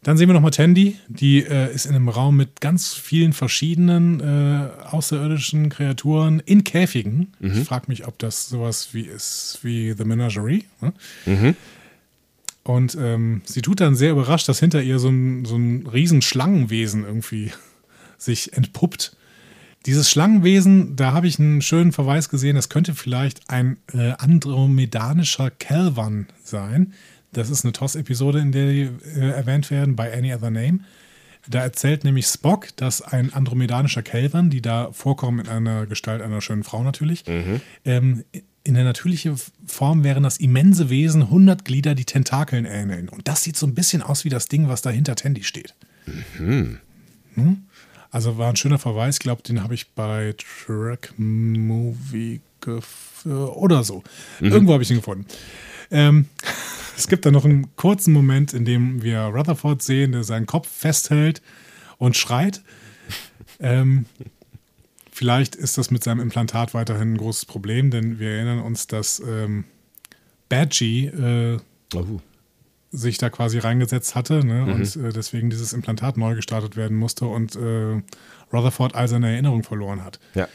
Dann 0.02 0.18
sehen 0.18 0.28
wir 0.28 0.34
nochmal 0.34 0.50
Tandy, 0.50 0.98
die 1.08 1.42
äh, 1.44 1.72
ist 1.74 1.86
in 1.86 1.94
einem 1.94 2.10
Raum 2.10 2.36
mit 2.36 2.60
ganz 2.60 2.92
vielen 2.92 3.32
verschiedenen 3.32 4.20
äh, 4.20 4.68
außerirdischen 4.90 5.70
Kreaturen 5.70 6.40
in 6.40 6.62
Käfigen. 6.62 7.32
Ich 7.40 7.66
frage 7.66 7.86
mich, 7.88 8.06
ob 8.06 8.18
das 8.18 8.50
sowas 8.50 8.90
wie 8.92 9.02
ist 9.06 9.60
wie 9.62 9.94
The 9.96 10.04
Menagerie. 10.04 10.66
Ne? 10.82 11.54
Und 12.64 12.96
ähm, 12.98 13.42
sie 13.44 13.60
tut 13.62 13.80
dann 13.80 13.94
sehr 13.94 14.12
überrascht, 14.12 14.48
dass 14.48 14.58
hinter 14.58 14.82
ihr 14.82 14.98
so 14.98 15.10
ein, 15.10 15.44
so 15.44 15.56
ein 15.56 15.86
riesen 15.86 16.22
Schlangenwesen 16.22 17.04
irgendwie 17.04 17.52
sich 18.18 18.54
entpuppt. 18.54 19.16
Dieses 19.86 20.10
Schlangenwesen, 20.10 20.96
da 20.96 21.12
habe 21.12 21.26
ich 21.26 21.38
einen 21.38 21.60
schönen 21.60 21.92
Verweis 21.92 22.30
gesehen, 22.30 22.56
das 22.56 22.70
könnte 22.70 22.94
vielleicht 22.94 23.50
ein 23.50 23.76
äh, 23.92 24.12
andromedanischer 24.12 25.50
Kelvan 25.50 26.26
sein. 26.42 26.94
Das 27.32 27.50
ist 27.50 27.64
eine 27.64 27.72
TOS-Episode, 27.72 28.38
in 28.38 28.52
der 28.52 28.70
die 28.70 28.90
äh, 29.14 29.28
erwähnt 29.28 29.70
werden, 29.70 29.94
bei 29.94 30.16
Any 30.16 30.32
Other 30.32 30.50
Name. 30.50 30.80
Da 31.46 31.60
erzählt 31.60 32.04
nämlich 32.04 32.26
Spock, 32.26 32.68
dass 32.76 33.02
ein 33.02 33.34
andromedanischer 33.34 34.02
Kelvan, 34.02 34.48
die 34.48 34.62
da 34.62 34.90
vorkommen 34.92 35.40
in 35.40 35.48
einer 35.48 35.84
Gestalt 35.84 36.22
einer 36.22 36.40
schönen 36.40 36.64
Frau 36.64 36.82
natürlich, 36.82 37.24
ähm, 37.84 38.24
in 38.64 38.74
der 38.74 38.84
natürlichen 38.84 39.38
Form 39.66 40.04
wären 40.04 40.22
das 40.22 40.38
immense 40.38 40.88
Wesen, 40.88 41.22
100 41.22 41.64
Glieder, 41.64 41.94
die 41.94 42.06
Tentakeln 42.06 42.64
ähneln. 42.64 43.10
Und 43.10 43.28
das 43.28 43.42
sieht 43.42 43.56
so 43.56 43.66
ein 43.66 43.74
bisschen 43.74 44.02
aus 44.02 44.24
wie 44.24 44.30
das 44.30 44.46
Ding, 44.46 44.68
was 44.68 44.80
da 44.82 44.90
hinter 44.90 45.14
Tandy 45.14 45.44
steht. 45.44 45.74
Hm? 47.34 47.64
Also 48.10 48.38
war 48.38 48.48
ein 48.48 48.56
schöner 48.56 48.78
Verweis. 48.78 49.16
Ich 49.16 49.20
glaube, 49.20 49.42
den 49.42 49.62
habe 49.62 49.74
ich 49.74 49.90
bei 49.90 50.34
Track 50.38 51.12
Movie 51.18 52.40
gef- 52.62 53.26
oder 53.26 53.84
so. 53.84 54.02
Irgendwo 54.40 54.72
habe 54.72 54.82
ich 54.82 54.90
ihn 54.90 54.96
gefunden. 54.96 55.26
Ähm, 55.90 56.26
es 56.96 57.06
gibt 57.06 57.26
da 57.26 57.30
noch 57.30 57.44
einen 57.44 57.74
kurzen 57.76 58.12
Moment, 58.12 58.54
in 58.54 58.64
dem 58.64 59.02
wir 59.02 59.20
Rutherford 59.20 59.82
sehen, 59.82 60.12
der 60.12 60.24
seinen 60.24 60.46
Kopf 60.46 60.68
festhält 60.68 61.42
und 61.98 62.16
schreit. 62.16 62.62
Ähm, 63.60 64.06
vielleicht 65.14 65.54
ist 65.54 65.78
das 65.78 65.90
mit 65.90 66.02
seinem 66.02 66.20
Implantat 66.20 66.74
weiterhin 66.74 67.14
ein 67.14 67.16
großes 67.16 67.46
Problem, 67.46 67.90
denn 67.90 68.18
wir 68.18 68.30
erinnern 68.30 68.58
uns, 68.60 68.86
dass 68.88 69.20
ähm, 69.20 69.64
Badgie 70.48 71.06
äh, 71.06 71.58
Oh. 71.94 72.20
sich 72.90 73.18
da 73.18 73.30
quasi 73.30 73.58
reingesetzt 73.58 74.16
hatte 74.16 74.44
ne? 74.44 74.64
und 74.64 74.96
äh, 74.96 75.12
deswegen 75.12 75.48
dieses 75.50 75.72
Implantat 75.72 76.16
neu 76.16 76.34
gestartet 76.34 76.76
werden 76.76 76.96
musste 76.96 77.26
und 77.26 77.54
äh, 77.54 78.02
Rutherford 78.52 78.96
all 78.96 79.06
seine 79.06 79.32
Erinnerung 79.32 79.62
verloren 79.62 80.04
hat. 80.04 80.18
Ja. 80.34 80.48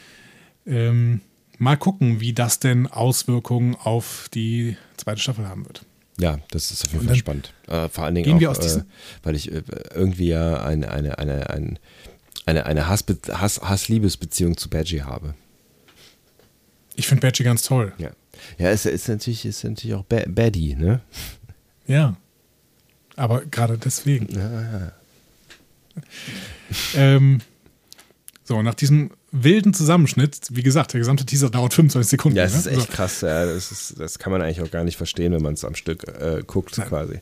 Ähm, 0.66 1.22
mal 1.58 1.78
gucken, 1.78 2.20
wie 2.20 2.34
das 2.34 2.60
denn 2.60 2.88
Auswirkungen 2.88 3.76
auf 3.76 4.28
die 4.34 4.76
zweite 4.98 5.22
Staffel 5.22 5.48
haben 5.48 5.66
wird. 5.66 5.86
Ja, 6.20 6.40
das 6.52 6.72
ist 6.72 6.84
auf 6.84 6.92
jeden 6.92 7.08
Fall 7.08 7.16
spannend. 7.16 7.54
Äh, 7.68 7.88
vor 7.88 8.04
allen 8.04 8.16
Dingen 8.16 8.26
gehen 8.26 8.36
auch, 8.36 8.42
wir 8.42 8.52
aus 8.52 8.76
äh, 8.78 8.84
weil 9.24 9.36
ich 9.36 9.52
äh, 9.52 9.64
irgendwie 9.94 10.28
ja 10.28 10.62
eine, 10.62 10.92
eine, 10.92 11.18
eine, 11.20 11.50
ein, 11.50 11.80
eine, 12.50 12.66
eine 12.66 12.88
Hassbe- 12.90 13.32
Hass, 13.32 13.62
Hass-Liebesbeziehung 13.62 14.58
zu 14.58 14.70
Badgie 14.70 15.04
habe. 15.04 15.34
Ich 16.96 17.08
finde 17.08 17.22
Badgie 17.22 17.44
ganz 17.44 17.62
toll. 17.64 17.94
Ja. 17.98 18.12
Ja, 18.58 18.70
ist, 18.72 18.86
ist 18.86 19.08
natürlich, 19.10 19.46
ist 19.46 19.64
natürlich 19.64 19.96
auch 19.96 20.04
ba 20.06 20.24
Baddie, 20.28 20.76
ne? 20.76 21.02
Ja. 21.88 22.16
Aber 23.16 23.44
gerade 23.46 23.78
deswegen. 23.78 24.28
Ja. 24.34 24.92
Ähm, 26.94 27.40
so, 28.46 28.62
nach 28.62 28.76
diesem 28.76 29.12
wilden 29.32 29.74
Zusammenschnitt, 29.74 30.40
wie 30.52 30.64
gesagt, 30.64 30.94
der 30.94 31.00
gesamte 31.00 31.26
Teaser 31.26 31.50
dauert 31.50 31.74
25 31.74 32.10
Sekunden. 32.10 32.38
Ja, 32.38 32.46
es 32.46 32.54
ne? 32.54 32.60
ist 32.60 32.68
echt 32.68 32.82
So. 32.82 32.94
krass. 32.94 33.22
Ja, 33.22 33.46
das, 33.46 33.72
ist, 33.72 34.00
das 34.00 34.18
kann 34.20 34.32
man 34.32 34.42
eigentlich 34.42 34.62
auch 34.62 34.72
gar 34.72 34.84
nicht 34.84 34.96
verstehen, 34.96 35.34
wenn 35.34 35.42
man 35.42 35.56
es 35.56 35.66
am 35.66 35.76
Stück 35.76 36.08
äh, 36.08 36.42
guckt, 36.46 36.76
quasi. 36.76 37.20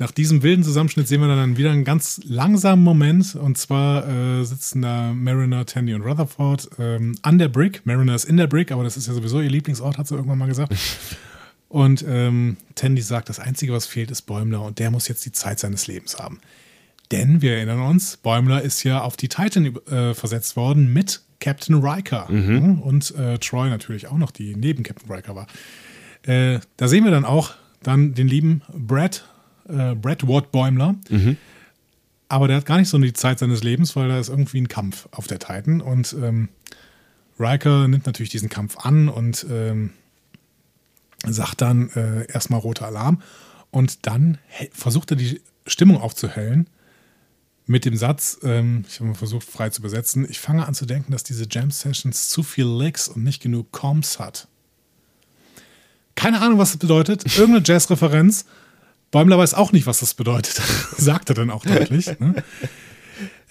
Nach 0.00 0.12
diesem 0.12 0.44
wilden 0.44 0.62
Zusammenschnitt 0.62 1.08
sehen 1.08 1.20
wir 1.20 1.28
dann 1.28 1.56
wieder 1.56 1.72
einen 1.72 1.84
ganz 1.84 2.20
langsamen 2.24 2.84
Moment. 2.84 3.34
Und 3.34 3.58
zwar 3.58 4.08
äh, 4.08 4.44
sitzen 4.44 4.82
da 4.82 5.12
Mariner, 5.12 5.66
Tandy 5.66 5.92
und 5.94 6.02
Rutherford 6.02 6.70
ähm, 6.78 7.16
an 7.22 7.38
der 7.38 7.48
Brick. 7.48 7.84
Mariner 7.84 8.14
ist 8.14 8.24
in 8.24 8.36
der 8.36 8.46
Brick, 8.46 8.70
aber 8.70 8.84
das 8.84 8.96
ist 8.96 9.08
ja 9.08 9.14
sowieso 9.14 9.40
ihr 9.40 9.50
Lieblingsort, 9.50 9.98
hat 9.98 10.06
sie 10.06 10.14
irgendwann 10.14 10.38
mal 10.38 10.46
gesagt. 10.46 10.74
Und 11.68 12.02
ähm, 12.08 12.56
Tandy 12.76 13.02
sagt, 13.02 13.28
das 13.28 13.38
Einzige, 13.38 13.74
was 13.74 13.84
fehlt, 13.84 14.10
ist 14.10 14.22
Bäumler 14.22 14.62
und 14.62 14.78
der 14.78 14.90
muss 14.90 15.06
jetzt 15.06 15.26
die 15.26 15.32
Zeit 15.32 15.58
seines 15.58 15.86
Lebens 15.86 16.18
haben. 16.18 16.40
Denn 17.10 17.42
wir 17.42 17.56
erinnern 17.56 17.80
uns, 17.80 18.16
Bäumler 18.16 18.62
ist 18.62 18.84
ja 18.84 19.02
auf 19.02 19.18
die 19.18 19.28
Titan 19.28 19.76
äh, 19.90 20.14
versetzt 20.14 20.56
worden 20.56 20.90
mit 20.92 21.20
Captain 21.40 21.76
Riker. 21.76 22.30
Und 22.80 23.14
äh, 23.16 23.38
Troy 23.38 23.68
natürlich 23.68 24.06
auch 24.08 24.16
noch, 24.16 24.30
die 24.30 24.56
neben 24.56 24.82
Captain 24.82 25.12
Riker 25.12 25.36
war. 25.36 25.46
Äh, 26.22 26.60
da 26.78 26.88
sehen 26.88 27.04
wir 27.04 27.10
dann 27.10 27.26
auch 27.26 27.52
dann 27.82 28.14
den 28.14 28.28
lieben 28.28 28.62
Brad, 28.72 29.24
äh, 29.68 29.94
Brad 29.94 30.26
Ward 30.26 30.52
Bäumler. 30.52 30.96
Aber 32.28 32.48
der 32.48 32.58
hat 32.58 32.66
gar 32.66 32.78
nicht 32.78 32.88
so 32.88 32.98
die 32.98 33.12
Zeit 33.12 33.38
seines 33.38 33.62
Lebens, 33.62 33.96
weil 33.96 34.08
da 34.08 34.18
ist 34.18 34.28
irgendwie 34.28 34.60
ein 34.60 34.68
Kampf 34.68 35.08
auf 35.12 35.26
der 35.26 35.38
Titan. 35.38 35.80
Und 35.80 36.14
ähm, 36.20 36.48
Riker 37.38 37.88
nimmt 37.88 38.06
natürlich 38.06 38.30
diesen 38.30 38.48
Kampf 38.48 38.76
an 38.78 39.08
und 39.08 39.46
ähm, 39.50 39.90
sagt 41.26 41.62
dann 41.62 41.90
äh, 41.90 42.30
erstmal 42.30 42.60
roter 42.60 42.86
Alarm. 42.86 43.22
Und 43.70 44.06
dann 44.06 44.38
versucht 44.72 45.10
er 45.10 45.16
die 45.16 45.40
Stimmung 45.66 45.98
aufzuhellen 46.00 46.68
mit 47.68 47.84
dem 47.84 47.96
Satz, 47.96 48.38
ähm, 48.42 48.84
ich 48.88 48.96
habe 48.96 49.10
mal 49.10 49.14
versucht 49.14 49.46
frei 49.46 49.68
zu 49.68 49.82
übersetzen, 49.82 50.26
ich 50.28 50.40
fange 50.40 50.66
an 50.66 50.74
zu 50.74 50.86
denken, 50.86 51.12
dass 51.12 51.22
diese 51.22 51.46
Jam 51.50 51.70
Sessions 51.70 52.30
zu 52.30 52.42
viel 52.42 52.66
Licks 52.66 53.08
und 53.08 53.22
nicht 53.22 53.42
genug 53.42 53.70
Comms 53.72 54.18
hat. 54.18 54.48
Keine 56.14 56.40
Ahnung, 56.40 56.58
was 56.58 56.70
das 56.70 56.78
bedeutet. 56.78 57.24
Irgendeine 57.36 57.64
Jazz-Referenz. 57.64 58.46
Bäumler 59.10 59.38
weiß 59.38 59.54
auch 59.54 59.72
nicht, 59.72 59.86
was 59.86 60.00
das 60.00 60.14
bedeutet. 60.14 60.60
Sagt 60.96 61.30
er 61.30 61.34
dann 61.34 61.50
auch 61.50 61.64
deutlich. 61.64 62.18
Ne? 62.18 62.42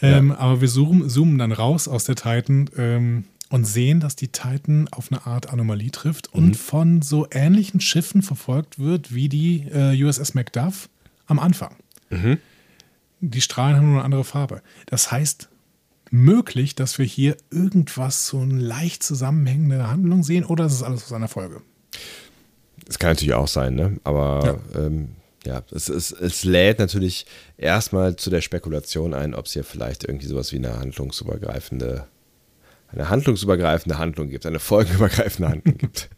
Ähm, 0.02 0.32
aber 0.32 0.62
wir 0.62 0.68
zoomen, 0.68 1.10
zoomen 1.10 1.38
dann 1.38 1.52
raus 1.52 1.88
aus 1.88 2.04
der 2.04 2.16
Titan 2.16 2.70
ähm, 2.78 3.26
und 3.50 3.66
sehen, 3.66 4.00
dass 4.00 4.16
die 4.16 4.28
Titan 4.28 4.88
auf 4.92 5.12
eine 5.12 5.26
Art 5.26 5.50
Anomalie 5.52 5.92
trifft 5.92 6.34
und 6.34 6.56
von 6.56 7.02
so 7.02 7.28
ähnlichen 7.32 7.80
Schiffen 7.82 8.22
verfolgt 8.22 8.78
wird 8.78 9.14
wie 9.14 9.30
die 9.30 9.68
äh, 9.74 10.04
USS 10.04 10.36
Macduff 10.36 10.90
am 11.26 11.40
Anfang. 11.40 11.76
Die 13.20 13.42
Strahlen 13.42 13.78
haben 13.78 13.88
nur 13.88 13.96
eine 13.96 14.06
andere 14.06 14.24
Farbe. 14.24 14.62
Das 14.86 15.12
heißt, 15.12 15.50
möglich, 16.12 16.76
dass 16.76 16.98
wir 17.00 17.06
hier 17.06 17.36
irgendwas, 17.50 18.28
so 18.28 18.40
eine 18.40 18.60
leicht 18.60 19.04
zusammenhängende 19.04 19.90
Handlung 19.90 20.24
sehen 20.24 20.46
oder 20.46 20.66
ist 20.66 20.74
es 20.74 20.84
alles 20.84 21.06
aus 21.06 21.14
einer 21.14 21.28
Folge? 21.28 21.62
Das 22.86 23.00
kann 23.00 23.12
natürlich 23.12 23.34
auch 23.34 23.48
sein, 23.48 23.76
ne? 23.76 23.98
Aber 24.04 24.60
ja, 24.76 24.86
ähm, 24.86 25.10
ja 25.48 25.64
es, 25.72 25.90
es, 25.90 26.12
es 26.12 26.44
lädt 26.44 26.80
natürlich 26.80 27.26
erstmal 27.58 28.16
zu 28.16 28.30
der 28.30 28.42
Spekulation 28.42 29.14
ein, 29.14 29.34
ob 29.34 29.46
es 29.46 29.54
hier 29.54 29.64
vielleicht 29.64 30.04
irgendwie 30.04 30.28
sowas 30.28 30.52
wie 30.52 30.58
eine 30.58 30.80
handlungsübergreifende, 30.80 32.08
eine 32.90 33.10
handlungsübergreifende 33.10 33.98
Handlung 33.98 34.30
gibt, 34.30 34.46
eine 34.46 34.60
folgenübergreifende 34.60 35.50
Handlung 35.50 35.78
gibt. 35.80 36.10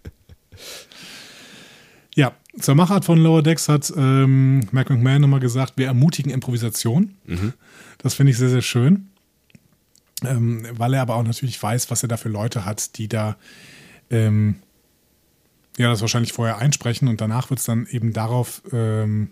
Ja, 2.15 2.33
zur 2.59 2.75
Machart 2.75 3.05
von 3.05 3.19
Lower 3.19 3.43
Decks 3.43 3.69
hat 3.69 3.93
ähm, 3.95 4.67
Mac 4.71 4.89
McMahon 4.89 5.21
nochmal 5.21 5.39
gesagt, 5.39 5.73
wir 5.77 5.85
ermutigen 5.85 6.31
Improvisation. 6.31 7.15
Das 7.99 8.15
finde 8.15 8.31
ich 8.31 8.37
sehr, 8.37 8.49
sehr 8.49 8.61
schön. 8.61 9.09
Ähm, 10.25 10.65
weil 10.73 10.93
er 10.95 11.01
aber 11.01 11.15
auch 11.15 11.23
natürlich 11.23 11.61
weiß, 11.61 11.89
was 11.91 12.03
er 12.03 12.09
da 12.09 12.17
für 12.17 12.27
Leute 12.27 12.65
hat, 12.65 12.97
die 12.97 13.07
da 13.07 13.37
ähm, 14.09 14.55
ja 15.79 15.89
das 15.89 16.01
wahrscheinlich 16.01 16.33
vorher 16.33 16.57
einsprechen 16.57 17.07
und 17.07 17.19
danach 17.21 17.49
wird 17.49 17.59
es 17.59 17.65
dann 17.65 17.87
eben 17.89 18.13
darauf 18.13 18.61
ähm, 18.71 19.29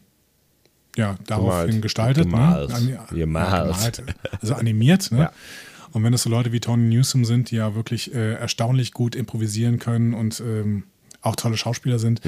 ja, 0.96 1.16
daraufhin 1.28 1.82
gestaltet. 1.82 2.24
Gemalt. 2.26 2.70
Ne? 2.70 2.76
Ani- 2.76 2.98
Gemalt. 3.20 4.04
Also 4.42 4.56
animiert. 4.56 5.12
Ne? 5.12 5.18
Ja. 5.22 5.32
Und 5.94 6.04
wenn 6.04 6.12
das 6.12 6.24
so 6.24 6.30
Leute 6.30 6.52
wie 6.52 6.60
Tony 6.60 6.94
Newsom 6.94 7.24
sind, 7.24 7.50
die 7.50 7.56
ja 7.56 7.74
wirklich 7.74 8.14
äh, 8.14 8.34
erstaunlich 8.34 8.92
gut 8.92 9.16
improvisieren 9.16 9.80
können 9.80 10.14
und 10.14 10.42
ähm, 10.42 10.84
auch 11.22 11.36
tolle 11.38 11.56
Schauspieler 11.58 11.98
sind, 11.98 12.22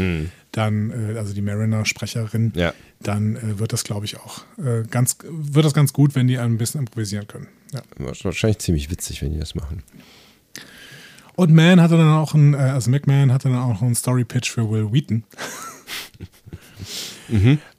dann, 0.53 1.13
äh, 1.13 1.17
also 1.17 1.33
die 1.33 1.41
Mariner-Sprecherin, 1.41 2.53
Ja. 2.55 2.73
dann 3.01 3.35
äh, 3.35 3.59
wird 3.59 3.73
das, 3.73 3.83
glaube 3.83 4.05
ich, 4.05 4.17
auch 4.17 4.43
äh, 4.57 4.83
ganz, 4.89 5.17
wird 5.29 5.65
das 5.65 5.73
ganz 5.73 5.91
gut, 5.93 6.15
wenn 6.15 6.27
die 6.27 6.37
ein 6.39 6.57
bisschen 6.57 6.79
improvisieren 6.79 7.27
können. 7.27 7.47
Ja. 7.73 7.81
Wahrscheinlich 8.23 8.59
ziemlich 8.59 8.89
witzig, 8.89 9.21
wenn 9.21 9.33
die 9.33 9.39
das 9.39 9.55
machen. 9.55 9.83
Und 11.39 11.53
Man 11.53 11.79
hatte 11.79 11.95
dann 11.95 12.09
auch 12.09 12.33
ein, 12.33 12.53
äh, 12.53 12.57
also 12.57 12.91
McMahon 12.91 13.31
hatte 13.31 13.47
dann 13.47 13.59
auch 13.59 13.69
noch 13.69 13.81
einen 13.81 13.95
Story-Pitch 13.95 14.51
für 14.51 14.69
Will 14.69 14.91
Wheaton. 14.91 15.23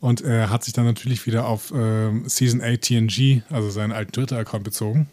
Und 0.00 0.22
er 0.22 0.48
hat 0.48 0.64
sich 0.64 0.72
dann 0.72 0.86
natürlich 0.86 1.26
wieder 1.26 1.44
auf 1.44 1.70
ähm, 1.76 2.26
Season 2.26 2.62
8 2.62 2.80
TNG, 2.80 3.42
also 3.50 3.68
seinen 3.68 3.92
alten 3.92 4.12
Twitter-Account 4.12 4.64
bezogen. 4.64 5.10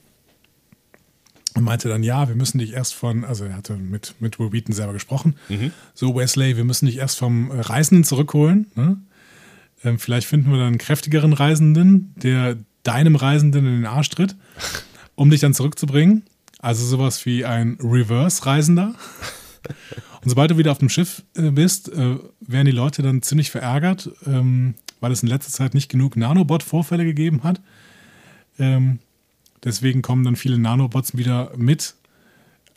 Und 1.56 1.64
meinte 1.64 1.90
dann, 1.90 2.04
ja, 2.04 2.30
wir 2.30 2.36
müssen 2.36 2.60
dich 2.60 2.72
erst 2.72 2.94
von, 2.94 3.26
also 3.26 3.44
er 3.44 3.58
hatte 3.58 3.76
mit, 3.76 4.16
mit 4.22 4.40
Will 4.40 4.54
Wheaton 4.54 4.74
selber 4.74 4.94
gesprochen. 4.94 5.36
So, 5.94 6.16
Wesley, 6.16 6.56
wir 6.56 6.64
müssen 6.64 6.86
dich 6.86 7.00
erst 7.00 7.18
vom 7.18 7.52
äh, 7.52 7.60
Reisenden 7.60 8.06
zurückholen. 8.06 8.68
Ne? 8.76 8.96
Ähm, 9.84 10.00
vielleicht 10.00 10.26
finden 10.26 10.52
wir 10.52 10.58
dann 10.58 10.68
einen 10.68 10.78
kräftigeren 10.78 11.34
Reisenden, 11.34 12.14
der 12.16 12.56
deinem 12.84 13.18
Reisenden 13.18 13.66
in 13.66 13.74
den 13.74 13.86
Arsch 13.86 14.08
tritt, 14.08 14.38
um 15.16 15.30
dich 15.30 15.42
dann 15.42 15.54
zurückzubringen. 15.54 16.24
Also 16.60 16.86
sowas 16.86 17.26
wie 17.26 17.46
ein 17.46 17.78
Reverse-Reisender. 17.82 18.96
Und 20.24 20.30
sobald 20.30 20.52
du 20.52 20.58
wieder 20.58 20.72
auf 20.72 20.80
dem 20.80 20.90
Schiff 20.90 21.24
äh, 21.36 21.52
bist, 21.52 21.90
äh, 21.90 22.18
werden 22.40 22.66
die 22.66 22.72
Leute 22.72 23.02
dann 23.02 23.22
ziemlich 23.22 23.52
verärgert, 23.52 24.10
ähm, 24.26 24.76
weil 25.00 25.12
es 25.12 25.22
in 25.22 25.30
letzter 25.30 25.52
Zeit 25.52 25.74
nicht 25.74 25.90
genug 25.90 26.16
Nanobot-Vorfälle 26.16 27.06
gegeben 27.06 27.44
hat. 27.44 27.62
Ähm, 28.60 29.00
deswegen 29.64 30.02
kommen 30.02 30.24
dann 30.24 30.36
viele 30.36 30.58
Nanobots 30.58 31.16
wieder 31.16 31.52
mit. 31.56 31.96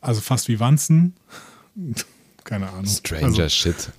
Also 0.00 0.20
fast 0.20 0.48
wie 0.48 0.60
Wanzen. 0.60 1.14
Keine 2.44 2.68
Ahnung. 2.68 2.86
Stranger 2.86 3.26
also, 3.26 3.48
Shit. 3.48 3.90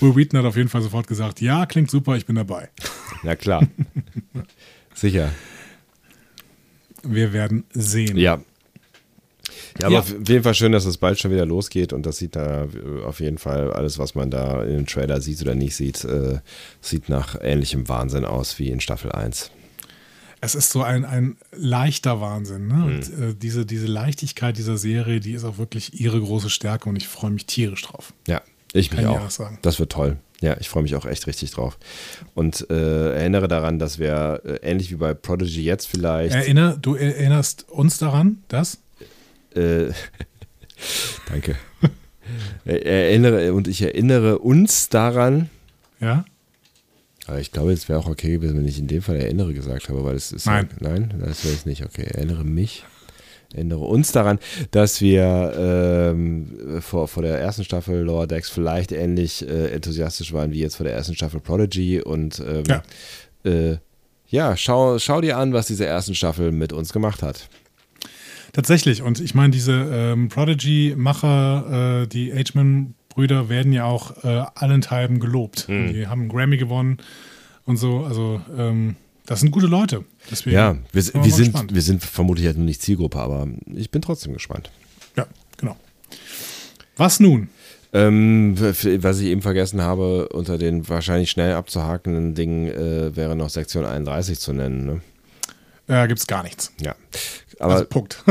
Will 0.00 0.16
Wheaton 0.16 0.38
hat 0.38 0.46
auf 0.46 0.56
jeden 0.56 0.68
Fall 0.68 0.82
sofort 0.82 1.06
gesagt, 1.06 1.40
ja, 1.40 1.64
klingt 1.66 1.90
super, 1.90 2.16
ich 2.16 2.26
bin 2.26 2.34
dabei. 2.36 2.70
Ja, 3.22 3.36
klar. 3.36 3.66
Sicher. 4.94 5.30
Wir 7.02 7.32
werden 7.32 7.64
sehen. 7.72 8.16
Ja. 8.16 8.40
Ja, 9.80 9.86
aber 9.86 9.94
Ja. 9.94 10.00
auf 10.00 10.10
jeden 10.28 10.42
Fall 10.44 10.54
schön, 10.54 10.72
dass 10.72 10.84
es 10.84 10.98
bald 10.98 11.18
schon 11.18 11.30
wieder 11.30 11.46
losgeht 11.46 11.92
und 11.92 12.04
das 12.04 12.18
sieht 12.18 12.36
da 12.36 12.64
äh, 12.64 13.02
auf 13.04 13.20
jeden 13.20 13.38
Fall 13.38 13.72
alles, 13.72 13.98
was 13.98 14.14
man 14.14 14.30
da 14.30 14.62
in 14.64 14.76
dem 14.76 14.86
Trailer 14.86 15.20
sieht 15.20 15.40
oder 15.42 15.54
nicht 15.54 15.74
sieht, 15.76 16.04
äh, 16.04 16.40
sieht 16.80 17.08
nach 17.08 17.36
ähnlichem 17.40 17.88
Wahnsinn 17.88 18.24
aus 18.24 18.58
wie 18.58 18.68
in 18.68 18.80
Staffel 18.80 19.12
1. 19.12 19.50
Es 20.42 20.54
ist 20.54 20.70
so 20.72 20.82
ein, 20.82 21.04
ein 21.04 21.36
leichter 21.56 22.20
Wahnsinn. 22.20 22.66
Ne? 22.68 22.84
Und 22.84 23.02
äh, 23.22 23.34
diese, 23.34 23.64
diese 23.64 23.86
Leichtigkeit 23.86 24.56
dieser 24.58 24.76
Serie, 24.76 25.20
die 25.20 25.32
ist 25.32 25.44
auch 25.44 25.56
wirklich 25.58 25.98
ihre 26.00 26.20
große 26.20 26.50
Stärke 26.50 26.88
und 26.88 26.96
ich 26.96 27.06
freue 27.08 27.30
mich 27.30 27.46
tierisch 27.46 27.82
drauf. 27.82 28.12
Ja, 28.26 28.42
ich 28.72 28.90
mich 28.90 29.00
Kann 29.00 29.10
ich 29.12 29.18
auch. 29.20 29.26
auch 29.26 29.30
sagen. 29.30 29.58
Das 29.62 29.78
wird 29.78 29.92
toll. 29.92 30.16
Ja, 30.42 30.56
ich 30.58 30.68
freue 30.68 30.82
mich 30.82 30.96
auch 30.96 31.06
echt 31.06 31.26
richtig 31.28 31.52
drauf. 31.52 31.78
Und 32.34 32.68
äh, 32.68 33.14
erinnere 33.14 33.46
daran, 33.46 33.78
dass 33.78 33.98
wir 33.98 34.42
äh, 34.44 34.56
ähnlich 34.62 34.90
wie 34.90 34.96
bei 34.96 35.14
Prodigy 35.14 35.62
jetzt 35.62 35.86
vielleicht. 35.86 36.34
Erinner, 36.34 36.76
du 36.76 36.96
erinnerst 36.96 37.70
uns 37.70 37.98
daran, 37.98 38.42
dass? 38.48 38.78
Äh, 39.54 39.92
danke. 41.28 41.56
Erinnere 42.64 43.54
und 43.54 43.68
ich 43.68 43.82
erinnere 43.82 44.38
uns 44.38 44.88
daran. 44.88 45.48
Ja? 46.00 46.24
Aber 47.26 47.38
ich 47.38 47.52
glaube, 47.52 47.72
es 47.72 47.88
wäre 47.88 48.00
auch 48.00 48.08
okay 48.08 48.32
gewesen, 48.32 48.58
wenn 48.58 48.66
ich 48.66 48.78
in 48.78 48.88
dem 48.88 49.02
Fall 49.02 49.16
erinnere 49.16 49.54
gesagt 49.54 49.88
habe, 49.88 50.02
weil 50.02 50.16
es 50.16 50.32
ist 50.32 50.46
Nein. 50.46 50.68
Ja, 50.80 50.88
nein, 50.88 51.14
das 51.20 51.44
wäre 51.44 51.54
es 51.54 51.66
nicht. 51.66 51.84
Okay, 51.84 52.02
erinnere 52.02 52.44
mich, 52.44 52.84
erinnere 53.54 53.80
uns 53.84 54.12
daran, 54.12 54.38
dass 54.70 55.00
wir 55.00 55.52
ähm, 55.56 56.80
vor, 56.80 57.08
vor 57.08 57.22
der 57.22 57.38
ersten 57.38 57.64
Staffel 57.64 58.02
Lower 58.02 58.26
Decks 58.26 58.50
vielleicht 58.50 58.92
ähnlich 58.92 59.46
äh, 59.46 59.68
enthusiastisch 59.72 60.32
waren 60.32 60.52
wie 60.52 60.60
jetzt 60.60 60.76
vor 60.76 60.84
der 60.84 60.94
ersten 60.94 61.14
Staffel 61.14 61.40
Prodigy 61.40 62.00
und 62.00 62.40
ähm, 62.40 62.64
Ja. 62.66 62.82
äh, 63.44 63.76
ja, 64.28 64.56
schau, 64.56 64.98
schau 64.98 65.20
dir 65.20 65.36
an, 65.36 65.52
was 65.52 65.66
diese 65.66 65.84
ersten 65.84 66.14
Staffel 66.14 66.52
mit 66.52 66.72
uns 66.72 66.92
gemacht 66.94 67.22
hat. 67.22 67.48
Tatsächlich. 68.54 69.02
Und 69.02 69.20
ich 69.20 69.34
meine, 69.34 69.50
diese 69.50 69.72
ähm, 69.72 70.28
Prodigy-Macher, 70.28 72.02
äh, 72.02 72.06
die 72.06 72.32
Ageman-Brüder, 72.32 73.48
werden 73.48 73.72
ja 73.72 73.84
auch 73.84 74.24
äh, 74.24 74.44
allenthalben 74.54 75.20
gelobt. 75.20 75.68
Hm. 75.68 75.92
Die 75.92 76.06
haben 76.06 76.22
einen 76.22 76.28
Grammy 76.30 76.56
gewonnen 76.56 76.98
und 77.64 77.76
so. 77.76 78.04
Also, 78.04 78.40
ähm, 78.56 78.96
das 79.26 79.40
sind 79.40 79.50
gute 79.50 79.66
Leute. 79.66 80.04
Deswegen 80.30 80.56
Ja, 80.56 80.76
wir, 80.92 81.02
sind 81.02 81.14
wir 81.14 81.24
wir, 81.24 81.32
sind, 81.32 81.44
gespannt. 81.52 81.74
wir 81.74 81.82
sind 81.82 82.02
vermutlich 82.02 82.46
halt 82.46 82.56
nur 82.56 82.66
nicht 82.66 82.82
Zielgruppe, 82.82 83.18
aber 83.18 83.48
ich 83.74 83.90
bin 83.90 84.02
trotzdem 84.02 84.32
gespannt. 84.32 84.70
Ja, 85.16 85.26
genau. 85.56 85.76
Was 86.96 87.20
nun? 87.20 87.48
Ähm, 87.94 88.54
was 88.58 89.20
ich 89.20 89.26
eben 89.26 89.42
vergessen 89.42 89.82
habe, 89.82 90.28
unter 90.30 90.56
den 90.56 90.88
wahrscheinlich 90.88 91.30
schnell 91.30 91.54
abzuhakenden 91.54 92.34
Dingen 92.34 92.68
äh, 92.68 93.14
wäre 93.14 93.36
noch 93.36 93.50
Sektion 93.50 93.84
31 93.84 94.38
zu 94.38 94.52
nennen. 94.54 94.86
Ne? 94.86 95.00
Äh, 95.88 96.08
gibt's 96.08 96.26
gar 96.26 96.42
nichts. 96.42 96.72
Ja. 96.80 96.94
Aber 97.58 97.74
also, 97.74 97.84
Punkt. 97.84 98.24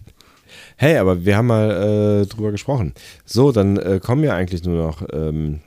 hey, 0.76 0.96
aber 0.96 1.24
wir 1.26 1.36
haben 1.36 1.46
mal 1.46 2.22
äh, 2.22 2.26
drüber 2.26 2.52
gesprochen. 2.52 2.94
So, 3.26 3.52
dann 3.52 3.76
äh, 3.76 4.00
kommen 4.02 4.24
ja 4.24 4.34
eigentlich 4.34 4.64
nur 4.64 4.82
noch 4.82 5.06
ähm, 5.12 5.60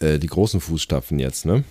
äh, 0.00 0.18
die 0.18 0.26
großen 0.26 0.60
Fußstapfen 0.60 1.18
jetzt, 1.20 1.46
ne? 1.46 1.62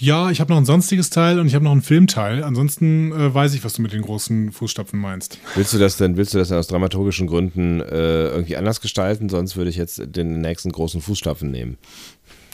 Ja, 0.00 0.30
ich 0.30 0.40
habe 0.40 0.52
noch 0.52 0.58
ein 0.58 0.64
sonstiges 0.64 1.10
Teil 1.10 1.40
und 1.40 1.48
ich 1.48 1.54
habe 1.54 1.64
noch 1.64 1.72
einen 1.72 1.82
Filmteil. 1.82 2.44
Ansonsten 2.44 3.10
äh, 3.10 3.34
weiß 3.34 3.54
ich, 3.54 3.64
was 3.64 3.74
du 3.74 3.82
mit 3.82 3.92
den 3.92 4.02
großen 4.02 4.52
Fußstapfen 4.52 4.98
meinst. 4.98 5.38
Willst 5.56 5.72
du 5.72 5.78
das 5.78 5.96
denn, 5.96 6.16
willst 6.16 6.34
du 6.34 6.38
das 6.38 6.52
aus 6.52 6.68
dramaturgischen 6.68 7.26
Gründen 7.26 7.80
äh, 7.80 8.28
irgendwie 8.28 8.56
anders 8.56 8.80
gestalten? 8.80 9.28
Sonst 9.28 9.56
würde 9.56 9.70
ich 9.70 9.76
jetzt 9.76 10.00
den 10.04 10.40
nächsten 10.40 10.70
großen 10.70 11.00
Fußstapfen 11.00 11.50
nehmen. 11.50 11.78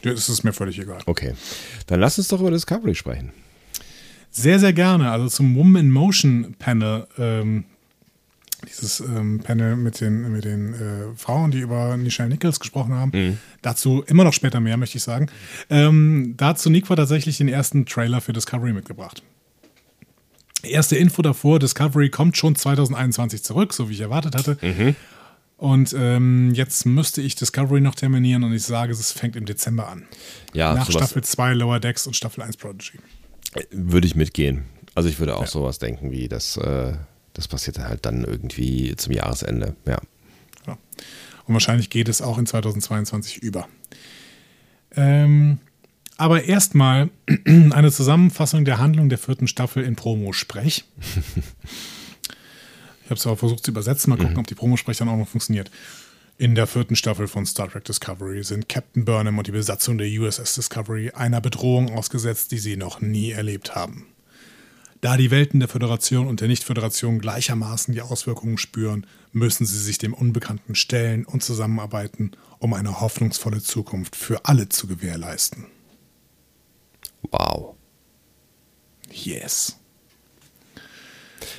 Ja, 0.04 0.12
Das 0.12 0.28
ist 0.28 0.42
mir 0.42 0.54
völlig 0.54 0.78
egal. 0.78 1.00
Okay. 1.04 1.34
Dann 1.86 2.00
lass 2.00 2.16
uns 2.16 2.28
doch 2.28 2.40
über 2.40 2.50
Discovery 2.50 2.94
sprechen. 2.94 3.32
Sehr, 4.30 4.58
sehr 4.58 4.72
gerne. 4.72 5.10
Also 5.10 5.28
zum 5.28 5.54
Woman 5.54 5.82
in 5.86 5.90
Motion 5.90 6.56
Panel. 6.58 7.06
Ähm, 7.18 7.64
dieses 8.68 9.00
ähm, 9.00 9.40
Panel 9.40 9.76
mit 9.76 10.00
den, 10.00 10.32
mit 10.32 10.44
den 10.44 10.74
äh, 10.74 10.78
Frauen, 11.16 11.50
die 11.50 11.60
über 11.60 11.96
Nichelle 11.96 12.28
Nichols 12.28 12.60
gesprochen 12.60 12.92
haben. 12.94 13.38
Dazu 13.62 14.02
immer 14.06 14.24
noch 14.24 14.32
später 14.32 14.60
mehr, 14.60 14.76
möchte 14.76 14.98
ich 14.98 15.02
sagen. 15.04 15.28
Ähm, 15.70 16.34
dazu 16.36 16.70
Nick 16.70 16.88
war 16.90 16.96
tatsächlich 16.96 17.38
den 17.38 17.48
ersten 17.48 17.86
Trailer 17.86 18.20
für 18.20 18.32
Discovery 18.32 18.72
mitgebracht. 18.72 19.22
Erste 20.62 20.96
Info 20.96 21.20
davor, 21.22 21.58
Discovery 21.58 22.08
kommt 22.10 22.36
schon 22.36 22.54
2021 22.56 23.42
zurück, 23.42 23.72
so 23.74 23.88
wie 23.88 23.94
ich 23.94 24.00
erwartet 24.00 24.34
hatte. 24.34 24.56
Und 25.56 25.94
ähm, 25.96 26.52
jetzt 26.54 26.84
müsste 26.84 27.20
ich 27.22 27.36
Discovery 27.36 27.80
noch 27.80 27.94
terminieren 27.94 28.44
und 28.44 28.52
ich 28.52 28.64
sage, 28.64 28.92
es 28.92 29.12
fängt 29.12 29.36
im 29.36 29.44
Dezember 29.44 29.88
an. 29.88 30.04
Ja, 30.52 30.74
Nach 30.74 30.90
Staffel 30.90 31.22
2 31.22 31.54
Lower 31.54 31.80
Decks 31.80 32.06
und 32.06 32.16
Staffel 32.16 32.42
1 32.42 32.56
Prodigy. 32.56 32.98
würde 33.70 34.06
ich 34.06 34.14
mitgehen. 34.16 34.64
Also 34.94 35.08
ich 35.08 35.18
würde 35.18 35.36
auch 35.36 35.46
sowas 35.46 35.78
denken, 35.78 36.10
wie 36.10 36.28
das, 36.28 36.56
äh, 36.56 36.94
das 37.34 37.48
passiert 37.48 37.78
halt 37.78 38.06
dann 38.06 38.24
irgendwie 38.24 38.96
zum 38.96 39.12
Jahresende. 39.12 39.76
Ja. 39.86 39.98
Ja. 40.66 40.78
Und 41.46 41.54
wahrscheinlich 41.54 41.90
geht 41.90 42.08
es 42.08 42.22
auch 42.22 42.38
in 42.38 42.46
2022 42.46 43.38
über. 43.38 43.68
Ähm, 44.96 45.58
aber 46.16 46.44
erstmal 46.44 47.10
eine 47.44 47.92
Zusammenfassung 47.92 48.64
der 48.64 48.78
Handlung 48.78 49.08
der 49.08 49.18
vierten 49.18 49.48
Staffel 49.48 49.84
in 49.84 49.96
Promo-Sprech. 49.96 50.84
Ich 53.04 53.10
habe 53.10 53.18
es 53.18 53.26
aber 53.26 53.36
versucht 53.36 53.64
zu 53.64 53.70
übersetzen. 53.70 54.10
Mal 54.10 54.16
gucken, 54.16 54.38
ob 54.38 54.46
die 54.46 54.54
Promosprech 54.54 54.96
dann 54.96 55.10
auch 55.10 55.16
noch 55.18 55.28
funktioniert. 55.28 55.70
In 56.38 56.54
der 56.54 56.66
vierten 56.66 56.96
Staffel 56.96 57.28
von 57.28 57.44
Star 57.44 57.70
Trek 57.70 57.84
Discovery 57.84 58.42
sind 58.42 58.68
Captain 58.68 59.04
Burnham 59.04 59.38
und 59.38 59.46
die 59.46 59.52
Besatzung 59.52 59.98
der 59.98 60.08
USS 60.08 60.54
Discovery 60.54 61.10
einer 61.10 61.40
Bedrohung 61.40 61.94
ausgesetzt, 61.94 62.50
die 62.50 62.58
sie 62.58 62.76
noch 62.76 63.00
nie 63.00 63.30
erlebt 63.30 63.74
haben. 63.74 64.06
Da 65.04 65.18
die 65.18 65.30
Welten 65.30 65.60
der 65.60 65.68
Föderation 65.68 66.26
und 66.26 66.40
der 66.40 66.48
Nicht-Föderation 66.48 67.18
gleichermaßen 67.18 67.92
die 67.92 68.00
Auswirkungen 68.00 68.56
spüren, 68.56 69.06
müssen 69.32 69.66
sie 69.66 69.78
sich 69.78 69.98
dem 69.98 70.14
Unbekannten 70.14 70.74
stellen 70.74 71.26
und 71.26 71.42
zusammenarbeiten, 71.42 72.30
um 72.58 72.72
eine 72.72 73.02
hoffnungsvolle 73.02 73.60
Zukunft 73.60 74.16
für 74.16 74.46
alle 74.46 74.70
zu 74.70 74.86
gewährleisten. 74.86 75.66
Wow. 77.30 77.74
Yes. 79.10 79.78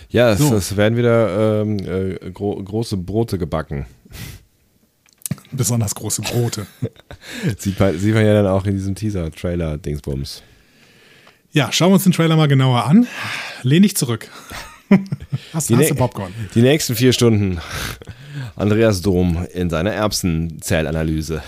Ja, 0.10 0.32
es, 0.32 0.40
So. 0.40 0.56
es 0.56 0.76
werden 0.76 0.98
wieder 0.98 1.62
ähm, 1.62 1.78
äh, 1.78 2.32
gro 2.32 2.56
große 2.56 2.98
Brote 2.98 3.38
gebacken. 3.38 3.86
Besonders 5.52 5.94
große 5.94 6.24
Brote. 6.24 6.66
Sieht 7.60 7.80
man, 7.80 7.96
sieht 8.00 8.16
man 8.16 8.26
ja 8.26 8.34
dann 8.34 8.48
auch 8.48 8.66
in 8.66 8.74
diesem 8.74 8.96
Teaser-Trailer-Dingsbums. 8.96 10.42
Ja, 11.56 11.72
schauen 11.72 11.92
wir 11.92 11.94
uns 11.94 12.04
den 12.04 12.12
Trailer 12.12 12.36
mal 12.36 12.48
genauer 12.50 12.84
an. 12.86 13.08
Lehn 13.64 13.82
dich 13.84 13.96
zurück. 13.96 14.30
Hast, 15.54 15.70
Die, 15.70 15.76
hast 15.78 15.90
du 15.90 15.96
Popcorn? 15.96 16.34
die 16.54 16.62
nächsten 16.62 16.96
vier 16.96 17.14
Stunden 17.14 17.60
Andreas 18.58 19.02
Dom 19.02 19.48
in 19.54 19.70
seiner 19.70 19.92
Erbsenzellanalyse. 19.92 21.42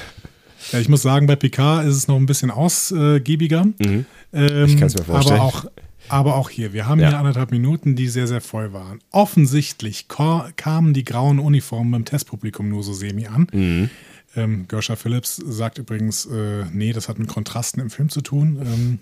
Ja, 0.72 0.80
ich 0.80 0.88
muss 0.90 1.02
sagen, 1.02 1.28
bei 1.28 1.36
PK 1.36 1.82
ist 1.82 1.96
es 1.96 2.08
noch 2.08 2.16
ein 2.16 2.26
bisschen 2.26 2.50
ausgiebiger. 2.52 3.66
Ähm, 3.80 4.06
Mhm. 4.32 4.66
Ich 4.66 4.78
kann's 4.78 4.96
mir 4.98 5.04
vorstellen. 5.04 5.40
Aber 5.40 5.46
auch, 5.48 5.66
aber 6.10 6.36
auch 6.36 6.50
hier, 6.50 6.72
wir 6.74 6.88
haben 6.88 7.00
Ja. 7.02 7.10
hier 7.10 7.18
anderthalb 7.20 7.52
Minuten, 7.52 7.96
die 7.98 8.08
sehr, 8.08 8.28
sehr 8.28 8.42
voll 8.42 8.72
waren. 8.74 9.00
Offensichtlich 9.12 10.08
kamen 10.08 10.94
die 10.94 11.04
grauen 11.04 11.40
Uniformen 11.40 11.92
beim 11.92 12.06
Testpublikum 12.06 12.70
nur 12.70 12.82
so 12.84 12.94
semi 12.94 13.28
an. 13.28 13.48
Mhm. 13.52 13.90
Ähm, 14.38 14.66
Gersha 14.68 14.96
Phillips 14.96 15.36
sagt 15.36 15.78
übrigens, 15.80 16.26
äh, 16.26 16.64
nee, 16.72 16.92
das 16.94 17.08
hat 17.10 17.20
mit 17.20 17.28
Kontrasten 17.28 17.82
im 17.82 17.90
Film 17.90 18.10
zu 18.10 18.22
tun, 18.22 18.60
ähm, 18.64 19.00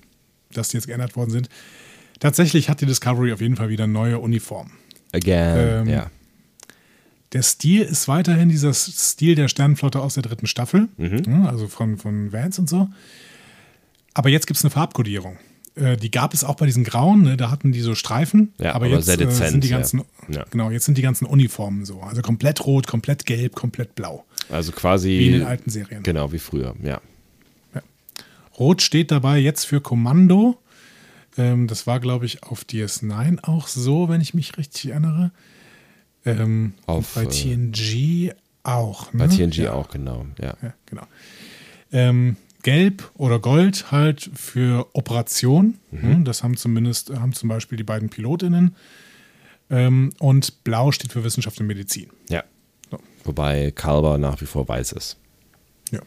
dass 0.57 0.69
die 0.69 0.77
jetzt 0.77 0.87
geändert 0.87 1.15
worden 1.15 1.31
sind. 1.31 1.49
Tatsächlich 2.19 2.69
hat 2.69 2.81
die 2.81 2.85
Discovery 2.85 3.33
auf 3.33 3.41
jeden 3.41 3.55
Fall 3.55 3.69
wieder 3.69 3.87
neue 3.87 4.19
Uniformen. 4.19 4.71
Again. 5.11 5.87
Ähm, 5.87 5.89
ja. 5.89 6.09
Der 7.33 7.41
Stil 7.41 7.81
ist 7.81 8.07
weiterhin 8.07 8.49
dieser 8.49 8.73
Stil 8.73 9.35
der 9.35 9.47
Sternenflotte 9.49 9.99
aus 9.99 10.13
der 10.13 10.23
dritten 10.23 10.47
Staffel, 10.47 10.87
Mhm. 10.97 11.23
ja, 11.27 11.49
also 11.49 11.67
von, 11.67 11.97
von 11.97 12.31
Vance 12.31 12.61
und 12.61 12.69
so. 12.69 12.87
Aber 14.13 14.29
jetzt 14.29 14.47
gibt 14.47 14.57
es 14.57 14.63
eine 14.63 14.71
Farbkodierung. 14.71 15.37
Äh, 15.75 15.97
die 15.97 16.09
gab 16.09 16.33
es 16.33 16.45
auch 16.45 16.55
bei 16.55 16.65
diesen 16.65 16.85
Grauen, 16.85 17.23
ne? 17.23 17.35
da 17.35 17.51
hatten 17.51 17.73
die 17.73 17.81
so 17.81 17.95
Streifen. 17.95 18.53
Ja, 18.59 18.73
aber, 18.75 18.85
aber 18.85 18.95
jetzt 18.95 19.05
sehr 19.07 19.15
äh, 19.15 19.25
dezent, 19.25 19.51
sind 19.51 19.63
die 19.65 19.67
ja. 19.69 19.77
ganzen, 19.77 20.03
Ja. 20.29 20.45
genau, 20.49 20.71
jetzt 20.71 20.85
sind 20.85 20.97
die 20.97 21.01
ganzen 21.01 21.25
Uniformen 21.25 21.83
so. 21.83 21.99
Also 22.01 22.21
komplett 22.21 22.65
rot, 22.65 22.87
komplett 22.87 23.25
gelb, 23.25 23.55
komplett 23.55 23.95
blau. 23.95 24.23
Also 24.49 24.71
quasi. 24.71 25.09
Wie 25.09 25.27
in 25.27 25.33
den 25.33 25.43
alten 25.43 25.69
Serien. 25.69 26.03
Genau, 26.03 26.31
wie 26.31 26.39
früher, 26.39 26.75
ja. 26.81 27.01
Rot 28.59 28.81
steht 28.81 29.11
dabei 29.11 29.37
jetzt 29.39 29.65
für 29.65 29.81
Kommando. 29.81 30.57
Ähm, 31.37 31.67
das 31.67 31.87
war, 31.87 31.99
glaube 31.99 32.25
ich, 32.25 32.43
auf 32.43 32.63
DS9 32.63 33.43
auch 33.43 33.67
so, 33.67 34.09
wenn 34.09 34.21
ich 34.21 34.33
mich 34.33 34.57
richtig 34.57 34.91
erinnere. 34.91 35.31
Ähm, 36.25 36.73
Auf, 36.85 37.13
bei 37.13 37.23
äh, 37.23 37.27
TNG 37.27 38.33
auch. 38.63 39.11
Bei 39.11 39.27
ne? 39.27 39.35
TNG 39.35 39.57
ja. 39.57 39.73
auch, 39.73 39.89
genau. 39.89 40.25
Ja. 40.41 40.55
Ja, 40.61 40.73
genau. 40.85 41.03
Ähm, 41.91 42.37
Gelb 42.63 43.11
oder 43.13 43.39
Gold 43.39 43.91
halt 43.91 44.31
für 44.33 44.87
Operation. 44.93 45.77
Mhm. 45.91 46.25
Das 46.25 46.41
haben 46.41 46.57
zumindest, 46.57 47.11
haben 47.11 47.33
zum 47.33 47.47
Beispiel 47.49 47.77
die 47.77 47.83
beiden 47.83 48.09
PilotInnen. 48.09 48.75
Ähm, 49.69 50.13
und 50.19 50.63
Blau 50.63 50.91
steht 50.91 51.11
für 51.11 51.23
Wissenschaft 51.23 51.59
und 51.59 51.67
Medizin. 51.67 52.09
Ja. 52.29 52.43
So. 52.89 52.99
Wobei 53.23 53.71
Kalber 53.71 54.17
nach 54.17 54.41
wie 54.41 54.45
vor 54.45 54.67
weiß 54.67 54.93
ist. 54.93 55.17
Ja. 55.91 56.01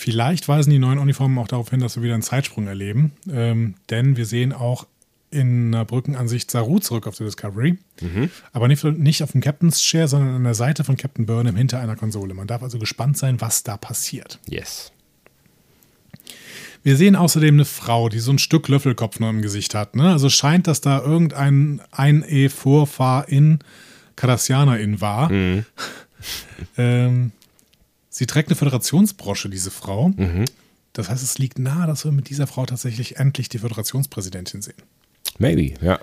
Vielleicht 0.00 0.46
weisen 0.46 0.70
die 0.70 0.78
neuen 0.78 1.00
Uniformen 1.00 1.36
auch 1.38 1.48
darauf 1.48 1.70
hin, 1.70 1.80
dass 1.80 1.96
wir 1.96 2.04
wieder 2.04 2.14
einen 2.14 2.22
Zeitsprung 2.22 2.68
erleben. 2.68 3.10
Ähm, 3.28 3.74
denn 3.90 4.16
wir 4.16 4.26
sehen 4.26 4.52
auch 4.52 4.86
in 5.32 5.74
einer 5.74 5.84
Brückenansicht 5.84 6.52
Saru 6.52 6.78
zurück 6.78 7.08
auf 7.08 7.16
der 7.16 7.26
Discovery. 7.26 7.78
Mhm. 8.00 8.30
Aber 8.52 8.68
nicht, 8.68 8.84
nicht 8.84 9.24
auf 9.24 9.32
dem 9.32 9.40
Captain's 9.40 9.80
Chair, 9.80 10.06
sondern 10.06 10.36
an 10.36 10.44
der 10.44 10.54
Seite 10.54 10.84
von 10.84 10.96
Captain 10.96 11.26
Burnham 11.26 11.56
hinter 11.56 11.80
einer 11.80 11.96
Konsole. 11.96 12.32
Man 12.34 12.46
darf 12.46 12.62
also 12.62 12.78
gespannt 12.78 13.18
sein, 13.18 13.40
was 13.40 13.64
da 13.64 13.76
passiert. 13.76 14.38
Yes. 14.48 14.92
Wir 16.84 16.96
sehen 16.96 17.16
außerdem 17.16 17.56
eine 17.56 17.64
Frau, 17.64 18.08
die 18.08 18.20
so 18.20 18.30
ein 18.30 18.38
Stück 18.38 18.68
Löffelkopf 18.68 19.18
noch 19.18 19.30
im 19.30 19.42
Gesicht 19.42 19.74
hat. 19.74 19.96
Ne? 19.96 20.12
Also 20.12 20.30
scheint, 20.30 20.68
dass 20.68 20.80
da 20.80 21.00
irgendein 21.00 21.80
ein 21.90 22.24
e 22.24 22.48
vorfahr 22.48 23.28
in 23.28 23.58
Cardassianerin 24.14 25.00
war. 25.00 25.32
Mhm. 25.32 25.64
ähm, 26.78 27.32
sie 28.18 28.26
trägt 28.26 28.48
eine 28.48 28.56
Föderationsbrosche, 28.56 29.48
diese 29.48 29.70
Frau. 29.70 30.08
Mhm. 30.08 30.44
Das 30.92 31.08
heißt, 31.08 31.22
es 31.22 31.38
liegt 31.38 31.60
nahe, 31.60 31.86
dass 31.86 32.04
wir 32.04 32.10
mit 32.10 32.28
dieser 32.28 32.48
Frau 32.48 32.66
tatsächlich 32.66 33.16
endlich 33.16 33.48
die 33.48 33.58
Föderationspräsidentin 33.58 34.60
sehen. 34.60 34.82
Maybe, 35.38 35.74
ja. 35.80 36.00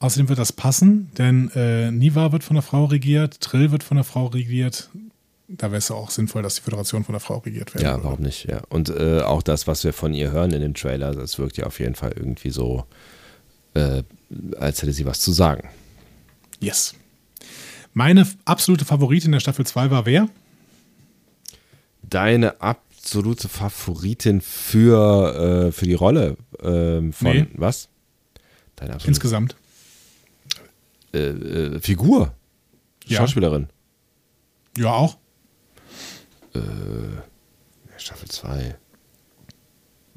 Außerdem 0.00 0.28
wird 0.28 0.40
das 0.40 0.52
passen, 0.52 1.10
denn 1.16 1.50
äh, 1.54 1.92
Niva 1.92 2.32
wird 2.32 2.42
von 2.42 2.56
einer 2.56 2.62
Frau 2.62 2.86
regiert, 2.86 3.40
Trill 3.40 3.70
wird 3.70 3.84
von 3.84 3.96
einer 3.96 4.04
Frau 4.04 4.26
regiert. 4.26 4.90
Da 5.46 5.68
wäre 5.68 5.78
es 5.78 5.90
auch 5.92 6.10
sinnvoll, 6.10 6.42
dass 6.42 6.56
die 6.56 6.62
Föderation 6.62 7.04
von 7.04 7.14
einer 7.14 7.20
Frau 7.20 7.38
regiert 7.38 7.72
wird. 7.74 7.84
Ja, 7.84 7.92
würde. 7.92 8.04
warum 8.04 8.20
nicht? 8.20 8.44
Ja. 8.48 8.62
Und 8.68 8.90
äh, 8.90 9.20
auch 9.20 9.42
das, 9.42 9.68
was 9.68 9.84
wir 9.84 9.92
von 9.92 10.14
ihr 10.14 10.32
hören 10.32 10.52
in 10.52 10.60
dem 10.60 10.74
Trailer, 10.74 11.14
das 11.14 11.38
wirkt 11.38 11.56
ja 11.56 11.66
auf 11.66 11.78
jeden 11.78 11.94
Fall 11.94 12.12
irgendwie 12.16 12.50
so, 12.50 12.84
äh, 13.74 14.02
als 14.58 14.82
hätte 14.82 14.92
sie 14.92 15.06
was 15.06 15.20
zu 15.20 15.30
sagen. 15.30 15.68
Yes. 16.60 16.94
Meine 17.94 18.26
absolute 18.44 18.84
Favoritin 18.84 19.30
der 19.32 19.40
Staffel 19.40 19.64
2 19.64 19.90
war 19.92 20.04
wer? 20.06 20.28
Deine 22.08 22.60
absolute 22.60 23.48
Favoritin 23.48 24.40
für, 24.40 25.68
äh, 25.68 25.72
für 25.72 25.84
die 25.84 25.94
Rolle 25.94 26.36
ähm, 26.62 27.12
von 27.12 27.32
nee. 27.32 27.46
was? 27.54 27.88
Deine 28.76 28.94
absolute 28.94 29.10
Insgesamt. 29.10 29.56
Äh, 31.12 31.18
äh, 31.18 31.80
Figur. 31.80 32.34
Ja. 33.06 33.18
Schauspielerin. 33.18 33.68
Ja, 34.76 34.92
auch. 34.92 35.16
Äh, 36.54 36.60
Staffel 37.96 38.28
2. 38.28 38.76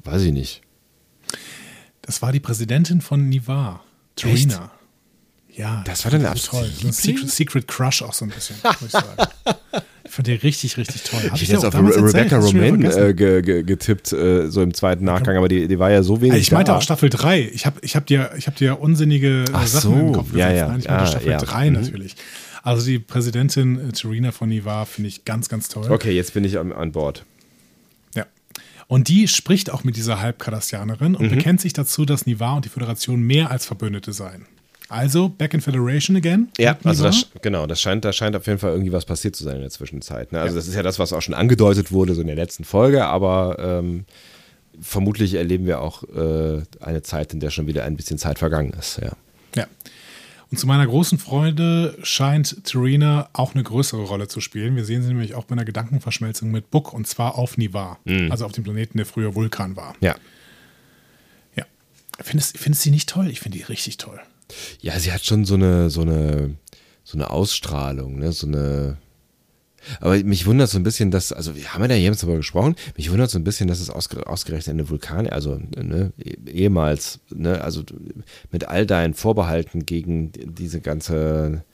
Weiß 0.04 0.22
ich 0.22 0.32
nicht. 0.32 0.62
Das 2.02 2.22
war 2.22 2.32
die 2.32 2.40
Präsidentin 2.40 3.00
von 3.00 3.28
Nivar. 3.28 3.84
Trina. 4.16 4.70
Ja. 5.48 5.82
Das 5.84 6.04
war 6.04 6.10
dann 6.12 6.26
absolut 6.26 6.64
toll. 6.64 6.88
Ein 6.88 6.92
Secret, 6.92 7.30
Secret, 7.30 7.68
Crush 7.68 8.02
auch 8.02 8.12
so 8.12 8.24
ein 8.24 8.30
bisschen, 8.30 8.56
muss 8.62 8.82
ich 8.82 8.90
sagen. 8.90 9.30
ich 10.12 10.16
fand 10.16 10.26
die 10.26 10.32
richtig, 10.32 10.76
richtig 10.76 11.04
toll. 11.04 11.20
Hab 11.22 11.36
ich 11.36 11.40
hätte 11.40 11.52
jetzt 11.52 11.64
auf 11.64 11.74
Re 11.74 11.86
Rebecca 11.86 12.36
Romaine 12.36 12.86
äh, 12.94 13.14
ge 13.14 13.40
ge 13.40 13.62
getippt, 13.62 14.12
äh, 14.12 14.50
so 14.50 14.60
im 14.60 14.74
zweiten 14.74 15.06
Nachgang, 15.06 15.38
aber 15.38 15.48
die, 15.48 15.66
die 15.66 15.78
war 15.78 15.90
ja 15.90 16.02
so 16.02 16.20
wenig. 16.20 16.38
Ich 16.38 16.52
meinte 16.52 16.70
da. 16.70 16.76
auch 16.76 16.82
Staffel 16.82 17.08
3. 17.08 17.40
Ich 17.54 17.64
habe 17.64 17.80
ich 17.80 17.96
hab 17.96 18.04
dir, 18.04 18.30
hab 18.38 18.56
dir 18.56 18.78
unsinnige 18.78 19.46
Ach 19.54 19.66
Sachen 19.66 19.90
so. 19.90 19.98
im 19.98 20.12
Kopf 20.12 20.32
gesetzt. 20.32 20.38
Ja, 20.38 20.52
ja. 20.52 20.68
Nein, 20.68 20.80
ich 20.80 20.88
meinte 20.88 21.02
ah, 21.02 21.06
Staffel 21.06 21.30
ja. 21.30 21.38
3 21.38 21.70
mhm. 21.70 21.80
natürlich. 21.80 22.16
Also 22.62 22.84
die 22.84 22.98
Präsidentin 22.98 23.88
äh, 23.88 23.92
Terina 23.92 24.32
von 24.32 24.50
Nivar 24.50 24.84
finde 24.84 25.08
ich 25.08 25.24
ganz, 25.24 25.48
ganz 25.48 25.70
toll. 25.70 25.90
Okay, 25.90 26.12
jetzt 26.12 26.34
bin 26.34 26.44
ich 26.44 26.58
an, 26.58 26.72
an 26.72 26.92
Bord. 26.92 27.24
Ja. 28.14 28.26
Und 28.88 29.08
die 29.08 29.28
spricht 29.28 29.72
auch 29.72 29.82
mit 29.82 29.96
dieser 29.96 30.20
Halbkardassianerin 30.20 31.14
und 31.14 31.24
mhm. 31.24 31.36
bekennt 31.36 31.62
sich 31.62 31.72
dazu, 31.72 32.04
dass 32.04 32.26
Nivar 32.26 32.56
und 32.56 32.66
die 32.66 32.68
Föderation 32.68 33.22
mehr 33.22 33.50
als 33.50 33.64
Verbündete 33.64 34.12
seien. 34.12 34.44
Also, 34.92 35.30
back 35.30 35.54
in 35.54 35.62
Federation 35.62 36.16
again. 36.16 36.48
Ja, 36.58 36.76
also 36.84 37.04
das, 37.04 37.26
genau, 37.40 37.66
das 37.66 37.80
scheint, 37.80 38.04
da 38.04 38.12
scheint 38.12 38.36
auf 38.36 38.46
jeden 38.46 38.58
Fall 38.58 38.72
irgendwie 38.72 38.92
was 38.92 39.06
passiert 39.06 39.34
zu 39.34 39.42
sein 39.42 39.56
in 39.56 39.62
der 39.62 39.70
Zwischenzeit. 39.70 40.32
Ne? 40.32 40.40
Also, 40.40 40.54
ja. 40.54 40.58
das 40.58 40.68
ist 40.68 40.74
ja 40.74 40.82
das, 40.82 40.98
was 40.98 41.14
auch 41.14 41.22
schon 41.22 41.32
angedeutet 41.32 41.92
wurde, 41.92 42.14
so 42.14 42.20
in 42.20 42.26
der 42.26 42.36
letzten 42.36 42.64
Folge, 42.64 43.06
aber 43.06 43.56
ähm, 43.58 44.04
vermutlich 44.82 45.32
erleben 45.32 45.64
wir 45.64 45.80
auch 45.80 46.02
äh, 46.04 46.62
eine 46.80 47.00
Zeit, 47.02 47.32
in 47.32 47.40
der 47.40 47.48
schon 47.48 47.66
wieder 47.66 47.84
ein 47.84 47.96
bisschen 47.96 48.18
Zeit 48.18 48.38
vergangen 48.38 48.74
ist. 48.78 48.98
Ja. 48.98 49.12
Ja. 49.56 49.66
Und 50.50 50.58
zu 50.58 50.66
meiner 50.66 50.86
großen 50.86 51.18
Freude 51.18 51.96
scheint 52.02 52.62
Terina 52.66 53.30
auch 53.32 53.54
eine 53.54 53.62
größere 53.62 54.02
Rolle 54.02 54.28
zu 54.28 54.42
spielen. 54.42 54.76
Wir 54.76 54.84
sehen 54.84 55.00
sie 55.00 55.08
nämlich 55.08 55.34
auch 55.34 55.44
bei 55.44 55.54
einer 55.54 55.64
Gedankenverschmelzung 55.64 56.50
mit 56.50 56.70
Book 56.70 56.92
und 56.92 57.06
zwar 57.06 57.38
auf 57.38 57.56
Nivar, 57.56 57.98
mhm. 58.04 58.30
also 58.30 58.44
auf 58.44 58.52
dem 58.52 58.62
Planeten, 58.62 58.98
der 58.98 59.06
früher 59.06 59.34
Vulkan 59.34 59.74
war. 59.74 59.94
Ja. 60.02 60.16
Ja. 61.56 61.64
Findest, 62.20 62.58
findest 62.58 62.84
du 62.84 62.90
die 62.90 62.94
nicht 62.96 63.08
toll? 63.08 63.30
Ich 63.30 63.40
finde 63.40 63.56
die 63.56 63.64
richtig 63.64 63.96
toll. 63.96 64.20
Ja, 64.80 64.98
sie 64.98 65.12
hat 65.12 65.24
schon 65.24 65.44
so 65.44 65.54
eine, 65.54 65.90
so 65.90 66.02
eine, 66.02 66.56
so 67.04 67.16
eine 67.16 67.30
Ausstrahlung, 67.30 68.18
ne? 68.18 68.32
so 68.32 68.46
eine. 68.46 68.98
Aber 70.00 70.16
mich 70.22 70.46
wundert 70.46 70.70
so 70.70 70.78
ein 70.78 70.84
bisschen, 70.84 71.10
dass, 71.10 71.32
also 71.32 71.56
wir 71.56 71.74
haben 71.74 71.82
ja 71.82 71.88
da 71.88 71.94
jemals 71.96 72.20
darüber 72.20 72.36
gesprochen, 72.36 72.76
mich 72.96 73.10
wundert 73.10 73.30
so 73.30 73.38
ein 73.38 73.42
bisschen, 73.42 73.66
dass 73.66 73.80
es 73.80 73.90
ausgerechnet 73.90 74.68
eine 74.68 74.88
Vulkan, 74.88 75.28
also 75.28 75.60
ne, 75.76 76.12
ehemals, 76.46 77.18
ne, 77.34 77.60
also 77.60 77.82
mit 78.52 78.68
all 78.68 78.86
deinen 78.86 79.14
Vorbehalten 79.14 79.84
gegen 79.84 80.30
diese 80.32 80.80
ganze, 80.80 81.64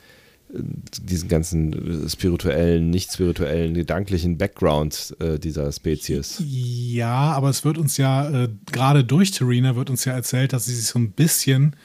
diesen 0.51 1.29
ganzen 1.29 2.09
spirituellen, 2.09 2.89
nicht 2.89 3.13
spirituellen, 3.13 3.75
gedanklichen 3.75 4.39
Background 4.39 5.15
äh, 5.21 5.39
dieser 5.39 5.71
Spezies. 5.71 6.43
Ja, 6.47 7.33
aber 7.33 7.51
es 7.51 7.65
wird 7.65 7.77
uns 7.77 7.99
ja, 7.99 8.45
äh, 8.45 8.49
gerade 8.73 9.05
durch 9.05 9.31
Terina 9.31 9.77
wird 9.77 9.91
uns 9.91 10.05
ja 10.05 10.15
erzählt, 10.15 10.53
dass 10.53 10.65
sie 10.65 10.75
sich 10.75 10.87
so 10.87 10.99
ein 10.99 11.11
bisschen 11.13 11.77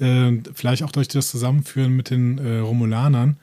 äh, 0.00 0.32
vielleicht 0.54 0.82
auch 0.82 0.92
durch 0.92 1.08
das 1.08 1.28
Zusammenführen 1.28 1.94
mit 1.94 2.10
den 2.10 2.38
äh, 2.38 2.58
Romulanern, 2.58 3.36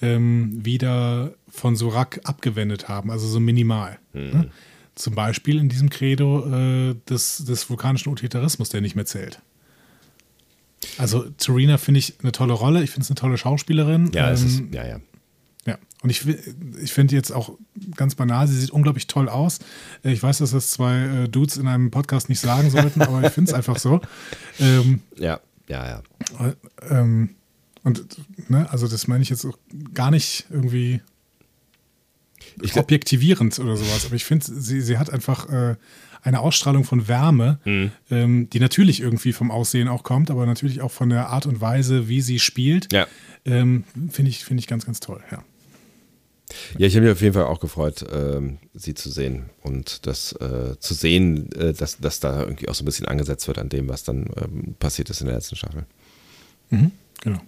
ähm, 0.00 0.64
wieder 0.64 1.32
von 1.48 1.76
Surak 1.76 2.20
abgewendet 2.24 2.88
haben, 2.88 3.10
also 3.10 3.26
so 3.26 3.40
minimal. 3.40 3.98
Mhm. 4.12 4.20
Ne? 4.20 4.50
Zum 4.94 5.14
Beispiel 5.14 5.58
in 5.58 5.68
diesem 5.68 5.88
Credo 5.88 6.46
äh, 6.46 6.94
des, 7.08 7.44
des 7.44 7.70
vulkanischen 7.70 8.10
Utilitarismus, 8.10 8.68
der 8.68 8.80
nicht 8.80 8.96
mehr 8.96 9.06
zählt. 9.06 9.40
Also 10.98 11.26
Serena 11.38 11.78
finde 11.78 12.00
ich 12.00 12.14
eine 12.22 12.32
tolle 12.32 12.52
Rolle, 12.52 12.82
ich 12.82 12.90
finde 12.90 13.04
es 13.04 13.10
eine 13.10 13.14
tolle 13.14 13.38
Schauspielerin. 13.38 14.10
Ja, 14.12 14.28
ähm, 14.28 14.34
ist, 14.34 14.62
ja, 14.72 14.86
ja. 14.86 15.00
Ja, 15.64 15.78
und 16.02 16.10
ich, 16.10 16.26
ich 16.82 16.92
finde 16.92 17.14
jetzt 17.14 17.30
auch 17.30 17.56
ganz 17.94 18.16
banal, 18.16 18.48
sie 18.48 18.58
sieht 18.58 18.70
unglaublich 18.70 19.06
toll 19.06 19.28
aus. 19.28 19.60
Ich 20.02 20.20
weiß, 20.20 20.38
dass 20.38 20.50
das 20.50 20.70
zwei 20.70 20.98
äh, 20.98 21.28
Dudes 21.28 21.56
in 21.56 21.68
einem 21.68 21.92
Podcast 21.92 22.28
nicht 22.28 22.40
sagen 22.40 22.68
sollten, 22.68 23.00
aber 23.00 23.22
ich 23.22 23.32
finde 23.32 23.50
es 23.50 23.54
einfach 23.54 23.78
so. 23.78 24.00
Ähm, 24.60 25.00
ja. 25.16 25.40
Ja, 25.72 26.02
ja. 26.38 26.54
Ähm, 26.90 27.30
und, 27.82 28.04
ne, 28.48 28.70
also 28.70 28.86
das 28.86 29.08
meine 29.08 29.22
ich 29.22 29.30
jetzt 29.30 29.46
auch 29.46 29.58
gar 29.94 30.10
nicht 30.10 30.44
irgendwie 30.50 31.00
ich, 32.60 32.76
objektivierend 32.76 33.58
oder 33.58 33.76
sowas, 33.76 34.04
aber 34.04 34.14
ich 34.14 34.24
finde, 34.24 34.44
sie, 34.46 34.82
sie 34.82 34.98
hat 34.98 35.10
einfach 35.10 35.48
äh, 35.48 35.76
eine 36.22 36.40
Ausstrahlung 36.40 36.84
von 36.84 37.08
Wärme, 37.08 37.58
mhm. 37.64 37.90
ähm, 38.10 38.50
die 38.50 38.60
natürlich 38.60 39.00
irgendwie 39.00 39.32
vom 39.32 39.50
Aussehen 39.50 39.88
auch 39.88 40.02
kommt, 40.02 40.30
aber 40.30 40.44
natürlich 40.44 40.82
auch 40.82 40.90
von 40.90 41.08
der 41.08 41.28
Art 41.28 41.46
und 41.46 41.62
Weise, 41.62 42.06
wie 42.06 42.20
sie 42.20 42.38
spielt. 42.38 42.92
Ja. 42.92 43.06
Ähm, 43.46 43.84
finde 44.10 44.30
ich, 44.30 44.44
find 44.44 44.60
ich 44.60 44.66
ganz, 44.66 44.84
ganz 44.84 45.00
toll, 45.00 45.22
ja. 45.30 45.42
Ja, 46.78 46.86
ich 46.86 46.94
habe 46.94 47.06
mich 47.06 47.12
auf 47.12 47.20
jeden 47.20 47.34
Fall 47.34 47.44
auch 47.44 47.60
gefreut, 47.60 48.04
ähm, 48.12 48.58
sie 48.74 48.94
zu 48.94 49.10
sehen 49.10 49.50
und 49.62 50.06
das 50.06 50.32
äh, 50.32 50.78
zu 50.78 50.94
sehen, 50.94 51.50
äh, 51.52 51.72
dass, 51.72 51.98
dass 51.98 52.20
da 52.20 52.40
irgendwie 52.40 52.68
auch 52.68 52.74
so 52.74 52.82
ein 52.82 52.86
bisschen 52.86 53.06
angesetzt 53.06 53.46
wird 53.48 53.58
an 53.58 53.68
dem, 53.68 53.88
was 53.88 54.04
dann 54.04 54.30
ähm, 54.36 54.74
passiert 54.78 55.10
ist 55.10 55.20
in 55.20 55.26
der 55.26 55.36
letzten 55.36 55.56
Staffel. 55.56 55.84
Mhm, 56.70 56.90
genau. 57.20 57.40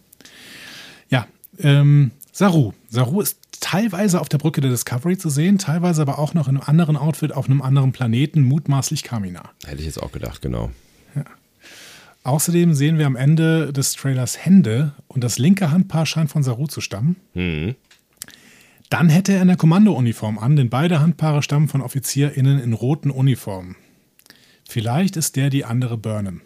Ja, 1.11 1.27
ähm, 1.59 2.11
Saru. 2.33 2.73
Saru 2.89 3.21
ist 3.21 3.39
teilweise 3.61 4.21
auf 4.21 4.29
der 4.29 4.39
Brücke 4.39 4.61
der 4.61 4.71
Discovery 4.71 5.17
zu 5.17 5.31
sehen, 5.31 5.59
teilweise 5.59 6.03
aber 6.03 6.19
auch 6.19 6.35
noch 6.35 6.49
in 6.49 6.57
einem 6.57 6.69
anderen 6.69 6.97
Outfit 6.97 7.33
auf 7.33 7.47
einem 7.47 7.63
anderen 7.63 7.93
Planeten, 7.93 8.43
mutmaßlich 8.43 9.03
Kamina. 9.03 9.51
Hätte 9.65 9.81
ich 9.81 9.87
jetzt 9.87 10.03
auch 10.03 10.13
gedacht, 10.13 10.43
genau. 10.43 10.71
Ja. 11.15 11.25
Außerdem 12.25 12.75
sehen 12.75 12.99
wir 12.99 13.07
am 13.07 13.17
Ende 13.17 13.73
des 13.73 13.93
Trailers 13.93 14.45
Hände 14.45 14.93
und 15.09 15.25
das 15.25 15.39
linke 15.39 15.71
Handpaar 15.71 16.07
scheint 16.07 16.31
von 16.31 16.43
Saru 16.43 16.67
zu 16.67 16.81
stammen. 16.81 17.17
Mhm. 17.35 17.75
Dann 18.95 19.09
hätte 19.09 19.33
er 19.33 19.41
eine 19.41 19.57
Kommandouniform 19.57 20.39
an, 20.39 20.55
denn 20.55 20.71
beide 20.71 21.01
Handpaare 21.01 21.43
stammen 21.43 21.67
von 21.67 21.81
OffizierInnen 21.81 22.61
in 22.61 22.73
roten 22.75 23.11
Uniformen. 23.11 23.75
Vielleicht 24.69 25.17
ist 25.17 25.35
der 25.35 25.51
die 25.51 25.65
andere 25.65 25.99
Burnham. 25.99 26.43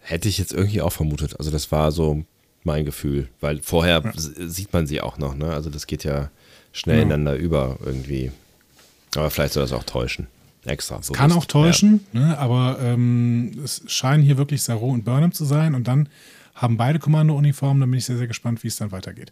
Hätte 0.00 0.28
ich 0.28 0.38
jetzt 0.38 0.52
irgendwie 0.52 0.80
auch 0.80 0.90
vermutet. 0.90 1.38
Also, 1.38 1.52
das 1.52 1.70
war 1.70 1.92
so 1.92 2.24
mein 2.64 2.84
Gefühl, 2.84 3.28
weil 3.40 3.62
vorher 3.62 4.02
ja. 4.04 4.12
sieht 4.16 4.72
man 4.72 4.88
sie 4.88 5.02
auch 5.02 5.18
noch, 5.18 5.36
ne? 5.36 5.52
Also, 5.52 5.70
das 5.70 5.86
geht 5.86 6.02
ja 6.02 6.30
schnell 6.72 6.96
ja. 6.96 7.02
ineinander 7.02 7.36
über 7.36 7.78
irgendwie. 7.86 8.32
Aber 9.14 9.30
vielleicht 9.30 9.52
soll 9.52 9.62
das 9.62 9.72
auch 9.72 9.84
täuschen. 9.84 10.26
Extra. 10.64 10.98
Es 10.98 11.12
kann 11.12 11.30
auch 11.30 11.44
täuschen, 11.44 12.00
ja. 12.12 12.20
ne? 12.20 12.38
aber 12.38 12.80
ähm, 12.82 13.52
es 13.62 13.82
scheinen 13.86 14.24
hier 14.24 14.36
wirklich 14.36 14.64
Saru 14.64 14.90
und 14.90 15.04
Burnham 15.04 15.30
zu 15.30 15.44
sein 15.44 15.76
und 15.76 15.86
dann 15.86 16.08
haben 16.56 16.76
beide 16.76 16.98
Kommandouniformen. 16.98 17.80
Dann 17.80 17.90
bin 17.92 17.98
ich 17.98 18.06
sehr, 18.06 18.16
sehr 18.16 18.26
gespannt, 18.26 18.64
wie 18.64 18.68
es 18.68 18.74
dann 18.74 18.90
weitergeht. 18.90 19.30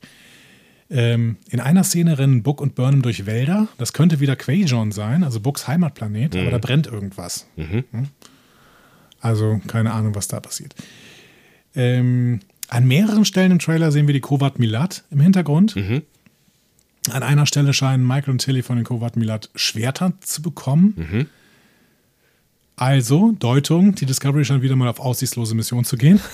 Ähm, 0.94 1.36
in 1.48 1.59
einer 1.59 1.85
Szene 1.85 2.19
rennen 2.19 2.43
Book 2.43 2.60
und 2.60 2.74
Burnham 2.74 3.01
durch 3.01 3.24
Wälder. 3.24 3.66
Das 3.78 3.94
könnte 3.94 4.20
wieder 4.20 4.36
Quajon 4.36 4.93
sein, 4.93 5.24
also 5.24 5.40
Books 5.40 5.66
Heimatplanet, 5.66 6.35
aber 6.43 6.51
da 6.51 6.59
brennt 6.59 6.86
irgendwas. 6.86 7.47
Hm? 7.90 8.09
Also 9.20 9.60
keine 9.66 9.93
Ahnung, 9.93 10.14
was 10.14 10.28
da 10.28 10.39
passiert. 10.40 10.74
Ähm, 11.74 12.40
an 12.69 12.86
mehreren 12.86 13.24
Stellen 13.24 13.52
im 13.52 13.59
Trailer 13.59 13.90
sehen 13.90 14.06
wir 14.06 14.12
die 14.14 14.20
Kovat 14.20 14.59
Milat 14.59 15.05
im 15.10 15.20
Hintergrund. 15.20 15.74
An 17.10 17.23
einer 17.23 17.47
Stelle 17.47 17.73
scheinen 17.73 18.06
Michael 18.06 18.31
und 18.32 18.39
Tilly 18.39 18.62
von 18.62 18.77
den 18.77 18.85
Kovat 18.85 19.16
Milat 19.16 19.51
Schwerter 19.55 20.12
zu 20.20 20.43
bekommen. 20.43 21.28
Also, 22.83 23.31
Deutung, 23.39 23.95
die 23.95 24.07
Discovery 24.07 24.45
scheint 24.45 24.61
wieder 24.61 24.75
mal 24.75 24.89
auf 24.89 24.99
aussichtslose 24.99 25.55
Mission 25.55 25.85
zu 25.85 25.97
gehen. 25.97 26.21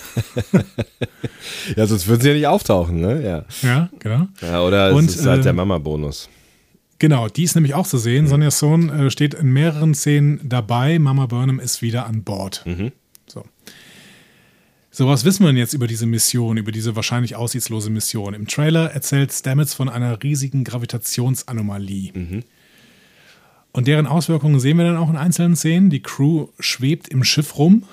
Ja, 1.77 1.87
sonst 1.87 2.07
würden 2.07 2.23
sie 2.23 2.29
ja 2.29 2.35
nicht 2.35 2.47
auftauchen, 2.47 3.01
ne? 3.01 3.23
Ja. 3.23 3.45
Ja, 3.63 3.91
genau. 3.99 4.29
ja 4.41 4.63
oder 4.63 4.95
Und, 4.95 5.11
es 5.11 5.17
ist 5.17 5.27
halt 5.27 5.45
der 5.45 5.51
ähm, 5.51 5.57
Mama-Bonus. 5.57 6.29
Genau, 6.99 7.29
die 7.29 7.45
ist 7.45 7.55
nämlich 7.55 7.75
auch 7.75 7.87
zu 7.87 7.99
sehen. 7.99 8.27
Sonja 8.27 8.51
Sohn 8.51 8.89
äh, 8.89 9.11
steht 9.11 9.35
in 9.35 9.53
mehreren 9.53 9.95
Szenen 9.95 10.41
dabei. 10.43 10.99
Mama 10.99 11.27
Burnham 11.27 11.61
ist 11.61 11.83
wieder 11.83 12.07
an 12.07 12.25
Bord. 12.25 12.65
So. 13.27 13.45
So, 14.91 15.07
was 15.07 15.25
wissen 15.25 15.45
wir 15.45 15.49
denn 15.49 15.59
jetzt 15.59 15.75
über 15.75 15.87
diese 15.87 16.07
Mission, 16.07 16.57
über 16.57 16.73
diese 16.73 16.97
wahrscheinlich 16.97 17.37
aussichtslose 17.37 17.91
Mission? 17.91 18.33
Im 18.33 18.47
Trailer 18.47 18.91
erzählt 18.93 19.33
Stamets 19.33 19.75
von 19.75 19.89
einer 19.91 20.23
riesigen 20.23 20.65
Gravitationsanomalie. 20.65 22.13
Und 23.79 23.87
deren 23.87 24.09
Auswirkungen 24.09 24.59
sehen 24.59 24.77
wir 24.77 24.85
dann 24.87 24.97
auch 24.97 25.09
in 25.09 25.17
einzelnen 25.17 25.55
Szenen. 25.55 25.89
Die 25.89 26.03
Crew 26.03 26.49
schwebt 26.59 27.07
im 27.07 27.23
Schiff 27.23 27.59
rum. 27.59 27.85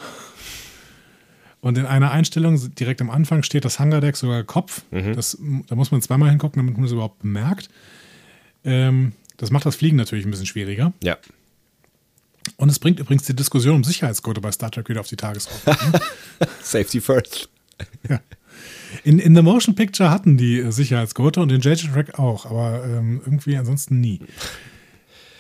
Und 1.61 1.77
in 1.77 1.85
einer 1.85 2.09
Einstellung 2.09 2.59
direkt 2.73 3.01
am 3.01 3.11
Anfang 3.11 3.43
steht 3.43 3.65
das 3.65 3.77
Hangardeck 3.77 4.15
sogar 4.15 4.43
Kopf. 4.43 4.81
Das, 4.89 5.37
da 5.67 5.75
muss 5.75 5.91
man 5.91 6.01
zweimal 6.01 6.31
hingucken, 6.31 6.59
damit 6.59 6.75
man 6.75 6.87
es 6.87 6.91
überhaupt 6.91 7.19
bemerkt. 7.19 7.69
Ähm, 8.63 9.11
das 9.37 9.51
macht 9.51 9.67
das 9.67 9.75
Fliegen 9.75 9.95
natürlich 9.95 10.25
ein 10.25 10.31
bisschen 10.31 10.47
schwieriger. 10.47 10.91
Ja. 11.03 11.19
Und 12.57 12.69
es 12.69 12.79
bringt 12.79 12.99
übrigens 12.99 13.27
die 13.27 13.35
Diskussion 13.35 13.75
um 13.75 13.83
Sicherheitsgurte 13.83 14.41
bei 14.41 14.51
Star 14.51 14.71
Trek 14.71 14.89
wieder 14.89 15.01
auf 15.01 15.07
die 15.07 15.17
Tagesordnung. 15.17 16.01
Safety 16.63 16.99
first. 16.99 17.47
in, 19.03 19.19
in 19.19 19.35
The 19.35 19.43
Motion 19.43 19.75
Picture 19.75 20.09
hatten 20.09 20.35
die 20.35 20.65
Sicherheitsgurte 20.71 21.41
und 21.41 21.51
in 21.51 21.61
JJ 21.61 21.91
Track 21.93 22.17
auch, 22.17 22.47
aber 22.47 22.83
ähm, 22.85 23.21
irgendwie 23.23 23.55
ansonsten 23.55 23.99
nie. 24.01 24.19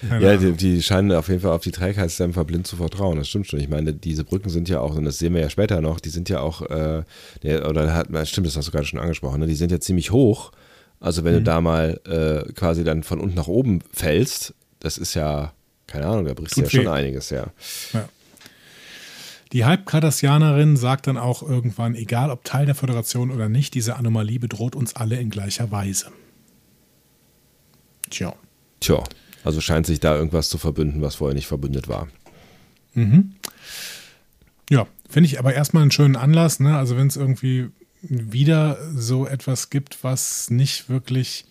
Ja, 0.09 0.31
Ahnung. 0.31 0.57
die, 0.57 0.75
die 0.75 0.83
scheinen 0.83 1.11
auf 1.11 1.27
jeden 1.29 1.41
Fall 1.41 1.51
auf 1.51 1.63
die 1.63 1.71
Trägheitsdämpfer 1.71 2.43
blind 2.45 2.67
zu 2.67 2.75
vertrauen. 2.77 3.17
Das 3.17 3.27
stimmt 3.29 3.47
schon. 3.47 3.59
Ich 3.59 3.69
meine, 3.69 3.93
diese 3.93 4.23
Brücken 4.23 4.49
sind 4.49 4.69
ja 4.69 4.79
auch, 4.79 4.95
und 4.95 5.05
das 5.05 5.17
sehen 5.19 5.33
wir 5.33 5.41
ja 5.41 5.49
später 5.49 5.81
noch, 5.81 5.99
die 5.99 6.09
sind 6.09 6.29
ja 6.29 6.39
auch, 6.41 6.61
äh, 6.61 7.03
oder 7.67 7.93
hat, 7.93 8.07
stimmt, 8.27 8.47
das 8.47 8.55
hast 8.57 8.67
du 8.67 8.71
gerade 8.71 8.85
schon 8.85 8.99
angesprochen, 8.99 9.39
ne? 9.39 9.47
die 9.47 9.55
sind 9.55 9.71
ja 9.71 9.79
ziemlich 9.79 10.11
hoch. 10.11 10.51
Also 10.99 11.23
wenn 11.23 11.33
du 11.33 11.39
Mhm. 11.41 11.45
da 11.45 11.61
mal 11.61 11.99
äh, 12.47 12.51
quasi 12.53 12.83
dann 12.83 13.03
von 13.03 13.19
unten 13.19 13.35
nach 13.35 13.47
oben 13.47 13.81
fällst, 13.93 14.53
das 14.79 14.97
ist 14.97 15.13
ja, 15.13 15.53
keine 15.87 16.05
Ahnung, 16.07 16.25
da 16.25 16.33
brichst 16.33 16.55
du 16.57 16.61
ja 16.61 16.65
Tut 16.67 16.71
schon 16.73 16.85
weh. 16.85 16.89
einiges, 16.89 17.29
ja. 17.29 17.47
Ja. 17.93 18.07
Die 19.51 19.63
Halbkardassianerin 19.65 20.75
sagt 20.75 21.07
dann 21.07 21.17
auch 21.17 21.41
irgendwann, 21.43 21.95
egal 21.95 22.29
ob 22.31 22.43
Teil 22.43 22.65
der 22.65 22.75
Föderation 22.75 23.29
oder 23.31 23.47
nicht, 23.47 23.73
diese 23.73 23.95
Anomalie 23.95 24.39
bedroht 24.39 24.75
uns 24.75 24.95
alle 24.95 25.17
in 25.17 25.29
gleicher 25.29 25.71
Weise. 25.71 26.07
Tja. 28.09 28.33
Tja, 28.79 29.03
also 29.45 29.61
scheint 29.61 29.85
sich 29.85 29.99
da 29.99 30.15
irgendwas 30.15 30.49
zu 30.49 30.57
verbünden, 30.57 31.01
was 31.01 31.15
vorher 31.15 31.35
nicht 31.35 31.47
verbündet 31.47 31.87
war. 31.87 32.07
Ja, 34.69 34.87
finde 35.07 35.27
ich 35.27 35.39
aber 35.39 35.53
erstmal 35.53 35.83
einen 35.83 35.91
schönen 35.91 36.15
Anlass. 36.15 36.59
Ne? 36.59 36.75
Also 36.77 36.97
wenn 36.97 37.07
es 37.07 37.15
irgendwie 37.15 37.69
wieder 38.01 38.77
so 38.95 39.27
etwas 39.27 39.69
gibt, 39.69 40.03
was 40.03 40.49
nicht 40.49 40.89
wirklich 40.89 41.45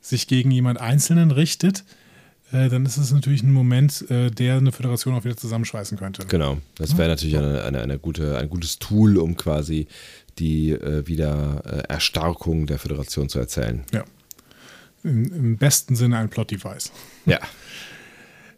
sich 0.00 0.26
gegen 0.26 0.50
jemand 0.50 0.80
Einzelnen 0.80 1.30
richtet, 1.30 1.84
äh, 2.52 2.68
dann 2.68 2.84
ist 2.86 2.96
es 2.96 3.12
natürlich 3.12 3.42
ein 3.42 3.52
Moment, 3.52 4.08
äh, 4.10 4.30
der 4.30 4.56
eine 4.56 4.72
Föderation 4.72 5.14
auch 5.14 5.24
wieder 5.24 5.36
zusammenschweißen 5.36 5.98
könnte. 5.98 6.26
Genau. 6.26 6.58
Das 6.76 6.96
wäre 6.96 7.08
natürlich 7.08 7.36
eine, 7.36 7.62
eine, 7.62 7.80
eine 7.80 7.98
gute, 7.98 8.38
ein 8.38 8.48
gutes 8.48 8.78
Tool, 8.78 9.16
um 9.18 9.36
quasi 9.36 9.86
die 10.38 10.70
äh, 10.70 11.06
wieder 11.06 11.62
äh, 11.64 11.92
Erstarkung 11.92 12.66
der 12.66 12.78
Föderation 12.78 13.28
zu 13.28 13.38
erzählen. 13.38 13.84
Ja. 13.92 14.04
Im, 15.04 15.32
Im 15.32 15.56
besten 15.56 15.94
Sinne 15.96 16.18
ein 16.18 16.28
Plot-Device. 16.30 16.90
Ja. 17.26 17.38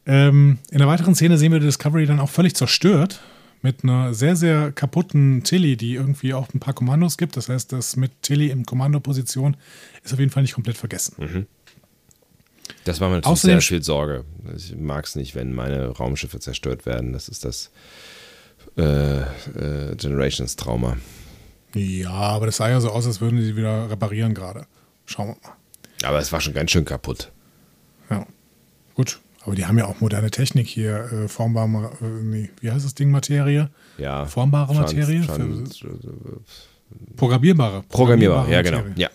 Ähm, 0.06 0.58
in 0.70 0.78
der 0.78 0.86
weiteren 0.86 1.14
Szene 1.14 1.36
sehen 1.36 1.52
wir 1.52 1.58
die 1.60 1.66
Discovery 1.66 2.06
dann 2.06 2.20
auch 2.20 2.30
völlig 2.30 2.54
zerstört 2.54 3.20
mit 3.62 3.82
einer 3.82 4.14
sehr, 4.14 4.36
sehr 4.36 4.70
kaputten 4.70 5.42
Tilly, 5.42 5.76
die 5.76 5.94
irgendwie 5.94 6.32
auch 6.34 6.46
ein 6.54 6.60
paar 6.60 6.74
Kommandos 6.74 7.18
gibt. 7.18 7.36
Das 7.36 7.48
heißt, 7.48 7.72
das 7.72 7.96
mit 7.96 8.22
Tilly 8.22 8.50
in 8.50 8.64
Kommandoposition 8.64 9.56
ist 10.04 10.12
auf 10.12 10.20
jeden 10.20 10.30
Fall 10.30 10.42
nicht 10.42 10.54
komplett 10.54 10.76
vergessen. 10.76 11.46
Das 12.84 13.00
war 13.00 13.08
mir 13.08 13.16
natürlich 13.16 13.38
Außerdem- 13.38 13.46
sehr 13.46 13.60
viel 13.60 13.82
Sorge. 13.82 14.24
Ich 14.56 14.76
mag 14.76 15.04
es 15.04 15.16
nicht, 15.16 15.34
wenn 15.34 15.52
meine 15.52 15.88
Raumschiffe 15.88 16.38
zerstört 16.38 16.86
werden. 16.86 17.12
Das 17.12 17.28
ist 17.28 17.44
das 17.44 17.70
äh, 18.76 19.20
äh, 19.20 19.96
Generations-Trauma. 19.96 20.96
Ja, 21.74 22.10
aber 22.10 22.46
das 22.46 22.58
sah 22.58 22.70
ja 22.70 22.80
so 22.80 22.90
aus, 22.90 23.06
als 23.06 23.20
würden 23.20 23.40
sie 23.42 23.56
wieder 23.56 23.90
reparieren 23.90 24.34
gerade. 24.34 24.66
Schauen 25.06 25.28
wir 25.28 25.36
mal. 25.42 25.56
Aber 26.02 26.18
es 26.18 26.32
war 26.32 26.40
schon 26.40 26.52
ganz 26.54 26.70
schön 26.70 26.84
kaputt. 26.84 27.32
Ja. 28.10 28.26
Gut. 28.94 29.20
Aber 29.42 29.54
die 29.54 29.64
haben 29.66 29.78
ja 29.78 29.86
auch 29.86 30.00
moderne 30.00 30.30
Technik 30.30 30.66
hier, 30.66 31.10
äh, 31.12 31.28
formbare, 31.28 31.92
äh, 32.02 32.04
nee, 32.22 32.50
wie 32.60 32.70
heißt 32.70 32.84
das 32.84 32.94
Ding, 32.94 33.10
Materie? 33.10 33.70
Ja. 33.96 34.26
Formbare 34.26 34.74
Trans- 34.74 34.92
Materie? 34.92 35.24
Trans- 35.24 35.84
Programmierbare. 37.16 37.84
Programmierbare, 37.88 38.50
ja, 38.50 38.62
genau. 38.62 38.82
Ja. 38.96 39.08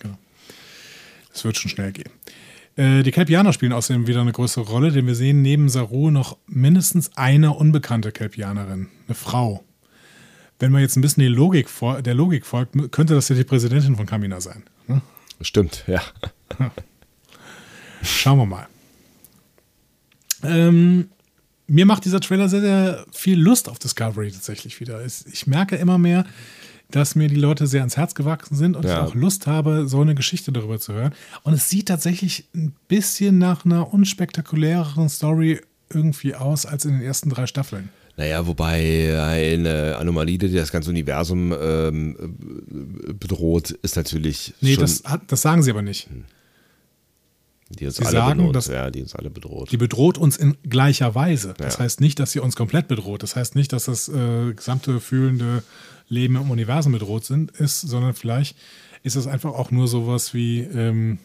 Das 1.32 1.44
wird 1.44 1.56
schon 1.56 1.70
schnell 1.70 1.92
gehen. 1.92 2.10
Äh, 2.76 3.02
die 3.02 3.10
Kelpianer 3.10 3.52
spielen 3.52 3.72
außerdem 3.72 4.06
wieder 4.06 4.20
eine 4.22 4.32
größere 4.32 4.64
Rolle, 4.64 4.92
denn 4.92 5.06
wir 5.06 5.14
sehen 5.14 5.42
neben 5.42 5.68
Saru 5.68 6.10
noch 6.10 6.38
mindestens 6.46 7.10
eine 7.16 7.52
unbekannte 7.52 8.12
Kelpianerin, 8.12 8.88
eine 9.06 9.14
Frau. 9.14 9.62
Wenn 10.58 10.72
man 10.72 10.80
jetzt 10.80 10.96
ein 10.96 11.02
bisschen 11.02 11.22
die 11.22 11.28
Logik 11.28 11.68
der 12.02 12.14
Logik 12.14 12.46
folgt, 12.46 12.74
könnte 12.92 13.14
das 13.14 13.28
ja 13.28 13.36
die 13.36 13.44
Präsidentin 13.44 13.96
von 13.96 14.06
Kamina 14.06 14.40
sein. 14.40 14.62
Ne? 14.86 15.02
Stimmt, 15.40 15.84
ja. 15.86 16.00
Schauen 18.02 18.38
wir 18.38 18.46
mal. 18.46 18.66
Ähm, 20.44 21.08
mir 21.66 21.86
macht 21.86 22.04
dieser 22.04 22.20
Trailer 22.20 22.48
sehr, 22.48 22.60
sehr 22.60 23.06
viel 23.12 23.38
Lust 23.38 23.68
auf 23.68 23.78
Discovery 23.78 24.30
tatsächlich 24.32 24.80
wieder. 24.80 25.04
Ich 25.04 25.46
merke 25.46 25.76
immer 25.76 25.98
mehr, 25.98 26.24
dass 26.90 27.14
mir 27.14 27.28
die 27.28 27.36
Leute 27.36 27.66
sehr 27.66 27.80
ans 27.80 27.96
Herz 27.96 28.14
gewachsen 28.14 28.56
sind 28.56 28.76
und 28.76 28.84
Ja. 28.84 28.92
ich 29.04 29.10
auch 29.10 29.14
Lust 29.14 29.46
habe, 29.46 29.88
so 29.88 30.00
eine 30.00 30.14
Geschichte 30.14 30.52
darüber 30.52 30.78
zu 30.78 30.92
hören. 30.92 31.14
Und 31.42 31.54
es 31.54 31.70
sieht 31.70 31.88
tatsächlich 31.88 32.44
ein 32.54 32.74
bisschen 32.88 33.38
nach 33.38 33.64
einer 33.64 33.94
unspektakuläreren 33.94 35.08
Story 35.08 35.60
irgendwie 35.90 36.34
aus 36.34 36.66
als 36.66 36.84
in 36.84 36.92
den 36.92 37.02
ersten 37.02 37.30
drei 37.30 37.46
Staffeln. 37.46 37.88
Naja, 38.16 38.46
wobei 38.46 39.18
eine 39.18 39.96
Anomalie, 39.96 40.36
die 40.36 40.52
das 40.52 40.70
ganze 40.70 40.90
Universum 40.90 41.54
ähm, 41.58 43.16
bedroht, 43.18 43.70
ist 43.70 43.96
natürlich 43.96 44.52
Nee, 44.60 44.74
schon, 44.74 44.82
das, 44.82 45.02
hat, 45.04 45.22
das 45.28 45.40
sagen 45.40 45.62
sie 45.62 45.70
aber 45.70 45.80
nicht. 45.80 46.08
Die 47.78 47.86
uns 47.86 47.96
sie 47.96 48.04
alle 48.04 48.12
sagen, 48.16 48.38
bedroht. 48.38 48.56
dass- 48.56 48.66
ja, 48.68 48.90
die 48.90 49.02
uns 49.02 49.14
alle 49.14 49.30
bedroht. 49.30 49.70
Die 49.72 49.76
bedroht 49.76 50.18
uns 50.18 50.36
in 50.36 50.56
gleicher 50.68 51.14
Weise. 51.14 51.54
Das 51.58 51.74
Ja. 51.74 51.80
heißt 51.80 52.00
nicht, 52.00 52.18
dass 52.18 52.32
sie 52.32 52.40
uns 52.40 52.56
komplett 52.56 52.88
bedroht. 52.88 53.22
Das 53.22 53.34
heißt 53.36 53.54
nicht, 53.54 53.72
dass 53.72 53.84
das 53.86 54.08
äh, 54.08 54.52
gesamte 54.54 55.00
fühlende 55.00 55.62
Leben 56.08 56.36
im 56.36 56.50
Universum 56.50 56.92
bedroht 56.92 57.24
sind, 57.24 57.50
ist, 57.52 57.80
sondern 57.80 58.14
vielleicht 58.14 58.56
ist 59.02 59.16
es 59.16 59.26
einfach 59.26 59.50
auch 59.52 59.70
nur 59.70 59.88
sowas 59.88 60.34
wie 60.34 60.60
ähm, 60.60 61.18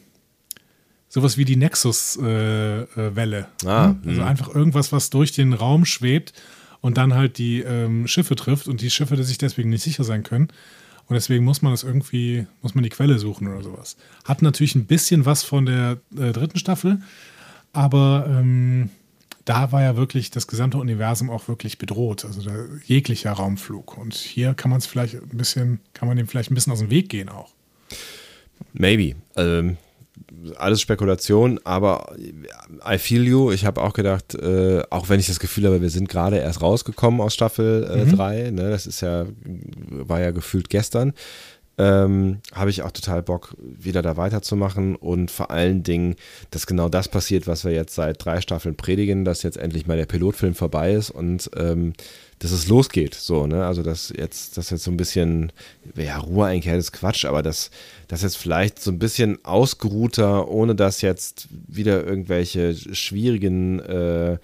sowas 1.09 1.37
wie 1.37 1.45
die 1.45 1.55
Nexus-Welle. 1.55 2.87
Äh, 2.95 3.15
Welle, 3.15 3.47
Ah, 3.65 3.87
ne? 3.87 3.97
also 4.07 4.21
einfach 4.23 4.53
irgendwas, 4.53 4.91
was 4.91 5.09
durch 5.09 5.31
den 5.31 5.53
Raum 5.53 5.85
schwebt 5.85 6.33
und 6.81 6.97
dann 6.97 7.13
halt 7.13 7.37
die 7.37 7.61
ähm, 7.61 8.07
Schiffe 8.07 8.35
trifft 8.35 8.67
und 8.67 8.81
die 8.81 8.89
Schiffe 8.89 9.15
die 9.15 9.23
sich 9.23 9.37
deswegen 9.37 9.69
nicht 9.69 9.83
sicher 9.83 10.03
sein 10.03 10.23
können. 10.23 10.49
Und 11.07 11.13
deswegen 11.13 11.45
muss 11.45 11.61
man 11.61 11.71
das 11.71 11.83
irgendwie, 11.83 12.47
muss 12.61 12.75
man 12.75 12.83
die 12.83 12.89
Quelle 12.89 13.17
suchen 13.17 13.47
oder 13.47 13.63
sowas. 13.63 13.95
Hat 14.25 14.41
natürlich 14.41 14.75
ein 14.75 14.85
bisschen 14.85 15.25
was 15.25 15.43
von 15.43 15.65
der 15.65 15.99
äh, 16.17 16.33
dritten 16.33 16.59
Staffel, 16.59 17.01
aber 17.71 18.25
ähm, 18.27 18.89
da 19.45 19.71
war 19.71 19.81
ja 19.81 19.95
wirklich 19.95 20.29
das 20.29 20.47
gesamte 20.47 20.77
Universum 20.77 21.29
auch 21.29 21.47
wirklich 21.47 21.77
bedroht. 21.77 22.25
Also 22.25 22.41
da, 22.41 22.53
jeglicher 22.85 23.31
Raumflug. 23.31 23.97
Und 23.97 24.13
hier 24.13 24.53
kann 24.53 24.69
man 24.69 24.79
es 24.79 24.85
vielleicht 24.85 25.15
ein 25.15 25.37
bisschen, 25.37 25.79
kann 25.93 26.09
man 26.09 26.17
dem 26.17 26.27
vielleicht 26.27 26.51
ein 26.51 26.55
bisschen 26.55 26.73
aus 26.73 26.79
dem 26.79 26.89
Weg 26.89 27.07
gehen 27.07 27.29
auch. 27.29 27.53
Maybe. 28.73 29.15
Ähm, 29.37 29.77
alles 30.57 30.81
Spekulation, 30.81 31.59
aber 31.63 32.15
I 32.87 32.97
feel 32.97 33.27
you. 33.27 33.51
Ich 33.51 33.65
habe 33.65 33.81
auch 33.81 33.93
gedacht, 33.93 34.35
äh, 34.35 34.83
auch 34.89 35.09
wenn 35.09 35.19
ich 35.19 35.27
das 35.27 35.39
Gefühl 35.39 35.65
habe, 35.65 35.81
wir 35.81 35.89
sind 35.89 36.09
gerade 36.09 36.37
erst 36.37 36.61
rausgekommen 36.61 37.21
aus 37.21 37.33
Staffel 37.33 38.07
3, 38.11 38.51
ne, 38.51 38.69
das 38.69 38.87
ist 38.87 39.01
ja, 39.01 39.25
war 39.89 40.19
ja 40.19 40.31
gefühlt 40.31 40.69
gestern. 40.69 41.13
Ähm, 41.77 42.39
habe 42.53 42.71
ich 42.71 42.81
auch 42.81 42.91
total 42.91 43.21
Bock, 43.21 43.55
wieder 43.59 44.01
da 44.01 44.17
weiterzumachen 44.17 44.95
und 44.95 45.29
vor 45.29 45.51
allen 45.51 45.83
Dingen, 45.83 46.15
dass 46.49 46.65
genau 46.65 46.89
das 46.89 47.07
passiert, 47.07 47.45
was 47.45 47.65
wir 47.65 47.71
jetzt 47.71 47.93
seit 47.93 48.23
drei 48.23 48.41
Staffeln 48.41 48.75
predigen, 48.75 49.25
dass 49.25 49.43
jetzt 49.43 49.57
endlich 49.57 49.85
mal 49.85 49.97
der 49.97 50.07
Pilotfilm 50.07 50.55
vorbei 50.55 50.93
ist 50.93 51.11
und 51.11 51.51
ähm, 51.55 51.93
dass 52.39 52.51
es 52.51 52.67
losgeht. 52.67 53.13
So, 53.15 53.45
ne? 53.45 53.65
Also, 53.65 53.83
dass 53.83 54.11
jetzt, 54.15 54.57
dass 54.57 54.71
jetzt 54.71 54.83
so 54.83 54.91
ein 54.91 54.97
bisschen, 54.97 55.51
ja, 55.95 56.17
Ruhe 56.17 56.47
eigentlich 56.47 56.73
ist 56.73 56.93
Quatsch, 56.93 57.25
aber 57.25 57.43
dass 57.43 57.69
das 58.07 58.23
jetzt 58.23 58.37
vielleicht 58.37 58.79
so 58.79 58.91
ein 58.91 58.99
bisschen 58.99 59.43
ausgeruhter, 59.45 60.47
ohne 60.47 60.73
dass 60.75 61.01
jetzt 61.01 61.47
wieder 61.67 62.05
irgendwelche 62.05 62.75
schwierigen 62.95 63.79
äh, 63.79 64.37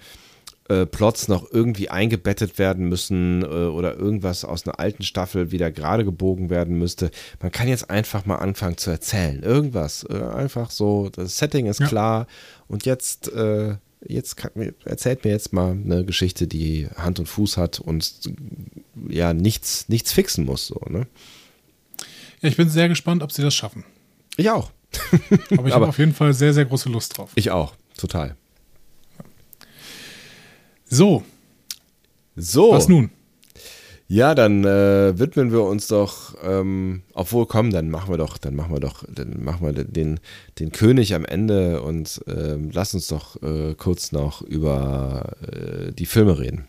äh, 0.68 0.86
Plots 0.86 1.28
noch 1.28 1.50
irgendwie 1.52 1.90
eingebettet 1.90 2.58
werden 2.58 2.88
müssen 2.88 3.42
äh, 3.42 3.46
oder 3.46 3.96
irgendwas 3.96 4.46
aus 4.46 4.66
einer 4.66 4.78
alten 4.78 5.02
Staffel 5.02 5.50
wieder 5.50 5.70
gerade 5.70 6.06
gebogen 6.06 6.48
werden 6.48 6.78
müsste. 6.78 7.10
Man 7.42 7.52
kann 7.52 7.68
jetzt 7.68 7.90
einfach 7.90 8.24
mal 8.24 8.36
anfangen 8.36 8.78
zu 8.78 8.90
erzählen. 8.90 9.42
Irgendwas. 9.42 10.06
Äh, 10.08 10.22
einfach 10.22 10.70
so, 10.70 11.10
das 11.10 11.36
Setting 11.36 11.66
ist 11.66 11.80
ja. 11.80 11.86
klar 11.86 12.26
und 12.66 12.86
jetzt, 12.86 13.30
äh, 13.32 13.76
jetzt 14.06 14.36
kann, 14.36 14.52
erzählt 14.86 15.24
mir 15.24 15.32
jetzt 15.32 15.52
mal 15.52 15.72
eine 15.72 16.04
Geschichte, 16.04 16.46
die 16.46 16.88
Hand 16.96 17.18
und 17.18 17.26
Fuß 17.26 17.58
hat 17.58 17.80
und 17.80 18.20
ja, 19.08 19.34
nichts, 19.34 19.88
nichts 19.90 20.12
fixen 20.12 20.46
muss. 20.46 20.68
So, 20.68 20.80
ne? 20.88 21.06
Ja, 22.40 22.48
ich 22.48 22.56
bin 22.56 22.70
sehr 22.70 22.88
gespannt, 22.88 23.22
ob 23.22 23.32
sie 23.32 23.42
das 23.42 23.54
schaffen. 23.54 23.84
Ich 24.38 24.48
auch. 24.48 24.70
Aber 25.50 25.66
ich 25.68 25.74
habe 25.74 25.88
auf 25.88 25.98
jeden 25.98 26.14
Fall 26.14 26.32
sehr, 26.32 26.54
sehr 26.54 26.64
große 26.64 26.88
Lust 26.88 27.18
drauf. 27.18 27.32
Ich 27.34 27.50
auch, 27.50 27.74
total. 27.98 28.36
So. 30.86 31.22
So. 32.36 32.72
Was 32.72 32.88
nun? 32.88 33.10
Ja, 34.06 34.34
dann 34.34 34.64
äh, 34.64 35.18
widmen 35.18 35.50
wir 35.50 35.62
uns 35.62 35.88
doch, 35.88 36.34
ähm, 36.42 37.02
obwohl 37.14 37.46
komm, 37.46 37.70
dann 37.70 37.90
machen 37.90 38.10
wir 38.12 38.18
doch, 38.18 38.36
dann 38.36 38.54
machen 38.54 38.72
wir 38.72 38.80
doch, 38.80 39.02
dann 39.08 39.42
machen 39.42 39.66
wir 39.66 39.72
den, 39.72 40.20
den 40.58 40.72
König 40.72 41.14
am 41.14 41.24
Ende 41.24 41.80
und 41.80 42.20
äh, 42.26 42.56
lass 42.70 42.92
uns 42.92 43.06
doch 43.06 43.42
äh, 43.42 43.74
kurz 43.74 44.12
noch 44.12 44.42
über 44.42 45.32
äh, 45.50 45.92
die 45.92 46.06
Filme 46.06 46.38
reden. 46.38 46.66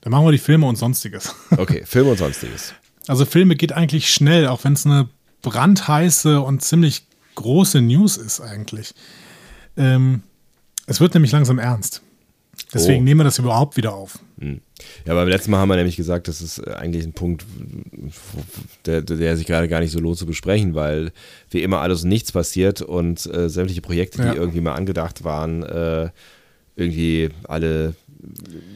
Dann 0.00 0.10
machen 0.10 0.24
wir 0.24 0.32
die 0.32 0.38
Filme 0.38 0.66
und 0.66 0.76
Sonstiges. 0.76 1.34
Okay, 1.56 1.82
Filme 1.84 2.10
und 2.12 2.18
Sonstiges. 2.18 2.72
Also 3.08 3.26
Filme 3.26 3.54
geht 3.54 3.72
eigentlich 3.72 4.10
schnell, 4.10 4.46
auch 4.46 4.64
wenn 4.64 4.72
es 4.72 4.86
eine 4.86 5.08
brandheiße 5.42 6.40
und 6.40 6.62
ziemlich 6.62 7.06
große 7.34 7.82
News 7.82 8.16
ist 8.16 8.40
eigentlich. 8.40 8.94
Ähm, 9.76 10.22
es 10.86 11.00
wird 11.00 11.12
nämlich 11.14 11.32
langsam 11.32 11.58
ernst. 11.58 12.02
Deswegen 12.74 13.00
oh. 13.00 13.04
nehmen 13.04 13.20
wir 13.20 13.24
das 13.24 13.38
überhaupt 13.38 13.76
wieder 13.76 13.94
auf. 13.94 14.18
Hm. 14.38 14.60
Ja, 15.04 15.14
beim 15.14 15.28
letzten 15.28 15.50
Mal 15.50 15.58
haben 15.58 15.68
wir 15.68 15.76
nämlich 15.76 15.96
gesagt, 15.96 16.28
das 16.28 16.40
ist 16.40 16.66
eigentlich 16.66 17.04
ein 17.04 17.12
Punkt, 17.12 17.46
der, 18.84 19.02
der 19.02 19.36
sich 19.36 19.46
gerade 19.46 19.68
gar 19.68 19.80
nicht 19.80 19.92
so 19.92 20.00
lohnt 20.00 20.18
zu 20.18 20.26
besprechen, 20.26 20.74
weil 20.74 21.12
wie 21.50 21.62
immer 21.62 21.80
alles 21.80 22.02
und 22.02 22.08
nichts 22.08 22.32
passiert 22.32 22.82
und 22.82 23.24
äh, 23.26 23.48
sämtliche 23.48 23.82
Projekte, 23.82 24.18
die 24.18 24.28
ja. 24.28 24.34
irgendwie 24.34 24.60
mal 24.60 24.74
angedacht 24.74 25.22
waren, 25.24 25.62
äh, 25.62 26.10
irgendwie 26.74 27.30
alle 27.44 27.94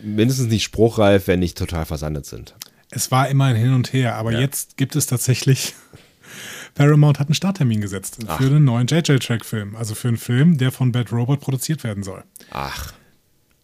mindestens 0.02 0.48
nicht 0.48 0.62
spruchreif, 0.62 1.26
wenn 1.26 1.40
nicht 1.40 1.58
total 1.58 1.84
versandet 1.84 2.26
sind. 2.26 2.54
Es 2.90 3.10
war 3.10 3.28
immer 3.28 3.46
ein 3.46 3.56
Hin 3.56 3.74
und 3.74 3.92
Her, 3.92 4.16
aber 4.16 4.32
ja. 4.32 4.40
jetzt 4.40 4.76
gibt 4.76 4.96
es 4.96 5.06
tatsächlich. 5.06 5.74
Paramount 6.74 7.18
hat 7.18 7.26
einen 7.26 7.34
Starttermin 7.34 7.80
gesetzt 7.80 8.18
Ach. 8.26 8.38
für 8.38 8.48
den 8.48 8.64
neuen 8.64 8.86
JJ-Track-Film, 8.86 9.74
also 9.74 9.94
für 9.94 10.08
einen 10.08 10.16
Film, 10.16 10.56
der 10.56 10.70
von 10.70 10.92
Bad 10.92 11.12
Robot 11.12 11.40
produziert 11.40 11.82
werden 11.82 12.04
soll. 12.04 12.22
Ach. 12.52 12.92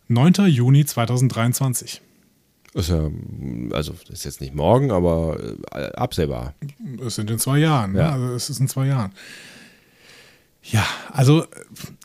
9. 0.09 0.33
Juni 0.49 0.85
2023. 0.85 2.01
Ist 2.75 2.91
ja, 2.91 3.11
also 3.73 3.95
ist 4.11 4.25
jetzt 4.25 4.41
nicht 4.41 4.55
morgen, 4.55 4.91
aber 4.91 5.39
äh, 5.73 5.93
absehbar. 5.93 6.55
Es 7.05 7.15
sind 7.15 7.31
in 7.31 7.39
zwei 7.39 7.59
Jahren, 7.59 7.93
ne? 7.93 8.01
ja. 8.01 8.17
Ne? 8.17 8.25
Also 8.25 8.35
es 8.35 8.51
ist 8.51 8.61
in 8.61 8.69
zwei 8.69 8.87
Jahren. 8.87 9.13
Ja, 10.63 10.85
also 11.13 11.47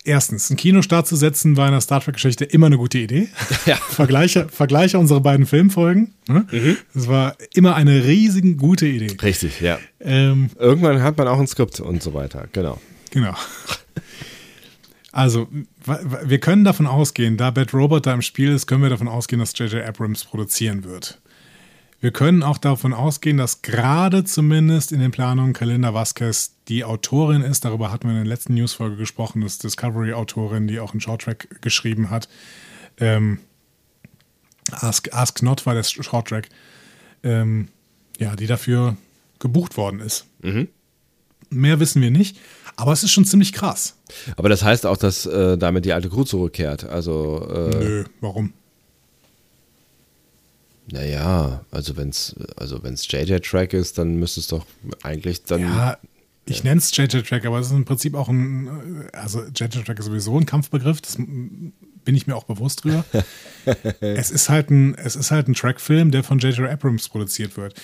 erstens, 0.05 0.49
einen 0.49 0.57
Kinostart 0.57 1.07
zu 1.07 1.15
setzen 1.15 1.57
war 1.57 1.67
in 1.67 1.71
der 1.71 1.81
Star 1.81 1.99
Trek-Geschichte 1.99 2.45
immer 2.45 2.67
eine 2.67 2.77
gute 2.77 2.99
Idee. 2.99 3.27
Ja. 3.65 3.75
Vergleiche, 3.75 4.47
vergleiche 4.49 4.97
unsere 4.97 5.21
beiden 5.21 5.45
Filmfolgen. 5.45 6.13
Ne? 6.27 6.47
Mhm. 6.51 6.77
Das 6.93 7.07
war 7.07 7.35
immer 7.53 7.75
eine 7.75 8.05
riesig 8.05 8.57
gute 8.57 8.87
Idee. 8.87 9.15
Richtig, 9.21 9.61
ja. 9.61 9.77
Ähm, 9.99 10.49
Irgendwann 10.57 11.03
hat 11.03 11.17
man 11.17 11.27
auch 11.27 11.39
ein 11.39 11.47
Skript 11.47 11.79
und 11.79 12.01
so 12.01 12.13
weiter, 12.13 12.47
genau. 12.51 12.79
Genau. 13.11 13.35
Also, 15.11 15.47
wir 15.85 16.39
können 16.39 16.63
davon 16.63 16.87
ausgehen, 16.87 17.37
da 17.37 17.51
Bad 17.51 17.73
Robot 17.73 18.05
da 18.05 18.13
im 18.13 18.21
Spiel 18.21 18.51
ist, 18.51 18.67
können 18.67 18.83
wir 18.83 18.89
davon 18.89 19.07
ausgehen, 19.07 19.39
dass 19.39 19.57
J.J. 19.57 19.83
Abrams 19.85 20.25
produzieren 20.25 20.83
wird. 20.83 21.19
Wir 22.01 22.11
können 22.11 22.41
auch 22.41 22.57
davon 22.57 22.93
ausgehen, 22.93 23.37
dass 23.37 23.61
gerade 23.61 24.23
zumindest 24.23 24.91
in 24.91 24.99
den 24.99 25.11
Planungen 25.11 25.53
Kalinda 25.53 25.93
Vasquez 25.93 26.55
die 26.67 26.83
Autorin 26.83 27.43
ist. 27.43 27.63
Darüber 27.63 27.91
hatten 27.91 28.07
wir 28.07 28.11
in 28.11 28.23
der 28.23 28.25
letzten 28.25 28.55
Newsfolge 28.55 28.95
gesprochen, 28.95 29.41
das 29.41 29.59
Discovery-Autorin, 29.59 30.67
die 30.67 30.79
auch 30.79 30.93
einen 30.93 31.01
Shorttrack 31.01 31.61
geschrieben 31.61 32.09
hat. 32.09 32.27
Ähm, 32.97 33.37
Ask, 34.71 35.13
Ask 35.13 35.43
Not 35.43 35.67
war 35.67 35.75
der 35.75 35.83
Shorttrack. 35.83 36.49
Ähm, 37.23 37.67
ja, 38.17 38.35
die 38.35 38.47
dafür 38.47 38.97
gebucht 39.37 39.77
worden 39.77 39.99
ist. 39.99 40.25
Mhm. 40.41 40.69
Mehr 41.51 41.79
wissen 41.79 42.01
wir 42.01 42.11
nicht. 42.11 42.39
Aber 42.75 42.91
es 42.91 43.03
ist 43.03 43.11
schon 43.11 43.25
ziemlich 43.25 43.53
krass. 43.53 43.95
Aber 44.37 44.49
das 44.49 44.63
heißt 44.63 44.85
auch, 44.85 44.97
dass 44.97 45.25
äh, 45.25 45.57
damit 45.57 45.85
die 45.85 45.93
alte 45.93 46.09
Crew 46.09 46.23
zurückkehrt. 46.23 46.83
Also. 46.83 47.47
Äh, 47.49 47.75
Nö, 47.75 48.03
warum? 48.19 48.53
Naja, 50.91 51.63
also 51.71 51.95
wenn 51.95 52.09
es 52.09 52.35
also 52.57 52.83
wenn's 52.83 53.09
JJ-Track 53.09 53.73
ist, 53.73 53.97
dann 53.97 54.15
müsste 54.15 54.41
es 54.41 54.47
doch 54.47 54.65
eigentlich 55.03 55.43
dann. 55.43 55.61
Ja, 55.61 55.97
ich 56.45 56.59
ja. 56.59 56.63
nenne 56.65 56.79
es 56.79 56.95
JJ-Track, 56.95 57.45
aber 57.45 57.59
es 57.59 57.67
ist 57.67 57.73
im 57.73 57.85
Prinzip 57.85 58.13
auch 58.15 58.27
ein. 58.27 59.07
Also 59.13 59.43
JJ-Track 59.43 59.99
ist 59.99 60.05
sowieso 60.05 60.37
ein 60.37 60.45
Kampfbegriff, 60.45 61.01
das 61.01 61.17
bin 62.03 62.15
ich 62.15 62.27
mir 62.27 62.35
auch 62.35 62.43
bewusst 62.43 62.83
drüber. 62.83 63.05
es 64.01 64.31
ist 64.31 64.49
halt 64.49 64.69
ein, 64.69 64.95
es 64.95 65.15
ist 65.15 65.31
halt 65.31 65.47
ein 65.47 65.53
Trackfilm, 65.53 66.11
der 66.11 66.23
von 66.23 66.39
J.J. 66.39 66.69
Abrams 66.69 67.09
produziert 67.09 67.57
wird 67.57 67.75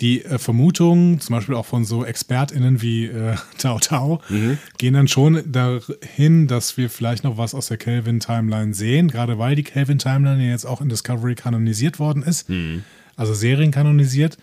die 0.00 0.24
äh, 0.24 0.38
Vermutungen, 0.38 1.20
zum 1.20 1.36
Beispiel 1.36 1.54
auch 1.54 1.66
von 1.66 1.84
so 1.84 2.04
ExpertInnen 2.04 2.82
wie 2.82 3.06
äh, 3.06 3.36
Tao 3.58 3.78
Tao, 3.78 4.20
mhm. 4.28 4.58
gehen 4.78 4.94
dann 4.94 5.08
schon 5.08 5.40
dahin, 5.50 6.46
dass 6.46 6.76
wir 6.76 6.90
vielleicht 6.90 7.24
noch 7.24 7.38
was 7.38 7.54
aus 7.54 7.68
der 7.68 7.78
Kelvin-Timeline 7.78 8.74
sehen, 8.74 9.08
gerade 9.08 9.38
weil 9.38 9.54
die 9.54 9.62
Kelvin-Timeline 9.62 10.44
ja 10.44 10.50
jetzt 10.50 10.66
auch 10.66 10.80
in 10.80 10.88
Discovery 10.88 11.34
kanonisiert 11.34 11.98
worden 11.98 12.22
ist, 12.22 12.48
mhm. 12.48 12.84
also 13.16 13.34
Serien 13.34 13.70
kanonisiert. 13.70 14.36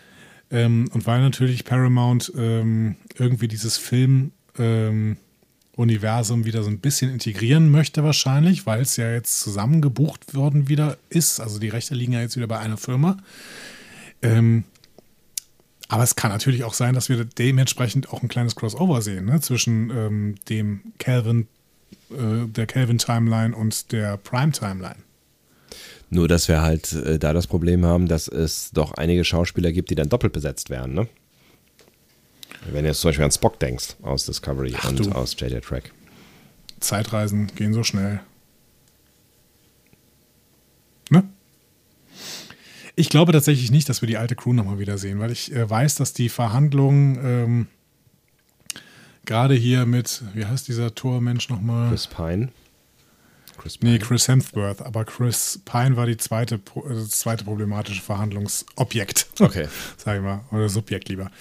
Ähm, 0.51 0.89
und 0.93 1.07
weil 1.07 1.21
natürlich 1.21 1.65
Paramount 1.65 2.31
ähm, 2.37 2.95
irgendwie 3.17 3.47
dieses 3.47 3.77
Film. 3.77 4.31
Ähm, 4.59 5.17
Universum 5.75 6.45
wieder 6.45 6.63
so 6.63 6.69
ein 6.69 6.79
bisschen 6.79 7.11
integrieren 7.11 7.71
möchte 7.71 8.03
wahrscheinlich, 8.03 8.65
weil 8.65 8.81
es 8.81 8.95
ja 8.97 9.11
jetzt 9.11 9.39
zusammengebucht 9.39 10.35
worden 10.35 10.67
wieder 10.69 10.97
ist. 11.09 11.39
Also 11.39 11.59
die 11.59 11.69
Rechte 11.69 11.95
liegen 11.95 12.13
ja 12.13 12.21
jetzt 12.21 12.35
wieder 12.35 12.47
bei 12.47 12.59
einer 12.59 12.77
Firma. 12.77 13.17
Ähm, 14.21 14.65
aber 15.87 16.03
es 16.03 16.15
kann 16.15 16.31
natürlich 16.31 16.63
auch 16.63 16.73
sein, 16.73 16.93
dass 16.93 17.09
wir 17.09 17.23
dementsprechend 17.25 18.09
auch 18.11 18.21
ein 18.21 18.27
kleines 18.27 18.55
Crossover 18.55 19.01
sehen 19.01 19.25
ne? 19.25 19.41
zwischen 19.41 19.89
ähm, 19.89 20.35
dem 20.49 20.81
Calvin, 20.99 21.47
äh, 22.11 22.47
der 22.47 22.67
Calvin-Timeline 22.67 23.55
und 23.55 23.91
der 23.91 24.17
Prime-Timeline. 24.17 24.97
Nur, 26.09 26.27
dass 26.27 26.47
wir 26.47 26.61
halt 26.61 26.93
äh, 26.93 27.17
da 27.17 27.33
das 27.33 27.47
Problem 27.47 27.85
haben, 27.85 28.07
dass 28.07 28.27
es 28.27 28.69
doch 28.71 28.93
einige 28.93 29.23
Schauspieler 29.23 29.71
gibt, 29.71 29.89
die 29.89 29.95
dann 29.95 30.09
doppelt 30.09 30.33
besetzt 30.33 30.69
werden, 30.69 30.93
ne? 30.93 31.07
Wenn 32.71 32.83
du 32.83 32.89
jetzt 32.89 33.01
zum 33.01 33.09
Beispiel 33.09 33.25
an 33.25 33.31
Spock 33.31 33.59
denkst 33.59 33.95
aus 34.01 34.25
Discovery 34.25 34.73
Ach, 34.77 34.89
und 34.89 34.99
du. 34.99 35.11
aus 35.11 35.35
JJ 35.39 35.59
Track. 35.59 35.91
Zeitreisen 36.79 37.47
gehen 37.55 37.73
so 37.73 37.83
schnell. 37.83 38.19
Ne? 41.09 41.23
Ich 42.95 43.09
glaube 43.09 43.31
tatsächlich 43.31 43.71
nicht, 43.71 43.89
dass 43.89 44.01
wir 44.01 44.07
die 44.07 44.17
alte 44.17 44.35
Crew 44.35 44.53
nochmal 44.53 44.79
wiedersehen, 44.79 45.19
weil 45.19 45.31
ich 45.31 45.53
äh, 45.53 45.69
weiß, 45.69 45.95
dass 45.95 46.13
die 46.13 46.29
Verhandlungen 46.29 47.17
ähm, 47.23 47.67
gerade 49.25 49.55
hier 49.55 49.85
mit, 49.85 50.21
wie 50.33 50.45
heißt 50.45 50.67
dieser 50.67 50.93
Tormensch 50.93 51.49
nochmal? 51.49 51.89
Chris 51.89 52.07
Pine. 52.07 52.49
Chris 53.63 53.77
Pine. 53.77 53.93
Nee, 53.93 53.99
Chris 53.99 54.27
Hemsworth, 54.27 54.81
aber 54.81 55.05
Chris 55.05 55.61
Pine 55.63 55.95
war 55.95 56.05
die 56.05 56.17
zweite, 56.17 56.59
das 56.85 57.11
zweite 57.11 57.45
problematische 57.45 58.01
Verhandlungsobjekt. 58.01 59.27
Okay. 59.39 59.69
Sag 59.97 60.17
ich 60.17 60.21
mal. 60.21 60.43
Oder 60.51 60.67
Subjekt 60.67 61.07
lieber. 61.07 61.31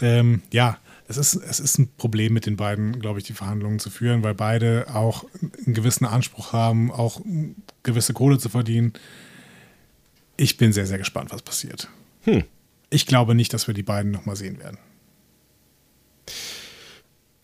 Ähm, 0.00 0.40
ja, 0.50 0.78
es 1.06 1.18
ist, 1.18 1.34
es 1.34 1.60
ist 1.60 1.78
ein 1.78 1.90
Problem 1.98 2.32
mit 2.32 2.46
den 2.46 2.56
beiden, 2.56 2.98
glaube 2.98 3.18
ich, 3.18 3.26
die 3.26 3.34
Verhandlungen 3.34 3.78
zu 3.78 3.90
führen, 3.90 4.22
weil 4.22 4.32
beide 4.32 4.86
auch 4.94 5.26
einen 5.42 5.74
gewissen 5.74 6.06
Anspruch 6.06 6.54
haben, 6.54 6.90
auch 6.90 7.20
gewisse 7.82 8.14
Kohle 8.14 8.38
zu 8.38 8.48
verdienen. 8.48 8.94
Ich 10.38 10.56
bin 10.56 10.72
sehr, 10.72 10.86
sehr 10.86 10.98
gespannt, 10.98 11.30
was 11.30 11.42
passiert. 11.42 11.90
Hm. 12.22 12.44
Ich 12.88 13.04
glaube 13.04 13.34
nicht, 13.34 13.52
dass 13.52 13.66
wir 13.66 13.74
die 13.74 13.82
beiden 13.82 14.12
nochmal 14.12 14.36
sehen 14.36 14.58
werden. 14.60 14.78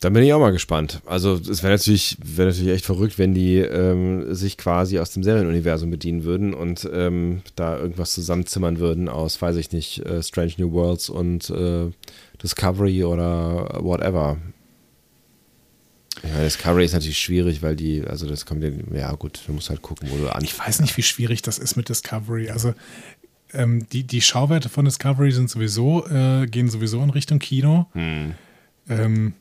Dann 0.02 0.14
bin 0.14 0.24
ich 0.24 0.32
auch 0.32 0.40
mal 0.40 0.50
gespannt. 0.50 1.00
Also 1.06 1.34
es 1.34 1.62
wäre 1.62 1.74
natürlich, 1.74 2.16
wär 2.24 2.46
natürlich 2.46 2.72
echt 2.72 2.84
verrückt, 2.84 3.20
wenn 3.20 3.34
die 3.34 3.58
ähm, 3.58 4.34
sich 4.34 4.58
quasi 4.58 4.98
aus 4.98 5.12
dem 5.12 5.22
Serienuniversum 5.22 5.92
bedienen 5.92 6.24
würden 6.24 6.54
und 6.54 6.90
ähm, 6.92 7.42
da 7.54 7.78
irgendwas 7.78 8.12
zusammenzimmern 8.12 8.80
würden 8.80 9.08
aus, 9.08 9.40
weiß 9.40 9.54
ich 9.54 9.70
nicht, 9.70 10.04
äh, 10.04 10.20
Strange 10.20 10.54
New 10.56 10.72
Worlds 10.72 11.08
und 11.08 11.50
äh, 11.50 11.92
Discovery 12.42 13.04
oder 13.04 13.78
whatever. 13.80 14.38
Ja, 16.24 16.42
Discovery 16.42 16.84
ist 16.84 16.94
natürlich 16.94 17.20
schwierig, 17.20 17.62
weil 17.62 17.76
die, 17.76 18.02
also 18.04 18.28
das 18.28 18.44
kommt 18.44 18.64
ja 18.92 19.12
gut, 19.12 19.38
du 19.46 19.52
musst 19.52 19.70
halt 19.70 19.82
gucken, 19.82 20.08
wo 20.10 20.16
du 20.16 20.34
an. 20.34 20.42
Ich 20.42 20.58
weiß 20.58 20.80
nicht, 20.80 20.96
wie 20.96 21.04
schwierig 21.04 21.42
das 21.42 21.58
ist 21.58 21.76
mit 21.76 21.88
Discovery. 21.88 22.50
Also 22.50 22.74
ähm, 23.52 23.86
die, 23.92 24.02
die 24.02 24.20
Schauwerte 24.20 24.68
von 24.68 24.84
Discovery 24.84 25.30
sind 25.30 25.48
sowieso, 25.48 26.04
äh, 26.08 26.48
gehen 26.48 26.68
sowieso 26.68 27.00
in 27.04 27.10
Richtung 27.10 27.38
Kino. 27.38 27.86
Hm. 27.92 28.34
Ähm, 28.88 29.34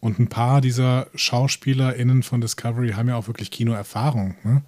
und 0.00 0.18
ein 0.18 0.28
paar 0.28 0.60
dieser 0.60 1.08
SchauspielerInnen 1.14 2.22
von 2.22 2.40
Discovery 2.40 2.92
haben 2.92 3.08
ja 3.08 3.16
auch 3.16 3.26
wirklich 3.26 3.50
Kinoerfahrung. 3.50 4.34
Ne? 4.42 4.62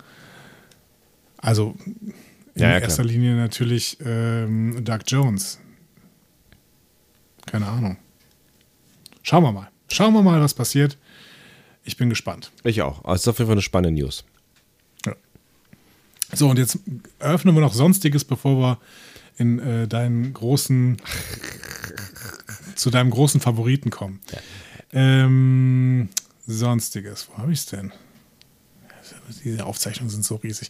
Also 1.38 1.74
in 2.54 2.62
ja, 2.62 2.72
ja, 2.72 2.78
erster 2.78 3.04
Linie 3.04 3.34
natürlich 3.34 3.96
ähm, 4.04 4.84
Doug 4.84 5.00
Jones. 5.06 5.58
Keine 7.46 7.66
Ahnung. 7.66 7.96
Schauen 9.22 9.42
wir 9.42 9.52
mal. 9.52 9.68
Schauen 9.88 10.12
wir 10.12 10.22
mal, 10.22 10.40
was 10.40 10.54
passiert. 10.54 10.98
Ich 11.84 11.96
bin 11.96 12.10
gespannt. 12.10 12.52
Ich 12.62 12.82
auch. 12.82 13.04
Also, 13.04 13.14
es 13.14 13.20
ist 13.22 13.28
auf 13.28 13.38
jeden 13.38 13.48
Fall 13.48 13.54
eine 13.54 13.62
spannende 13.62 14.00
News. 14.00 14.24
Ja. 15.04 15.14
So, 16.32 16.48
und 16.48 16.58
jetzt 16.58 16.78
eröffnen 17.18 17.54
wir 17.54 17.60
noch 17.60 17.74
Sonstiges, 17.74 18.24
bevor 18.24 18.58
wir 18.58 18.78
in 19.38 19.58
äh, 19.58 19.88
deinen 19.88 20.32
großen, 20.32 20.98
zu 22.76 22.90
deinem 22.90 23.10
großen 23.10 23.40
Favoriten 23.40 23.90
kommen. 23.90 24.20
Ja. 24.30 24.38
Ähm, 24.92 26.08
Sonstiges, 26.46 27.28
wo 27.30 27.38
habe 27.38 27.52
ich 27.52 27.60
es 27.60 27.66
denn? 27.66 27.92
Diese 29.44 29.64
Aufzeichnungen 29.64 30.10
sind 30.10 30.24
so 30.24 30.36
riesig. 30.36 30.68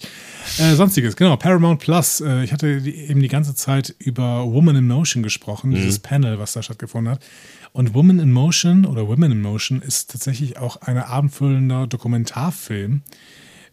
Äh, 0.58 0.74
Sonstiges, 0.74 1.16
genau, 1.16 1.36
Paramount 1.36 1.80
Plus. 1.80 2.20
Äh, 2.20 2.44
ich 2.44 2.52
hatte 2.52 2.80
die, 2.80 2.94
eben 2.94 3.20
die 3.20 3.28
ganze 3.28 3.54
Zeit 3.54 3.94
über 3.98 4.44
Woman 4.46 4.76
in 4.76 4.86
Motion 4.86 5.22
gesprochen, 5.22 5.70
mhm. 5.70 5.76
dieses 5.76 5.98
Panel, 5.98 6.38
was 6.38 6.52
da 6.52 6.62
stattgefunden 6.62 7.12
hat. 7.12 7.24
Und 7.72 7.94
Woman 7.94 8.18
in 8.18 8.32
Motion 8.32 8.84
oder 8.84 9.08
Women 9.08 9.32
in 9.32 9.42
Motion 9.42 9.80
ist 9.80 10.10
tatsächlich 10.10 10.58
auch 10.58 10.76
ein 10.76 10.98
abendfüllender 10.98 11.86
Dokumentarfilm, 11.86 13.02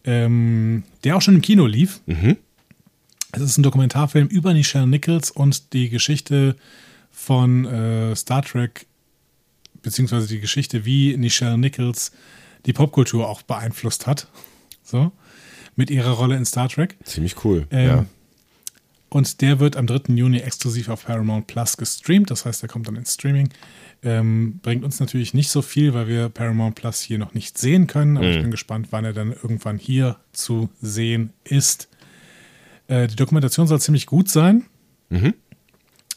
ähm, 0.04 0.84
der 1.04 1.16
auch 1.16 1.22
schon 1.22 1.36
im 1.36 1.42
Kino 1.42 1.66
lief. 1.66 2.00
Mhm. 2.06 2.36
Es 3.32 3.42
ist 3.42 3.58
ein 3.58 3.62
Dokumentarfilm 3.62 4.26
über 4.28 4.52
Nichelle 4.52 4.86
Nichols 4.86 5.30
und 5.30 5.72
die 5.72 5.88
Geschichte 5.88 6.56
von 7.12 7.64
äh, 7.66 8.16
Star 8.16 8.42
Trek 8.42 8.86
beziehungsweise 9.82 10.28
die 10.28 10.40
Geschichte, 10.40 10.84
wie 10.84 11.16
Nichelle 11.16 11.58
Nichols 11.58 12.12
die 12.66 12.72
Popkultur 12.72 13.28
auch 13.28 13.42
beeinflusst 13.42 14.06
hat. 14.06 14.28
So. 14.82 15.12
Mit 15.76 15.90
ihrer 15.90 16.10
Rolle 16.10 16.36
in 16.36 16.44
Star 16.44 16.68
Trek. 16.68 16.96
Ziemlich 17.04 17.44
cool. 17.44 17.66
Ähm, 17.70 17.86
ja. 17.86 18.06
Und 19.08 19.40
der 19.40 19.58
wird 19.58 19.76
am 19.76 19.86
3. 19.86 20.14
Juni 20.14 20.38
exklusiv 20.38 20.88
auf 20.88 21.04
Paramount 21.04 21.48
Plus 21.48 21.76
gestreamt. 21.76 22.30
Das 22.30 22.44
heißt, 22.44 22.62
der 22.62 22.68
kommt 22.68 22.86
dann 22.86 22.96
ins 22.96 23.14
Streaming. 23.14 23.48
Ähm, 24.02 24.60
bringt 24.62 24.84
uns 24.84 25.00
natürlich 25.00 25.34
nicht 25.34 25.50
so 25.50 25.62
viel, 25.62 25.94
weil 25.94 26.06
wir 26.06 26.28
Paramount 26.28 26.76
Plus 26.76 27.00
hier 27.00 27.18
noch 27.18 27.34
nicht 27.34 27.58
sehen 27.58 27.86
können. 27.86 28.16
Aber 28.16 28.26
mhm. 28.26 28.32
ich 28.32 28.40
bin 28.40 28.50
gespannt, 28.50 28.88
wann 28.90 29.04
er 29.04 29.12
dann 29.12 29.32
irgendwann 29.32 29.78
hier 29.78 30.16
zu 30.32 30.70
sehen 30.80 31.32
ist. 31.42 31.88
Äh, 32.86 33.08
die 33.08 33.16
Dokumentation 33.16 33.66
soll 33.66 33.80
ziemlich 33.80 34.06
gut 34.06 34.28
sein. 34.28 34.66
Mhm. 35.08 35.34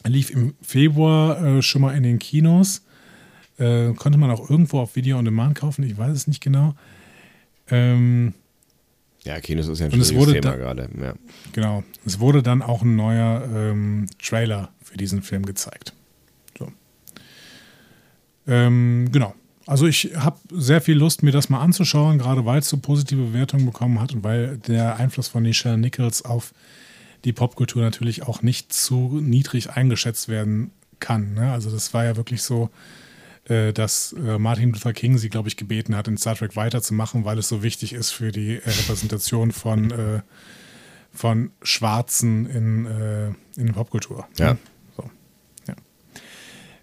Lief 0.06 0.30
im 0.30 0.54
Februar 0.62 1.42
äh, 1.44 1.62
schon 1.62 1.82
mal 1.82 1.96
in 1.96 2.04
den 2.04 2.20
Kinos. 2.20 2.84
Äh, 3.58 3.92
konnte 3.94 4.18
man 4.18 4.30
auch 4.30 4.50
irgendwo 4.50 4.80
auf 4.80 4.96
Video 4.96 5.18
on 5.18 5.24
Demand 5.24 5.54
kaufen, 5.54 5.84
ich 5.84 5.96
weiß 5.96 6.12
es 6.12 6.26
nicht 6.26 6.42
genau. 6.42 6.74
Ähm, 7.70 8.34
ja, 9.24 9.40
Kinos 9.40 9.68
ist 9.68 9.78
ja 9.78 9.86
ein 9.86 9.92
schwieriges 9.92 10.42
Thema 10.42 10.56
gerade. 10.56 10.88
Ja. 11.00 11.14
Genau. 11.52 11.82
Es 12.04 12.20
wurde 12.20 12.42
dann 12.42 12.60
auch 12.60 12.82
ein 12.82 12.94
neuer 12.94 13.48
ähm, 13.54 14.06
Trailer 14.22 14.70
für 14.82 14.98
diesen 14.98 15.22
Film 15.22 15.46
gezeigt. 15.46 15.94
So. 16.58 16.70
Ähm, 18.46 19.08
genau. 19.10 19.34
Also 19.66 19.86
ich 19.86 20.12
habe 20.14 20.38
sehr 20.50 20.82
viel 20.82 20.98
Lust, 20.98 21.22
mir 21.22 21.32
das 21.32 21.48
mal 21.48 21.60
anzuschauen, 21.60 22.18
gerade 22.18 22.44
weil 22.44 22.58
es 22.58 22.68
so 22.68 22.76
positive 22.76 23.22
Bewertungen 23.22 23.64
bekommen 23.64 23.98
hat 23.98 24.12
und 24.12 24.22
weil 24.22 24.58
der 24.58 24.96
Einfluss 24.96 25.28
von 25.28 25.42
Nichelle 25.42 25.78
Nichols 25.78 26.22
auf 26.22 26.52
die 27.24 27.32
Popkultur 27.32 27.80
natürlich 27.80 28.24
auch 28.24 28.42
nicht 28.42 28.74
zu 28.74 29.20
niedrig 29.22 29.70
eingeschätzt 29.70 30.28
werden 30.28 30.70
kann. 31.00 31.32
Ne? 31.32 31.50
Also 31.50 31.70
das 31.70 31.94
war 31.94 32.04
ja 32.04 32.16
wirklich 32.16 32.42
so, 32.42 32.68
äh, 33.48 33.72
dass 33.72 34.14
äh, 34.14 34.38
Martin 34.38 34.72
Luther 34.72 34.92
King 34.92 35.18
sie, 35.18 35.28
glaube 35.28 35.48
ich, 35.48 35.56
gebeten 35.56 35.94
hat, 35.94 36.08
in 36.08 36.16
Star 36.16 36.34
Trek 36.34 36.56
weiterzumachen, 36.56 37.24
weil 37.24 37.38
es 37.38 37.48
so 37.48 37.62
wichtig 37.62 37.92
ist 37.92 38.10
für 38.10 38.32
die 38.32 38.56
äh, 38.56 38.68
Repräsentation 38.68 39.52
von, 39.52 39.90
äh, 39.90 40.20
von 41.12 41.50
Schwarzen 41.62 42.46
in, 42.46 43.36
in 43.56 43.72
Popkultur. 43.72 44.26
Ja. 44.38 44.56
So. 44.96 45.10
Ja. 45.68 45.74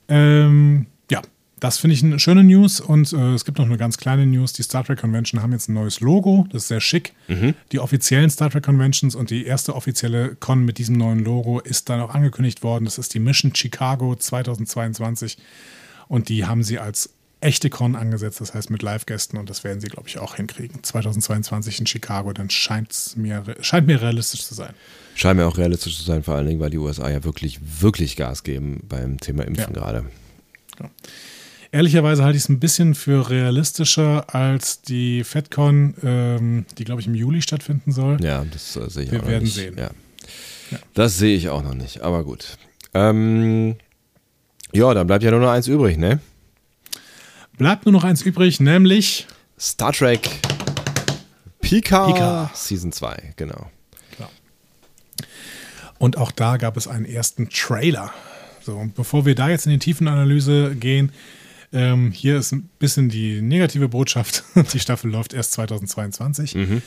Ähm, 0.07 0.85
ja. 1.09 1.21
Das 1.59 1.77
finde 1.77 1.95
ich 1.95 2.03
eine 2.03 2.17
schöne 2.19 2.43
News 2.43 2.79
und 2.79 3.11
äh, 3.13 3.33
es 3.33 3.45
gibt 3.45 3.59
noch 3.59 3.65
eine 3.65 3.77
ganz 3.77 3.97
kleine 3.97 4.25
News. 4.25 4.53
Die 4.53 4.63
Star 4.63 4.83
Trek 4.83 4.99
Convention 4.99 5.41
haben 5.41 5.51
jetzt 5.51 5.69
ein 5.69 5.73
neues 5.73 5.99
Logo, 5.99 6.47
das 6.51 6.63
ist 6.63 6.67
sehr 6.69 6.81
schick. 6.81 7.13
Mhm. 7.27 7.53
Die 7.71 7.79
offiziellen 7.79 8.29
Star 8.29 8.49
Trek 8.49 8.63
Conventions 8.63 9.13
und 9.13 9.29
die 9.29 9.45
erste 9.45 9.75
offizielle 9.75 10.35
Con 10.35 10.63
mit 10.63 10.77
diesem 10.77 10.97
neuen 10.97 11.23
Logo 11.23 11.59
ist 11.59 11.89
dann 11.89 12.01
auch 12.01 12.15
angekündigt 12.15 12.63
worden. 12.63 12.85
Das 12.85 12.97
ist 12.97 13.13
die 13.13 13.19
Mission 13.19 13.53
Chicago 13.53 14.15
2022. 14.15 15.37
Und 16.11 16.27
die 16.27 16.45
haben 16.45 16.61
sie 16.61 16.77
als 16.77 17.11
echte 17.39 17.69
Con 17.69 17.95
angesetzt, 17.95 18.41
das 18.41 18.53
heißt 18.53 18.69
mit 18.69 18.81
Live-Gästen 18.81 19.37
und 19.37 19.49
das 19.49 19.63
werden 19.63 19.79
sie, 19.79 19.87
glaube 19.87 20.09
ich, 20.09 20.19
auch 20.19 20.35
hinkriegen. 20.35 20.83
2022 20.83 21.79
in 21.79 21.87
Chicago, 21.87 22.33
dann 22.33 22.49
scheint's 22.49 23.15
mir, 23.15 23.45
scheint 23.61 23.87
mir 23.87 24.01
realistisch 24.01 24.43
zu 24.43 24.53
sein. 24.53 24.73
Scheint 25.15 25.37
mir 25.37 25.47
auch 25.47 25.57
realistisch 25.57 25.97
zu 25.97 26.03
sein, 26.03 26.21
vor 26.21 26.35
allen 26.35 26.47
Dingen, 26.47 26.59
weil 26.59 26.69
die 26.69 26.79
USA 26.79 27.09
ja 27.09 27.23
wirklich, 27.23 27.61
wirklich 27.79 28.17
Gas 28.17 28.43
geben 28.43 28.81
beim 28.89 29.21
Thema 29.21 29.45
Impfen 29.45 29.73
ja. 29.73 29.79
gerade. 29.79 30.05
Ja. 30.81 30.89
Ehrlicherweise 31.71 32.25
halte 32.25 32.35
ich 32.35 32.43
es 32.43 32.49
ein 32.49 32.59
bisschen 32.59 32.93
für 32.93 33.29
realistischer 33.29 34.35
als 34.35 34.81
die 34.81 35.23
FedCon, 35.23 35.95
ähm, 36.03 36.65
die, 36.77 36.83
glaube 36.83 36.99
ich, 36.99 37.07
im 37.07 37.15
Juli 37.15 37.41
stattfinden 37.41 37.93
soll. 37.93 38.17
Ja, 38.21 38.43
das 38.51 38.75
äh, 38.75 38.89
sehe 38.89 39.03
ich 39.05 39.11
Wir 39.13 39.21
auch 39.21 39.29
noch 39.29 39.39
nicht. 39.39 39.55
Wir 39.55 39.77
werden 39.77 39.77
sehen. 39.77 39.95
Ja. 40.71 40.79
Das 40.93 41.17
sehe 41.17 41.37
ich 41.37 41.47
auch 41.47 41.63
noch 41.63 41.73
nicht, 41.73 42.01
aber 42.01 42.25
gut. 42.25 42.57
Ähm, 42.93 43.77
ja, 44.73 44.93
dann 44.93 45.07
bleibt 45.07 45.23
ja 45.23 45.31
nur 45.31 45.39
noch 45.39 45.51
eins 45.51 45.67
übrig, 45.67 45.97
ne? 45.97 46.19
Bleibt 47.57 47.85
nur 47.85 47.93
noch 47.93 48.03
eins 48.03 48.21
übrig, 48.21 48.59
nämlich 48.59 49.27
Star 49.59 49.93
Trek 49.93 50.29
Pika, 51.61 52.07
Pika. 52.07 52.51
Season 52.53 52.91
2, 52.91 53.33
genau. 53.35 53.69
genau. 54.17 54.29
Und 55.99 56.17
auch 56.17 56.31
da 56.31 56.57
gab 56.57 56.75
es 56.75 56.87
einen 56.87 57.05
ersten 57.05 57.49
Trailer. 57.49 58.11
So, 58.61 58.75
und 58.75 58.95
bevor 58.95 59.25
wir 59.25 59.35
da 59.35 59.49
jetzt 59.49 59.65
in 59.65 59.71
die 59.71 59.79
Tiefenanalyse 59.79 60.75
gehen, 60.75 61.11
ähm, 61.73 62.11
hier 62.11 62.37
ist 62.37 62.51
ein 62.51 62.69
bisschen 62.79 63.09
die 63.09 63.41
negative 63.41 63.87
Botschaft. 63.87 64.43
die 64.73 64.79
Staffel 64.79 65.11
läuft 65.11 65.33
erst 65.33 65.53
2022. 65.53 66.55
Mhm. 66.55 66.81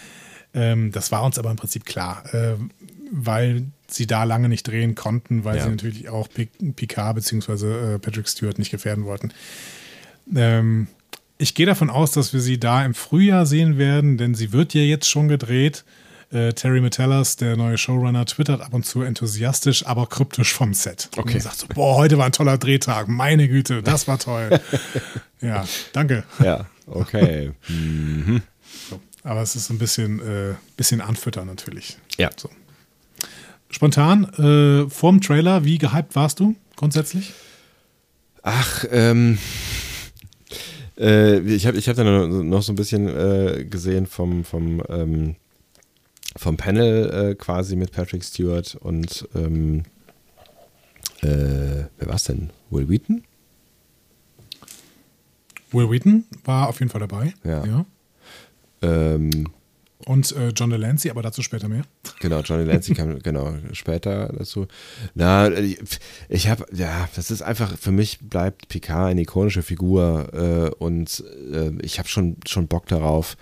Ähm, 0.53 0.93
das 0.93 1.11
war 1.11 1.23
uns 1.25 1.39
aber 1.39 1.51
im 1.51 1.57
Prinzip 1.57 1.85
klar, 1.85 2.23
äh, 2.35 2.57
weil 3.11 3.67
sie 3.89 4.07
da 4.07 4.25
lange 4.25 4.49
nicht 4.49 4.67
drehen 4.67 4.95
konnten, 4.95 5.45
weil 5.45 5.57
ja. 5.57 5.65
sie 5.65 5.71
natürlich 5.71 6.09
auch 6.09 6.29
Picard 6.29 7.17
bzw. 7.17 7.95
Äh, 7.95 7.99
Patrick 7.99 8.29
Stewart 8.29 8.59
nicht 8.59 8.71
gefährden 8.71 9.05
wollten. 9.05 9.33
Ähm, 10.35 10.89
ich 11.39 11.55
gehe 11.55 11.67
davon 11.67 11.91
aus, 11.91 12.13
dass 12.13 12.33
wir 12.33 12.41
sie 12.41 12.59
da 12.59 12.85
im 12.85 12.95
Frühjahr 12.95 13.47
sehen 13.47 13.77
werden, 13.77 14.17
denn 14.19 14.35
sie 14.35 14.53
wird 14.53 14.75
ja 14.75 14.83
jetzt 14.83 15.09
schon 15.09 15.29
gedreht. 15.29 15.85
Äh, 16.33 16.53
Terry 16.53 16.81
Metellas, 16.81 17.37
der 17.37 17.57
neue 17.57 17.77
Showrunner, 17.77 18.25
twittert 18.27 18.61
ab 18.61 18.73
und 18.73 18.87
zu 18.87 19.03
enthusiastisch, 19.03 19.87
aber 19.87 20.07
kryptisch 20.07 20.53
vom 20.53 20.75
Set. 20.75 21.11
Okay. 21.17 21.35
Und 21.35 21.43
sagt 21.43 21.57
so, 21.57 21.67
boah, 21.69 21.97
heute 21.97 22.19
war 22.19 22.27
ein 22.27 22.33
toller 22.33 22.59
Drehtag. 22.59 23.09
Meine 23.09 23.49
Güte, 23.49 23.83
das 23.83 24.09
war 24.09 24.19
toll. 24.19 24.61
ja, 25.41 25.65
danke. 25.93 26.25
Ja, 26.43 26.67
okay. 26.87 27.53
mhm. 27.69 28.43
so, 28.91 29.01
aber 29.23 29.43
es 29.43 29.55
ist 29.55 29.71
ein 29.71 29.79
bisschen, 29.79 30.21
äh, 30.21 30.55
bisschen 30.77 31.01
anfüttern 31.01 31.47
natürlich. 31.47 31.99
Ja. 32.17 32.31
So. 32.37 32.49
Spontan, 33.75 34.23
äh, 34.35 34.89
vorm 34.89 35.21
Trailer, 35.21 35.65
wie 35.65 35.79
gehypt 35.79 36.15
warst 36.15 36.39
du 36.39 36.55
grundsätzlich? 36.77 37.33
Ach, 38.45 38.85
ähm, 38.89 39.37
äh, 40.97 41.41
ich 41.41 41.67
habe 41.67 41.77
ich 41.77 41.89
hab 41.89 41.97
dann 41.97 42.49
noch 42.49 42.63
so 42.63 42.73
ein 42.73 42.77
bisschen 42.77 43.09
äh, 43.09 43.65
gesehen 43.65 44.07
vom, 44.07 44.45
vom, 44.45 44.81
ähm, 44.89 45.35
vom 46.37 46.57
Panel 46.57 47.33
äh, 47.33 47.35
quasi 47.35 47.75
mit 47.75 47.91
Patrick 47.91 48.23
Stewart 48.23 48.77
und 48.77 49.29
ähm, 49.35 49.83
äh, 51.23 51.89
wer 51.99 52.07
war 52.07 52.15
es 52.15 52.23
denn? 52.23 52.51
Will 52.71 52.89
Wheaton? 52.89 53.25
Will 55.73 55.91
Wheaton 55.91 56.27
war 56.45 56.69
auf 56.69 56.79
jeden 56.79 56.93
Fall 56.93 57.01
dabei. 57.01 57.35
Ja. 57.43 57.67
ja. 57.67 57.87
Ähm, 58.83 59.49
Und 60.07 60.33
äh, 60.33 60.49
John 60.49 60.71
Delancey, 60.71 61.11
aber 61.11 61.23
dazu 61.23 61.43
später 61.43 61.69
mehr. 61.69 61.83
Genau, 62.21 62.41
Johnny 62.41 62.65
Delancey 62.65 62.95
kam 62.95 63.19
genau 63.23 63.55
später 63.73 64.33
dazu. 64.37 64.67
Na, 65.15 65.51
ich, 65.51 65.79
ich 66.29 66.49
habe, 66.49 66.67
ja, 66.73 67.09
das 67.15 67.31
ist 67.31 67.43
einfach, 67.43 67.79
für 67.79 67.93
mich 67.93 68.19
bleibt 68.19 68.69
Picard 68.69 69.11
eine 69.11 69.23
ikonische 69.23 69.63
Figur 69.63 70.29
äh, 70.33 70.75
und 70.83 71.25
äh, 71.53 71.71
ich 71.81 71.99
habe 71.99 72.09
schon, 72.09 72.37
schon 72.47 72.69
Bock 72.69 72.87
darauf, 72.87 73.35
äh, 73.35 73.37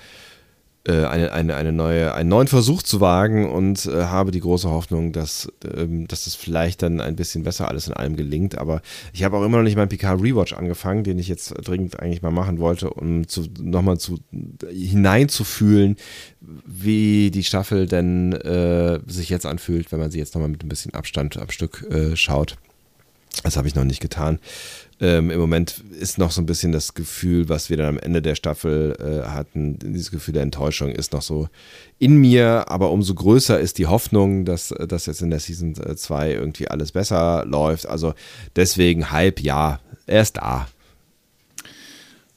eine, 0.91 1.33
eine, 1.33 1.55
eine 1.55 1.73
neue, 1.73 2.15
einen 2.15 2.29
neuen 2.29 2.49
Versuch 2.49 2.83
zu 2.83 3.01
wagen 3.01 3.49
und 3.49 3.87
äh, 3.87 4.05
habe 4.05 4.33
die 4.33 4.41
große 4.41 4.69
Hoffnung, 4.69 5.13
dass, 5.13 5.49
ähm, 5.77 6.09
dass 6.09 6.25
das 6.25 6.35
vielleicht 6.35 6.83
dann 6.83 7.01
ein 7.01 7.15
bisschen 7.15 7.45
besser 7.45 7.69
alles 7.69 7.87
in 7.87 7.95
allem 7.95 8.17
gelingt. 8.17 8.59
Aber 8.59 8.83
ich 9.13 9.23
habe 9.23 9.37
auch 9.37 9.45
immer 9.45 9.59
noch 9.59 9.65
nicht 9.65 9.77
meinen 9.77 9.89
Picard 9.89 10.21
Rewatch 10.21 10.53
angefangen, 10.55 11.05
den 11.05 11.19
ich 11.19 11.29
jetzt 11.29 11.55
dringend 11.57 12.01
eigentlich 12.01 12.23
mal 12.23 12.33
machen 12.33 12.59
wollte, 12.59 12.91
um 12.91 13.29
zu, 13.29 13.47
nochmal 13.61 13.99
zu, 13.99 14.19
hineinzufühlen, 14.69 15.97
wie 16.41 17.31
die 17.31 17.45
Staffel 17.45 17.87
denn 17.87 18.33
äh, 18.33 18.99
sich 19.07 19.29
jetzt 19.29 19.47
anfühlt, 19.47 19.93
wenn 19.93 20.01
man 20.01 20.11
sie 20.11 20.19
jetzt 20.19 20.35
nochmal 20.35 20.51
mit 20.51 20.65
ein 20.65 20.69
bisschen 20.69 20.95
Abstand 20.95 21.37
am 21.37 21.51
Stück 21.51 21.87
äh, 21.91 22.17
schaut. 22.17 22.57
Das 23.45 23.57
habe 23.57 23.67
ich 23.67 23.75
noch 23.75 23.85
nicht 23.85 24.01
getan. 24.01 24.39
Ähm, 25.03 25.33
Im 25.33 25.41
Moment 25.41 25.83
ist 25.99 26.17
noch 26.19 26.31
so 26.31 26.41
ein 26.41 26.47
bisschen 26.47 26.71
das 26.71 26.95
Gefühl, 26.95 27.49
was 27.49 27.71
wir 27.71 27.77
dann 27.77 27.89
am 27.89 27.99
Ende 27.99 28.23
der 28.23 28.37
Staffel 28.37 28.97
äh, 29.01 29.29
hatten, 29.29 29.77
dieses 29.81 30.13
Gefühl 30.13 30.35
der 30.35 30.45
Enttäuschung 30.45 30.91
ist 30.91 31.13
noch 31.13 31.23
so 31.23 31.49
in 31.99 32.19
mir, 32.19 32.67
aber 32.69 32.93
umso 32.93 33.13
größer 33.13 33.59
ist 33.59 33.79
die 33.79 33.89
Hoffnung, 33.89 34.45
dass 34.45 34.73
das 34.87 35.07
jetzt 35.07 35.21
in 35.21 35.31
der 35.31 35.41
Season 35.41 35.75
2 35.75 36.35
irgendwie 36.35 36.69
alles 36.69 36.93
besser 36.93 37.45
läuft. 37.45 37.87
Also 37.87 38.15
deswegen 38.55 39.11
halb 39.11 39.41
ja, 39.41 39.81
er 40.07 40.23
ist 40.23 40.37
da. 40.37 40.69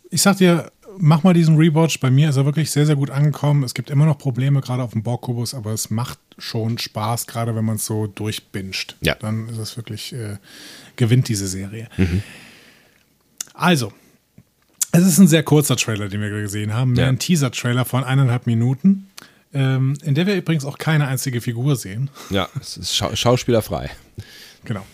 Ich 0.09 0.23
sag 0.23 0.37
dir, 0.37 0.71
mach 0.97 1.21
mal 1.21 1.35
diesen 1.35 1.57
Rewatch. 1.57 1.99
Bei 1.99 2.09
mir 2.09 2.29
ist 2.29 2.37
er 2.37 2.45
wirklich 2.45 2.71
sehr, 2.71 2.87
sehr 2.87 2.95
gut 2.95 3.11
angekommen. 3.11 3.63
Es 3.63 3.75
gibt 3.75 3.91
immer 3.91 4.07
noch 4.07 4.17
Probleme, 4.17 4.61
gerade 4.61 4.81
auf 4.81 4.93
dem 4.93 5.03
Borgkubus, 5.03 5.53
aber 5.53 5.71
es 5.71 5.91
macht 5.91 6.17
schon 6.39 6.79
Spaß, 6.79 7.27
gerade 7.27 7.55
wenn 7.55 7.65
man 7.65 7.75
es 7.75 7.85
so 7.85 8.07
durchbinscht. 8.07 8.95
Ja. 9.01 9.13
Dann 9.13 9.49
ist 9.49 9.59
es 9.59 9.77
wirklich, 9.77 10.13
äh, 10.13 10.37
gewinnt 10.95 11.29
diese 11.29 11.47
Serie. 11.47 11.89
Also, 13.55 13.91
es 14.91 15.05
ist 15.05 15.17
ein 15.17 15.27
sehr 15.27 15.43
kurzer 15.43 15.75
Trailer, 15.75 16.07
den 16.09 16.21
wir 16.21 16.29
gesehen 16.29 16.73
haben. 16.73 16.93
Mehr 16.93 17.05
Ja. 17.05 17.09
ein 17.09 17.19
Teaser-Trailer 17.19 17.85
von 17.85 18.03
eineinhalb 18.03 18.47
Minuten, 18.47 19.09
ähm, 19.53 19.97
in 20.03 20.15
der 20.15 20.25
wir 20.27 20.35
übrigens 20.35 20.65
auch 20.65 20.77
keine 20.77 21.07
einzige 21.07 21.41
Figur 21.41 21.75
sehen. 21.75 22.09
Ja, 22.29 22.49
es 22.59 22.77
ist 22.77 22.95
schau 22.95 23.15
schauspielerfrei. 23.15 23.89
Genau. 24.65 24.85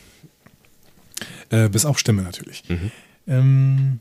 Äh, 1.50 1.70
bis 1.70 1.86
auf 1.86 2.00
Stimme 2.00 2.22
natürlich. 2.22 2.64
Ähm, 3.28 4.00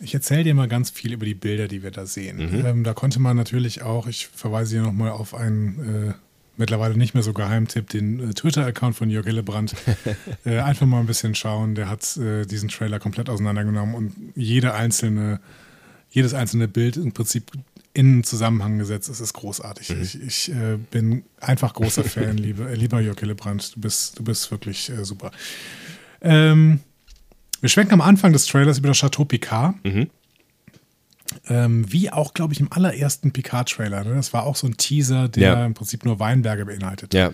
ich 0.00 0.14
erzähle 0.14 0.44
dir 0.44 0.54
mal 0.54 0.68
ganz 0.68 0.90
viel 0.90 1.12
über 1.12 1.24
die 1.24 1.34
Bilder, 1.34 1.66
die 1.68 1.82
wir 1.82 1.90
da 1.90 2.04
sehen. 2.06 2.38
Ähm, 2.64 2.84
da 2.84 2.92
konnte 2.94 3.20
man 3.20 3.36
natürlich 3.36 3.82
auch, 3.82 4.06
ich 4.06 4.26
verweise 4.28 4.76
hier 4.76 4.82
nochmal 4.82 5.10
auf 5.10 5.34
einen 5.34 6.08
äh, 6.10 6.14
mittlerweile 6.56 6.96
nicht 6.96 7.14
mehr 7.14 7.22
so 7.22 7.32
Geheimtipp, 7.32 7.90
den 7.90 8.30
äh, 8.30 8.34
Twitter-Account 8.34 8.96
von 8.96 9.10
Jörg 9.10 9.26
Hillebrand. 9.26 9.74
äh, 10.44 10.58
einfach 10.58 10.86
mal 10.86 11.00
ein 11.00 11.06
bisschen 11.06 11.34
schauen. 11.34 11.74
Der 11.74 11.88
hat 11.88 12.16
äh, 12.16 12.46
diesen 12.46 12.68
Trailer 12.68 12.98
komplett 12.98 13.28
auseinandergenommen 13.28 13.94
und 13.94 14.12
jede 14.34 14.74
einzelne, 14.74 15.40
jedes 16.10 16.34
einzelne 16.34 16.68
Bild 16.68 16.96
im 16.96 17.12
Prinzip 17.12 17.50
in 17.92 18.06
einen 18.06 18.24
Zusammenhang 18.24 18.78
gesetzt. 18.78 19.08
Es 19.08 19.20
ist 19.20 19.32
großartig. 19.34 19.90
Ich, 19.90 20.20
ich 20.20 20.52
äh, 20.52 20.76
bin 20.90 21.24
einfach 21.40 21.74
großer 21.74 22.04
Fan, 22.04 22.36
liebe, 22.36 22.68
äh, 22.68 22.74
lieber 22.74 23.00
Jörg 23.00 23.18
Hillebrand. 23.18 23.76
Du 23.76 23.80
bist, 23.80 24.18
du 24.18 24.24
bist 24.24 24.50
wirklich 24.50 24.90
äh, 24.90 25.04
super. 25.04 25.30
Ähm, 26.20 26.80
wir 27.60 27.68
schwenken 27.68 27.94
am 27.94 28.00
Anfang 28.00 28.32
des 28.32 28.46
Trailers 28.46 28.78
über 28.78 28.88
das 28.88 28.98
Chateau 28.98 29.24
Picard. 29.24 29.76
Ähm, 31.48 31.90
wie 31.92 32.10
auch, 32.10 32.34
glaube 32.34 32.52
ich, 32.54 32.60
im 32.60 32.72
allerersten 32.72 33.32
Picard-Trailer. 33.32 34.04
Ne? 34.04 34.14
Das 34.14 34.32
war 34.32 34.44
auch 34.44 34.56
so 34.56 34.66
ein 34.66 34.76
Teaser, 34.76 35.28
der 35.28 35.42
Ja. 35.42 35.66
im 35.66 35.74
Prinzip 35.74 36.04
nur 36.04 36.18
Weinberge 36.20 36.64
beinhaltet. 36.66 37.14
Ja, 37.14 37.32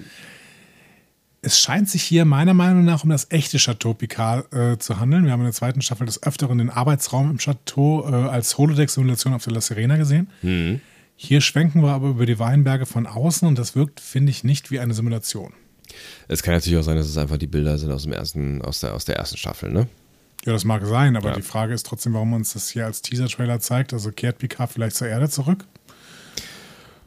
Es 1.42 1.58
scheint 1.58 1.88
sich 1.88 2.02
hier 2.02 2.26
meiner 2.26 2.52
Meinung 2.52 2.84
nach 2.84 3.02
um 3.02 3.08
das 3.10 3.30
echte 3.30 3.56
Chateau 3.56 3.94
Picard 3.94 4.52
äh, 4.52 4.78
zu 4.78 5.00
handeln. 5.00 5.24
Wir 5.24 5.32
haben 5.32 5.40
in 5.40 5.46
der 5.46 5.54
zweiten 5.54 5.80
Staffel 5.80 6.04
des 6.04 6.22
Öfteren 6.22 6.58
den 6.58 6.68
Arbeitsraum 6.68 7.30
im 7.30 7.38
Chateau 7.38 8.04
äh, 8.06 8.28
als 8.28 8.58
Holodeck-Simulation 8.58 9.32
auf 9.32 9.44
der 9.44 9.54
La 9.54 9.60
Serena 9.62 9.96
gesehen. 9.96 10.28
Hier 11.16 11.40
schwenken 11.40 11.82
wir 11.82 11.92
aber 11.92 12.08
über 12.08 12.26
die 12.26 12.38
Weinberge 12.38 12.84
von 12.86 13.06
außen 13.06 13.48
und 13.48 13.58
das 13.58 13.74
wirkt, 13.74 14.00
finde 14.00 14.30
ich, 14.30 14.44
nicht 14.44 14.70
wie 14.70 14.80
eine 14.80 14.92
Simulation. 14.94 15.52
es 16.28 16.42
kann 16.42 16.54
natürlich 16.54 16.78
auch 16.78 16.82
sein, 16.82 16.96
dass 16.96 17.06
es 17.08 17.16
einfach 17.16 17.38
die 17.38 17.46
Bilder 17.46 17.78
sind 17.78 17.90
aus 17.90 18.02
dem 18.04 18.12
ersten, 18.12 18.60
aus 18.62 18.80
der, 18.80 18.94
aus 18.94 19.04
der 19.06 19.16
ersten 19.16 19.36
Staffel, 19.38 19.70
ne? 19.72 19.86
Ja, 20.46 20.52
das 20.54 20.64
mag 20.64 20.84
sein, 20.86 21.16
aber 21.16 21.30
Ja. 21.30 21.36
die 21.36 21.42
Frage 21.42 21.74
ist 21.74 21.84
trotzdem, 21.86 22.14
warum 22.14 22.32
uns 22.32 22.54
das 22.54 22.70
hier 22.70 22.86
als 22.86 23.02
Teaser-Trailer 23.02 23.60
zeigt. 23.60 23.92
Also 23.92 24.10
kehrt 24.10 24.38
Picard 24.38 24.70
vielleicht 24.72 24.96
zur 24.96 25.08
Erde 25.08 25.28
zurück? 25.28 25.66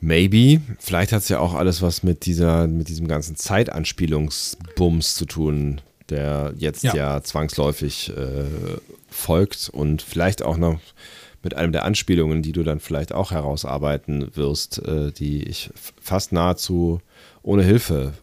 Maybe. 0.02 0.62
Vielleicht 0.80 1.12
hat 1.14 1.22
es 1.22 1.30
ja 1.30 1.40
auch 1.40 1.54
alles 1.54 1.82
was 1.82 2.04
mit 2.04 2.26
dieser, 2.26 2.68
mit 2.68 2.90
diesem 2.90 3.08
ganzen 3.08 3.36
Zeitanspielungsbums 3.38 5.16
zu 5.16 5.26
tun, 5.26 5.82
der 6.10 6.54
jetzt 6.58 6.84
ja, 6.84 6.94
Ja. 6.94 7.24
zwangsläufig 7.24 8.12
äh, 8.16 8.46
folgt 9.10 9.70
und 9.72 10.02
vielleicht 10.02 10.42
auch 10.44 10.58
noch 10.58 10.80
mit 11.42 11.56
einem 11.56 11.72
der 11.72 11.86
Anspielungen, 11.86 12.42
die 12.42 12.52
du 12.52 12.64
dann 12.64 12.80
vielleicht 12.80 13.14
auch 13.14 13.32
herausarbeiten 13.32 14.36
wirst, 14.36 14.80
äh, 14.86 15.12
die 15.12 15.44
ich 15.44 15.70
fast 16.02 16.32
nahezu 16.34 17.02
ohne 17.42 17.64
Hilfe 17.64 18.14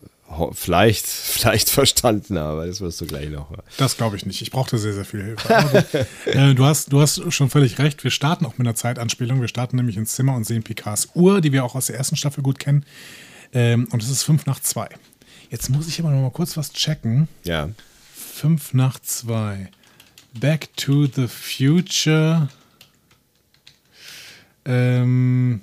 vielleicht, 0.53 1.07
vielleicht 1.07 1.71
verstanden 1.71 2.39
habe. 2.39 2.67
Das 2.67 2.81
wirst 2.81 3.01
du 3.01 3.07
gleich 3.07 3.29
noch. 3.31 3.51
Das 3.77 3.97
glaube 3.97 4.17
ich 4.17 4.27
nicht. 4.27 4.43
Ich 4.43 4.51
brauchte 4.51 4.79
sehr, 4.79 4.93
sehr 4.93 5.05
viel 5.05 5.23
Hilfe. 5.23 5.57
Aber 5.57 5.83
gut. 5.83 5.95
äh, 6.27 6.55
du, 6.55 6.65
hast, 6.65 6.93
du 6.93 7.01
hast 7.01 7.33
schon 7.33 7.51
völlig 7.51 7.79
recht. 7.79 8.03
Wir 8.05 8.11
starten 8.11 8.47
auch 8.47 8.59
mit 8.59 8.67
einer 8.67 8.75
Zeitanspielung. 8.75 9.41
Wir 9.41 9.49
starten 9.49 9.77
nämlich 9.77 9.97
ins 9.97 10.15
Zimmer 10.15 10.35
und 10.35 10.45
sehen 10.45 10.63
Picards 10.63 11.09
Uhr, 11.15 11.41
die 11.41 11.53
wir 11.53 11.65
auch 11.65 11.75
aus 11.75 11.87
der 11.87 11.97
ersten 11.97 12.17
Staffel 12.17 12.43
gut 12.43 12.59
kennen. 12.59 12.85
Ähm, 13.53 13.89
und 13.91 14.03
es 14.03 14.09
ist 14.09 14.23
fünf 14.23 14.47
nach 14.47 14.61
zwei. 14.61 14.89
Jetzt 15.51 15.69
muss 15.69 15.89
ich 15.89 15.99
aber 15.99 16.11
noch 16.11 16.23
mal 16.23 16.31
kurz 16.31 16.57
was 16.57 16.73
checken. 16.73 17.29
Ja. 17.45 17.69
Fünf 18.15 18.73
nach 18.73 19.01
zwei. 19.01 19.71
Back 20.33 20.69
to 20.77 21.07
the 21.07 21.27
Future. 21.27 22.49
Ähm, 24.65 25.63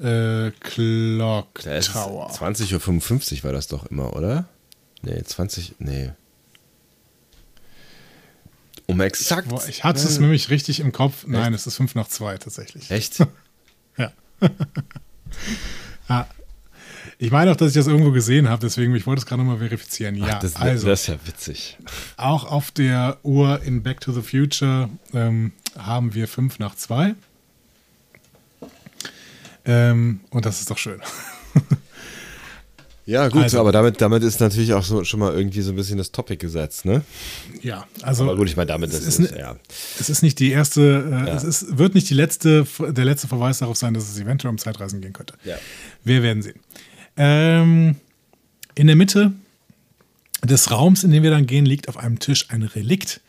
äh, 0.00 0.50
Clock 0.60 1.54
Tower. 1.62 2.30
20.55 2.30 3.38
Uhr 3.38 3.44
war 3.44 3.52
das 3.52 3.66
doch 3.68 3.86
immer, 3.86 4.14
oder? 4.14 4.46
Nee, 5.02 5.22
20. 5.22 5.76
Nee. 5.78 6.10
Um 8.86 9.00
exakt. 9.00 9.48
Boah, 9.48 9.62
Ich 9.68 9.84
hatte 9.84 10.00
es 10.00 10.18
nämlich 10.18 10.50
richtig 10.50 10.80
im 10.80 10.92
Kopf. 10.92 11.26
Nein, 11.26 11.52
es 11.52 11.66
ist 11.66 11.76
fünf 11.76 11.94
nach 11.94 12.08
zwei 12.08 12.38
tatsächlich. 12.38 12.90
Echt? 12.90 13.18
Ja. 13.98 14.12
ja. 16.08 16.26
Ich 17.20 17.32
meine 17.32 17.50
auch, 17.50 17.56
dass 17.56 17.70
ich 17.70 17.74
das 17.74 17.88
irgendwo 17.88 18.12
gesehen 18.12 18.48
habe, 18.48 18.60
deswegen 18.60 18.94
ich 18.94 19.04
wollte 19.04 19.18
es 19.18 19.26
gerade 19.26 19.42
nochmal 19.42 19.58
verifizieren. 19.58 20.14
Ja, 20.14 20.34
Ach, 20.36 20.38
das, 20.38 20.54
also 20.54 20.86
das 20.86 21.00
ist 21.00 21.06
ja 21.08 21.16
witzig. 21.24 21.76
auch 22.16 22.44
auf 22.44 22.70
der 22.70 23.18
Uhr 23.24 23.60
in 23.62 23.82
Back 23.82 24.00
to 24.00 24.12
the 24.12 24.22
Future 24.22 24.88
ähm, 25.12 25.50
haben 25.76 26.14
wir 26.14 26.28
fünf 26.28 26.60
nach 26.60 26.76
zwei. 26.76 27.16
Ähm, 29.68 30.20
und 30.30 30.44
das 30.46 30.58
ist 30.60 30.70
doch 30.70 30.78
schön. 30.78 31.00
Ja, 33.06 33.28
gut, 33.28 33.44
Also- 33.44 33.60
aber 33.60 33.72
damit, 33.72 34.02
damit 34.02 34.22
ist 34.22 34.38
natürlich 34.38 34.74
auch 34.74 34.82
so, 34.82 35.02
schon 35.02 35.20
mal 35.20 35.32
irgendwie 35.34 35.62
so 35.62 35.70
ein 35.72 35.76
bisschen 35.76 35.96
das 35.96 36.12
Topic 36.12 36.36
gesetzt, 36.36 36.84
ne? 36.84 37.02
Ja, 37.62 37.86
also 38.02 38.24
Aber 38.24 38.36
gut, 38.36 38.48
ich 38.50 38.56
meine, 38.56 38.66
damit 38.66 38.90
es 38.92 39.00
ist, 39.06 39.18
ne- 39.20 39.34
ja. 39.38 39.56
es 39.98 40.10
ist 40.10 40.20
nicht 40.22 40.38
die 40.40 40.50
erste, 40.50 41.24
äh, 41.26 41.30
es 41.30 41.42
ist, 41.42 41.78
wird 41.78 41.94
nicht 41.94 42.10
die 42.10 42.14
letzte, 42.14 42.66
der 42.90 43.06
letzte 43.06 43.26
Verweis 43.26 43.60
darauf 43.60 43.78
sein, 43.78 43.94
dass 43.94 44.10
es 44.10 44.18
eventuell 44.20 44.50
um 44.50 44.58
Zeitreisen 44.58 45.00
gehen 45.00 45.14
könnte. 45.14 45.34
Ja. 45.44 45.56
Wir 46.04 46.22
werden 46.22 46.42
sehen. 46.42 46.60
Ähm, 47.16 47.96
in 48.74 48.86
der 48.88 48.96
Mitte 48.96 49.32
des 50.44 50.70
Raums, 50.70 51.02
in 51.02 51.10
den 51.10 51.22
wir 51.22 51.30
dann 51.30 51.46
gehen, 51.46 51.64
liegt 51.64 51.88
auf 51.88 51.96
einem 51.96 52.18
Tisch 52.18 52.50
ein 52.50 52.62
Relikt, 52.62 53.22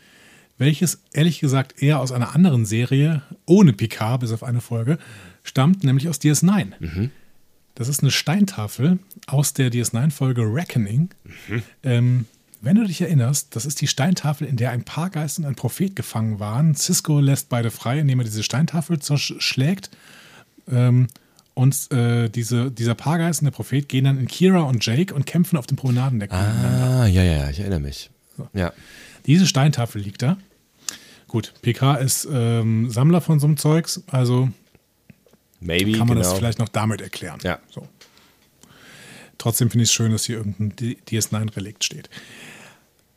welches 0.58 0.98
ehrlich 1.14 1.40
gesagt 1.40 1.82
eher 1.82 2.00
aus 2.00 2.12
einer 2.12 2.34
anderen 2.34 2.66
Serie, 2.66 3.22
ohne 3.46 3.72
Picard, 3.72 4.20
bis 4.20 4.30
auf 4.30 4.42
eine 4.42 4.60
Folge, 4.60 4.98
stammt, 5.42 5.84
nämlich 5.84 6.08
aus 6.08 6.20
DS9. 6.20 6.72
Das 7.74 7.88
ist 7.88 8.02
eine 8.02 8.10
Steintafel 8.10 8.98
aus 9.26 9.54
der 9.54 9.70
DS9-Folge 9.70 10.42
Reckoning. 10.42 11.10
Ähm, 11.82 12.26
wenn 12.60 12.76
du 12.76 12.86
dich 12.86 13.00
erinnerst, 13.00 13.56
das 13.56 13.64
ist 13.64 13.80
die 13.80 13.86
Steintafel, 13.86 14.46
in 14.46 14.56
der 14.56 14.70
ein 14.70 14.84
Paargeist 14.84 15.38
und 15.38 15.46
ein 15.46 15.54
Prophet 15.54 15.96
gefangen 15.96 16.40
waren. 16.40 16.74
Cisco 16.74 17.20
lässt 17.20 17.48
beide 17.48 17.70
frei, 17.70 18.00
indem 18.00 18.20
er 18.20 18.24
diese 18.24 18.42
Steintafel 18.42 18.98
zerschlägt. 18.98 19.90
Ähm, 20.70 21.08
und 21.54 21.90
äh, 21.90 22.28
diese, 22.28 22.70
dieser 22.70 22.94
Paargeist 22.94 23.40
und 23.40 23.46
der 23.46 23.52
Prophet 23.52 23.88
gehen 23.88 24.04
dann 24.04 24.18
in 24.18 24.28
Kira 24.28 24.60
und 24.60 24.84
Jake 24.84 25.14
und 25.14 25.26
kämpfen 25.26 25.56
auf 25.56 25.66
dem 25.66 25.76
Promenadendeck. 25.76 26.32
Ah, 26.32 27.06
ja, 27.06 27.22
ja, 27.22 27.44
ja, 27.44 27.50
ich 27.50 27.60
erinnere 27.60 27.80
mich. 27.80 28.10
Ja. 28.52 28.72
Diese 29.26 29.46
Steintafel 29.46 30.02
liegt 30.02 30.22
da. 30.22 30.36
Gut, 31.28 31.54
PK 31.62 31.94
ist 31.96 32.28
ähm, 32.30 32.90
Sammler 32.90 33.20
von 33.20 33.40
so 33.40 33.46
einem 33.46 33.56
Zeugs, 33.56 34.02
also 34.08 34.50
Maybe, 35.60 35.92
kann 35.92 36.06
man 36.06 36.16
genau. 36.16 36.28
das 36.30 36.38
vielleicht 36.38 36.58
noch 36.58 36.68
damit 36.68 37.00
erklären. 37.00 37.38
Ja. 37.42 37.58
So. 37.70 37.86
Trotzdem 39.38 39.70
finde 39.70 39.84
ich 39.84 39.90
es 39.90 39.94
schön, 39.94 40.12
dass 40.12 40.24
hier 40.24 40.36
irgendein 40.38 40.74
D- 40.76 40.98
DS9-Relikt 41.08 41.84
steht. 41.84 42.10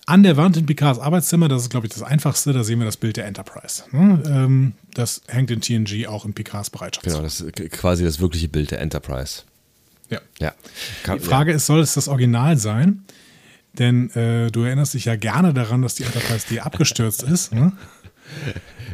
An 0.06 0.24
der 0.24 0.36
Wand 0.36 0.58
in 0.58 0.66
Picards 0.66 1.00
Arbeitszimmer, 1.00 1.48
das 1.48 1.64
ist, 1.64 1.70
glaube 1.70 1.88
ich, 1.88 1.94
das 1.94 2.04
einfachste, 2.04 2.52
da 2.52 2.64
sehen 2.66 2.80
wir 2.80 2.86
das 2.86 2.98
Bild 2.98 3.16
der 3.16 3.26
Enterprise. 3.26 3.84
Ne? 3.92 4.22
Ähm, 4.26 4.74
das 4.94 5.22
hängt 5.28 5.50
in 5.50 5.62
TNG 5.62 6.08
auch 6.08 6.26
in 6.26 6.34
Picards 6.34 6.70
Bereitschaftsraum. 6.70 7.14
Genau, 7.14 7.24
das 7.24 7.40
ist 7.40 7.72
quasi 7.72 8.04
das 8.04 8.20
wirkliche 8.20 8.50
Bild 8.50 8.72
der 8.72 8.82
Enterprise. 8.82 9.44
Ja. 10.10 10.20
Ja. 10.40 10.54
Die 11.16 11.20
Frage 11.20 11.54
ist, 11.54 11.66
soll 11.66 11.80
es 11.80 11.94
das 11.94 12.10
Original 12.10 12.58
sein? 12.58 13.06
Denn 13.80 14.10
äh, 14.12 14.52
du 14.52 14.64
erinnerst 14.64 14.94
dich 14.94 15.06
ja 15.06 15.16
gerne 15.16 15.54
daran, 15.54 15.82
dass 15.82 15.96
die 15.96 16.04
Enterprise 16.04 16.48
D 16.50 16.60
abgestürzt 16.60 17.24
ist. 17.24 17.54
Ne? 17.54 17.72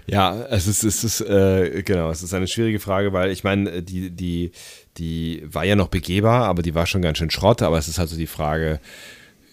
Ja, 0.07 0.41
es 0.49 0.67
ist, 0.67 0.83
es 0.83 1.03
ist, 1.03 1.21
äh, 1.21 1.83
genau, 1.83 2.09
es 2.09 2.23
ist 2.23 2.33
eine 2.33 2.47
schwierige 2.47 2.79
Frage, 2.79 3.13
weil 3.13 3.31
ich 3.31 3.43
meine, 3.43 3.83
die, 3.83 4.09
die, 4.09 4.51
die 4.97 5.43
war 5.45 5.63
ja 5.65 5.75
noch 5.75 5.89
begehbar, 5.89 6.45
aber 6.45 6.61
die 6.61 6.73
war 6.73 6.85
schon 6.87 7.01
ganz 7.01 7.19
schön 7.19 7.29
Schrott, 7.29 7.61
aber 7.61 7.77
es 7.77 7.87
ist 7.87 7.99
halt 7.99 8.09
so 8.09 8.17
die 8.17 8.27
Frage, 8.27 8.79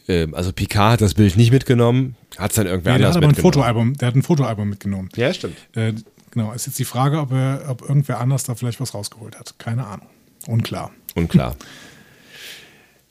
äh, 0.09 0.27
also 0.33 0.53
Picard 0.53 0.93
hat 0.95 1.01
das 1.03 1.15
Bild 1.15 1.37
nicht 1.37 1.53
mitgenommen, 1.53 2.17
hat 2.39 2.53
es 2.53 2.57
dann 2.57 2.67
irgendwer 2.67 2.93
der 2.93 3.07
anders 3.07 3.11
hat 3.11 3.17
aber 3.19 3.27
ein 3.27 3.31
mitgenommen. 3.31 3.53
Fotoalbum, 3.53 3.97
der 3.99 4.09
hat 4.09 4.15
ein 4.15 4.23
Fotoalbum 4.23 4.69
mitgenommen. 4.69 5.09
Ja, 5.17 5.33
stimmt. 5.35 5.57
Äh, 5.75 5.93
genau, 6.31 6.53
ist 6.53 6.67
jetzt 6.67 6.79
die 6.79 6.85
Frage, 6.85 7.21
ob, 7.21 7.33
er, 7.33 7.67
ob 7.69 7.83
irgendwer 7.83 8.21
anders 8.21 8.45
da 8.45 8.55
vielleicht 8.55 8.81
was 8.81 8.95
rausgeholt 8.95 9.39
hat. 9.39 9.59
Keine 9.59 9.87
Ahnung. 9.87 10.07
Unklar. 10.47 10.93
Unklar. 11.15 11.57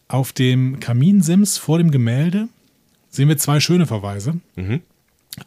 Auf 0.07 0.33
dem 0.33 0.79
Kaminsims 0.79 1.57
vor 1.57 1.77
dem 1.77 1.91
Gemälde 1.91 2.47
sehen 3.09 3.27
wir 3.27 3.37
zwei 3.37 3.59
schöne 3.59 3.85
Verweise. 3.87 4.39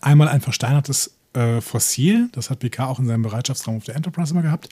Einmal 0.01 0.29
ein 0.29 0.41
versteinertes 0.41 1.15
äh, 1.33 1.61
Fossil, 1.61 2.29
das 2.33 2.51
hat 2.51 2.61
Picard 2.61 2.91
auch 2.91 2.99
in 2.99 3.07
seinem 3.07 3.23
Bereitschaftsraum 3.23 3.77
auf 3.77 3.85
der 3.85 3.97
Enterprise 3.97 4.33
immer 4.33 4.43
gehabt. 4.43 4.69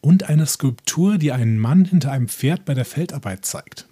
Und 0.00 0.24
eine 0.24 0.46
Skulptur, 0.46 1.16
die 1.16 1.32
einen 1.32 1.58
Mann 1.58 1.84
hinter 1.84 2.12
einem 2.12 2.28
Pferd 2.28 2.64
bei 2.64 2.74
der 2.74 2.84
Feldarbeit 2.84 3.44
zeigt. 3.46 3.86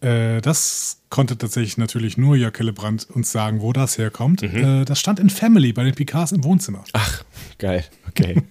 Äh, 0.00 0.42
das 0.42 0.98
konnte 1.08 1.38
tatsächlich 1.38 1.78
natürlich 1.78 2.18
nur 2.18 2.36
Jörg 2.36 2.56
Hillebrand 2.56 3.08
uns 3.10 3.32
sagen, 3.32 3.62
wo 3.62 3.72
das 3.72 3.96
herkommt. 3.96 4.42
Äh, 4.42 4.84
das 4.84 5.00
stand 5.00 5.18
in 5.18 5.30
Family 5.30 5.72
bei 5.72 5.84
den 5.84 5.94
Picards 5.94 6.32
im 6.32 6.44
Wohnzimmer. 6.44 6.84
Ach, 6.92 7.24
geil, 7.58 7.84
okay. 8.08 8.42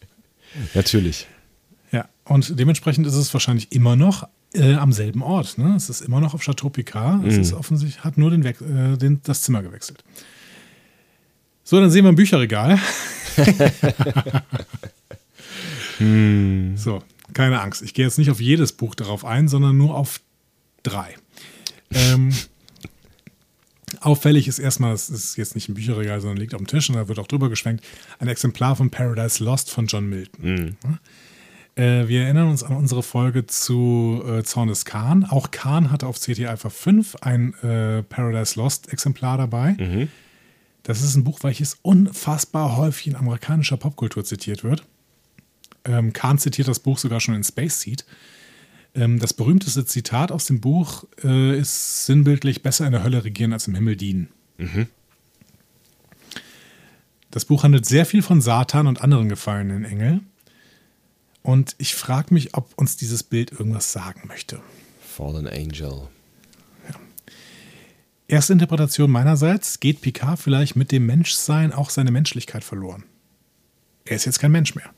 Natürlich. 0.74 1.26
Ja, 1.92 2.08
und 2.24 2.58
dementsprechend 2.58 3.06
ist 3.06 3.14
es 3.14 3.32
wahrscheinlich 3.32 3.72
immer 3.72 3.96
noch 3.96 4.28
äh, 4.54 4.74
am 4.74 4.92
selben 4.92 5.22
Ort. 5.22 5.58
Ne? 5.58 5.74
Es 5.76 5.88
ist 5.88 6.00
immer 6.00 6.20
noch 6.20 6.34
auf 6.34 6.42
Chateau 6.42 6.70
Picard. 6.70 7.24
Es 7.24 7.36
ist 7.36 7.52
offensichtlich, 7.52 8.04
hat 8.04 8.18
nur 8.18 8.30
den, 8.30 8.44
äh, 8.44 8.96
den, 8.98 9.20
das 9.22 9.42
Zimmer 9.42 9.62
gewechselt. 9.62 10.02
So, 11.64 11.80
dann 11.80 11.90
sehen 11.90 12.04
wir 12.04 12.10
ein 12.10 12.16
Bücherregal. 12.16 12.78
So, 16.76 17.02
keine 17.34 17.60
Angst. 17.60 17.82
Ich 17.82 17.92
gehe 17.92 18.06
jetzt 18.06 18.16
nicht 18.18 18.30
auf 18.30 18.40
jedes 18.40 18.72
Buch 18.72 18.94
darauf 18.94 19.24
ein, 19.24 19.48
sondern 19.48 19.76
nur 19.76 19.94
auf 19.94 20.20
drei. 20.82 21.14
Ähm, 21.92 22.32
auffällig 24.00 24.48
ist 24.48 24.58
erstmal, 24.58 24.94
es 24.94 25.10
ist 25.10 25.36
jetzt 25.36 25.54
nicht 25.54 25.68
ein 25.68 25.74
Bücherregal, 25.74 26.20
sondern 26.20 26.38
liegt 26.38 26.54
auf 26.54 26.60
dem 26.60 26.66
Tisch 26.66 26.88
und 26.88 26.96
da 26.96 27.08
wird 27.08 27.18
auch 27.18 27.26
drüber 27.26 27.50
geschwenkt, 27.50 27.84
ein 28.18 28.28
Exemplar 28.28 28.76
von 28.76 28.90
Paradise 28.90 29.44
Lost 29.44 29.70
von 29.70 29.86
John 29.86 30.08
Milton. 30.08 30.76
Äh, 31.76 32.08
wir 32.08 32.22
erinnern 32.22 32.48
uns 32.48 32.62
an 32.62 32.76
unsere 32.76 33.02
Folge 33.02 33.46
zu 33.46 34.22
äh, 34.26 34.42
Zorn 34.42 34.68
des 34.68 34.84
Khan. 34.84 35.24
Auch 35.24 35.50
Khan 35.50 35.90
hatte 35.90 36.06
auf 36.06 36.20
CT 36.20 36.46
Alpha 36.46 36.70
5 36.70 37.16
ein 37.22 37.54
äh, 37.62 38.02
Paradise 38.02 38.58
Lost 38.58 38.92
Exemplar 38.92 39.38
dabei. 39.38 39.76
Das 40.82 41.02
ist 41.02 41.14
ein 41.14 41.24
Buch, 41.24 41.40
welches 41.42 41.78
unfassbar 41.82 42.76
häufig 42.76 43.08
in 43.08 43.16
amerikanischer 43.16 43.76
Popkultur 43.76 44.24
zitiert 44.24 44.64
wird. 44.64 44.84
Ähm, 45.84 46.12
Khan 46.12 46.38
zitiert 46.38 46.68
das 46.68 46.80
Buch 46.80 46.98
sogar 46.98 47.20
schon 47.20 47.34
in 47.34 47.44
Space 47.44 47.80
Seed. 47.80 48.04
Ähm, 48.94 49.18
das 49.18 49.32
berühmteste 49.34 49.84
Zitat 49.84 50.32
aus 50.32 50.46
dem 50.46 50.60
Buch 50.60 51.04
äh, 51.22 51.58
ist 51.58 52.06
sinnbildlich 52.06 52.62
besser 52.62 52.86
in 52.86 52.92
der 52.92 53.04
Hölle 53.04 53.24
regieren 53.24 53.52
als 53.52 53.68
im 53.68 53.74
Himmel 53.74 53.96
dienen. 53.96 54.28
Das 57.30 57.44
Buch 57.44 57.62
handelt 57.62 57.86
sehr 57.86 58.06
viel 58.06 58.22
von 58.22 58.40
Satan 58.40 58.86
und 58.86 59.02
anderen 59.02 59.28
gefallenen 59.28 59.84
Engeln. 59.84 60.26
Und 61.42 61.74
ich 61.78 61.94
frage 61.94 62.34
mich, 62.34 62.54
ob 62.54 62.76
uns 62.76 62.96
dieses 62.96 63.22
Bild 63.22 63.52
irgendwas 63.52 63.92
sagen 63.92 64.22
möchte. 64.28 64.60
Fallen 65.00 65.46
Angel. 65.46 66.08
Erste 68.28 68.52
Interpretation 68.52 69.10
meinerseits, 69.10 69.80
geht 69.80 70.02
Picard 70.02 70.38
vielleicht 70.38 70.76
mit 70.76 70.92
dem 70.92 71.04
Menschsein 71.06 71.72
auch 71.72 71.90
seine 71.90 72.12
Menschlichkeit 72.12 72.62
verloren. 72.62 73.02
Er 74.04 74.16
ist 74.16 74.24
jetzt 74.24 74.38
kein 74.38 74.52
Mensch 74.52 74.76
mehr. 74.76 74.90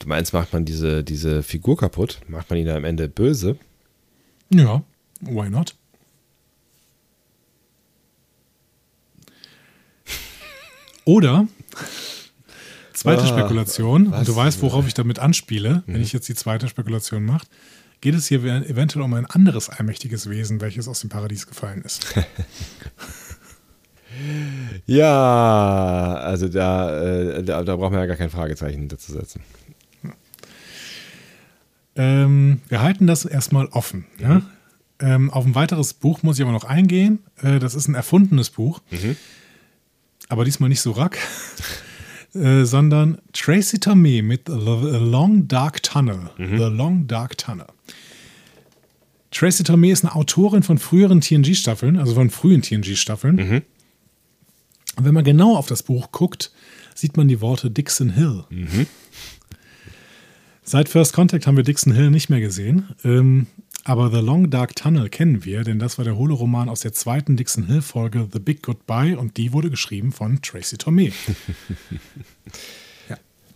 Du 0.00 0.08
meinst, 0.08 0.32
macht 0.32 0.52
man 0.52 0.64
diese, 0.64 1.04
diese 1.04 1.42
Figur 1.44 1.76
kaputt? 1.76 2.20
Macht 2.26 2.50
man 2.50 2.58
ihn 2.58 2.68
am 2.68 2.84
Ende 2.84 3.08
böse? 3.08 3.58
Ja, 4.50 4.82
why 5.20 5.50
not? 5.50 5.76
Oder 11.04 11.46
zweite 12.98 13.22
Ah, 13.22 13.26
Spekulation, 13.26 14.10
was? 14.10 14.20
und 14.20 14.28
du 14.28 14.36
weißt, 14.36 14.62
worauf 14.62 14.86
ich 14.86 14.94
damit 14.94 15.18
anspiele, 15.18 15.82
wenn 15.86 16.00
ich 16.00 16.12
jetzt 16.12 16.28
die 16.28 16.34
zweite 16.34 16.68
Spekulation 16.68 17.24
mache, 17.24 17.46
geht 18.00 18.14
es 18.14 18.26
hier 18.28 18.44
eventuell 18.44 19.02
um 19.04 19.12
ein 19.14 19.26
anderes 19.26 19.68
allmächtiges 19.70 20.28
Wesen, 20.30 20.60
welches 20.60 20.86
aus 20.88 21.00
dem 21.00 21.10
Paradies 21.10 21.46
gefallen 21.46 21.82
ist. 21.82 22.06
Ja, 24.86 26.14
also 26.16 26.48
da, 26.48 27.00
äh, 27.02 27.42
da, 27.44 27.62
da 27.62 27.76
braucht 27.76 27.92
man 27.92 28.00
ja 28.00 28.06
gar 28.06 28.16
kein 28.16 28.30
Fragezeichen 28.30 28.80
hinterzusetzen. 28.80 29.42
Ähm, 31.96 32.60
wir 32.68 32.80
halten 32.82 33.06
das 33.06 33.24
erstmal 33.24 33.66
offen. 33.66 34.06
Ja? 34.18 34.42
Ähm, 35.00 35.30
auf 35.30 35.44
ein 35.44 35.54
weiteres 35.54 35.94
Buch 35.94 36.22
muss 36.22 36.38
ich 36.38 36.42
aber 36.42 36.52
noch 36.52 36.64
eingehen. 36.64 37.20
Äh, 37.42 37.58
das 37.58 37.74
ist 37.74 37.88
ein 37.88 37.94
erfundenes 37.94 38.50
Buch. 38.50 38.80
Aber 40.28 40.44
diesmal 40.44 40.68
nicht 40.68 40.80
so 40.80 40.92
rack, 40.92 41.18
äh, 42.34 42.64
sondern 42.64 43.18
Tracy 43.32 43.78
Tomei 43.78 44.22
mit 44.22 44.42
The 44.48 44.52
Long 44.54 45.48
Dark 45.48 45.82
Tunnel. 45.82 46.30
The 46.58 46.64
Long 46.74 47.06
Dark 47.06 47.38
Tunnel. 47.38 47.66
Tracy 49.30 49.62
Tomei 49.62 49.90
ist 49.90 50.04
eine 50.04 50.14
Autorin 50.14 50.62
von 50.62 50.78
früheren 50.78 51.20
TNG-Staffeln, 51.20 51.96
also 51.98 52.14
von 52.14 52.30
frühen 52.30 52.62
TNG-Staffeln. 52.62 53.38
Und 54.96 55.04
wenn 55.04 55.14
man 55.14 55.24
genau 55.24 55.56
auf 55.56 55.66
das 55.66 55.82
Buch 55.82 56.10
guckt, 56.12 56.50
sieht 56.94 57.16
man 57.16 57.28
die 57.28 57.40
Worte 57.40 57.70
Dixon 57.70 58.10
Hill. 58.10 58.44
Seit 60.64 60.88
First 60.88 61.12
Contact 61.12 61.46
haben 61.46 61.56
wir 61.56 61.64
Dixon 61.64 61.92
Hill 61.94 62.10
nicht 62.10 62.28
mehr 62.30 62.40
gesehen. 62.40 62.88
Ähm, 63.04 63.46
aber 63.84 64.10
The 64.10 64.18
Long 64.18 64.50
Dark 64.50 64.76
Tunnel 64.76 65.08
kennen 65.08 65.44
wir, 65.44 65.64
denn 65.64 65.78
das 65.78 65.98
war 65.98 66.04
der 66.04 66.16
Holoroman 66.16 66.68
aus 66.68 66.80
der 66.80 66.92
zweiten 66.92 67.36
Dixon 67.36 67.66
Hill-Folge 67.66 68.28
The 68.32 68.38
Big 68.38 68.62
Goodbye 68.62 69.16
und 69.18 69.36
die 69.36 69.52
wurde 69.52 69.70
geschrieben 69.70 70.12
von 70.12 70.42
Tracy 70.42 70.76
Tomei. 70.76 71.12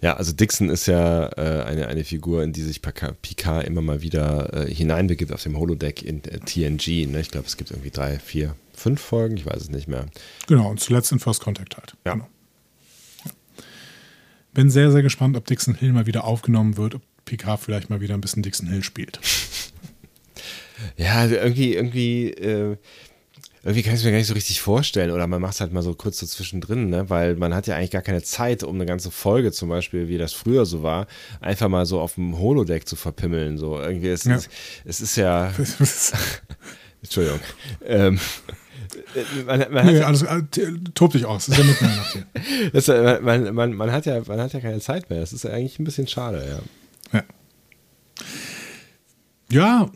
Ja, 0.02 0.16
also 0.16 0.32
Dixon 0.32 0.68
ist 0.68 0.86
ja 0.86 1.26
äh, 1.36 1.62
eine, 1.62 1.86
eine 1.86 2.02
Figur, 2.02 2.42
in 2.42 2.52
die 2.52 2.62
sich 2.62 2.82
Picard 2.82 3.22
Picard 3.22 3.64
immer 3.64 3.82
mal 3.82 4.02
wieder 4.02 4.52
äh, 4.52 4.74
hineinbegibt 4.74 5.32
auf 5.32 5.44
dem 5.44 5.56
Holodeck 5.56 6.02
in 6.02 6.24
äh, 6.24 6.40
TNG. 6.40 7.06
Ne? 7.06 7.20
Ich 7.20 7.30
glaube, 7.30 7.46
es 7.46 7.56
gibt 7.56 7.70
irgendwie 7.70 7.92
drei, 7.92 8.18
vier, 8.18 8.56
fünf 8.74 9.00
Folgen, 9.00 9.36
ich 9.36 9.46
weiß 9.46 9.62
es 9.62 9.70
nicht 9.70 9.86
mehr. 9.86 10.06
Genau, 10.48 10.68
und 10.68 10.80
zuletzt 10.80 11.12
in 11.12 11.20
First 11.20 11.40
Contact 11.40 11.76
halt. 11.76 11.94
Ja. 12.04 12.14
Genau. 12.14 12.28
Ja. 13.24 13.30
Bin 14.54 14.70
sehr, 14.70 14.90
sehr 14.90 15.02
gespannt, 15.02 15.36
ob 15.36 15.46
Dixon 15.46 15.76
Hill 15.76 15.92
mal 15.92 16.06
wieder 16.06 16.24
aufgenommen 16.24 16.76
wird, 16.76 16.96
ob 16.96 17.02
Picard 17.24 17.60
vielleicht 17.60 17.88
mal 17.88 18.00
wieder 18.00 18.14
ein 18.14 18.20
bisschen 18.20 18.42
Dixon 18.42 18.66
Hill 18.66 18.82
spielt. 18.82 19.20
Ja, 20.96 21.16
also 21.16 21.34
irgendwie, 21.34 21.74
irgendwie, 21.74 22.30
äh, 22.30 22.76
irgendwie 23.64 23.82
kann 23.82 23.94
ich 23.94 24.00
es 24.00 24.04
mir 24.04 24.10
gar 24.10 24.18
nicht 24.18 24.26
so 24.26 24.34
richtig 24.34 24.60
vorstellen. 24.60 25.10
Oder 25.12 25.26
man 25.26 25.40
macht 25.40 25.54
es 25.54 25.60
halt 25.60 25.72
mal 25.72 25.82
so 25.82 25.94
kurz 25.94 26.18
so 26.18 26.26
zwischendrin, 26.26 26.90
ne? 26.90 27.08
Weil 27.10 27.36
man 27.36 27.54
hat 27.54 27.66
ja 27.68 27.76
eigentlich 27.76 27.92
gar 27.92 28.02
keine 28.02 28.22
Zeit, 28.22 28.64
um 28.64 28.74
eine 28.74 28.86
ganze 28.86 29.10
Folge 29.12 29.52
zum 29.52 29.68
Beispiel, 29.68 30.08
wie 30.08 30.18
das 30.18 30.32
früher 30.32 30.66
so 30.66 30.82
war, 30.82 31.06
einfach 31.40 31.68
mal 31.68 31.86
so 31.86 32.00
auf 32.00 32.14
dem 32.16 32.38
Holodeck 32.38 32.88
zu 32.88 32.96
verpimmeln. 32.96 33.58
So 33.58 33.78
irgendwie, 33.78 34.08
es, 34.08 34.24
Ja. 34.24 34.34
ist, 34.34 34.50
es 34.84 35.00
ist 35.00 35.16
ja. 35.16 35.52
Entschuldigung. 37.02 37.40
Ähm, 37.84 38.18
man, 39.46 39.58
man, 39.58 39.84
hat 39.84 39.84
nee, 39.92 39.98
ja, 39.98 40.06
alles, 40.06 40.22
äh, 40.22 40.42
tob 40.94 41.12
dich 41.12 41.24
aus, 41.24 41.48
ist 41.48 41.58
ja 41.58 41.64
mitten 41.64 41.84
in 41.84 41.90
der 41.90 41.96
Nacht 41.98 42.12
hier. 42.12 42.70
das, 42.72 42.88
äh, 42.88 43.20
man, 43.20 43.54
man, 43.54 43.74
man, 43.74 43.92
hat 43.92 44.06
ja, 44.06 44.20
man 44.26 44.40
hat 44.40 44.52
ja 44.52 44.60
keine 44.60 44.80
Zeit 44.80 45.08
mehr. 45.10 45.20
Das 45.20 45.32
ist 45.32 45.44
ja 45.44 45.50
eigentlich 45.50 45.78
ein 45.78 45.84
bisschen 45.84 46.06
schade, 46.08 46.60
ja. 47.12 47.18
Ja. 47.18 47.24
ja, 49.50 49.90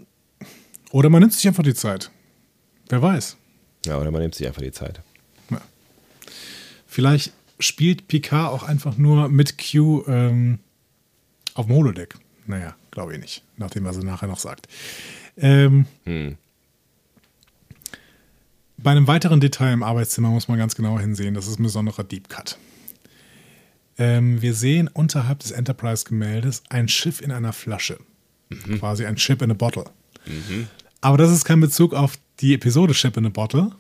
oder 0.97 1.11
man 1.11 1.21
nimmt 1.21 1.35
sich 1.35 1.47
einfach 1.47 1.63
die 1.63 1.75
Zeit. 1.75 2.11
Wer 2.89 3.03
weiß. 3.03 3.37
Ja, 3.85 3.99
oder 3.99 4.11
man 4.11 4.23
nimmt 4.23 4.35
sich 4.35 4.47
einfach 4.47 4.63
die 4.63 4.73
Zeit. 4.73 5.03
Vielleicht 6.87 7.35
spielt 7.59 8.09
Picard 8.09 8.51
auch 8.51 8.63
einfach 8.63 8.97
nur 8.97 9.29
mit 9.29 9.59
Q 9.59 10.05
ähm, 10.07 10.59
auf 11.53 11.67
dem 11.67 11.75
Holodeck. 11.75 12.15
Naja, 12.47 12.75
glaube 12.91 13.13
ich 13.13 13.21
nicht, 13.21 13.43
nachdem 13.59 13.85
was 13.85 13.99
er 13.99 14.05
nachher 14.05 14.27
noch 14.27 14.39
sagt. 14.39 14.69
Ähm, 15.37 15.85
Hm. 16.05 16.39
Bei 18.79 18.93
einem 18.93 19.07
weiteren 19.07 19.41
Detail 19.41 19.75
im 19.75 19.83
Arbeitszimmer 19.83 20.31
muss 20.31 20.49
man 20.49 20.57
ganz 20.57 20.75
genau 20.75 20.99
hinsehen. 20.99 21.35
Das 21.35 21.47
ist 21.47 21.59
ein 21.59 21.65
besonderer 21.65 22.05
Deep 22.05 22.31
Cut. 22.31 22.57
Ähm, 23.99 24.41
wir 24.41 24.55
sehen 24.55 24.89
unterhalb 24.89 25.41
des 25.41 25.51
Enterprise-Gemäldes 25.51 26.63
ein 26.71 26.89
Schiff 26.89 27.21
in 27.21 27.33
einer 27.33 27.53
Flasche. 27.53 27.99
Quasi 28.79 29.05
ein 29.05 29.19
Ship 29.19 29.43
in 29.43 29.51
a 29.51 29.55
Bottle. 29.55 29.85
Aber 31.01 31.19
das 31.19 31.31
ist 31.31 31.45
kein 31.45 31.61
Bezug 31.61 31.95
auf 31.95 32.15
die 32.41 32.55
Episode 32.55 32.95
Ship 32.95 33.17
in 33.17 33.27
a 33.27 33.29
Bottle. 33.29 33.73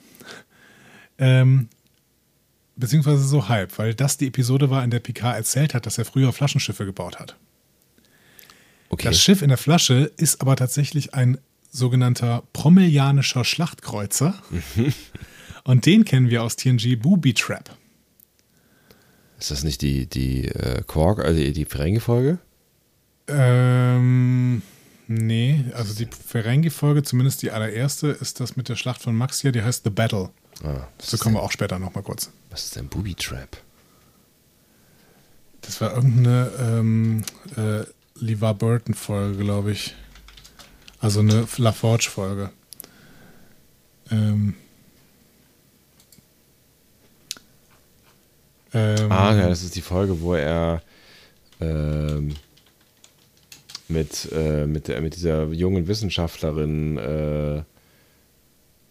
Ähm, 1.19 1.69
beziehungsweise 2.77 3.25
so 3.25 3.49
halb, 3.49 3.79
weil 3.79 3.95
das 3.95 4.19
die 4.19 4.27
Episode 4.27 4.71
war, 4.71 4.85
in 4.85 4.91
der 4.91 5.01
Picard 5.01 5.37
erzählt 5.37 5.75
hat, 5.75 5.87
dass 5.87 5.99
er 5.99 6.05
früher 6.05 6.33
Flaschenschiffe 6.33 6.85
gebaut 6.85 7.19
hat. 7.19 7.37
Okay. 8.89 9.09
Das 9.09 9.21
Schiff 9.21 9.43
in 9.43 9.49
der 9.49 9.59
Flasche 9.59 10.13
ist 10.17 10.41
aber 10.41 10.57
tatsächlich 10.57 11.15
ein 11.15 11.39
sogenannter 11.71 12.45
promelianischer 12.53 13.45
Schlachtkreuzer. 13.45 14.35
Und 15.65 15.87
den 15.87 16.05
kennen 16.05 16.31
wir 16.31 16.43
aus 16.43 16.57
TNG 16.57 16.97
Booby 16.97 17.35
Trap. 17.35 17.77
Ist 19.39 19.51
das 19.51 19.65
nicht 19.65 19.83
die, 19.83 20.07
die 20.07 20.47
äh, 20.47 20.83
Quark, 20.87 21.19
also 21.19 21.39
die, 21.39 21.65
Ferengi-Folge? 21.65 22.39
Ähm, 23.29 24.63
nee, 25.09 25.65
also 25.74 25.95
die 25.95 26.07
Ferengi-Folge, 26.07 27.03
zumindest 27.03 27.43
die 27.43 27.51
allererste, 27.51 28.09
ist 28.09 28.41
das 28.41 28.57
mit 28.57 28.69
der 28.69 28.77
Schlacht 28.77 29.03
von 29.03 29.15
Maxia, 29.16 29.51
die 29.53 29.62
heißt 29.62 29.85
The 29.85 29.91
Battle. 29.91 30.31
Ah, 30.65 30.87
Dazu 30.99 31.19
kommen 31.19 31.35
denn, 31.35 31.43
wir 31.43 31.45
auch 31.45 31.53
später 31.53 31.78
nochmal 31.78 32.03
kurz. 32.03 32.31
was 32.51 32.65
ist 32.65 32.77
denn 32.77 32.89
Booby 32.89 33.15
Trap? 33.15 33.57
Das 35.61 35.81
war 35.81 35.95
irgendeine 35.95 36.51
ähm, 36.61 37.24
äh, 37.57 37.85
LeVar 38.19 38.55
Burton-Folge, 38.55 39.39
glaube 39.43 39.73
ich. 39.73 39.95
Also 41.01 41.20
eine 41.20 41.47
LaForge-Folge. 41.57 42.51
Ähm, 44.11 44.55
ähm, 48.73 49.12
Ah, 49.12 49.35
ja, 49.35 49.49
das 49.49 49.62
ist 49.62 49.74
die 49.77 49.83
Folge, 49.83 50.20
wo 50.20 50.35
er 50.35 50.83
ähm, 51.61 52.35
mit, 53.89 54.29
äh, 54.33 54.67
mit, 54.67 54.89
der, 54.89 55.01
mit 55.01 55.15
dieser 55.17 55.47
jungen 55.49 55.87
Wissenschaftlerin 55.87 56.99
äh, 56.99 57.57
ja, 57.57 57.67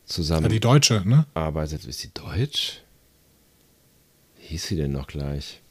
zusammen 0.06 0.50
die 0.50 0.60
Deutsche, 0.60 1.02
ne? 1.06 1.26
arbeitet. 1.34 1.86
Ist 1.86 2.00
sie 2.00 2.12
deutsch? 2.14 2.82
Wie 4.40 4.48
hieß 4.48 4.68
sie 4.68 4.76
denn 4.76 4.92
noch 4.92 5.08
gleich? 5.08 5.62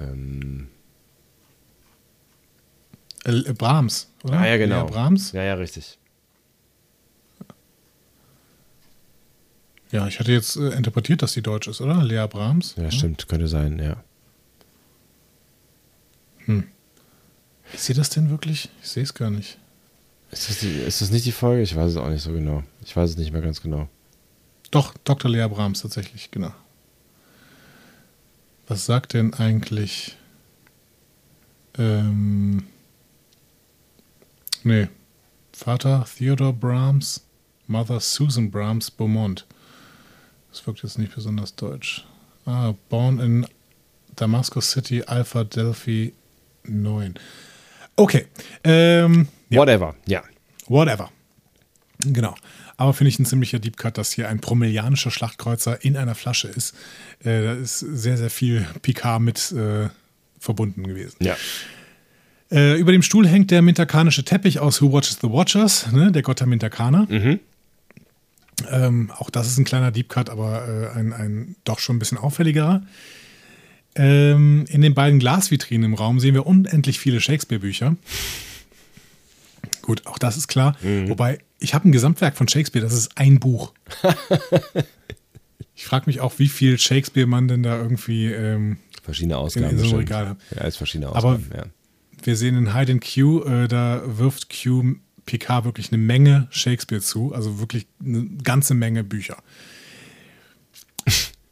Ähm, 0.00 0.68
Äh, 3.24 3.52
Brahms, 3.54 4.10
oder? 4.22 4.38
ah, 4.40 4.46
ja, 4.46 4.56
genau. 4.58 4.84
Lea 4.84 4.90
Brahms? 4.92 5.32
Ja, 5.32 5.42
ja, 5.44 5.54
richtig. 5.54 5.98
Ja, 9.92 10.08
ich 10.08 10.18
hatte 10.18 10.32
jetzt 10.32 10.56
äh, 10.56 10.70
interpretiert, 10.70 11.22
dass 11.22 11.32
sie 11.32 11.40
deutsch 11.40 11.68
ist, 11.68 11.80
oder? 11.80 12.02
Lea 12.04 12.26
Brahms? 12.28 12.74
Ja, 12.76 12.90
stimmt, 12.90 13.28
könnte 13.28 13.48
sein, 13.48 13.78
ja. 13.78 14.02
Ist 17.74 17.86
sie 17.86 17.94
das 17.94 18.10
denn 18.10 18.30
wirklich? 18.30 18.70
Ich 18.82 18.88
sehe 18.88 19.02
es 19.02 19.14
gar 19.14 19.30
nicht. 19.30 19.58
Ist 20.30 20.48
das, 20.48 20.58
die, 20.58 20.68
ist 20.68 21.00
das 21.00 21.10
nicht 21.10 21.26
die 21.26 21.32
Folge? 21.32 21.62
Ich 21.62 21.76
weiß 21.76 21.92
es 21.92 21.96
auch 21.96 22.08
nicht 22.08 22.22
so 22.22 22.32
genau. 22.32 22.62
Ich 22.84 22.94
weiß 22.94 23.10
es 23.10 23.16
nicht 23.16 23.32
mehr 23.32 23.42
ganz 23.42 23.60
genau. 23.60 23.88
Doch, 24.70 24.94
Dr. 25.04 25.30
Lea 25.30 25.46
Brahms 25.48 25.82
tatsächlich, 25.82 26.30
genau. 26.30 26.52
Was 28.66 28.86
sagt 28.86 29.12
denn 29.12 29.34
eigentlich. 29.34 30.16
Ähm. 31.76 32.64
Nee. 34.62 34.88
Vater 35.52 36.04
Theodore 36.16 36.52
Brahms, 36.52 37.22
Mother 37.68 38.00
Susan 38.00 38.50
Brahms 38.50 38.90
Beaumont. 38.90 39.46
Das 40.50 40.66
wirkt 40.66 40.82
jetzt 40.82 40.98
nicht 40.98 41.14
besonders 41.14 41.54
deutsch. 41.54 42.04
Ah, 42.46 42.74
born 42.88 43.20
in 43.20 43.46
Damascus 44.16 44.70
City, 44.70 45.02
Alpha 45.04 45.44
Delphi 45.44 46.12
9. 46.64 47.14
Okay. 47.96 48.26
Ähm, 48.64 49.28
ja. 49.48 49.60
Whatever, 49.60 49.94
ja. 50.06 50.22
Whatever. 50.66 51.10
Genau. 51.98 52.34
Aber 52.76 52.92
finde 52.92 53.10
ich 53.10 53.18
ein 53.18 53.26
ziemlicher 53.26 53.58
Deep 53.58 53.76
Cut, 53.76 53.98
dass 53.98 54.12
hier 54.12 54.28
ein 54.28 54.40
promelianischer 54.40 55.10
Schlachtkreuzer 55.10 55.84
in 55.84 55.96
einer 55.96 56.14
Flasche 56.14 56.48
ist. 56.48 56.74
Äh, 57.20 57.42
da 57.42 57.52
ist 57.52 57.78
sehr, 57.78 58.16
sehr 58.16 58.30
viel 58.30 58.66
Picard 58.82 59.22
mit 59.22 59.52
äh, 59.52 59.88
verbunden 60.40 60.86
gewesen. 60.86 61.16
Ja. 61.20 61.36
Äh, 62.50 62.78
über 62.78 62.92
dem 62.92 63.02
Stuhl 63.02 63.26
hängt 63.26 63.50
der 63.50 63.62
mintakanische 63.62 64.24
Teppich 64.24 64.58
aus 64.58 64.82
Who 64.82 64.92
Watches 64.92 65.18
the 65.20 65.30
Watchers, 65.30 65.90
ne? 65.92 66.12
der 66.12 66.22
Gott 66.22 66.40
der 66.40 66.46
Mintakaner. 66.46 67.06
Ähm, 68.70 69.10
auch 69.16 69.30
das 69.30 69.48
ist 69.48 69.58
ein 69.58 69.64
kleiner 69.64 69.90
Deep 69.90 70.08
Cut, 70.08 70.30
aber 70.30 70.68
äh, 70.68 70.98
ein, 70.98 71.12
ein 71.12 71.56
doch 71.64 71.78
schon 71.78 71.96
ein 71.96 71.98
bisschen 71.98 72.18
auffälligerer. 72.18 72.82
Ähm, 73.96 74.64
in 74.68 74.80
den 74.82 74.94
beiden 74.94 75.18
Glasvitrinen 75.20 75.84
im 75.92 75.94
Raum 75.94 76.18
sehen 76.20 76.34
wir 76.34 76.46
unendlich 76.46 76.98
viele 76.98 77.20
Shakespeare-Bücher. 77.20 77.96
Gut, 79.82 80.06
auch 80.06 80.18
das 80.18 80.36
ist 80.36 80.48
klar. 80.48 80.76
Wobei, 80.82 81.38
ich 81.58 81.74
habe 81.74 81.88
ein 81.88 81.92
Gesamtwerk 81.92 82.36
von 82.36 82.48
Shakespeare, 82.48 82.84
das 82.84 82.94
ist 82.94 83.16
ein 83.16 83.38
Buch. 83.38 83.72
ich 85.74 85.84
frage 85.84 86.04
mich 86.06 86.20
auch, 86.20 86.38
wie 86.38 86.48
viel 86.48 86.78
Shakespeare 86.78 87.26
man 87.26 87.48
denn 87.48 87.62
da 87.62 87.76
irgendwie. 87.80 88.26
Ähm, 88.32 88.78
Verschiedene 89.02 89.36
Ausgaben. 89.36 89.70
in 89.70 89.78
so 89.78 89.84
einem. 89.86 89.98
Regal 89.98 90.28
hat. 90.30 90.38
Ja, 90.56 90.62
ist 90.64 90.76
verschiedene 90.78 91.08
Aber- 91.10 91.34
Ausgaben, 91.34 91.50
ja. 91.54 91.64
wir 92.22 92.36
sehen 92.36 92.56
in 92.56 92.74
Hide 92.74 92.92
and 92.92 93.04
Q, 93.04 93.42
äh, 93.44 93.68
da 93.68 94.02
wirft 94.06 94.48
Q 94.50 94.94
Picard 95.26 95.64
wirklich 95.64 95.92
eine 95.92 95.98
Menge 95.98 96.48
Shakespeare 96.50 97.00
zu, 97.02 97.32
also 97.34 97.58
wirklich 97.58 97.86
eine 98.04 98.24
ganze 98.42 98.74
Menge 98.74 99.04
Bücher. 99.04 99.36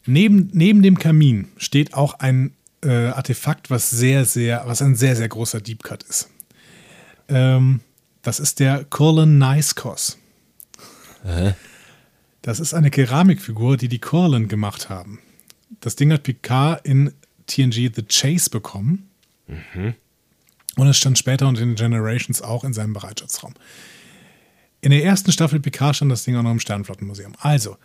Neben, 0.06 0.50
neben 0.52 0.82
dem 0.82 0.98
Kamin 0.98 1.48
steht 1.56 1.94
auch 1.94 2.14
ein 2.14 2.52
äh, 2.84 3.08
Artefakt, 3.08 3.70
was 3.70 3.90
sehr, 3.90 4.24
sehr, 4.24 4.62
was 4.66 4.82
ein 4.82 4.94
sehr, 4.96 5.16
sehr 5.16 5.28
großer 5.28 5.60
Deep 5.60 5.82
Cut 5.82 6.02
ist. 6.02 6.28
Ähm, 7.28 7.80
das 8.22 8.40
ist 8.40 8.60
der 8.60 8.84
Corlin 8.84 9.38
Niskos. 9.38 10.18
Das 12.42 12.58
ist 12.58 12.74
eine 12.74 12.90
Keramikfigur, 12.90 13.76
die 13.76 13.88
die 13.88 14.00
Corlin 14.00 14.48
gemacht 14.48 14.88
haben. 14.88 15.20
Das 15.80 15.96
Ding 15.96 16.12
hat 16.12 16.24
Picard 16.24 16.84
in 16.84 17.12
TNG 17.46 17.92
The 17.94 18.02
Chase 18.02 18.50
bekommen. 18.50 19.08
Und 20.76 20.86
es 20.86 20.96
stand 20.96 21.18
später 21.18 21.46
unter 21.46 21.60
den 21.60 21.74
Generations 21.74 22.42
auch 22.42 22.64
in 22.64 22.72
seinem 22.72 22.92
Bereitschaftsraum. 22.92 23.54
In 24.80 24.90
der 24.90 25.04
ersten 25.04 25.30
Staffel 25.30 25.60
Picard 25.60 25.96
stand 25.96 26.10
das 26.10 26.24
Ding 26.24 26.36
auch 26.36 26.42
noch 26.42 26.50
im 26.50 26.60
Sternflottenmuseum. 26.60 27.34
Also, 27.38 27.76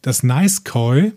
das 0.00 0.22
Nice 0.22 0.64
Koi, 0.64 1.12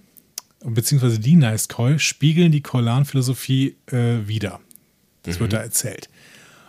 beziehungsweise 0.73 1.19
die 1.19 1.35
Nice 1.35 1.67
Koi, 1.67 1.99
spiegeln 1.99 2.51
die 2.51 2.61
Kolan-Philosophie 2.61 3.75
äh, 3.87 4.27
wider. 4.27 4.59
Das 5.23 5.39
wird 5.39 5.53
da 5.53 5.57
erzählt. 5.57 6.09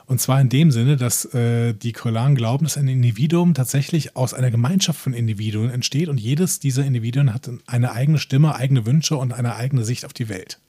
Und 0.07 0.21
zwar 0.21 0.41
in 0.41 0.49
dem 0.49 0.71
Sinne, 0.71 0.97
dass 0.97 1.25
äh, 1.35 1.75
die 1.75 1.93
Kolan 1.93 2.37
glauben, 2.37 2.65
dass 2.65 2.77
ein 2.77 2.87
Individuum 2.87 3.55
tatsächlich 3.55 4.17
aus 4.17 4.35
einer 4.35 4.53
Gemeinschaft 4.53 5.01
von 5.01 5.13
Individuen 5.13 5.69
entsteht 5.69 6.09
und 6.09 6.19
jedes 6.19 6.61
dieser 6.61 6.85
Individuen 6.85 7.35
hat 7.35 7.51
eine 7.67 7.93
eigene 7.93 8.19
Stimme, 8.19 8.55
eigene 8.55 8.87
Wünsche 8.87 9.17
und 9.17 9.33
eine 9.33 9.57
eigene 9.57 9.85
Sicht 9.85 10.05
auf 10.05 10.13
die 10.13 10.29
Welt. 10.29 10.61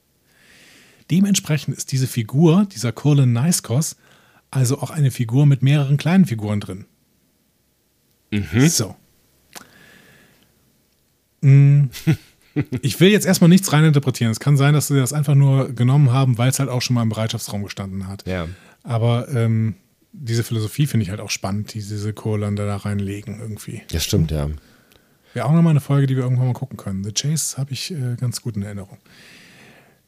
Dementsprechend 1.10 1.76
ist 1.76 1.92
diese 1.92 2.08
Figur, 2.08 2.66
dieser 2.74 2.90
Colin 2.90 3.32
Niskos, 3.32 3.96
also 4.50 4.80
auch 4.80 4.90
eine 4.90 5.12
Figur 5.12 5.46
mit 5.46 5.62
mehreren 5.62 5.98
kleinen 5.98 6.26
Figuren 6.26 6.60
drin. 6.60 6.86
So. 8.68 8.96
Mm. 11.40 11.84
Ich 12.82 12.98
will 12.98 13.10
jetzt 13.10 13.26
erstmal 13.26 13.48
nichts 13.48 13.72
reininterpretieren. 13.72 14.32
Es 14.32 14.40
kann 14.40 14.56
sein, 14.56 14.74
dass 14.74 14.88
sie 14.88 14.96
das 14.96 15.12
einfach 15.12 15.34
nur 15.34 15.72
genommen 15.72 16.12
haben, 16.12 16.38
weil 16.38 16.50
es 16.50 16.58
halt 16.58 16.68
auch 16.68 16.82
schon 16.82 16.94
mal 16.94 17.02
im 17.02 17.08
Bereitschaftsraum 17.10 17.62
gestanden 17.62 18.08
hat. 18.08 18.26
Ja. 18.26 18.48
Aber 18.82 19.28
ähm, 19.28 19.74
diese 20.12 20.42
Philosophie 20.42 20.86
finde 20.86 21.04
ich 21.04 21.10
halt 21.10 21.20
auch 21.20 21.30
spannend, 21.30 21.74
die 21.74 21.78
diese 21.78 22.12
Kohlander 22.12 22.66
da 22.66 22.76
reinlegen 22.76 23.38
irgendwie. 23.38 23.82
Das 23.92 24.04
stimmt, 24.04 24.30
ja. 24.30 24.48
Wäre 25.34 25.46
auch 25.46 25.52
nochmal 25.52 25.70
eine 25.72 25.80
Folge, 25.80 26.06
die 26.06 26.16
wir 26.16 26.24
irgendwann 26.24 26.46
mal 26.46 26.54
gucken 26.54 26.76
können. 26.76 27.04
The 27.04 27.12
Chase 27.12 27.58
habe 27.58 27.72
ich 27.72 27.92
äh, 27.92 28.16
ganz 28.18 28.42
gut 28.42 28.56
in 28.56 28.62
Erinnerung. 28.62 28.98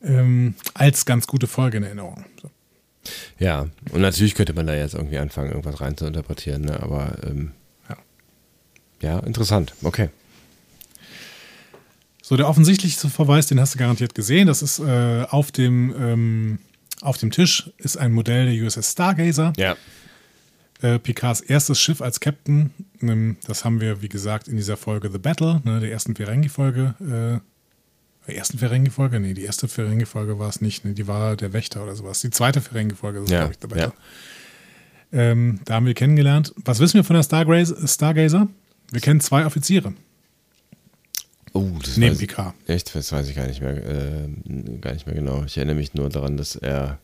Ähm, 0.03 0.55
als 0.75 1.05
ganz 1.05 1.27
gute 1.27 1.47
Folge 1.47 1.77
in 1.77 1.83
Erinnerung. 1.85 2.25
So. 2.41 2.51
Ja, 3.39 3.67
und 3.93 4.01
natürlich 4.01 4.35
könnte 4.35 4.53
man 4.55 4.67
da 4.67 4.75
jetzt 4.75 4.95
irgendwie 4.95 5.19
anfangen, 5.19 5.51
irgendwas 5.51 5.81
rein 5.81 5.97
zu 5.97 6.07
interpretieren, 6.07 6.63
ne? 6.63 6.83
aber 6.83 7.17
ähm, 7.25 7.53
Ja. 7.89 7.97
ja, 9.03 9.19
interessant. 9.21 9.75
Okay. 9.83 10.09
So, 12.31 12.37
der 12.37 12.49
offensichtlichste 12.49 13.09
Verweis, 13.09 13.47
den 13.49 13.59
hast 13.59 13.75
du 13.75 13.79
garantiert 13.81 14.15
gesehen. 14.15 14.47
Das 14.47 14.63
ist 14.63 14.79
äh, 14.79 15.27
auf, 15.31 15.51
dem, 15.51 15.93
ähm, 15.99 16.59
auf 17.01 17.19
dem 17.19 17.33
Tisch 17.33 17.73
ist 17.77 17.97
ein 17.97 18.13
Modell 18.13 18.47
der 18.47 18.65
USS 18.65 18.93
Stargazer. 18.93 19.53
Ja. 19.57 19.75
Äh, 20.81 21.01
Picards 21.01 21.41
erstes 21.41 21.81
Schiff 21.81 22.01
als 22.01 22.21
Captain. 22.21 22.71
Ähm, 23.03 23.37
das 23.49 23.65
haben 23.65 23.81
wir, 23.81 24.01
wie 24.01 24.09
gesagt, 24.09 24.47
in 24.47 24.55
dieser 24.55 24.77
Folge 24.77 25.11
The 25.11 25.19
Battle, 25.19 25.61
ne, 25.65 25.81
der 25.81 25.91
ersten 25.91 26.15
Ferengi-Folge. 26.15 27.43
Äh, 28.29 28.33
ersten 28.33 28.59
Ferengi-Folge? 28.59 29.19
Nee, 29.19 29.35
die 29.35 29.43
erste 29.43 29.67
Ferengi-Folge 29.67 30.39
war 30.39 30.51
es 30.51 30.61
nicht. 30.61 30.85
Ne, 30.85 30.95
die 30.95 31.09
war 31.09 31.35
der 31.35 31.53
Wächter 31.53 31.83
oder 31.83 31.97
sowas. 31.97 32.21
Die 32.21 32.31
zweite 32.31 32.61
Ferengi-Folge 32.61 33.25
ist, 33.25 33.31
Ja, 33.31 33.49
glaube 33.49 33.55
ich, 33.55 33.59
The 33.61 33.67
Battle. 33.67 33.93
ja. 35.11 35.19
Ähm, 35.33 35.59
da 35.65 35.75
haben 35.75 35.87
wir 35.87 35.95
kennengelernt. 35.95 36.55
Was 36.65 36.79
wissen 36.79 36.95
wir 36.95 37.03
von 37.03 37.17
der 37.17 37.25
Stargazer? 37.25 37.89
Stargazer? 37.89 38.47
Wir 38.93 39.01
kennen 39.01 39.19
zwei 39.19 39.45
Offiziere. 39.47 39.95
Oh, 41.53 41.67
das 41.83 41.97
Neben 41.97 42.13
weiß 42.13 42.19
Picard. 42.19 42.55
echt, 42.67 42.95
das 42.95 43.11
weiß 43.11 43.29
ich 43.29 43.35
gar 43.37 43.47
nicht 43.47 43.61
mehr, 43.61 43.77
äh, 43.77 44.29
gar 44.81 44.93
nicht 44.93 45.07
mehr 45.07 45.17
genau. 45.17 45.45
Ich 45.45 45.57
erinnere 45.57 45.77
mich 45.77 45.95
nur 45.95 46.09
daran, 46.09 46.37
dass 46.37 46.57
er 46.57 46.99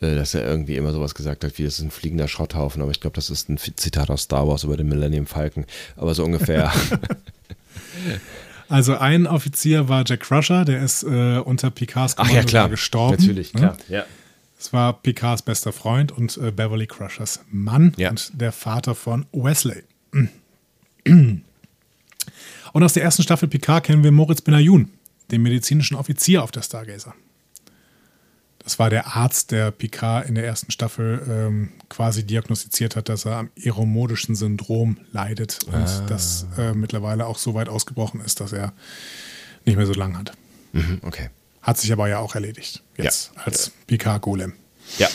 äh, 0.00 0.14
dass 0.14 0.34
er 0.34 0.44
irgendwie 0.44 0.76
immer 0.76 0.92
sowas 0.92 1.14
gesagt 1.14 1.44
hat, 1.44 1.56
wie 1.58 1.64
es 1.64 1.78
ist 1.78 1.84
ein 1.84 1.90
fliegender 1.90 2.28
Schrotthaufen, 2.28 2.82
aber 2.82 2.90
ich 2.90 3.00
glaube, 3.00 3.14
das 3.14 3.30
ist 3.30 3.48
ein 3.48 3.56
Zitat 3.58 4.10
aus 4.10 4.22
Star 4.22 4.46
Wars 4.46 4.64
über 4.64 4.76
den 4.76 4.88
Millennium 4.88 5.26
Falcon, 5.26 5.64
aber 5.96 6.14
so 6.14 6.24
ungefähr. 6.24 6.72
Also 8.68 8.96
ein 8.96 9.28
Offizier 9.28 9.88
war 9.88 10.02
Jack 10.04 10.20
Crusher, 10.20 10.64
der 10.64 10.82
ist 10.82 11.04
äh, 11.04 11.38
unter 11.38 11.70
Picards 11.70 12.16
Kommando 12.16 12.32
Ach 12.32 12.42
ja, 12.42 12.48
klar. 12.48 12.68
gestorben. 12.68 13.16
Natürlich, 13.16 13.54
ne? 13.54 13.60
klar. 13.60 13.76
Ja. 13.88 14.04
Es 14.58 14.72
war 14.72 14.94
Picards 14.94 15.42
bester 15.42 15.72
Freund 15.72 16.10
und 16.10 16.36
äh, 16.38 16.50
Beverly 16.50 16.86
Crushers 16.88 17.44
Mann 17.50 17.92
ja. 17.96 18.10
und 18.10 18.32
der 18.40 18.50
Vater 18.50 18.96
von 18.96 19.26
Wesley. 19.32 19.84
Und 22.76 22.82
aus 22.82 22.92
der 22.92 23.04
ersten 23.04 23.22
Staffel 23.22 23.48
Picard 23.48 23.84
kennen 23.84 24.04
wir 24.04 24.12
Moritz 24.12 24.42
Benayoun, 24.42 24.90
den 25.30 25.40
medizinischen 25.40 25.96
Offizier 25.96 26.42
auf 26.42 26.50
der 26.50 26.60
Stargazer. 26.60 27.14
Das 28.58 28.78
war 28.78 28.90
der 28.90 29.16
Arzt, 29.16 29.50
der 29.50 29.70
Picard 29.70 30.28
in 30.28 30.34
der 30.34 30.44
ersten 30.44 30.70
Staffel 30.70 31.22
ähm, 31.26 31.72
quasi 31.88 32.26
diagnostiziert 32.26 32.94
hat, 32.94 33.08
dass 33.08 33.24
er 33.24 33.36
am 33.36 33.50
eromodischen 33.56 34.34
Syndrom 34.34 34.98
leidet 35.10 35.64
und 35.64 35.74
ah. 35.74 36.06
das 36.06 36.48
äh, 36.58 36.74
mittlerweile 36.74 37.24
auch 37.24 37.38
so 37.38 37.54
weit 37.54 37.70
ausgebrochen 37.70 38.20
ist, 38.20 38.40
dass 38.40 38.52
er 38.52 38.74
nicht 39.64 39.76
mehr 39.76 39.86
so 39.86 39.94
lang 39.94 40.18
hat. 40.18 40.32
Mhm, 40.74 40.98
okay. 41.00 41.30
Hat 41.62 41.78
sich 41.78 41.90
aber 41.94 42.10
ja 42.10 42.18
auch 42.18 42.34
erledigt. 42.34 42.82
Jetzt 42.98 43.32
ja. 43.36 43.42
als 43.44 43.72
Picard-Golem. 43.86 44.52
Ja. 44.98 45.08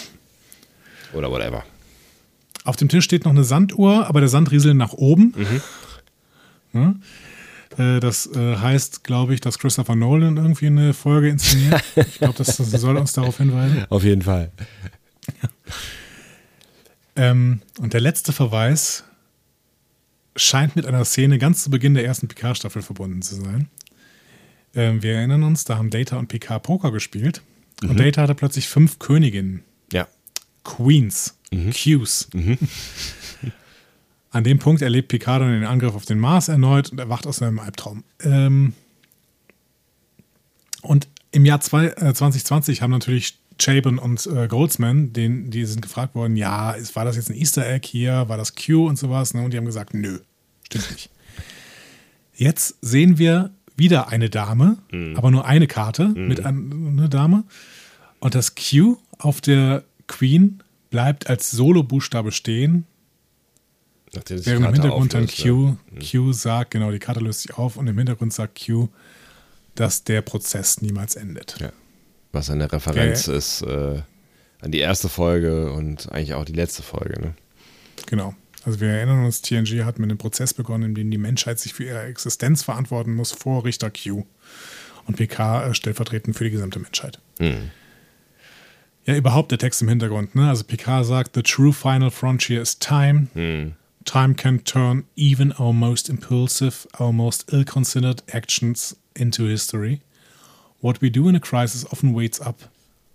Oder 1.14 1.30
whatever. 1.30 1.64
Auf 2.64 2.76
dem 2.76 2.90
Tisch 2.90 3.06
steht 3.06 3.24
noch 3.26 3.34
eine 3.34 3.44
Sanduhr, 3.44 4.08
aber 4.08 4.20
der 4.20 4.30
Sand 4.30 4.50
rieselt 4.50 4.78
nach 4.78 4.94
oben. 4.94 5.36
Mhm. 5.38 5.62
Ja. 6.74 6.96
Äh, 7.78 8.00
das 8.00 8.28
äh, 8.28 8.58
heißt, 8.58 9.04
glaube 9.04 9.34
ich, 9.34 9.42
dass 9.42 9.60
Christopher 9.60 9.96
Nolan 9.96 10.38
irgendwie 10.38 10.68
eine 10.68 10.94
Folge 10.94 11.30
inszeniert. 11.30 11.84
Ich 11.96 12.20
glaube, 12.20 12.34
das, 12.38 12.58
das, 12.58 12.70
soll 12.70 12.98
uns 12.98 13.14
darauf 13.14 13.38
hinweisen. 13.38 13.86
Auf 13.90 14.04
jeden 14.04 14.22
Fall. 14.22 14.52
ähm, 17.16 17.62
und 17.80 17.94
der 17.94 18.02
letzte 18.02 18.34
Verweis 18.34 19.04
scheint 20.36 20.76
mit 20.76 20.86
einer 20.86 21.06
Szene 21.06 21.38
ganz 21.38 21.64
zu 21.64 21.70
Beginn 21.70 21.94
der 21.94 22.06
ersten 22.06 22.28
Picard-Staffel 22.28 22.82
verbunden 22.82 23.22
zu 23.22 23.36
sein. 23.36 23.70
Ähm, 24.74 25.04
wir 25.04 25.16
erinnern 25.16 25.44
uns, 25.44 25.66
da 25.66 25.78
haben 25.78 25.90
Data 25.90 26.18
und 26.18 26.28
Picard 26.28 26.64
Poker 26.64 26.92
gespielt. 26.92 27.42
Mhm. 27.82 27.92
Und 27.92 28.00
Data 28.00 28.22
hatte 28.22 28.36
plötzlich 28.36 28.68
fünf 28.68 29.00
Königinnen. 29.00 29.64
Ja. 29.92 30.08
Queens. 30.64 31.38
Mhm. 31.52 31.72
Qs. 31.72 32.30
Mhm. 32.34 32.58
An 34.32 34.46
dem 34.46 34.60
Punkt 34.60 34.82
erlebt 34.82 35.10
Picard 35.10 35.42
dann 35.42 35.52
den 35.52 35.66
Angriff 35.66 35.94
auf 35.94 36.06
den 36.06 36.18
Mars 36.18 36.48
erneut 36.48 36.90
und 36.92 37.00
erwacht 37.00 37.28
aus 37.28 37.38
seinem 37.38 37.60
Albtraum. 37.60 38.04
Ähm 38.24 38.74
und 40.82 41.08
im 41.32 41.46
Jahr 41.46 41.60
zwei, 41.60 41.88
äh, 41.88 42.14
2020 42.14 42.82
haben 42.82 42.92
natürlich 42.92 43.38
Chabon 43.58 44.00
und 44.00 44.26
äh, 44.26 44.48
Goldsman, 44.48 45.14
den, 45.14 45.52
die 45.52 45.66
sind 45.66 45.82
gefragt 45.82 46.16
worden, 46.16 46.36
ja, 46.36 46.72
ist, 46.72 46.96
war 46.96 47.06
das 47.06 47.18
jetzt 47.18 47.30
ein 47.30 47.36
Easter 47.36 47.70
Egg 47.70 47.88
hier, 47.88 48.28
war 48.30 48.38
das 48.38 48.56
Q 48.56 48.88
und 48.88 48.98
sowas? 48.98 49.34
Ne? 49.34 49.44
Und 49.44 49.52
die 49.52 49.58
haben 49.58 49.66
gesagt, 49.66 49.94
nö, 49.94 50.20
stimmt 50.66 50.92
nicht. 50.92 51.10
Jetzt 52.34 52.78
sehen 52.82 53.18
wir 53.18 53.52
wieder 53.76 54.08
eine 54.08 54.30
Dame, 54.30 54.78
mhm. 54.92 55.16
aber 55.16 55.30
nur 55.30 55.46
eine 55.46 55.68
Karte 55.68 56.08
mhm. 56.08 56.28
mit 56.28 56.46
einer 56.46 57.10
Dame. 57.10 57.44
Und 58.20 58.34
das 58.34 58.56
Q 58.56 58.98
auf 59.20 59.42
der 59.42 59.84
Queen 60.08 60.64
bleibt 60.90 61.30
als 61.30 61.52
Solo-Buchstabe 61.52 62.32
stehen 62.32 62.86
Während 64.14 64.66
im 64.66 64.74
Hintergrund 64.74 65.14
dann 65.14 65.28
Q, 65.28 65.78
ja. 65.94 66.00
Q 66.12 66.34
sagt, 66.34 66.72
genau, 66.72 66.92
die 66.92 67.00
Karte 67.00 67.22
löst 67.22 67.44
sich 67.44 67.58
auf 67.58 67.78
und 67.78 67.88
im 67.88 67.98
Hintergrund 67.98 68.34
sagt 68.34 68.66
Q, 68.66 68.90
dass 69.76 70.04
der 70.04 70.22
Prozess 70.22 70.82
niemals 70.82 71.16
endet. 71.16 71.58
Ja. 71.60 71.72
Was 72.32 72.50
eine 72.50 72.72
Referenz 72.72 73.28
okay. 73.28 73.38
ist 73.38 73.62
äh, 73.62 74.02
an 74.62 74.72
die 74.72 74.80
erste 74.80 75.10
Folge 75.10 75.72
und 75.72 76.12
eigentlich 76.12 76.34
auch 76.34 76.46
die 76.46 76.54
letzte 76.54 76.84
Folge. 76.84 77.20
Ne? 77.22 77.34
Genau. 78.08 78.36
Also 78.64 78.80
wir 78.80 78.90
erinnern 78.90 79.26
uns, 79.26 79.42
TNG 79.42 79.84
hat 79.86 79.98
mit 79.98 80.10
einem 80.10 80.18
Prozess 80.18 80.54
begonnen, 80.54 80.90
in 80.90 80.96
dem 80.96 81.12
die 81.12 81.18
Menschheit 81.18 81.60
sich 81.60 81.74
für 81.74 81.84
ihre 81.84 82.04
Existenz 82.04 82.64
verantworten 82.64 83.16
muss 83.16 83.32
vor 83.32 83.66
Richter 83.66 83.90
Q. 83.90 84.24
Und 85.08 85.18
PK 85.18 85.66
äh, 85.66 85.74
stellvertretend 85.74 86.36
für 86.36 86.44
die 86.44 86.52
gesamte 86.52 86.80
Menschheit. 86.80 87.20
Mhm. 87.40 87.72
Ja, 89.06 89.16
überhaupt 89.16 89.52
der 89.52 89.58
Text 89.58 89.82
im 89.82 89.90
Hintergrund. 89.90 90.36
Ne? 90.36 90.48
Also 90.48 90.64
PK 90.64 91.04
sagt, 91.04 91.36
The 91.36 91.42
true 91.42 91.74
final 91.74 92.12
frontier 92.12 92.62
is 92.62 92.78
time. 92.78 93.28
Mhm. 93.34 93.74
Time 94.06 94.34
can 94.34 94.60
turn 94.60 95.06
even 95.16 95.52
our 95.54 95.74
most 95.74 96.10
impulsive, 96.10 96.88
our 97.00 97.14
most 97.14 97.52
ill 97.54 97.64
considered 97.64 98.22
actions 98.34 98.96
into 99.16 99.46
history. 99.46 100.02
What 100.80 101.02
we 101.02 101.10
do 101.10 101.28
in 101.28 101.36
a 101.36 101.40
crisis 101.40 101.86
often 101.92 102.14
weights 102.14 102.42
up 102.42 102.62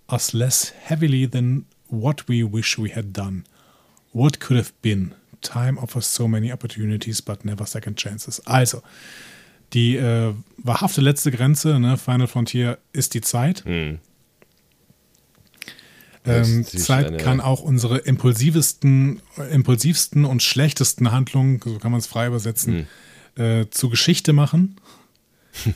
us 0.09 0.33
less 0.33 0.69
heavily 0.69 1.25
than 1.25 1.65
what 1.89 2.27
we 2.27 2.43
wish 2.43 2.77
we 2.77 2.89
had 2.89 3.11
done. 3.11 3.45
What 4.11 4.39
could 4.39 4.57
have 4.57 4.73
been? 4.81 5.13
Time 5.41 5.77
offers 5.77 6.07
so 6.07 6.27
many 6.27 6.51
opportunities, 6.51 7.21
but 7.21 7.45
never 7.45 7.65
second 7.65 7.97
chances. 7.97 8.41
Also, 8.47 8.81
die 9.73 9.97
äh, 9.97 10.33
wahrhafte 10.57 11.01
letzte 11.01 11.31
Grenze, 11.31 11.79
ne, 11.79 11.97
Final 11.97 12.27
Frontier, 12.27 12.77
ist 12.93 13.13
die 13.13 13.21
Zeit. 13.21 13.63
Hm. 13.65 13.99
Ähm, 16.27 16.65
Zeit 16.65 17.17
kann 17.19 17.39
auch 17.39 17.61
unsere 17.61 17.99
impulsivsten, 17.99 19.21
impulsivsten 19.51 20.25
und 20.25 20.43
schlechtesten 20.43 21.11
Handlungen, 21.11 21.59
so 21.63 21.77
kann 21.79 21.91
man 21.91 21.99
es 21.99 22.07
frei 22.07 22.27
übersetzen, 22.27 22.87
hm. 23.35 23.43
äh, 23.43 23.69
zu 23.69 23.89
Geschichte 23.89 24.33
machen. 24.33 24.75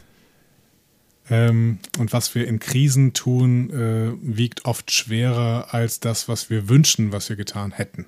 ähm, 1.30 1.80
und 1.98 2.14
was 2.14 2.36
wir 2.36 2.48
in 2.48 2.60
Krisen 2.60 3.14
tun, 3.14 3.70
äh, 3.70 4.12
wiegt 4.22 4.66
oft 4.66 4.92
schwerer 4.92 5.74
als 5.74 6.00
das, 6.00 6.28
was 6.28 6.50
wir 6.50 6.70
wünschen, 6.70 7.12
was 7.12 7.30
wir 7.30 7.36
getan 7.36 7.72
hätten. 7.72 8.06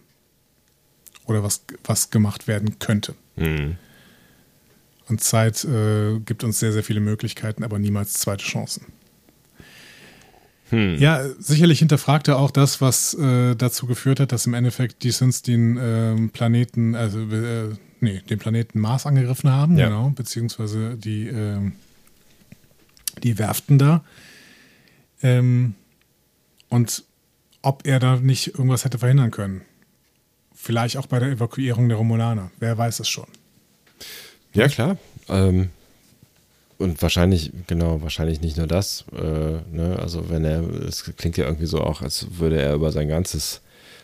Oder 1.26 1.44
was, 1.44 1.64
was 1.86 2.10
gemacht 2.10 2.48
werden 2.48 2.80
könnte. 2.80 3.16
Hm. 3.38 3.78
Und 5.08 5.22
Zeit 5.22 5.64
äh, 5.66 6.20
gibt 6.20 6.44
uns 6.44 6.60
sehr, 6.60 6.72
sehr 6.74 6.84
viele 6.84 7.00
Möglichkeiten, 7.00 7.64
aber 7.64 7.80
niemals 7.80 8.14
zweite 8.14 8.44
Chancen. 8.44 8.86
Hm. 10.74 10.98
Ja, 10.98 11.24
sicherlich 11.38 11.78
hinterfragt 11.78 12.28
er 12.28 12.40
auch 12.40 12.50
das, 12.50 12.82
was 12.82 13.14
äh, 13.14 13.56
dazu 13.56 13.86
geführt 13.86 14.20
hat, 14.20 14.32
dass 14.32 14.48
im 14.48 14.56
Endeffekt 14.56 15.04
die 15.04 15.12
Sins 15.12 15.44
den 15.44 15.78
äh, 15.78 16.16
Planeten, 16.30 16.96
also 16.96 17.20
äh, 17.20 17.76
nee, 18.00 18.24
den 18.28 18.40
Planeten 18.40 18.80
Mars 18.80 19.06
angegriffen 19.06 19.52
haben, 19.52 19.78
ja. 19.78 19.86
genau, 19.86 20.10
beziehungsweise 20.10 20.98
die, 20.98 21.28
ähm, 21.28 21.74
die 23.22 23.38
Werften 23.38 23.78
da. 23.78 24.04
Ähm, 25.22 25.76
und 26.70 27.04
ob 27.62 27.86
er 27.86 28.00
da 28.00 28.16
nicht 28.16 28.48
irgendwas 28.48 28.84
hätte 28.84 28.98
verhindern 28.98 29.30
können. 29.30 29.62
Vielleicht 30.56 30.98
auch 30.98 31.06
bei 31.06 31.20
der 31.20 31.30
Evakuierung 31.30 31.88
der 31.88 32.00
Romulaner. 32.00 32.50
Wer 32.58 32.76
weiß 32.76 33.00
es 33.00 33.10
schon. 33.10 33.28
Ja, 34.54 34.68
klar. 34.68 34.98
Ähm, 35.30 35.70
und 36.84 37.02
wahrscheinlich, 37.02 37.52
genau, 37.68 38.02
wahrscheinlich 38.02 38.42
nicht 38.42 38.58
nur 38.58 38.68
das. 38.68 39.06
Äh, 39.14 39.62
ne? 39.72 39.98
Also 40.00 40.30
wenn 40.30 40.44
er, 40.44 40.62
es 40.88 41.06
klingt 41.16 41.38
ja 41.38 41.46
irgendwie 41.46 41.66
so 41.66 41.80
auch, 41.80 42.02
als 42.02 42.38
würde 42.38 42.62
er 42.62 42.76
über 42.76 42.92
sein 42.92 43.08
ganzes, 43.08 43.62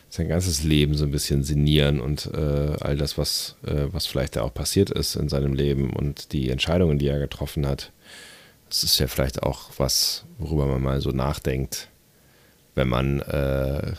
sein 0.08 0.28
ganzes 0.28 0.64
Leben 0.64 0.94
so 0.94 1.04
ein 1.04 1.10
bisschen 1.10 1.44
sinnieren 1.44 2.00
und 2.00 2.30
äh, 2.34 2.76
all 2.80 2.96
das, 2.96 3.18
was, 3.18 3.56
äh, 3.66 3.86
was 3.92 4.06
vielleicht 4.06 4.38
auch 4.38 4.52
passiert 4.52 4.90
ist 4.90 5.14
in 5.14 5.28
seinem 5.28 5.52
Leben 5.52 5.92
und 5.92 6.32
die 6.32 6.48
Entscheidungen, 6.48 6.98
die 6.98 7.06
er 7.06 7.18
getroffen 7.18 7.66
hat. 7.66 7.92
Das 8.70 8.82
ist 8.82 8.98
ja 8.98 9.06
vielleicht 9.06 9.42
auch 9.42 9.70
was, 9.76 10.24
worüber 10.38 10.66
man 10.66 10.82
mal 10.82 11.00
so 11.00 11.10
nachdenkt, 11.10 11.88
wenn 12.74 12.88
man 12.88 13.20
äh, 13.20 13.92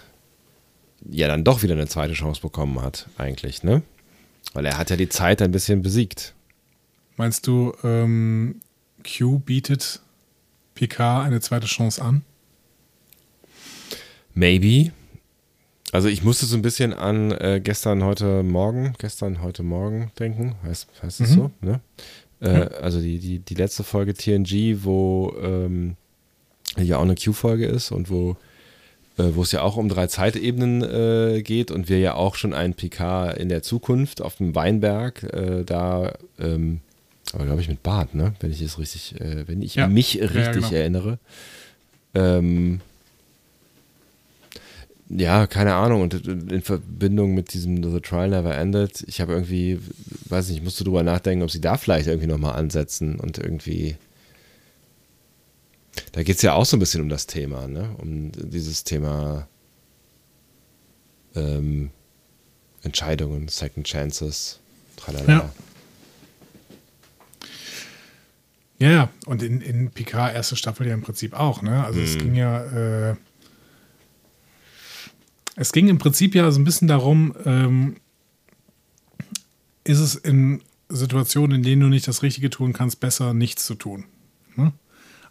ja 1.09 1.27
dann 1.27 1.43
doch 1.43 1.61
wieder 1.61 1.73
eine 1.73 1.87
zweite 1.87 2.13
Chance 2.13 2.41
bekommen 2.41 2.81
hat, 2.81 3.07
eigentlich, 3.17 3.63
ne? 3.63 3.83
Weil 4.53 4.65
er 4.65 4.77
hat 4.77 4.89
ja 4.89 4.95
die 4.95 5.09
Zeit 5.09 5.41
ein 5.41 5.51
bisschen 5.51 5.81
besiegt. 5.81 6.33
Meinst 7.15 7.45
du, 7.47 7.73
ähm, 7.83 8.59
Q 9.03 9.39
bietet 9.39 10.01
Picard 10.75 11.25
eine 11.25 11.41
zweite 11.41 11.67
Chance 11.67 12.01
an? 12.01 12.23
Maybe. 14.33 14.91
Also 15.91 16.07
ich 16.07 16.23
musste 16.23 16.45
so 16.45 16.55
ein 16.55 16.61
bisschen 16.61 16.93
an 16.93 17.31
äh, 17.31 17.59
gestern, 17.61 18.03
heute 18.03 18.43
Morgen, 18.43 18.93
gestern, 18.97 19.41
heute 19.41 19.61
Morgen 19.61 20.11
denken, 20.17 20.55
heißt, 20.63 20.87
heißt 21.03 21.21
es 21.21 21.31
mhm. 21.31 21.33
so, 21.33 21.51
ne? 21.61 21.81
Äh, 22.39 22.53
ja. 22.53 22.67
Also 22.67 23.01
die, 23.01 23.19
die, 23.19 23.39
die 23.39 23.55
letzte 23.55 23.83
Folge 23.83 24.13
TNG, 24.13 24.83
wo 24.83 25.35
ähm, 25.41 25.97
ja 26.77 26.97
auch 26.97 27.03
eine 27.03 27.15
Q-Folge 27.15 27.65
ist 27.65 27.91
und 27.91 28.09
wo, 28.09 28.37
äh, 29.17 29.31
wo 29.33 29.43
es 29.43 29.51
ja 29.51 29.61
auch 29.61 29.75
um 29.75 29.89
drei 29.89 30.07
Zeitebenen 30.07 30.81
äh, 30.81 31.41
geht 31.43 31.71
und 31.71 31.89
wir 31.89 31.99
ja 31.99 32.13
auch 32.13 32.35
schon 32.35 32.53
einen 32.53 32.73
Picard 32.73 33.37
in 33.37 33.49
der 33.49 33.61
Zukunft 33.61 34.21
auf 34.21 34.37
dem 34.37 34.55
Weinberg 34.55 35.23
äh, 35.23 35.63
da 35.65 36.13
ähm, 36.39 36.79
aber 37.33 37.45
glaube 37.45 37.61
ich 37.61 37.69
mit 37.69 37.83
Bart, 37.83 38.13
ne? 38.13 38.33
Wenn 38.39 38.51
ich 38.51 38.61
es 38.61 38.77
richtig, 38.77 39.19
äh, 39.19 39.47
wenn 39.47 39.61
ich 39.61 39.75
ja. 39.75 39.87
mich 39.87 40.19
richtig 40.21 40.35
ja, 40.35 40.51
genau. 40.51 40.71
erinnere. 40.71 41.19
Ähm, 42.13 42.81
ja, 45.09 45.47
keine 45.47 45.75
Ahnung. 45.75 46.01
Und 46.01 46.13
in 46.25 46.61
Verbindung 46.61 47.33
mit 47.33 47.53
diesem 47.53 47.83
The 47.83 47.99
Trial 47.99 48.29
Never 48.29 48.55
Ended, 48.55 49.03
ich 49.07 49.19
habe 49.19 49.33
irgendwie, 49.33 49.79
weiß 50.25 50.47
nicht, 50.47 50.57
ich 50.57 50.63
musste 50.63 50.83
drüber 50.83 51.03
nachdenken, 51.03 51.43
ob 51.43 51.51
sie 51.51 51.61
da 51.61 51.77
vielleicht 51.77 52.07
irgendwie 52.07 52.27
nochmal 52.27 52.55
ansetzen 52.55 53.19
und 53.19 53.37
irgendwie. 53.37 53.97
Da 56.13 56.23
geht 56.23 56.37
es 56.37 56.41
ja 56.41 56.53
auch 56.53 56.65
so 56.65 56.77
ein 56.77 56.79
bisschen 56.79 57.01
um 57.01 57.09
das 57.09 57.27
Thema, 57.27 57.67
ne? 57.67 57.93
Um 57.97 58.31
dieses 58.33 58.85
Thema 58.85 59.47
ähm, 61.35 61.91
Entscheidungen, 62.83 63.47
Second 63.49 63.85
Chances, 63.85 64.59
tralala. 64.95 65.27
Ja. 65.27 65.53
Ja, 68.81 68.89
ja, 68.89 69.09
und 69.27 69.43
in, 69.43 69.61
in 69.61 69.91
Picard 69.91 70.33
erste 70.33 70.55
Staffel 70.55 70.87
ja 70.87 70.95
im 70.95 71.03
Prinzip 71.03 71.35
auch, 71.35 71.61
ne? 71.61 71.85
Also 71.85 71.99
es 71.99 72.17
ging 72.17 72.33
ja, 72.33 72.63
äh, 73.11 73.15
es 75.55 75.71
ging 75.71 75.87
im 75.87 75.99
Prinzip 75.99 76.33
ja 76.33 76.49
so 76.49 76.59
ein 76.59 76.63
bisschen 76.63 76.87
darum, 76.87 77.35
ähm, 77.45 77.97
ist 79.83 79.99
es 79.99 80.15
in 80.15 80.63
Situationen, 80.89 81.57
in 81.57 81.63
denen 81.63 81.81
du 81.83 81.87
nicht 81.89 82.07
das 82.07 82.23
Richtige 82.23 82.49
tun 82.49 82.73
kannst, 82.73 82.99
besser 82.99 83.35
nichts 83.35 83.67
zu 83.67 83.75
tun? 83.75 84.05
Ne? 84.55 84.73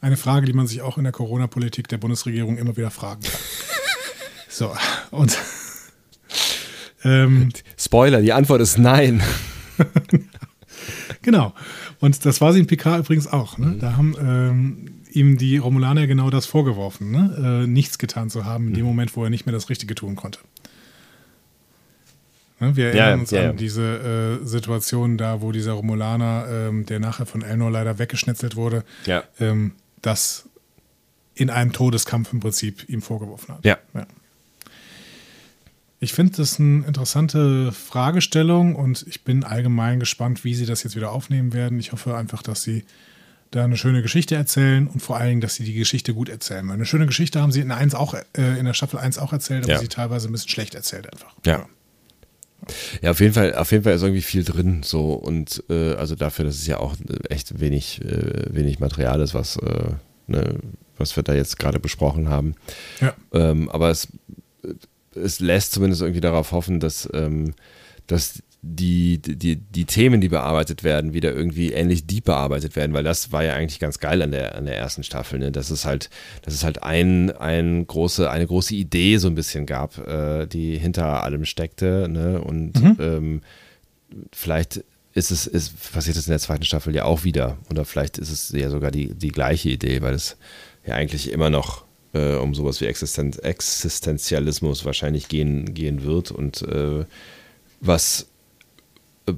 Eine 0.00 0.16
Frage, 0.16 0.46
die 0.46 0.52
man 0.52 0.68
sich 0.68 0.82
auch 0.82 0.96
in 0.96 1.02
der 1.02 1.12
Corona-Politik 1.12 1.88
der 1.88 1.98
Bundesregierung 1.98 2.56
immer 2.56 2.76
wieder 2.76 2.92
fragen 2.92 3.22
kann. 3.22 3.40
so, 4.48 4.72
und 5.10 5.36
ähm, 7.02 7.48
Spoiler, 7.76 8.22
die 8.22 8.32
Antwort 8.32 8.60
ist 8.60 8.78
nein. 8.78 9.20
Genau. 11.22 11.52
Und 12.00 12.24
das 12.24 12.40
war 12.40 12.52
sie 12.52 12.60
in 12.60 12.66
Picard 12.66 13.00
übrigens 13.00 13.26
auch. 13.26 13.58
Ne? 13.58 13.76
Da 13.78 13.96
haben 13.96 14.14
ähm, 14.20 14.90
ihm 15.12 15.36
die 15.36 15.58
Romulaner 15.58 16.06
genau 16.06 16.30
das 16.30 16.46
vorgeworfen, 16.46 17.10
ne? 17.10 17.62
äh, 17.64 17.66
nichts 17.66 17.98
getan 17.98 18.30
zu 18.30 18.44
haben 18.44 18.68
in 18.68 18.74
dem 18.74 18.86
Moment, 18.86 19.14
wo 19.16 19.24
er 19.24 19.30
nicht 19.30 19.44
mehr 19.46 19.52
das 19.52 19.68
Richtige 19.68 19.94
tun 19.94 20.16
konnte. 20.16 20.38
Ne? 22.58 22.76
Wir 22.76 22.86
erinnern 22.86 23.08
Ja, 23.08 23.14
uns 23.14 23.30
ja, 23.30 23.42
ja. 23.42 23.50
an 23.50 23.56
diese 23.56 24.38
äh, 24.42 24.46
Situation 24.46 25.18
da, 25.18 25.40
wo 25.42 25.52
dieser 25.52 25.72
Romulaner, 25.72 26.46
ähm, 26.50 26.86
der 26.86 27.00
nachher 27.00 27.26
von 27.26 27.42
Elnor 27.42 27.70
leider 27.70 27.98
weggeschnetzelt 27.98 28.56
wurde, 28.56 28.84
Ja. 29.04 29.24
ähm, 29.38 29.72
das 30.02 30.46
in 31.34 31.50
einem 31.50 31.72
Todeskampf 31.72 32.32
im 32.32 32.40
Prinzip 32.40 32.88
ihm 32.88 33.02
vorgeworfen 33.02 33.54
hat. 33.56 33.64
Ja. 33.64 33.78
Ich 36.02 36.14
finde 36.14 36.32
das 36.38 36.58
eine 36.58 36.86
interessante 36.86 37.72
Fragestellung 37.72 38.74
und 38.74 39.04
ich 39.06 39.22
bin 39.22 39.44
allgemein 39.44 40.00
gespannt, 40.00 40.44
wie 40.44 40.54
sie 40.54 40.64
das 40.64 40.82
jetzt 40.82 40.96
wieder 40.96 41.12
aufnehmen 41.12 41.52
werden. 41.52 41.78
Ich 41.78 41.92
hoffe 41.92 42.16
einfach, 42.16 42.42
dass 42.42 42.62
sie 42.62 42.84
da 43.50 43.64
eine 43.64 43.76
schöne 43.76 44.00
Geschichte 44.00 44.34
erzählen 44.34 44.86
und 44.86 45.00
vor 45.00 45.18
allen 45.18 45.28
Dingen, 45.28 45.40
dass 45.42 45.56
sie 45.56 45.64
die 45.64 45.74
Geschichte 45.74 46.14
gut 46.14 46.30
erzählen. 46.30 46.66
Weil 46.68 46.74
eine 46.74 46.86
schöne 46.86 47.04
Geschichte 47.06 47.42
haben 47.42 47.52
sie 47.52 47.60
in, 47.60 47.70
1 47.70 47.94
auch, 47.94 48.14
äh, 48.14 48.58
in 48.58 48.64
der 48.64 48.72
Staffel 48.74 48.98
1 48.98 49.18
auch 49.18 49.32
erzählt, 49.34 49.64
aber 49.64 49.74
Ja. 49.74 49.78
sie 49.78 49.88
teilweise 49.88 50.28
ein 50.28 50.32
bisschen 50.32 50.48
schlecht 50.48 50.74
erzählt 50.74 51.12
einfach. 51.12 51.34
Ja. 51.44 51.66
Ja, 53.02 53.10
auf 53.10 53.20
jeden 53.20 53.32
Fall, 53.34 53.54
auf 53.54 53.72
jeden 53.72 53.84
Fall 53.84 53.94
ist 53.94 54.02
irgendwie 54.02 54.20
viel 54.22 54.44
drin, 54.44 54.82
so 54.84 55.14
und 55.14 55.64
äh, 55.70 55.94
also 55.94 56.14
dafür, 56.14 56.44
dass 56.44 56.56
es 56.56 56.66
ja 56.66 56.78
auch 56.78 56.94
echt 57.28 57.58
wenig, 57.58 58.02
äh, 58.04 58.54
wenig 58.54 58.80
Material 58.80 59.20
ist, 59.22 59.32
was, 59.34 59.56
äh, 59.56 59.92
ne, 60.26 60.56
was 60.98 61.16
wir 61.16 61.22
da 61.22 61.32
jetzt 61.34 61.58
gerade 61.58 61.80
besprochen 61.80 62.28
haben. 62.28 62.54
Ja. 63.00 63.14
Ähm, 63.32 63.70
aber 63.70 63.88
es, 63.90 64.08
es 65.14 65.40
lässt 65.40 65.72
zumindest 65.72 66.02
irgendwie 66.02 66.20
darauf 66.20 66.52
hoffen, 66.52 66.80
dass, 66.80 67.08
ähm, 67.12 67.54
dass 68.06 68.42
die, 68.62 69.18
die, 69.18 69.56
die 69.56 69.84
Themen, 69.86 70.20
die 70.20 70.28
bearbeitet 70.28 70.84
werden, 70.84 71.14
wieder 71.14 71.32
irgendwie 71.32 71.72
ähnlich 71.72 72.06
deep 72.06 72.24
bearbeitet 72.24 72.76
werden, 72.76 72.92
weil 72.92 73.04
das 73.04 73.32
war 73.32 73.42
ja 73.42 73.54
eigentlich 73.54 73.80
ganz 73.80 73.98
geil 73.98 74.20
an 74.20 74.32
der, 74.32 74.54
an 74.54 74.66
der 74.66 74.76
ersten 74.76 75.02
Staffel, 75.02 75.38
ne? 75.38 75.50
dass 75.50 75.70
es 75.70 75.86
halt, 75.86 76.10
dass 76.42 76.52
es 76.52 76.62
halt 76.62 76.82
ein, 76.82 77.30
ein 77.30 77.86
große, 77.86 78.30
eine 78.30 78.46
große 78.46 78.74
Idee 78.74 79.16
so 79.16 79.28
ein 79.28 79.34
bisschen 79.34 79.64
gab, 79.64 79.96
äh, 80.06 80.46
die 80.46 80.76
hinter 80.78 81.24
allem 81.24 81.46
steckte, 81.46 82.06
ne? 82.10 82.40
Und 82.40 82.74
ähm, 82.98 83.40
vielleicht 84.32 84.84
ist 85.12 85.30
es, 85.30 85.46
ist, 85.46 85.92
passiert 85.92 86.16
es 86.16 86.26
in 86.26 86.32
der 86.32 86.38
zweiten 86.38 86.64
Staffel 86.64 86.94
ja 86.94 87.04
auch 87.04 87.24
wieder. 87.24 87.58
Oder 87.70 87.84
vielleicht 87.84 88.18
ist 88.18 88.30
es 88.30 88.50
ja 88.50 88.70
sogar 88.70 88.90
die, 88.90 89.14
die 89.14 89.32
gleiche 89.32 89.70
Idee, 89.70 90.02
weil 90.02 90.14
es 90.14 90.36
ja 90.86 90.94
eigentlich 90.94 91.32
immer 91.32 91.50
noch 91.50 91.84
äh, 92.12 92.34
um 92.34 92.54
sowas 92.54 92.80
wie 92.80 92.86
Existen 92.86 93.32
Existenzialismus 93.38 94.84
wahrscheinlich 94.84 95.28
gehen, 95.28 95.74
gehen 95.74 96.02
wird 96.04 96.30
und 96.30 96.62
äh, 96.62 97.04
was 97.80 98.26
äh, 99.26 99.32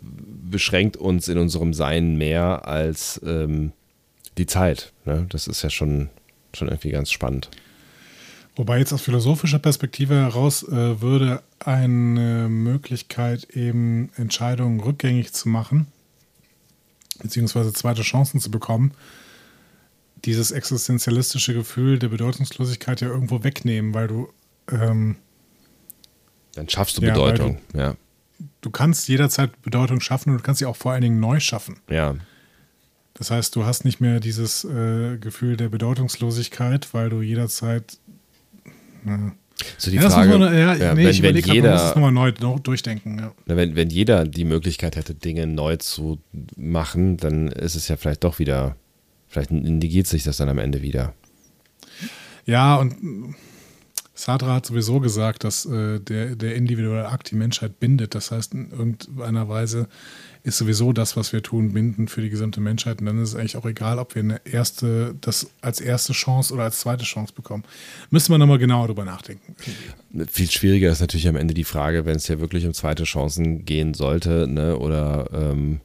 beschränkt 0.50 0.96
uns 0.96 1.28
in 1.28 1.38
unserem 1.38 1.74
Sein 1.74 2.16
mehr 2.16 2.66
als 2.66 3.20
ähm, 3.24 3.72
die 4.38 4.46
Zeit. 4.46 4.92
Ne? 5.04 5.26
Das 5.28 5.46
ist 5.46 5.62
ja 5.62 5.70
schon, 5.70 6.08
schon 6.54 6.68
irgendwie 6.68 6.90
ganz 6.90 7.10
spannend. 7.10 7.50
Wobei 8.54 8.78
jetzt 8.78 8.92
aus 8.92 9.00
philosophischer 9.00 9.58
Perspektive 9.58 10.14
heraus 10.14 10.62
äh, 10.62 11.00
würde 11.00 11.42
eine 11.58 12.48
Möglichkeit, 12.50 13.44
eben 13.56 14.10
Entscheidungen 14.16 14.80
rückgängig 14.80 15.32
zu 15.32 15.48
machen, 15.48 15.86
beziehungsweise 17.22 17.72
zweite 17.72 18.02
Chancen 18.02 18.40
zu 18.40 18.50
bekommen, 18.50 18.92
dieses 20.24 20.50
existenzialistische 20.52 21.54
Gefühl 21.54 21.98
der 21.98 22.08
Bedeutungslosigkeit 22.08 23.00
ja 23.00 23.08
irgendwo 23.08 23.42
wegnehmen, 23.42 23.94
weil 23.94 24.08
du, 24.08 24.28
ähm, 24.70 25.16
Dann 26.54 26.68
schaffst 26.68 26.98
du 26.98 27.02
Ja, 27.02 27.12
Bedeutung. 27.12 27.58
Ja, 27.74 27.96
du 28.60 28.70
kannst 28.70 29.08
jederzeit 29.08 29.60
Bedeutung 29.62 30.00
schaffen 30.00 30.30
und 30.30 30.38
du 30.38 30.42
kannst 30.42 30.60
sie 30.60 30.66
auch 30.66 30.76
vor 30.76 30.92
allen 30.92 31.02
Dingen 31.02 31.20
neu 31.20 31.40
schaffen. 31.40 31.76
ja. 31.88 32.14
Das 33.14 33.30
heißt, 33.30 33.54
du 33.56 33.66
hast 33.66 33.84
nicht 33.84 34.00
mehr 34.00 34.20
dieses 34.20 34.64
äh, 34.64 35.18
Gefühl 35.18 35.58
der 35.58 35.68
Bedeutungslosigkeit, 35.68 36.94
weil 36.94 37.10
du 37.10 37.20
jederzeit 37.20 37.98
So 39.76 39.90
die 39.90 39.96
ja, 39.96 40.02
das 40.02 40.14
Frage, 40.14 40.30
muss 40.30 40.38
man, 40.38 40.54
ja, 40.54 40.74
ja, 40.74 40.94
nee, 40.94 41.04
wenn, 41.04 41.10
ich 41.10 41.22
wenn, 41.22 41.36
überlege 41.36 41.46
gerade, 41.46 41.60
man 41.60 41.72
muss 41.72 41.80
es 41.82 41.88
jeder, 41.88 42.00
nochmal 42.00 42.12
neu 42.12 42.58
durchdenken. 42.58 43.18
Ja. 43.18 43.32
na, 43.44 43.56
wenn, 43.56 43.76
wenn 43.76 43.90
jeder 43.90 44.24
die 44.24 44.44
Möglichkeit 44.46 44.96
hätte, 44.96 45.14
Dinge 45.14 45.46
neu 45.46 45.76
zu 45.76 46.20
machen, 46.56 47.18
dann 47.18 47.48
ist 47.48 47.74
es 47.74 47.88
ja 47.88 47.98
vielleicht 47.98 48.24
doch 48.24 48.38
wieder, 48.38 48.76
vielleicht 49.32 49.50
negiert 49.50 50.06
sich 50.06 50.22
das 50.22 50.36
dann 50.36 50.48
am 50.48 50.58
Ende 50.58 50.82
wieder. 50.82 51.14
Ja, 52.44 52.76
und 52.76 53.34
Sartre 54.14 54.52
hat 54.52 54.66
sowieso 54.66 55.00
gesagt, 55.00 55.42
dass 55.42 55.64
äh, 55.64 55.98
der, 55.98 56.36
der 56.36 56.54
individuelle 56.54 57.08
Akt 57.08 57.30
die 57.30 57.34
Menschheit 57.34 57.80
bindet. 57.80 58.14
Das 58.14 58.30
heißt, 58.30 58.52
in 58.52 58.70
irgendeiner 58.70 59.48
Weise 59.48 59.88
ist 60.44 60.58
sowieso 60.58 60.92
das, 60.92 61.16
was 61.16 61.32
wir 61.32 61.42
tun, 61.42 61.72
bindend 61.72 62.10
für 62.10 62.20
die 62.20 62.28
gesamte 62.28 62.60
Menschheit. 62.60 63.00
Und 63.00 63.06
dann 63.06 63.22
ist 63.22 63.30
es 63.30 63.34
eigentlich 63.34 63.56
auch 63.56 63.64
egal, 63.64 63.98
ob 63.98 64.14
wir 64.14 64.22
eine 64.22 64.40
erste, 64.44 65.14
das 65.20 65.48
als 65.62 65.80
erste 65.80 66.12
Chance 66.12 66.52
oder 66.52 66.64
als 66.64 66.80
zweite 66.80 67.04
Chance 67.04 67.32
bekommen. 67.32 67.64
Müssen 68.10 68.32
wir 68.32 68.38
nochmal 68.38 68.58
genauer 68.58 68.88
drüber 68.88 69.04
nachdenken. 69.04 69.56
Viel 70.28 70.50
schwieriger 70.50 70.90
ist 70.90 71.00
natürlich 71.00 71.26
am 71.26 71.36
Ende 71.36 71.54
die 71.54 71.64
Frage, 71.64 72.04
wenn 72.04 72.16
es 72.16 72.28
ja 72.28 72.38
wirklich 72.38 72.66
um 72.66 72.74
zweite 72.74 73.04
Chancen 73.04 73.64
gehen 73.64 73.94
sollte, 73.94 74.46
ne, 74.46 74.76
oder 74.76 75.30
ähm, 75.32 75.80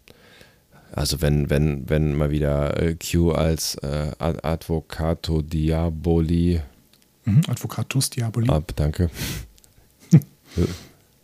also 0.97 1.21
wenn, 1.21 1.49
wenn, 1.49 1.89
wenn 1.89 2.13
mal 2.15 2.31
wieder 2.31 2.81
äh, 2.81 2.95
Q 2.95 3.31
als 3.31 3.75
äh, 3.75 4.11
Ad- 4.19 4.43
Advocato 4.43 5.41
Diaboli 5.41 6.61
Mhm. 7.25 7.41
Advocatus 7.49 8.09
Diaboli. 8.09 8.49
ab, 8.49 8.71
danke. 8.77 9.09
du, 10.11 10.19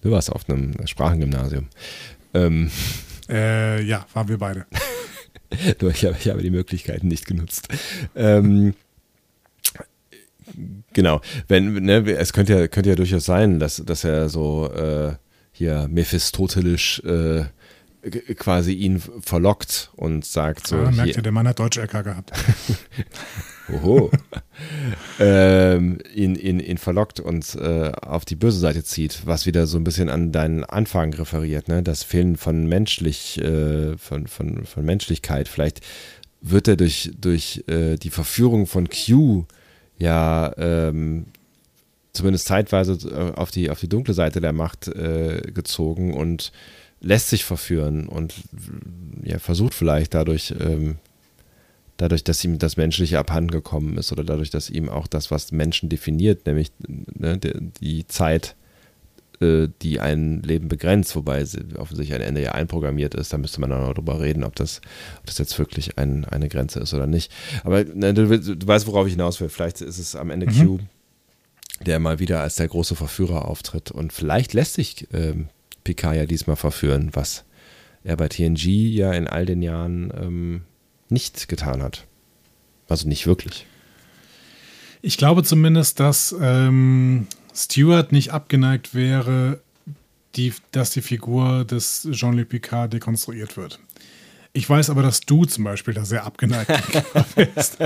du 0.01 0.11
warst 0.11 0.29
auf 0.31 0.49
einem 0.49 0.73
Sprachengymnasium. 0.85 1.67
Ähm, 2.33 2.69
Äh, 3.29 3.81
ja, 3.83 4.05
waren 4.13 4.27
wir 4.27 4.37
beide. 4.37 4.65
Ich 5.51 6.03
habe, 6.03 6.17
ich 6.19 6.27
habe 6.29 6.41
die 6.41 6.49
Möglichkeiten 6.49 7.07
nicht 7.07 7.27
genutzt. 7.27 7.67
Ähm, 8.15 8.73
genau, 10.93 11.21
wenn, 11.47 11.73
ne, 11.83 11.97
es 12.17 12.33
könnte 12.33 12.53
ja, 12.59 12.67
könnte 12.67 12.89
ja 12.89 12.95
durchaus 12.95 13.25
sein, 13.25 13.59
dass, 13.59 13.77
dass 13.85 14.03
er 14.03 14.29
so 14.29 14.71
äh, 14.73 15.13
hier 15.51 15.87
mephistotelisch 15.89 16.99
äh, 17.05 17.43
quasi 18.37 18.73
ihn 18.73 18.99
verlockt 18.99 19.91
und 19.95 20.25
sagt 20.25 20.67
so, 20.67 20.75
ja, 20.75 20.91
merkt 20.91 21.03
hier, 21.03 21.15
ihr, 21.17 21.21
der 21.21 21.31
Mann 21.31 21.47
hat 21.47 21.59
Deutsch 21.59 21.77
LK 21.77 22.03
gehabt. 22.03 22.31
Oho. 23.73 24.11
ähm, 25.19 25.99
ihn, 26.13 26.35
ihn, 26.35 26.59
ihn 26.59 26.77
verlockt 26.77 27.19
und 27.19 27.55
äh, 27.55 27.91
auf 28.01 28.25
die 28.25 28.35
böse 28.35 28.59
Seite 28.59 28.83
zieht, 28.83 29.25
was 29.25 29.45
wieder 29.45 29.67
so 29.67 29.77
ein 29.77 29.85
bisschen 29.85 30.09
an 30.09 30.31
deinen 30.31 30.65
Anfang 30.65 31.13
referiert, 31.13 31.69
ne? 31.69 31.81
Das 31.81 32.03
Fehlen 32.03 32.35
von 32.35 32.67
menschlich, 32.67 33.39
äh, 33.41 33.97
von, 33.97 34.27
von, 34.27 34.65
von 34.65 34.83
Menschlichkeit. 34.83 35.47
Vielleicht 35.47 35.79
wird 36.41 36.67
er 36.67 36.75
durch, 36.75 37.11
durch 37.19 37.63
äh, 37.67 37.95
die 37.95 38.09
Verführung 38.09 38.67
von 38.67 38.89
Q 38.89 39.45
ja 39.97 40.53
ähm, 40.57 41.27
zumindest 42.11 42.47
zeitweise 42.47 42.97
äh, 43.09 43.39
auf 43.39 43.51
die, 43.51 43.69
auf 43.69 43.79
die 43.79 43.89
dunkle 43.89 44.13
Seite 44.13 44.41
der 44.41 44.53
Macht 44.53 44.87
äh, 44.87 45.41
gezogen 45.53 46.13
und 46.13 46.51
lässt 47.03 47.29
sich 47.29 47.45
verführen 47.45 48.07
und 48.07 48.33
ja, 49.23 49.37
versucht 49.37 49.75
vielleicht 49.75 50.13
dadurch 50.13 50.55
ähm, 50.59 50.97
dadurch, 51.97 52.23
dass 52.23 52.43
ihm 52.43 52.59
das 52.59 52.77
Menschliche 52.77 53.19
abhanden 53.19 53.51
gekommen 53.51 53.97
ist 53.97 54.11
oder 54.11 54.23
dadurch, 54.23 54.49
dass 54.49 54.69
ihm 54.69 54.89
auch 54.89 55.07
das, 55.07 55.31
was 55.31 55.51
Menschen 55.51 55.89
definiert, 55.89 56.45
nämlich 56.45 56.71
ne, 56.87 57.37
die, 57.37 57.71
die 57.79 58.07
Zeit, 58.07 58.55
äh, 59.41 59.67
die 59.81 59.99
ein 59.99 60.41
Leben 60.41 60.67
begrenzt, 60.67 61.15
wobei 61.15 61.45
sie 61.45 61.63
offensichtlich 61.77 62.15
ein 62.15 62.25
Ende 62.25 62.41
ja 62.41 62.53
einprogrammiert 62.53 63.15
ist, 63.15 63.31
da 63.31 63.37
müsste 63.37 63.61
man 63.61 63.69
dann 63.69 63.83
noch 63.83 63.93
drüber 63.93 64.19
reden, 64.19 64.43
ob 64.43 64.55
das, 64.55 64.81
ob 65.19 65.27
das 65.27 65.37
jetzt 65.37 65.57
wirklich 65.59 65.97
ein, 65.97 66.25
eine 66.25 66.49
Grenze 66.49 66.79
ist 66.79 66.93
oder 66.93 67.07
nicht. 67.07 67.31
Aber 67.63 67.83
ne, 67.83 68.13
du, 68.13 68.27
du 68.39 68.67
weißt, 68.67 68.87
worauf 68.87 69.07
ich 69.07 69.13
hinaus 69.13 69.39
will. 69.39 69.49
Vielleicht 69.49 69.81
ist 69.81 69.99
es 69.99 70.15
am 70.15 70.31
Ende 70.31 70.47
Q, 70.47 70.79
der 71.85 71.99
mal 71.99 72.19
wieder 72.19 72.41
als 72.41 72.55
der 72.55 72.67
große 72.67 72.95
Verführer 72.95 73.47
auftritt 73.47 73.91
und 73.91 74.13
vielleicht 74.13 74.53
lässt 74.53 74.73
sich 74.73 75.07
ähm, 75.13 75.47
Picard 75.83 76.15
ja 76.15 76.25
diesmal 76.25 76.55
verführen, 76.55 77.09
was 77.13 77.45
er 78.03 78.17
bei 78.17 78.27
TNG 78.27 78.65
ja 78.65 79.13
in 79.13 79.27
all 79.27 79.45
den 79.45 79.61
Jahren 79.61 80.11
ähm, 80.19 80.61
nicht 81.09 81.47
getan 81.47 81.81
hat. 81.81 82.05
Also 82.87 83.07
nicht 83.07 83.27
wirklich. 83.27 83.65
Ich 85.01 85.17
glaube 85.17 85.43
zumindest, 85.43 85.99
dass 85.99 86.35
ähm, 86.39 87.27
Stewart 87.53 88.11
nicht 88.11 88.31
abgeneigt 88.31 88.95
wäre, 88.95 89.61
die, 90.35 90.53
dass 90.71 90.91
die 90.91 91.01
Figur 91.01 91.65
des 91.65 92.07
Jean-Luc 92.11 92.49
Picard 92.49 92.93
dekonstruiert 92.93 93.57
wird. 93.57 93.79
Ich 94.53 94.69
weiß 94.69 94.89
aber, 94.91 95.01
dass 95.01 95.21
du 95.21 95.45
zum 95.45 95.63
Beispiel 95.63 95.93
da 95.93 96.05
sehr 96.05 96.25
abgeneigt 96.25 96.71
bist. 97.35 97.77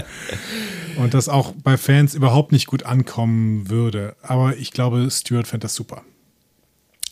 Und 0.97 1.13
das 1.13 1.29
auch 1.29 1.53
bei 1.63 1.77
Fans 1.77 2.13
überhaupt 2.13 2.51
nicht 2.51 2.67
gut 2.67 2.83
ankommen 2.83 3.69
würde. 3.69 4.15
Aber 4.21 4.57
ich 4.57 4.71
glaube, 4.71 5.09
Stewart 5.09 5.47
fände 5.47 5.65
das 5.65 5.75
super. 5.75 6.03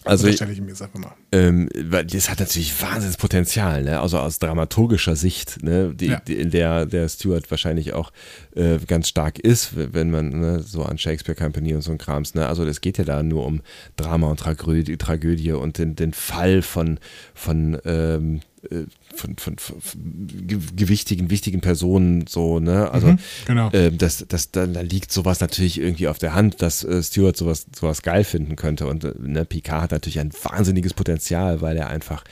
Also 0.05 0.31
stelle 0.31 0.51
ich 0.51 0.61
mir 0.61 0.69
jetzt 0.69 0.81
einfach 0.81 0.99
mal. 0.99 1.13
Ähm, 1.31 1.69
weil 1.75 2.05
das 2.05 2.29
hat 2.29 2.39
natürlich 2.39 2.79
wahnsinniges 2.81 3.17
Potenzial, 3.17 3.83
ne? 3.83 3.99
Also 3.99 4.19
aus 4.19 4.39
dramaturgischer 4.39 5.15
Sicht, 5.15 5.63
ne? 5.63 5.93
Die, 5.93 6.07
Ja. 6.07 6.19
die, 6.19 6.35
in 6.35 6.51
der 6.51 6.85
der 6.85 7.09
Stewart 7.09 7.49
wahrscheinlich 7.51 7.93
auch 7.93 8.11
äh, 8.55 8.77
ganz 8.87 9.09
stark 9.09 9.39
ist, 9.39 9.71
wenn 9.75 10.11
man 10.11 10.29
ne, 10.39 10.59
so 10.59 10.83
an 10.83 10.97
Shakespeare 10.97 11.35
Company 11.37 11.73
und 11.73 11.81
so 11.81 11.91
ein 11.91 11.97
Krams, 11.97 12.35
ne? 12.35 12.47
Also 12.47 12.63
es 12.65 12.81
geht 12.81 12.97
ja 12.97 13.03
da 13.03 13.23
nur 13.23 13.45
um 13.45 13.61
Drama 13.95 14.27
und 14.29 14.39
Tragödie, 14.39 14.97
Tragödie 14.97 15.51
und 15.53 15.77
den, 15.77 15.95
den 15.95 16.13
Fall 16.13 16.61
von 16.61 16.99
von 17.33 17.77
ähm, 17.85 18.41
äh, 18.69 18.83
von, 19.15 19.37
von, 19.37 19.57
von, 19.57 19.81
von 19.81 20.27
ge- 20.27 20.59
gewichtigen, 20.75 21.29
wichtigen 21.29 21.61
Personen, 21.61 22.27
so, 22.27 22.59
ne? 22.59 22.91
Also 22.91 23.07
Mhm, 23.07 23.19
genau. 23.45 23.69
ähm, 23.73 23.97
das, 23.97 24.25
das, 24.27 24.51
da, 24.51 24.67
da 24.67 24.81
liegt 24.81 25.11
sowas 25.11 25.39
natürlich 25.39 25.79
irgendwie 25.79 26.07
auf 26.07 26.17
der 26.17 26.33
Hand, 26.33 26.61
dass 26.61 26.83
äh, 26.83 27.01
Stewart 27.01 27.35
sowas, 27.35 27.65
sowas 27.75 28.01
geil 28.01 28.23
finden 28.23 28.55
könnte. 28.55 28.87
Und 28.87 29.03
äh, 29.03 29.13
ne, 29.19 29.45
Picard 29.45 29.83
hat 29.83 29.91
natürlich 29.91 30.19
ein 30.19 30.31
wahnsinniges 30.43 30.93
Potenzial, 30.93 31.61
weil 31.61 31.77
er 31.77 31.87
einfach 31.89 32.23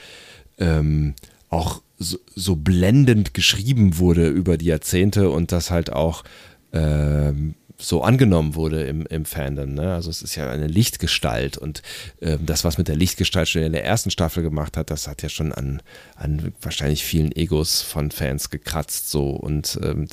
ähm, 0.58 1.14
auch 1.48 1.82
so, 1.98 2.18
so 2.34 2.56
blendend 2.56 3.34
geschrieben 3.34 3.98
wurde 3.98 4.28
über 4.28 4.56
die 4.58 4.66
Jahrzehnte 4.66 5.30
und 5.30 5.52
das 5.52 5.70
halt 5.70 5.92
auch 5.92 6.24
ähm, 6.72 7.54
so 7.78 8.02
angenommen 8.02 8.54
wurde 8.54 8.84
im, 8.84 9.06
im 9.06 9.24
Fandom. 9.24 9.74
Ne? 9.74 9.94
Also 9.94 10.10
es 10.10 10.22
ist 10.22 10.36
ja 10.36 10.48
eine 10.48 10.66
Lichtgestalt 10.66 11.58
und 11.58 11.82
ähm, 12.20 12.46
das, 12.46 12.64
was 12.64 12.78
mit 12.78 12.88
der 12.88 12.96
Lichtgestalt 12.96 13.48
schon 13.48 13.62
in 13.62 13.72
der 13.72 13.84
ersten 13.84 14.10
Staffel 14.10 14.42
gemacht 14.42 14.76
hat, 14.76 14.90
das 14.90 15.08
hat 15.08 15.22
ja 15.22 15.28
schon 15.28 15.52
an, 15.52 15.82
an 16.16 16.52
wahrscheinlich 16.60 17.04
vielen 17.04 17.32
Egos 17.32 17.82
von 17.82 18.10
Fans 18.10 18.50
gekratzt 18.50 19.10
so 19.10 19.30
und 19.30 19.78
ähm, 19.82 20.08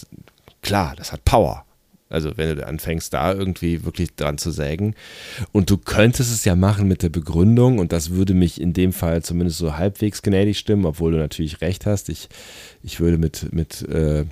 klar, 0.61 0.95
das 0.95 1.11
hat 1.11 1.23
Power. 1.23 1.65
Also 2.11 2.35
wenn 2.35 2.57
du 2.57 2.67
anfängst, 2.67 3.13
da 3.13 3.33
irgendwie 3.33 3.85
wirklich 3.85 4.15
dran 4.15 4.37
zu 4.37 4.51
sägen. 4.51 4.95
Und 5.53 5.69
du 5.69 5.77
könntest 5.77 6.31
es 6.31 6.43
ja 6.43 6.55
machen 6.55 6.87
mit 6.87 7.03
der 7.03 7.09
Begründung, 7.09 7.79
und 7.79 7.93
das 7.93 8.11
würde 8.11 8.33
mich 8.33 8.59
in 8.59 8.73
dem 8.73 8.91
Fall 8.91 9.23
zumindest 9.23 9.57
so 9.57 9.77
halbwegs 9.77 10.21
gnädig 10.21 10.59
stimmen, 10.59 10.85
obwohl 10.85 11.13
du 11.13 11.17
natürlich 11.17 11.61
recht 11.61 11.85
hast. 11.85 12.09
Ich, 12.09 12.27
ich 12.83 12.99
würde 12.99 13.17
mit, 13.17 13.53
mit 13.53 13.83
äh, 13.83 14.25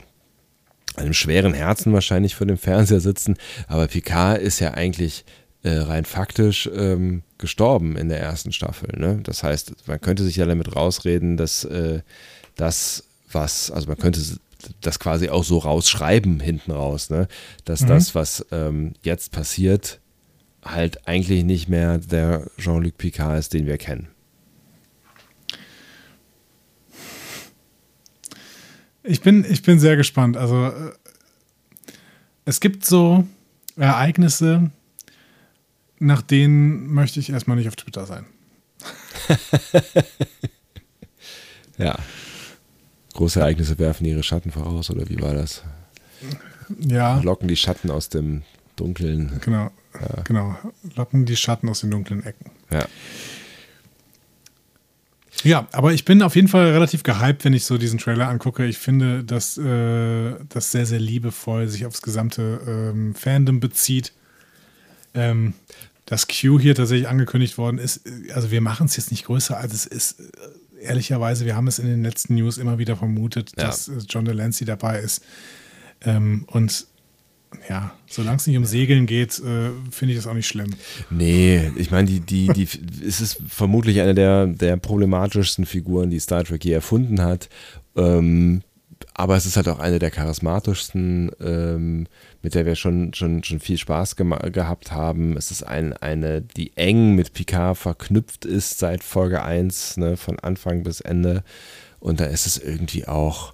einem 0.99 1.13
schweren 1.13 1.53
Herzen 1.53 1.93
wahrscheinlich 1.93 2.35
vor 2.35 2.47
dem 2.47 2.57
Fernseher 2.57 2.99
sitzen. 2.99 3.37
Aber 3.67 3.87
Picard 3.87 4.41
ist 4.41 4.59
ja 4.59 4.73
eigentlich 4.73 5.25
äh, 5.63 5.71
rein 5.71 6.05
faktisch 6.05 6.69
ähm, 6.73 7.23
gestorben 7.37 7.97
in 7.97 8.09
der 8.09 8.19
ersten 8.19 8.51
Staffel. 8.51 8.89
Ne? 8.97 9.19
Das 9.23 9.43
heißt, 9.43 9.87
man 9.87 9.99
könnte 9.99 10.23
sich 10.23 10.35
ja 10.35 10.45
damit 10.45 10.75
rausreden, 10.75 11.37
dass 11.37 11.63
äh, 11.65 12.01
das, 12.55 13.05
was, 13.31 13.71
also 13.71 13.87
man 13.87 13.97
könnte 13.97 14.21
das 14.81 14.99
quasi 14.99 15.29
auch 15.29 15.43
so 15.43 15.57
rausschreiben 15.57 16.39
hinten 16.39 16.71
raus, 16.71 17.09
ne? 17.09 17.27
dass 17.65 17.85
das, 17.85 18.13
was 18.13 18.45
ähm, 18.51 18.93
jetzt 19.03 19.31
passiert, 19.31 19.99
halt 20.63 21.07
eigentlich 21.07 21.43
nicht 21.45 21.69
mehr 21.69 21.97
der 21.97 22.47
Jean-Luc 22.57 22.97
Picard 22.97 23.39
ist, 23.39 23.53
den 23.53 23.65
wir 23.65 23.77
kennen. 23.77 24.09
Ich 29.09 29.21
bin, 29.21 29.43
ich 29.49 29.63
bin 29.63 29.79
sehr 29.79 29.95
gespannt. 29.97 30.37
Also 30.37 30.67
äh, 30.67 30.91
es 32.45 32.59
gibt 32.59 32.85
so 32.85 33.25
Ereignisse, 33.75 34.69
nach 35.97 36.21
denen 36.21 36.93
möchte 36.93 37.19
ich 37.19 37.31
erstmal 37.31 37.57
nicht 37.57 37.67
auf 37.67 37.75
Twitter 37.75 38.05
sein. 38.05 38.25
Ja. 41.77 41.97
Große 43.13 43.39
Ereignisse 43.39 43.79
werfen 43.79 44.03
ihre 44.03 44.21
Schatten 44.21 44.51
voraus, 44.51 44.89
oder 44.89 45.07
wie 45.07 45.21
war 45.21 45.33
das? 45.33 45.63
Ja, 46.77 47.19
Locken 47.21 47.47
die 47.47 47.55
Schatten 47.55 47.89
aus 47.89 48.09
dem 48.09 48.43
Dunklen. 48.75 49.39
genau. 49.39 49.71
Genau. 50.25 50.57
Locken 50.95 51.25
die 51.25 51.37
Schatten 51.37 51.69
aus 51.69 51.79
den 51.79 51.91
dunklen 51.91 52.21
Ecken. 52.25 52.51
Ja. 52.69 52.85
Ja, 55.43 55.67
aber 55.71 55.93
ich 55.93 56.03
bin 56.05 56.21
auf 56.21 56.35
jeden 56.35 56.47
Fall 56.47 56.71
relativ 56.71 57.03
gehypt, 57.03 57.45
wenn 57.45 57.53
ich 57.53 57.63
so 57.65 57.77
diesen 57.77 57.97
Trailer 57.99 58.27
angucke. 58.27 58.65
Ich 58.65 58.77
finde, 58.77 59.23
dass 59.23 59.57
äh, 59.57 60.33
das 60.49 60.71
sehr, 60.71 60.85
sehr 60.85 60.99
liebevoll 60.99 61.67
sich 61.67 61.85
aufs 61.85 62.01
gesamte 62.01 62.59
ähm, 62.67 63.15
Fandom 63.15 63.59
bezieht. 63.59 64.13
Ähm, 65.13 65.53
dass 66.05 66.27
Q 66.27 66.59
hier 66.59 66.73
tatsächlich 66.75 67.07
angekündigt 67.07 67.57
worden 67.57 67.77
ist, 67.77 68.05
äh, 68.07 68.31
also 68.33 68.51
wir 68.51 68.61
machen 68.61 68.87
es 68.87 68.97
jetzt 68.97 69.11
nicht 69.11 69.25
größer, 69.25 69.57
als 69.57 69.73
es 69.73 69.85
ist. 69.85 70.19
Äh, 70.19 70.23
Ehrlicherweise, 70.81 71.43
wir 71.45 71.57
haben 71.57 71.67
es 71.67 71.77
in 71.77 71.87
den 71.87 72.03
letzten 72.03 72.35
News 72.35 72.57
immer 72.57 72.77
wieder 72.77 72.95
vermutet, 72.95 73.51
Ja. 73.57 73.65
dass 73.65 73.89
äh, 73.89 73.97
John 74.09 74.23
Delancey 74.25 74.65
dabei 74.65 74.99
ist. 74.99 75.23
Ähm, 76.01 76.45
und 76.47 76.87
ja, 77.67 77.93
solange 78.07 78.37
es 78.37 78.47
nicht 78.47 78.57
um 78.57 78.65
Segeln 78.65 79.05
geht, 79.05 79.39
äh, 79.39 79.71
finde 79.91 80.13
ich 80.13 80.15
das 80.15 80.27
auch 80.27 80.33
nicht 80.33 80.47
schlimm. 80.47 80.75
Nee, 81.09 81.71
ich 81.75 81.91
meine, 81.91 82.07
die, 82.07 82.19
die, 82.19 82.47
die, 82.47 82.67
es 83.05 83.21
ist 83.21 83.41
vermutlich 83.47 84.01
eine 84.01 84.13
der, 84.13 84.47
der 84.47 84.77
problematischsten 84.77 85.65
Figuren, 85.65 86.09
die 86.09 86.19
Star 86.19 86.43
Trek 86.43 86.63
je 86.63 86.73
erfunden 86.73 87.21
hat. 87.21 87.49
Ähm, 87.95 88.61
aber 89.13 89.35
es 89.35 89.45
ist 89.45 89.57
halt 89.57 89.67
auch 89.67 89.79
eine 89.79 89.99
der 89.99 90.11
charismatischsten, 90.11 91.31
ähm, 91.41 92.07
mit 92.41 92.55
der 92.55 92.65
wir 92.65 92.75
schon, 92.75 93.13
schon, 93.13 93.43
schon 93.43 93.59
viel 93.59 93.77
Spaß 93.77 94.15
gehabt 94.15 94.91
haben. 94.91 95.35
Es 95.35 95.51
ist 95.51 95.63
ein, 95.63 95.93
eine, 95.93 96.41
die 96.41 96.75
eng 96.77 97.15
mit 97.15 97.33
Picard 97.33 97.77
verknüpft 97.77 98.45
ist 98.45 98.79
seit 98.79 99.03
Folge 99.03 99.43
1, 99.43 99.97
ne, 99.97 100.17
von 100.17 100.39
Anfang 100.39 100.83
bis 100.83 101.01
Ende. 101.01 101.43
Und 101.99 102.19
da 102.19 102.25
ist 102.25 102.45
es 102.45 102.57
irgendwie 102.57 103.07
auch 103.07 103.53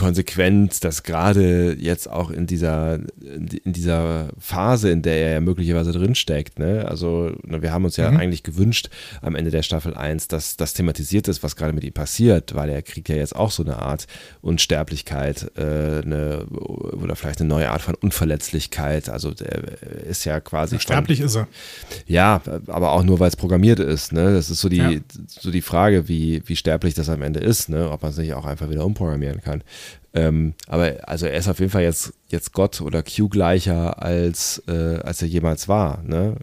konsequent, 0.00 0.82
dass 0.82 1.02
gerade 1.04 1.76
jetzt 1.78 2.10
auch 2.10 2.30
in 2.30 2.46
dieser, 2.46 2.98
in 3.20 3.72
dieser 3.72 4.30
Phase, 4.38 4.90
in 4.90 5.02
der 5.02 5.14
er 5.26 5.32
ja 5.34 5.40
möglicherweise 5.40 5.92
drinsteckt, 5.92 6.58
ne? 6.58 6.86
also 6.88 7.30
ne, 7.44 7.62
wir 7.62 7.72
haben 7.72 7.84
uns 7.84 7.96
ja 7.96 8.10
Mhm. 8.10 8.16
eigentlich 8.16 8.42
gewünscht 8.42 8.88
am 9.22 9.36
Ende 9.36 9.50
der 9.52 9.62
Staffel 9.62 9.94
1, 9.94 10.26
dass 10.28 10.56
das 10.56 10.74
thematisiert 10.74 11.28
ist, 11.28 11.42
was 11.42 11.54
gerade 11.54 11.72
mit 11.72 11.84
ihm 11.84 11.92
passiert, 11.92 12.54
weil 12.54 12.70
er 12.70 12.82
kriegt 12.82 13.08
ja 13.08 13.14
jetzt 13.16 13.36
auch 13.36 13.50
so 13.52 13.62
eine 13.62 13.76
Art 13.78 14.06
Unsterblichkeit 14.40 15.50
äh, 15.56 16.00
eine, 16.02 16.44
oder 16.46 17.16
vielleicht 17.16 17.40
eine 17.40 17.48
neue 17.48 17.70
Art 17.70 17.82
von 17.82 17.94
Unverletzlichkeit, 17.94 19.08
also 19.08 19.30
der 19.32 19.82
ist 20.08 20.24
ja 20.24 20.40
quasi 20.40 20.76
von- 20.76 20.80
Sterblich 20.80 21.20
ist 21.20 21.36
er. 21.36 21.46
ja, 22.06 22.40
aber 22.66 22.92
auch 22.92 23.02
nur, 23.04 23.20
weil 23.20 23.28
es 23.28 23.36
programmiert 23.36 23.78
ist. 23.80 24.12
Ne? 24.12 24.32
Das 24.34 24.50
ist 24.50 24.60
so 24.60 24.68
die, 24.68 24.76
Ja. 24.78 24.90
so 25.28 25.50
die 25.50 25.62
Frage, 25.62 26.08
wie, 26.08 26.42
wie 26.46 26.56
sterblich 26.56 26.94
das 26.94 27.08
am 27.08 27.22
Ende 27.22 27.40
ist, 27.40 27.68
ne? 27.68 27.90
ob 27.90 28.02
man 28.02 28.10
es 28.12 28.18
nicht 28.18 28.34
auch 28.34 28.44
einfach 28.44 28.70
wieder 28.70 28.84
umprogrammieren 28.84 29.40
kann. 29.40 29.62
Ähm, 30.12 30.54
aber 30.66 30.96
also 31.08 31.26
er 31.26 31.38
ist 31.38 31.48
auf 31.48 31.60
jeden 31.60 31.70
Fall 31.70 31.82
jetzt, 31.82 32.12
jetzt 32.28 32.52
Gott 32.52 32.80
oder 32.80 33.02
Q 33.02 33.28
gleicher, 33.28 34.02
als, 34.02 34.62
äh, 34.66 34.96
als 34.96 35.22
er 35.22 35.28
jemals 35.28 35.68
war. 35.68 36.02
Ne? 36.02 36.36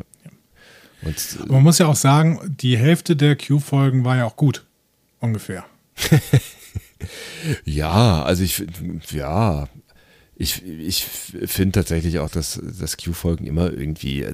Und 1.02 1.38
Aber 1.42 1.54
man 1.54 1.64
muss 1.64 1.80
ja 1.80 1.88
auch 1.88 1.96
sagen, 1.96 2.56
die 2.62 2.78
Hälfte 2.78 3.16
der 3.16 3.36
Q-Folgen 3.36 4.04
war 4.06 4.18
ja 4.18 4.26
auch 4.26 4.36
gut. 4.36 4.66
Ungefähr. 5.20 5.66
Ja, 7.66 8.24
also 8.24 8.44
ich, 8.44 8.66
ja, 9.12 9.68
ich, 10.36 10.64
ich 10.66 11.04
finde 11.04 11.80
tatsächlich 11.80 12.20
auch, 12.20 12.30
dass, 12.30 12.60
dass 12.80 12.98
Q-Folgen 12.98 13.46
immer 13.46 13.72
irgendwie, 13.72 14.26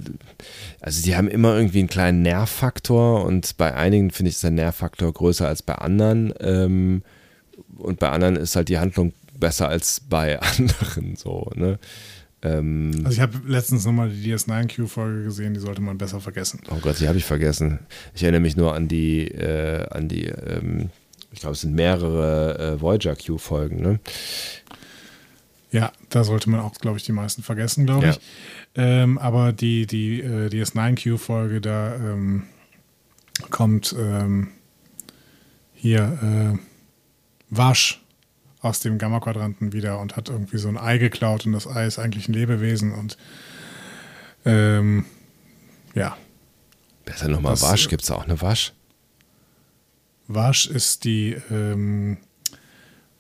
also 0.79 1.01
die 1.03 1.15
haben 1.15 1.27
immer 1.27 1.55
irgendwie 1.55 1.79
einen 1.79 1.87
kleinen 1.87 2.21
Nervfaktor 2.21 3.25
und 3.25 3.57
bei 3.57 3.73
einigen 3.73 4.11
finde 4.11 4.29
ich 4.29 4.35
ist 4.35 4.43
der 4.43 4.51
Nervfaktor 4.51 5.11
größer 5.13 5.47
als 5.47 5.61
bei 5.61 5.75
anderen 5.75 6.33
ähm, 6.39 7.03
und 7.83 7.99
bei 7.99 8.09
anderen 8.09 8.35
ist 8.35 8.55
halt 8.55 8.69
die 8.69 8.79
Handlung 8.79 9.13
besser 9.39 9.67
als 9.69 9.99
bei 10.09 10.39
anderen 10.57 11.15
so, 11.15 11.51
ne? 11.55 11.79
Ähm, 12.41 12.91
Also 13.03 13.11
ich 13.11 13.19
habe 13.21 13.39
letztens 13.47 13.85
nochmal 13.85 14.09
die 14.09 14.33
DS9-Q-Folge 14.33 15.23
gesehen, 15.23 15.53
die 15.53 15.59
sollte 15.59 15.81
man 15.81 15.97
besser 15.97 16.19
vergessen. 16.19 16.59
oh 16.69 16.77
Gott, 16.81 16.99
die 16.99 17.07
habe 17.07 17.17
ich 17.17 17.23
vergessen. 17.25 17.79
Ich 18.15 18.23
erinnere 18.23 18.41
mich 18.41 18.57
nur 18.57 18.73
an 18.75 18.87
die, 18.87 19.27
äh, 19.29 19.85
an 19.89 20.09
die, 20.09 20.25
ähm, 20.25 20.89
ich 21.31 21.39
glaube, 21.39 21.53
es 21.53 21.61
sind 21.61 21.73
mehrere 21.73 22.75
äh, 22.75 22.81
Voyager 22.81 23.15
Q-Folgen, 23.15 23.81
ne? 23.81 23.99
Ja, 25.71 25.91
da 26.09 26.23
sollte 26.23 26.49
man 26.51 26.59
auch, 26.59 26.73
glaube 26.75 26.97
ich, 26.97 27.03
die 27.03 27.13
meisten 27.13 27.41
vergessen, 27.41 27.85
glaube 27.87 28.05
Ja. 28.05 28.11
ich. 28.11 28.19
Ähm, 28.75 29.17
aber 29.17 29.53
die, 29.53 29.87
die 29.87 30.19
äh, 30.21 30.47
DS9-Q-Folge, 30.49 31.61
da 31.61 31.95
ähm, 31.95 32.43
kommt 33.49 33.95
ähm, 33.97 34.49
hier 35.73 36.53
äh, 36.55 36.57
Wasch 37.57 38.01
aus 38.61 38.79
dem 38.79 38.97
Gamma-Quadranten 38.97 39.73
wieder 39.73 39.99
und 39.99 40.15
hat 40.15 40.29
irgendwie 40.29 40.57
so 40.57 40.69
ein 40.69 40.77
Ei 40.77 40.97
geklaut 40.97 41.45
und 41.45 41.51
das 41.51 41.67
Ei 41.67 41.85
ist 41.85 41.99
eigentlich 41.99 42.27
ein 42.29 42.33
Lebewesen 42.33 42.93
und 42.93 43.17
ähm, 44.45 45.05
ja, 45.93 46.17
Besser 47.05 47.27
nochmal 47.27 47.53
Das, 47.53 47.61
Wasch, 47.63 47.85
äh, 47.87 47.89
gibt 47.89 48.03
es 48.03 48.11
auch 48.11 48.23
eine 48.23 48.41
Wasch? 48.41 48.71
Wasch 50.27 50.67
ist 50.67 51.03
die 51.03 51.35
ähm, 51.51 52.17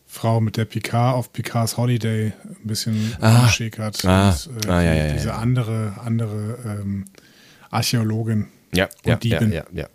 Frau, 0.07 0.39
mit 0.39 0.55
der 0.57 0.65
Picard 0.65 1.15
auf 1.15 1.33
Picards 1.33 1.75
Holiday 1.75 2.31
ein 2.43 2.67
bisschen 2.67 3.13
Ah. 3.19 3.45
geschickert. 3.45 4.05
Ah. 4.05 4.29
Und, 4.29 4.65
äh, 4.65 4.69
Ah, 4.69 4.81
ja, 4.81 4.93
ja, 4.93 5.05
ja, 5.07 5.13
diese 5.13 5.27
ja. 5.29 5.35
andere, 5.37 5.95
andere 6.01 6.59
ähm, 6.65 7.05
Archäologin, 7.71 8.47
Ja, 8.73 8.85
ja, 8.85 9.11
ja, 9.11 9.15
Diebin. 9.17 9.51
ja, 9.51 9.65
ja, 9.73 9.87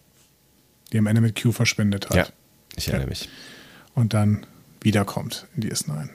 die 0.93 0.99
am 0.99 1.07
Ende 1.07 1.21
mit 1.23 1.41
Q 1.41 1.53
verschwindet 1.53 2.11
hat. 2.11 2.17
ja. 2.17 2.27
Ich 2.77 2.89
erinnere 2.89 3.09
mich. 3.09 3.29
Und 3.99 4.15
dann 4.15 4.47
wiederkommt 4.81 5.47
in 5.57 5.65
DS9. 5.65 6.09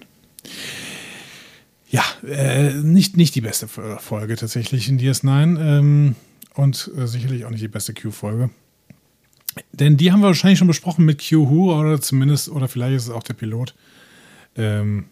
Ja, 1.89 2.03
äh, 2.27 2.73
nicht, 2.73 3.17
nicht 3.17 3.35
die 3.35 3.41
beste 3.41 3.67
Folge 3.67 4.35
tatsächlich 4.35 4.89
in 4.89 4.99
DS9 4.99 5.59
ähm, 5.59 6.15
und 6.55 6.89
äh, 6.97 7.05
sicherlich 7.07 7.45
auch 7.45 7.49
nicht 7.51 7.61
die 7.61 7.67
beste 7.67 7.93
Q-Folge. 7.93 8.49
Denn 9.73 9.97
die 9.97 10.11
haben 10.11 10.21
wir 10.21 10.27
wahrscheinlich 10.27 10.57
schon 10.57 10.67
besprochen 10.67 11.05
mit 11.05 11.23
Q 11.27 11.49
Who 11.49 11.77
oder 11.79 12.01
zumindest, 12.01 12.49
oder 12.49 12.67
vielleicht 12.67 12.95
ist 12.95 13.03
es 13.03 13.09
auch 13.11 13.21
der 13.21 13.35
Pilot. 13.35 13.75
Ähm, 14.55 15.05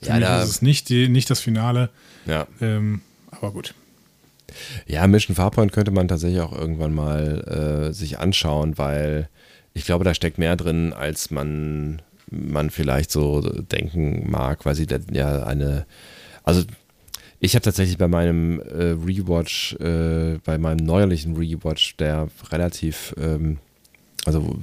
für 0.00 0.08
Ja, 0.08 0.14
mich 0.16 0.24
da- 0.24 0.42
ist 0.42 0.48
es 0.48 0.62
nicht, 0.62 0.88
die, 0.88 1.08
nicht 1.08 1.30
das 1.30 1.38
Finale, 1.40 1.90
Ja. 2.26 2.48
ähm, 2.60 3.02
aber 3.30 3.52
gut. 3.52 3.74
Ja, 4.86 5.06
Mission 5.06 5.36
Farpoint 5.36 5.72
könnte 5.72 5.90
man 5.92 6.08
tatsächlich 6.08 6.40
auch 6.40 6.52
irgendwann 6.52 6.94
mal 6.94 7.88
äh, 7.90 7.92
sich 7.92 8.18
anschauen, 8.18 8.76
weil 8.78 9.28
ich 9.72 9.84
glaube, 9.84 10.04
da 10.04 10.14
steckt 10.14 10.38
mehr 10.38 10.56
drin, 10.56 10.92
als 10.92 11.30
man, 11.30 12.02
man 12.30 12.70
vielleicht 12.70 13.10
so 13.10 13.40
denken 13.40 14.30
mag, 14.30 14.64
weil 14.64 14.74
sie 14.74 14.86
da 14.86 14.98
ja 15.12 15.44
eine, 15.44 15.86
also 16.42 16.62
ich 17.40 17.54
habe 17.54 17.62
tatsächlich 17.64 17.98
bei 17.98 18.08
meinem 18.08 18.60
äh, 18.60 18.94
Rewatch, 19.04 19.74
äh, 19.74 20.38
bei 20.44 20.56
meinem 20.58 20.84
neuerlichen 20.86 21.36
Rewatch, 21.36 21.96
der 21.96 22.28
relativ, 22.50 23.14
ähm, 23.20 23.58
also 24.24 24.42
wo- 24.42 24.56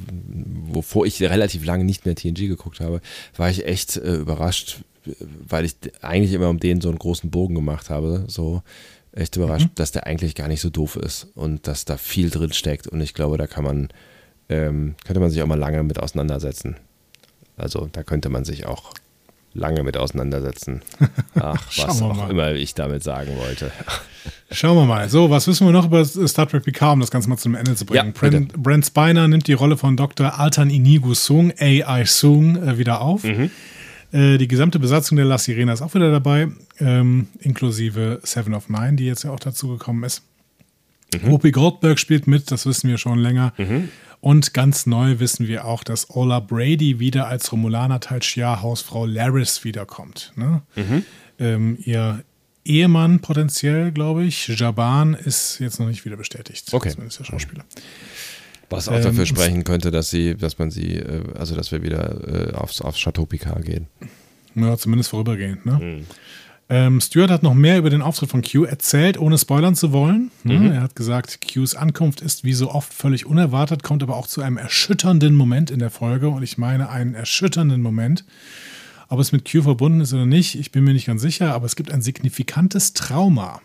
wovor 0.76 1.06
ich 1.06 1.22
relativ 1.22 1.64
lange 1.66 1.84
nicht 1.84 2.06
mehr 2.06 2.16
TNG 2.16 2.48
geguckt 2.48 2.80
habe, 2.80 3.02
war 3.38 3.50
ich 3.52 3.66
echt 3.68 3.98
äh, 3.98 4.16
überrascht, 4.16 4.80
weil 5.48 5.66
ich 5.66 5.76
eigentlich 6.02 6.34
immer 6.34 6.50
um 6.50 6.60
den 6.60 6.82
so 6.82 6.90
einen 6.90 6.98
großen 7.00 7.30
Bogen 7.30 7.54
gemacht 7.56 7.90
habe, 7.92 8.26
so 8.28 8.64
echt 9.12 9.36
überrascht, 9.36 9.68
dass 9.76 9.92
der 9.92 10.08
eigentlich 10.08 10.34
gar 10.36 10.48
nicht 10.48 10.62
so 10.62 10.70
doof 10.70 10.96
ist 10.96 11.28
und 11.36 11.68
dass 11.68 11.86
da 11.86 11.98
viel 11.98 12.30
drin 12.32 12.54
steckt 12.54 12.88
und 12.88 13.02
ich 13.02 13.14
glaube, 13.14 13.38
da 13.38 13.46
kann 13.46 13.64
man, 13.64 13.90
ähm, 14.50 14.96
könnte 15.06 15.20
man 15.20 15.30
sich 15.30 15.42
auch 15.44 15.48
mal 15.48 15.60
lange 15.60 15.84
mit 15.84 16.00
auseinandersetzen. 16.00 16.78
Also 17.58 17.90
da 17.92 18.04
könnte 18.04 18.30
man 18.30 18.46
sich 18.46 18.66
auch 18.66 18.94
lange 19.54 19.84
mit 19.84 19.98
auseinandersetzen. 19.98 20.82
Ach, 21.36 21.62
was 21.78 22.02
auch 22.02 22.16
mal. 22.16 22.30
immer 22.30 22.52
ich 22.54 22.74
damit 22.74 23.04
sagen 23.04 23.38
wollte. 23.38 23.72
Schauen 24.52 24.78
wir 24.78 24.86
mal. 24.86 25.10
So, 25.10 25.30
was 25.30 25.48
wissen 25.48 25.66
wir 25.66 25.72
noch 25.72 25.86
über 25.86 26.04
Star 26.06 26.48
Trek 26.48 26.64
Picard, 26.64 26.94
um 26.94 27.00
das 27.00 27.12
Ganze 27.12 27.30
mal 27.30 27.38
zum 27.38 27.56
Ende 27.56 27.76
zu 27.76 27.86
bringen? 27.86 28.14
Ja. 28.14 28.20
Brent, 28.20 28.54
Brent 28.62 28.86
Spiner 28.86 29.28
nimmt 29.28 29.48
die 29.48 29.54
Rolle 29.54 29.78
von 29.78 29.98
Dr. 29.98 30.40
Altan 30.40 30.70
Inigo 30.70 31.14
Sung, 31.14 31.54
AI 31.58 32.06
Sung, 32.06 32.56
äh, 32.56 32.78
wieder 32.78 33.02
auf. 33.02 33.24
Mhm. 33.24 33.50
Äh, 34.12 34.38
die 34.38 34.48
gesamte 34.48 34.80
Besatzung 34.80 35.16
der 35.16 35.26
La 35.26 35.38
Sirena 35.38 35.74
ist 35.74 35.82
auch 35.82 35.94
wieder 35.94 36.12
dabei, 36.12 36.50
ähm, 36.80 37.28
inklusive 37.40 38.20
Seven 38.24 38.54
of 38.54 38.70
Nine, 38.70 38.94
die 38.94 39.06
jetzt 39.06 39.24
ja 39.24 39.32
auch 39.32 39.40
dazu 39.40 39.70
gekommen 39.70 40.04
ist. 40.04 40.24
Mhm. 41.14 41.32
Whoopi 41.32 41.52
Goldberg 41.52 42.00
spielt 42.00 42.28
mit, 42.28 42.52
das 42.52 42.66
wissen 42.66 42.90
wir 42.90 42.98
schon 42.98 43.20
länger. 43.20 43.54
Und 44.22 44.54
ganz 44.54 44.86
neu 44.86 45.20
wissen 45.20 45.48
wir 45.48 45.66
auch, 45.66 45.84
dass 45.84 46.10
Ola 46.12 46.40
Brady 46.40 47.00
wieder 47.00 47.28
als 47.28 47.52
Romulaner 47.52 48.00
Tal 48.00 48.22
Shiar 48.22 48.62
Hausfrau 48.62 49.06
Laris 49.06 49.64
wiederkommt. 49.64 50.32
Ne? 50.36 50.62
Mhm. 50.76 51.06
Ähm, 51.40 51.78
ihr 51.84 52.24
Ehemann 52.64 53.20
potenziell, 53.20 53.92
glaube 53.92 54.24
ich, 54.24 54.48
Jaban, 54.48 55.16
ist 55.16 55.58
jetzt 55.60 55.80
noch 55.80 55.88
nicht 55.88 56.06
wieder 56.06 56.18
bestätigt. 56.18 56.72
Okay. 56.72 56.92
Zumindest 56.92 57.20
der 57.20 57.24
Schauspieler. 57.26 57.66
Was 58.70 58.88
auch 58.88 58.94
Ähm, 58.94 59.02
dafür 59.02 59.26
sprechen 59.26 59.64
könnte, 59.64 59.90
dass 59.90 60.12
sie, 60.12 60.36
dass 60.36 60.60
man 60.60 60.70
sie, 60.70 60.98
äh, 60.98 61.24
also 61.38 61.56
dass 61.56 61.72
wir 61.72 61.82
wieder 61.82 62.52
äh, 62.52 62.54
aufs, 62.54 62.80
aufs 62.80 63.00
Chateau 63.00 63.26
Picard 63.26 63.66
gehen. 63.66 63.88
Ja, 64.54 64.78
zumindest 64.78 65.10
vorübergehend. 65.10 65.66
Ne? 65.66 66.04
Ähm, 66.74 67.02
Stuart 67.02 67.30
hat 67.30 67.44
noch 67.44 67.54
mehr 67.54 67.78
über 67.78 67.90
den 67.90 68.02
Auftritt 68.02 68.30
von 68.30 68.42
Q 68.42 68.64
erzählt, 68.64 69.20
ohne 69.20 69.38
spoilern 69.38 69.76
zu 69.76 69.92
wollen. 69.92 70.32
Ne? 70.46 70.74
Er 70.74 70.82
hat 70.82 70.96
gesagt, 70.96 71.42
Qs 71.42 71.76
Ankunft 71.76 72.22
ist 72.22 72.46
wie 72.46 72.54
so 72.54 72.72
oft 72.72 72.94
völlig 72.94 73.26
unerwartet, 73.26 73.84
kommt 73.84 74.02
aber 74.04 74.16
auch 74.16 74.26
zu 74.26 74.42
einem 74.42 74.56
erschütternden 74.56 75.36
Moment 75.36 75.70
in 75.70 75.80
der 75.80 75.90
Folge. 75.90 76.30
Und 76.30 76.44
ich 76.44 76.58
meine 76.58 76.90
einen 76.90 77.14
erschütternden 77.14 77.82
Moment. 77.82 78.24
Ob 79.10 79.20
es 79.20 79.34
mit 79.34 79.52
Q 79.52 79.64
verbunden 79.64 80.00
ist 80.00 80.14
oder 80.14 80.26
nicht, 80.26 80.58
ich 80.58 80.72
bin 80.72 80.86
mir 80.86 80.94
nicht 80.94 81.08
ganz 81.08 81.22
sicher, 81.22 81.54
aber 81.54 81.66
es 81.66 81.76
gibt 81.76 81.92
ein 81.92 82.02
signifikantes 82.02 82.94
Trauma. 82.94 83.62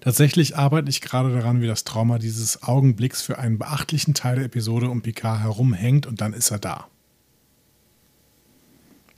Tatsächlich 0.00 0.56
arbeite 0.56 0.88
ich 0.88 1.00
gerade 1.00 1.34
daran, 1.34 1.60
wie 1.60 1.66
das 1.66 1.82
Trauma 1.82 2.20
dieses 2.20 2.62
Augenblicks 2.62 3.22
für 3.22 3.40
einen 3.40 3.58
beachtlichen 3.58 4.14
Teil 4.14 4.36
der 4.36 4.44
Episode 4.44 4.88
um 4.88 5.02
Picard 5.02 5.40
herumhängt 5.40 6.06
und 6.06 6.20
dann 6.20 6.32
ist 6.32 6.52
er 6.52 6.60
da. 6.60 6.86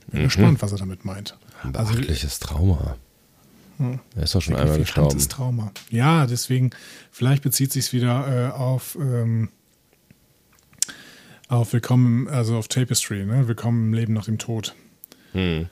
Bin 0.07 0.23
gespannt, 0.23 0.63
was 0.63 0.71
er 0.71 0.79
damit 0.79 1.05
meint. 1.05 1.37
Ein 1.63 1.75
Also, 1.75 1.93
beachtliches 1.93 2.39
Trauma. 2.39 2.97
Er 4.15 4.23
ist 4.23 4.35
doch 4.35 4.41
schon 4.41 4.55
einmal 4.55 4.77
gestorben. 4.77 5.17
Trauma. 5.29 5.71
Ja, 5.89 6.25
deswegen, 6.27 6.69
vielleicht 7.11 7.41
bezieht 7.43 7.71
sich 7.71 7.91
wieder 7.91 8.49
äh, 8.49 8.51
auf, 8.51 8.97
ähm, 8.99 9.49
auf 11.47 11.73
Willkommen, 11.73 12.27
also 12.27 12.57
auf 12.57 12.67
Tapestry, 12.67 13.25
ne? 13.25 13.47
Willkommen 13.47 13.87
im 13.87 13.93
Leben 13.93 14.13
nach 14.13 14.25
dem 14.25 14.37
Tod. 14.37 14.75
Hm. 15.31 15.67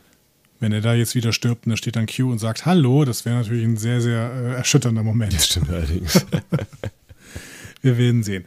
Wenn 0.60 0.72
er 0.72 0.82
da 0.82 0.94
jetzt 0.94 1.16
wieder 1.16 1.32
stirbt 1.32 1.66
und 1.66 1.72
da 1.72 1.78
steht 1.78 1.96
dann 1.96 2.08
Q 2.08 2.32
und 2.32 2.40
sagt 2.40 2.66
Hallo, 2.66 3.06
das 3.06 3.26
wäre 3.26 3.38
natürlich 3.38 3.66
ein 3.66 3.78
sehr, 3.78 4.02
sehr 4.02 4.32
äh, 4.32 4.54
erschütternder 4.56 5.04
Moment. 5.04 5.34
Stimmt 5.42 5.70
allerdings. 5.70 6.26
Wir 7.82 7.98
werden 7.98 8.24
sehen. 8.24 8.46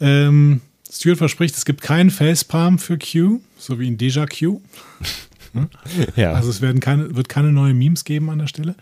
Ähm, 0.00 0.60
Stuart 0.90 1.18
verspricht, 1.18 1.56
es 1.56 1.64
gibt 1.64 1.82
keinen 1.82 2.10
Facepalm 2.10 2.78
für 2.78 2.98
Q, 2.98 3.40
so 3.58 3.80
wie 3.80 3.88
in 3.88 3.98
Deja 3.98 4.26
Q. 4.26 4.60
ja. 6.16 6.32
Also 6.32 6.50
es 6.50 6.60
werden 6.60 6.80
keine, 6.80 7.14
wird 7.14 7.28
keine 7.28 7.52
neuen 7.52 7.76
Memes 7.78 8.04
geben 8.04 8.30
an 8.30 8.38
der 8.38 8.46
Stelle. 8.46 8.74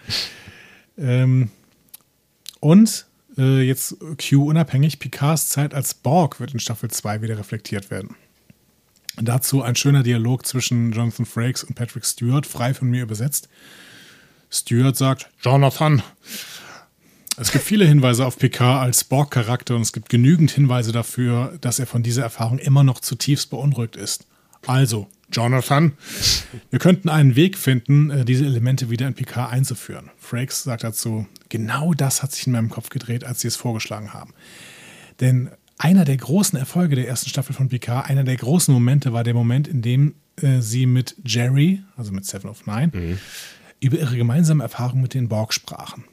Ähm, 0.99 1.51
und 2.61 3.07
äh, 3.39 3.63
jetzt 3.63 3.97
Q 4.01 4.49
unabhängig, 4.49 4.99
Picards 4.99 5.49
Zeit 5.49 5.75
als 5.75 5.95
Borg 5.95 6.41
wird 6.41 6.53
in 6.53 6.61
Staffel 6.61 6.91
2 6.91 7.23
wieder 7.23 7.39
reflektiert 7.39 7.91
werden. 7.91 8.17
Dazu 9.17 9.63
ein 9.63 9.77
schöner 9.77 10.03
Dialog 10.03 10.47
zwischen 10.47 10.93
Jonathan 10.93 11.27
Frakes 11.27 11.65
und 11.65 11.75
Patrick 11.75 12.05
Stewart, 12.05 12.47
frei 12.47 12.75
von 12.75 12.89
mir 12.89 13.03
übersetzt. 13.03 13.49
Stewart 14.51 14.97
sagt, 14.97 15.29
Jonathan, 15.43 16.03
es 17.37 17.53
gibt 17.53 17.65
viele 17.65 17.87
Hinweise 17.87 18.27
auf 18.27 18.39
Picard 18.39 18.83
als 18.83 19.05
Borg-Charakter 19.05 19.77
und 19.77 19.83
es 19.83 19.93
gibt 19.93 20.09
genügend 20.09 20.51
Hinweise 20.51 20.93
dafür, 20.93 21.57
dass 21.61 21.79
er 21.79 21.87
von 21.87 22.03
dieser 22.03 22.23
Erfahrung 22.23 22.59
immer 22.59 22.83
noch 22.85 23.01
zutiefst 23.01 23.51
beunruhigt 23.51 23.97
ist. 23.97 24.27
Also, 24.67 25.09
Jonathan, 25.32 25.93
wir 26.70 26.78
könnten 26.78 27.09
einen 27.09 27.36
Weg 27.36 27.57
finden, 27.57 28.11
äh, 28.11 28.24
diese 28.24 28.44
Elemente 28.44 28.90
wieder 28.90 29.07
in 29.07 29.15
Picard 29.15 29.52
einzuführen. 29.52 30.11
Frakes 30.19 30.65
sagt 30.65 30.85
dazu, 30.85 31.27
genau 31.48 31.94
das 31.94 32.23
hat 32.23 32.32
sich 32.32 32.47
in 32.47 32.52
meinem 32.52 32.70
Kopf 32.70 32.89
gedreht, 32.89 33.24
als 33.24 33.40
sie 33.40 33.48
es 33.48 33.57
vorgeschlagen 33.57 34.12
haben. 34.12 34.35
Denn 35.20 35.51
einer 35.78 36.05
der 36.05 36.16
großen 36.16 36.59
Erfolge 36.59 36.97
der 36.97 37.09
ersten 37.09 37.31
Staffel 37.31 37.55
von 37.55 37.69
Picard, 37.69 38.09
einer 38.09 38.24
der 38.24 38.36
großen 38.36 38.73
Momente 38.73 39.12
war 39.12 39.24
der 39.24 39.35
Moment, 39.35 39.66
in 39.69 39.82
dem 39.82 40.15
äh, 40.43 40.61
sie 40.61 40.86
mit 40.86 41.16
Jerry, 41.24 41.82
also 41.97 42.12
mit 42.12 42.24
Seven 42.27 42.51
of 42.51 42.66
Nine, 42.66 43.19
über 43.81 43.98
ihre 43.98 44.16
gemeinsame 44.16 44.62
Erfahrung 44.62 45.01
mit 45.01 45.15
den 45.15 45.28
Borg 45.28 45.55
sprachen. 45.55 46.05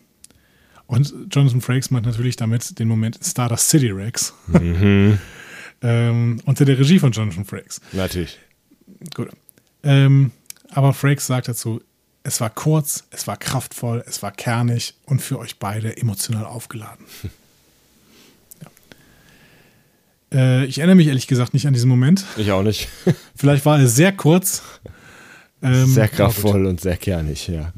Und 0.86 1.14
Jonathan 1.32 1.60
Frakes 1.60 1.92
meint 1.92 2.06
natürlich 2.06 2.38
damit 2.38 2.80
den 2.80 2.88
Moment 2.88 3.20
Stardust 3.22 3.70
City 3.70 3.90
Rex. 3.92 4.34
ähm, 5.82 6.42
unter 6.46 6.66
der 6.66 6.80
Regie 6.80 7.00
von 7.00 7.12
Jonathan 7.12 7.46
Frakes. 7.46 7.82
Natürlich. 7.92 8.40
Gut. 9.14 9.30
Ähm, 9.84 10.32
aber 10.70 10.94
Frakes 10.94 11.28
sagt 11.28 11.48
dazu, 11.48 11.82
es 12.24 12.42
war 12.42 12.50
kurz, 12.50 13.06
es 13.12 13.26
war 13.26 13.38
kraftvoll, 13.38 14.04
es 14.06 14.22
war 14.22 14.32
kernig 14.32 14.96
und 15.06 15.22
für 15.22 15.40
euch 15.40 15.60
beide 15.60 15.96
emotional 15.96 16.46
aufgeladen. 16.46 17.06
ja. 20.34 20.38
äh, 20.38 20.66
ich 20.66 20.80
erinnere 20.80 20.98
mich 20.98 21.08
ehrlich 21.08 21.28
gesagt 21.28 21.54
nicht 21.54 21.68
an 21.68 21.74
diesen 21.74 21.90
Moment. 21.90 22.26
Ich 22.36 22.52
auch 22.52 22.64
nicht. 22.64 22.90
Vielleicht 23.36 23.66
war 23.66 23.80
er 23.80 23.88
sehr 23.88 24.12
kurz. 24.12 24.64
Ähm, 25.60 25.88
sehr 25.88 26.08
kraftvoll 26.08 26.68
und 26.68 26.80
sehr 26.82 26.98
kernig, 26.98 27.48
ja. 27.48 27.74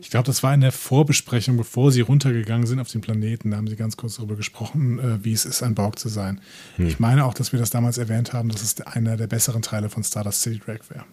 Ich 0.00 0.10
glaube, 0.10 0.26
das 0.26 0.42
war 0.42 0.52
in 0.54 0.60
der 0.60 0.72
Vorbesprechung, 0.72 1.56
bevor 1.56 1.92
sie 1.92 2.00
runtergegangen 2.00 2.66
sind 2.66 2.80
auf 2.80 2.90
den 2.90 3.00
Planeten. 3.00 3.50
Da 3.50 3.56
haben 3.56 3.68
sie 3.68 3.76
ganz 3.76 3.96
kurz 3.96 4.16
darüber 4.16 4.36
gesprochen, 4.36 4.98
äh, 4.98 5.24
wie 5.24 5.32
es 5.32 5.44
ist, 5.44 5.62
ein 5.62 5.74
Borg 5.74 5.98
zu 5.98 6.08
sein. 6.08 6.40
Ich 6.78 6.98
meine 6.98 7.24
auch, 7.24 7.34
dass 7.34 7.52
wir 7.52 7.58
das 7.60 7.70
damals 7.70 7.98
erwähnt 7.98 8.32
haben, 8.32 8.48
dass 8.48 8.62
es 8.62 8.80
einer 8.80 9.16
der 9.16 9.26
besseren 9.26 9.62
Teile 9.62 9.88
von 9.88 10.02
Stardust 10.04 10.42
City 10.42 10.58
Drake 10.58 10.82
wäre. 10.90 11.04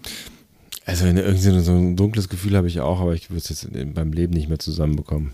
Also 0.86 1.06
irgendwie 1.06 1.62
so 1.62 1.72
ein 1.72 1.96
dunkles 1.96 2.28
Gefühl 2.30 2.58
habe 2.58 2.68
ich 2.68 2.80
auch, 2.82 3.00
aber 3.00 3.14
ich 3.14 3.30
würde 3.30 3.40
es 3.40 3.50
jetzt 3.50 3.64
in- 3.66 3.94
beim 3.94 4.12
Leben 4.12 4.34
nicht 4.34 4.50
mehr 4.50 4.60
zusammenbekommen. 4.60 5.34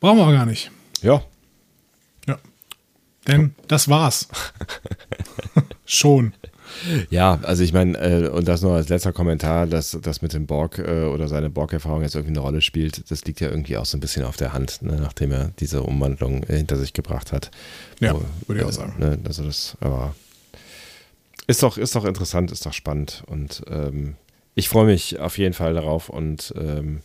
Brauchen 0.00 0.18
wir 0.18 0.26
auch 0.26 0.32
gar 0.32 0.46
nicht. 0.46 0.70
Ja. 1.00 1.22
Ja. 2.26 2.38
Denn 3.26 3.54
das 3.68 3.88
war's. 3.88 4.28
Schon. 5.86 6.34
Ja, 7.10 7.38
also 7.42 7.62
ich 7.62 7.72
meine, 7.72 7.98
äh, 7.98 8.28
und 8.28 8.48
das 8.48 8.62
nur 8.62 8.74
als 8.74 8.88
letzter 8.88 9.12
Kommentar, 9.12 9.66
dass 9.66 9.96
das 10.02 10.22
mit 10.22 10.32
dem 10.32 10.46
Borg 10.46 10.78
äh, 10.78 11.04
oder 11.04 11.28
seine 11.28 11.50
Borg-Erfahrung 11.50 12.02
jetzt 12.02 12.14
irgendwie 12.14 12.32
eine 12.32 12.40
Rolle 12.40 12.60
spielt, 12.60 13.10
das 13.10 13.24
liegt 13.24 13.40
ja 13.40 13.48
irgendwie 13.48 13.76
auch 13.76 13.86
so 13.86 13.96
ein 13.96 14.00
bisschen 14.00 14.24
auf 14.24 14.36
der 14.36 14.52
Hand, 14.52 14.82
ne, 14.82 14.96
nachdem 15.00 15.32
er 15.32 15.50
diese 15.58 15.82
Umwandlung 15.82 16.42
äh, 16.44 16.56
hinter 16.56 16.76
sich 16.76 16.92
gebracht 16.92 17.32
hat. 17.32 17.50
Ja, 18.00 18.14
Wo, 18.14 18.22
würde 18.46 18.60
ich 18.60 18.66
auch 18.66 18.70
äh, 18.70 18.72
sagen. 18.72 18.94
Ne, 18.98 19.18
also 19.24 19.44
das, 19.44 19.76
aber 19.80 20.14
Ist 21.46 21.62
doch, 21.62 21.78
ist 21.78 21.94
doch 21.94 22.04
interessant, 22.04 22.50
ist 22.52 22.66
doch 22.66 22.72
spannend. 22.72 23.22
Und 23.26 23.62
ähm, 23.68 24.16
ich 24.54 24.68
freue 24.68 24.86
mich 24.86 25.18
auf 25.18 25.38
jeden 25.38 25.54
Fall 25.54 25.74
darauf 25.74 26.08
und 26.08 26.52
ähm, 26.56 27.00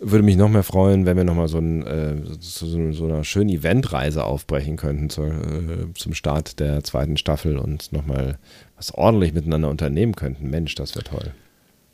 würde 0.00 0.24
mich 0.24 0.36
noch 0.36 0.48
mehr 0.48 0.62
freuen, 0.62 1.06
wenn 1.06 1.16
wir 1.16 1.24
nochmal 1.24 1.48
so, 1.48 1.58
ein, 1.58 1.86
äh, 1.86 2.16
so, 2.40 2.92
so 2.92 3.04
einer 3.04 3.24
schönen 3.24 3.50
Eventreise 3.50 4.24
aufbrechen 4.24 4.76
könnten 4.76 5.10
zur, 5.10 5.26
äh, 5.26 5.92
zum 5.94 6.14
Start 6.14 6.60
der 6.60 6.84
zweiten 6.84 7.16
Staffel 7.16 7.58
und 7.58 7.92
nochmal 7.92 8.38
was 8.76 8.92
ordentlich 8.94 9.32
miteinander 9.32 9.68
unternehmen 9.68 10.14
könnten. 10.14 10.50
Mensch, 10.50 10.74
das 10.74 10.94
wäre 10.94 11.04
toll. 11.04 11.32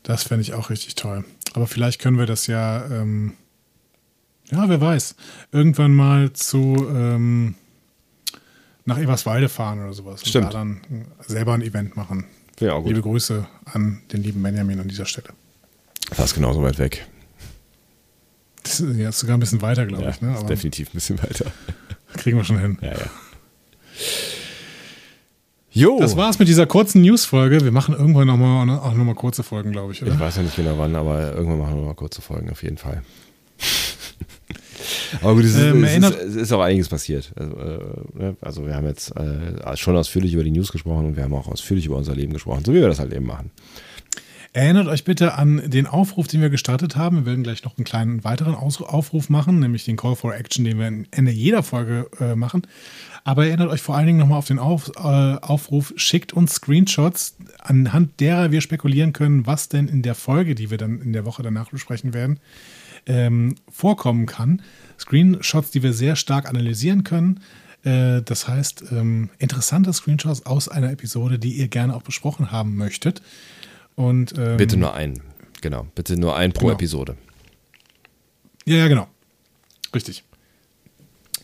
Das 0.03 0.23
fände 0.23 0.43
ich 0.43 0.53
auch 0.53 0.69
richtig 0.69 0.95
toll. 0.95 1.25
Aber 1.53 1.67
vielleicht 1.67 1.99
können 1.99 2.19
wir 2.19 2.27
das 2.27 2.47
ja, 2.47 2.85
ähm, 2.85 3.33
ja, 4.51 4.69
wer 4.69 4.79
weiß, 4.79 5.15
irgendwann 5.51 5.93
mal 5.93 6.31
zu 6.33 6.75
ähm, 6.89 7.55
nach 8.85 8.99
Eberswalde 8.99 9.49
fahren 9.49 9.83
oder 9.83 9.93
sowas. 9.93 10.21
Stimmt. 10.27 10.45
Und 10.45 10.53
da 10.53 10.59
dann 10.59 10.81
selber 11.25 11.53
ein 11.53 11.61
Event 11.61 11.97
machen. 11.97 12.25
Gut. 12.59 12.85
Liebe 12.85 13.01
Grüße 13.01 13.47
an 13.65 14.01
den 14.13 14.23
lieben 14.23 14.43
Benjamin 14.43 14.79
an 14.79 14.87
dieser 14.87 15.05
Stelle. 15.05 15.29
Fast 16.11 16.35
genauso 16.35 16.61
weit 16.61 16.77
weg. 16.77 17.07
Das 18.69 18.79
ist 18.79 18.97
jetzt 18.97 19.19
sogar 19.19 19.37
ein 19.37 19.39
bisschen 19.39 19.61
weiter, 19.61 19.85
glaube 19.85 20.03
Ja, 20.03 20.09
ich. 20.09 20.21
Ne? 20.21 20.35
definitiv 20.49 20.89
ein 20.89 20.93
bisschen 20.93 21.21
weiter. 21.21 21.45
kriegen 22.17 22.37
wir 22.37 22.43
schon 22.43 22.59
hin. 22.59 22.77
Ja, 22.81 22.89
ja. 22.93 23.09
Jo. 25.71 25.97
Das 25.99 26.15
war's 26.15 26.39
mit 26.39 26.47
dieser 26.47 26.65
kurzen 26.65 27.01
News-Folge. 27.01 27.61
Wir 27.63 27.71
machen 27.71 27.93
irgendwann 27.95 28.27
nochmal 28.27 28.69
auch 28.79 28.93
noch 28.93 29.03
mal 29.03 29.13
kurze 29.13 29.43
Folgen, 29.43 29.71
glaube 29.73 29.91
ich, 29.91 30.01
Ich 30.01 30.07
oder? 30.07 30.19
weiß 30.19 30.37
ja 30.37 30.43
nicht 30.43 30.55
genau 30.55 30.77
wann, 30.77 30.95
aber 30.95 31.33
irgendwann 31.33 31.59
machen 31.59 31.75
wir 31.75 31.83
mal 31.85 31.93
kurze 31.95 32.21
Folgen, 32.21 32.49
auf 32.49 32.63
jeden 32.63 32.77
Fall. 32.77 33.03
aber 35.21 35.35
gut, 35.35 35.43
es 35.43 35.55
ist, 35.55 35.61
Ähm, 35.61 35.83
es 35.83 35.97
ist, 35.97 36.15
es 36.21 36.35
ist 36.35 36.51
auch 36.53 36.61
einiges 36.61 36.87
passiert. 36.87 37.31
Also, 37.35 37.57
äh, 37.57 37.79
ne? 38.17 38.37
also 38.39 38.65
wir 38.65 38.73
haben 38.73 38.87
jetzt 38.87 39.13
äh, 39.17 39.75
schon 39.75 39.97
ausführlich 39.97 40.33
über 40.33 40.43
die 40.45 40.51
News 40.51 40.71
gesprochen 40.71 41.07
und 41.07 41.17
wir 41.17 41.23
haben 41.23 41.33
auch 41.33 41.47
ausführlich 41.49 41.85
über 41.85 41.97
unser 41.97 42.15
Leben 42.15 42.31
gesprochen, 42.31 42.63
so 42.65 42.71
wie 42.73 42.79
wir 42.79 42.87
das 42.87 42.99
halt 42.99 43.13
eben 43.13 43.25
machen. 43.25 43.51
Erinnert 44.55 44.87
euch 44.87 45.03
bitte 45.03 45.33
an 45.33 45.69
den 45.69 45.85
Aufruf, 45.85 46.27
den 46.27 46.39
wir 46.39 46.49
gestartet 46.49 46.95
haben. 46.95 47.17
Wir 47.17 47.25
werden 47.25 47.43
gleich 47.43 47.65
noch 47.65 47.77
einen 47.77 47.83
kleinen 47.83 48.23
weiteren 48.23 48.55
Aufruf 48.55 49.29
machen, 49.29 49.59
nämlich 49.59 49.83
den 49.83 49.97
Call 49.97 50.15
for 50.15 50.33
Action, 50.33 50.63
den 50.63 50.79
wir 50.79 50.87
am 50.87 51.05
Ende 51.11 51.33
jeder 51.33 51.61
Folge 51.61 52.09
äh, 52.21 52.35
machen. 52.35 52.61
Aber 53.25 53.45
erinnert 53.45 53.69
euch 53.69 53.81
vor 53.81 53.97
allen 53.97 54.05
Dingen 54.05 54.19
nochmal 54.19 54.37
auf 54.37 54.47
den 54.47 54.57
Auf, 54.57 54.93
äh, 54.95 55.01
Aufruf, 55.01 55.93
schickt 55.97 56.31
uns 56.31 56.53
Screenshots, 56.53 57.35
anhand 57.59 58.21
derer 58.21 58.51
wir 58.51 58.61
spekulieren 58.61 59.11
können, 59.11 59.45
was 59.45 59.67
denn 59.67 59.89
in 59.89 60.03
der 60.03 60.15
Folge, 60.15 60.55
die 60.55 60.71
wir 60.71 60.77
dann 60.77 61.01
in 61.01 61.11
der 61.11 61.25
Woche 61.25 61.43
danach 61.43 61.71
besprechen 61.71 62.13
werden, 62.13 62.39
ähm, 63.07 63.55
vorkommen 63.69 64.25
kann. 64.25 64.61
Screenshots, 64.97 65.71
die 65.71 65.83
wir 65.83 65.91
sehr 65.91 66.15
stark 66.15 66.47
analysieren 66.47 67.03
können. 67.03 67.41
Äh, 67.83 68.21
das 68.21 68.47
heißt, 68.47 68.85
ähm, 68.93 69.31
interessante 69.37 69.91
Screenshots 69.91 70.45
aus 70.45 70.69
einer 70.69 70.91
Episode, 70.91 71.39
die 71.39 71.51
ihr 71.55 71.67
gerne 71.67 71.93
auch 71.93 72.03
besprochen 72.03 72.53
haben 72.53 72.77
möchtet. 72.77 73.21
Und, 73.95 74.33
ähm, 74.37 74.57
Bitte 74.57 74.77
nur 74.77 74.93
einen. 74.93 75.21
Genau, 75.61 75.87
bitte 75.95 76.17
nur 76.19 76.35
ein 76.35 76.51
pro 76.51 76.65
Genau. 76.65 76.73
Episode. 76.73 77.17
Ja, 78.65 78.77
ja, 78.77 78.87
genau. 78.87 79.07
Richtig. 79.93 80.23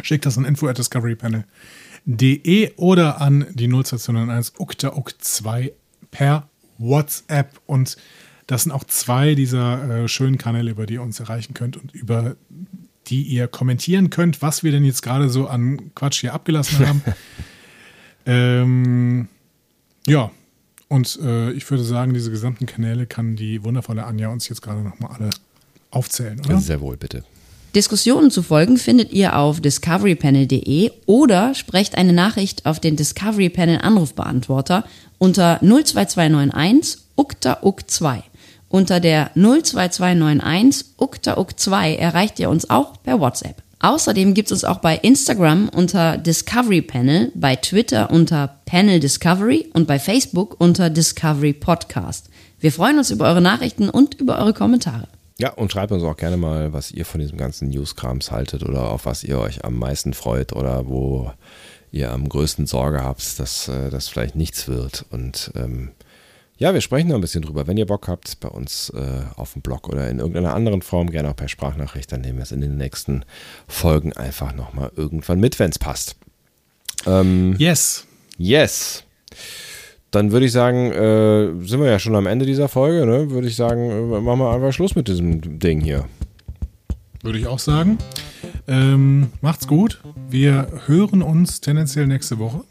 Schickt 0.02 0.26
das 0.26 0.38
an 0.38 0.46
info 0.46 0.68
at 0.68 0.78
discoverypanel.de 0.78 2.74
oder 2.76 3.22
an 3.22 3.46
die 3.54 3.68
0201 3.68 4.54
ukta 4.60 4.94
2 5.20 5.72
per 6.10 6.50
WhatsApp. 6.78 7.60
Und 7.66 7.98
das 8.48 8.64
sind 8.64 8.72
auch 8.72 8.84
zwei 8.84 9.36
dieser 9.36 10.04
äh, 10.04 10.08
schönen 10.08 10.38
Kanäle, 10.38 10.72
über 10.72 10.86
die 10.86 10.96
ihr 10.96 11.02
uns 11.02 11.20
erreichen 11.20 11.54
könnt 11.54 11.78
und 11.78 11.94
über 11.94 12.36
die 13.08 13.24
ihr 13.24 13.48
kommentieren 13.48 14.10
könnt, 14.10 14.42
was 14.42 14.64
wir 14.64 14.72
denn 14.72 14.84
jetzt 14.84 15.02
gerade 15.02 15.30
so 15.30 15.48
an 15.48 15.94
Quatsch 15.96 16.22
hier 16.22 16.34
abgelassen 16.34 16.88
haben. 16.88 17.02
ähm, 18.26 19.28
ja, 20.08 20.32
und 20.92 21.18
äh, 21.24 21.52
ich 21.52 21.70
würde 21.72 21.86
sagen, 21.86 22.14
diese 22.14 22.32
gesamten 22.32 22.66
Kanäle 22.66 23.06
kann 23.06 23.38
die 23.38 23.64
wundervolle 23.64 24.04
Anja 24.04 24.28
uns 24.28 24.50
jetzt 24.50 24.62
gerade 24.62 24.82
nochmal 24.82 25.12
alle 25.18 25.30
aufzählen, 25.90 26.38
oder? 26.46 26.60
Sehr 26.60 26.82
wohl, 26.82 26.98
bitte. 26.98 27.24
Diskussionen 27.74 28.30
zu 28.30 28.44
folgen 28.44 28.76
findet 28.76 29.14
ihr 29.14 29.38
auf 29.38 29.62
discoverypanel.de 29.62 30.92
oder 31.06 31.56
sprecht 31.56 31.98
eine 31.98 32.12
Nachricht 32.12 32.66
auf 32.66 32.82
den 32.82 32.98
Discovery 32.98 33.48
Panel 33.48 33.80
Anrufbeantworter 33.80 34.84
unter 35.18 35.62
02291 35.62 37.02
ukta 37.16 37.60
uk 37.62 37.90
2. 37.90 38.24
Unter 38.68 39.00
der 39.00 39.32
02291 39.36 40.88
ukta 40.98 41.38
uk 41.38 41.58
2 41.58 41.96
erreicht 41.96 42.38
ihr 42.42 42.50
uns 42.50 42.70
auch 42.70 43.02
per 43.02 43.22
WhatsApp. 43.22 43.64
Außerdem 43.82 44.36
gibt 44.36 44.48
es 44.48 44.52
uns 44.52 44.64
auch 44.64 44.78
bei 44.78 44.96
Instagram 44.96 45.68
unter 45.70 46.18
Discovery 46.18 46.84
Panel, 46.84 47.32
bei 47.34 47.56
Twitter 47.56 48.12
unter 48.12 48.60
Panel 48.66 49.00
Discovery 49.00 49.70
und 49.74 49.88
bei 49.88 49.98
Facebook 49.98 50.56
unter 50.60 50.92
Discovery 50.92 51.54
Podcast. 51.54 52.30
Wir 52.60 52.72
freuen 52.72 53.00
uns 53.00 53.10
über 53.10 53.26
eure 53.26 53.42
Nachrichten 53.42 53.90
und 53.90 54.14
über 54.22 54.38
eure 54.38 54.54
Kommentare. 54.54 55.08
Ja, 55.40 55.54
und 55.54 55.72
schreibt 55.72 55.92
uns 55.92 56.04
auch 56.04 56.16
gerne 56.16 56.38
mal, 56.38 56.74
was 56.74 56.92
ihr 56.92 57.06
von 57.06 57.20
diesem 57.22 57.40
ganzen 57.40 57.70
Newskrams 57.70 58.30
haltet 58.30 58.62
oder 58.62 58.92
auf 58.92 59.08
was 59.08 59.24
ihr 59.24 59.40
euch 59.40 59.66
am 59.66 59.80
meisten 59.80 60.14
freut 60.14 60.54
oder 60.54 60.88
wo 60.88 61.32
ihr 61.92 62.12
am 62.12 62.30
größten 62.30 62.68
Sorge 62.68 63.04
habt, 63.04 63.40
dass 63.40 63.68
äh, 63.68 63.90
das 63.90 64.08
vielleicht 64.08 64.36
nichts 64.36 64.68
wird. 64.68 65.06
Und 65.10 65.52
ähm, 65.56 65.90
ja, 66.62 66.76
wir 66.76 66.82
sprechen 66.82 67.10
da 67.10 67.16
ein 67.16 67.22
bisschen 67.22 67.42
drüber. 67.42 67.66
Wenn 67.66 67.78
ihr 67.78 67.88
Bock 67.88 68.08
habt, 68.08 68.40
bei 68.40 68.48
uns 68.48 68.92
äh, 68.92 69.24
auf 69.36 69.54
dem 69.54 69.64
Blog 69.64 69.90
oder 69.90 70.08
in 70.12 70.20
irgendeiner 70.20 70.54
anderen 70.54 70.84
Form, 70.84 71.10
gerne 71.10 71.32
auch 71.32 71.36
per 71.36 71.48
Sprachnachricht, 71.48 72.12
dann 72.12 72.22
nehmen 72.22 72.38
wir 72.38 72.44
es 72.44 72.52
in 72.52 72.62
den 72.62 72.78
nächsten 72.78 73.26
Folgen 73.68 74.14
einfach 74.14 74.54
nochmal 74.54 74.92
irgendwann 74.96 75.40
mit, 75.40 75.58
wenn 75.58 75.72
es 75.72 75.80
passt. 75.80 76.18
Ähm, 77.08 77.56
Yes. 77.58 78.06
Yes. 78.38 79.04
Dann 80.12 80.32
würde 80.32 80.46
ich 80.46 80.52
sagen, 80.52 80.92
äh, 80.92 81.66
sind 81.68 81.80
wir 81.80 81.90
ja 81.90 81.98
schon 81.98 82.16
am 82.16 82.28
Ende 82.28 82.46
dieser 82.46 82.68
Folge, 82.68 83.08
ne? 83.08 83.32
Würde 83.32 83.48
ich 83.48 83.56
sagen, 83.56 83.90
äh, 83.90 84.22
machen 84.22 84.40
wir 84.40 84.54
einfach 84.54 84.72
Schluss 84.72 84.94
mit 84.94 85.08
diesem 85.08 85.58
Ding 85.58 85.82
hier. 85.82 86.06
Würde 87.24 87.40
ich 87.40 87.48
auch 87.48 87.60
sagen. 87.60 87.98
Ähm, 88.68 89.30
macht's 89.42 89.68
gut. 89.68 90.00
Wir 90.30 90.68
hören 90.86 91.24
uns 91.24 91.60
tendenziell 91.60 92.06
nächste 92.06 92.38
Woche. 92.38 92.62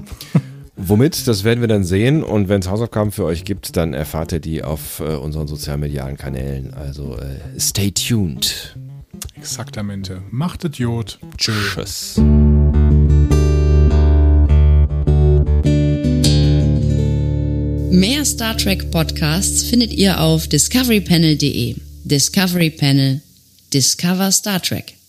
Womit, 0.82 1.28
das 1.28 1.44
werden 1.44 1.61
wir 1.61 1.69
dann 1.69 1.85
sehen 1.85 2.23
und 2.23 2.48
wenn 2.48 2.61
es 2.61 2.69
Hausaufgaben 2.69 3.12
für 3.12 3.24
euch 3.24 3.44
gibt, 3.44 3.77
dann 3.77 3.94
erfahrt 3.94 4.32
ihr 4.32 4.40
die 4.40 4.65
auf 4.65 5.01
äh, 5.01 5.15
unseren 5.15 5.47
sozialmedialen 5.47 6.16
Kanälen. 6.16 6.73
Also 6.74 7.16
äh, 7.16 7.61
stay 7.61 7.90
tuned. 7.90 8.77
Exaktamente. 9.36 10.23
Macht 10.31 10.65
Idiot. 10.65 11.19
Tschö. 11.36 11.52
Tschüss. 11.52 12.20
Mehr 17.90 18.24
Star 18.24 18.57
Trek 18.57 18.90
Podcasts 18.90 19.65
findet 19.65 19.93
ihr 19.93 20.20
auf 20.20 20.47
discoverypanel.de. 20.48 21.77
Discovery 22.05 22.70
Panel. 22.70 23.20
Discover 23.73 24.32
Star 24.32 24.62
Trek. 24.62 24.99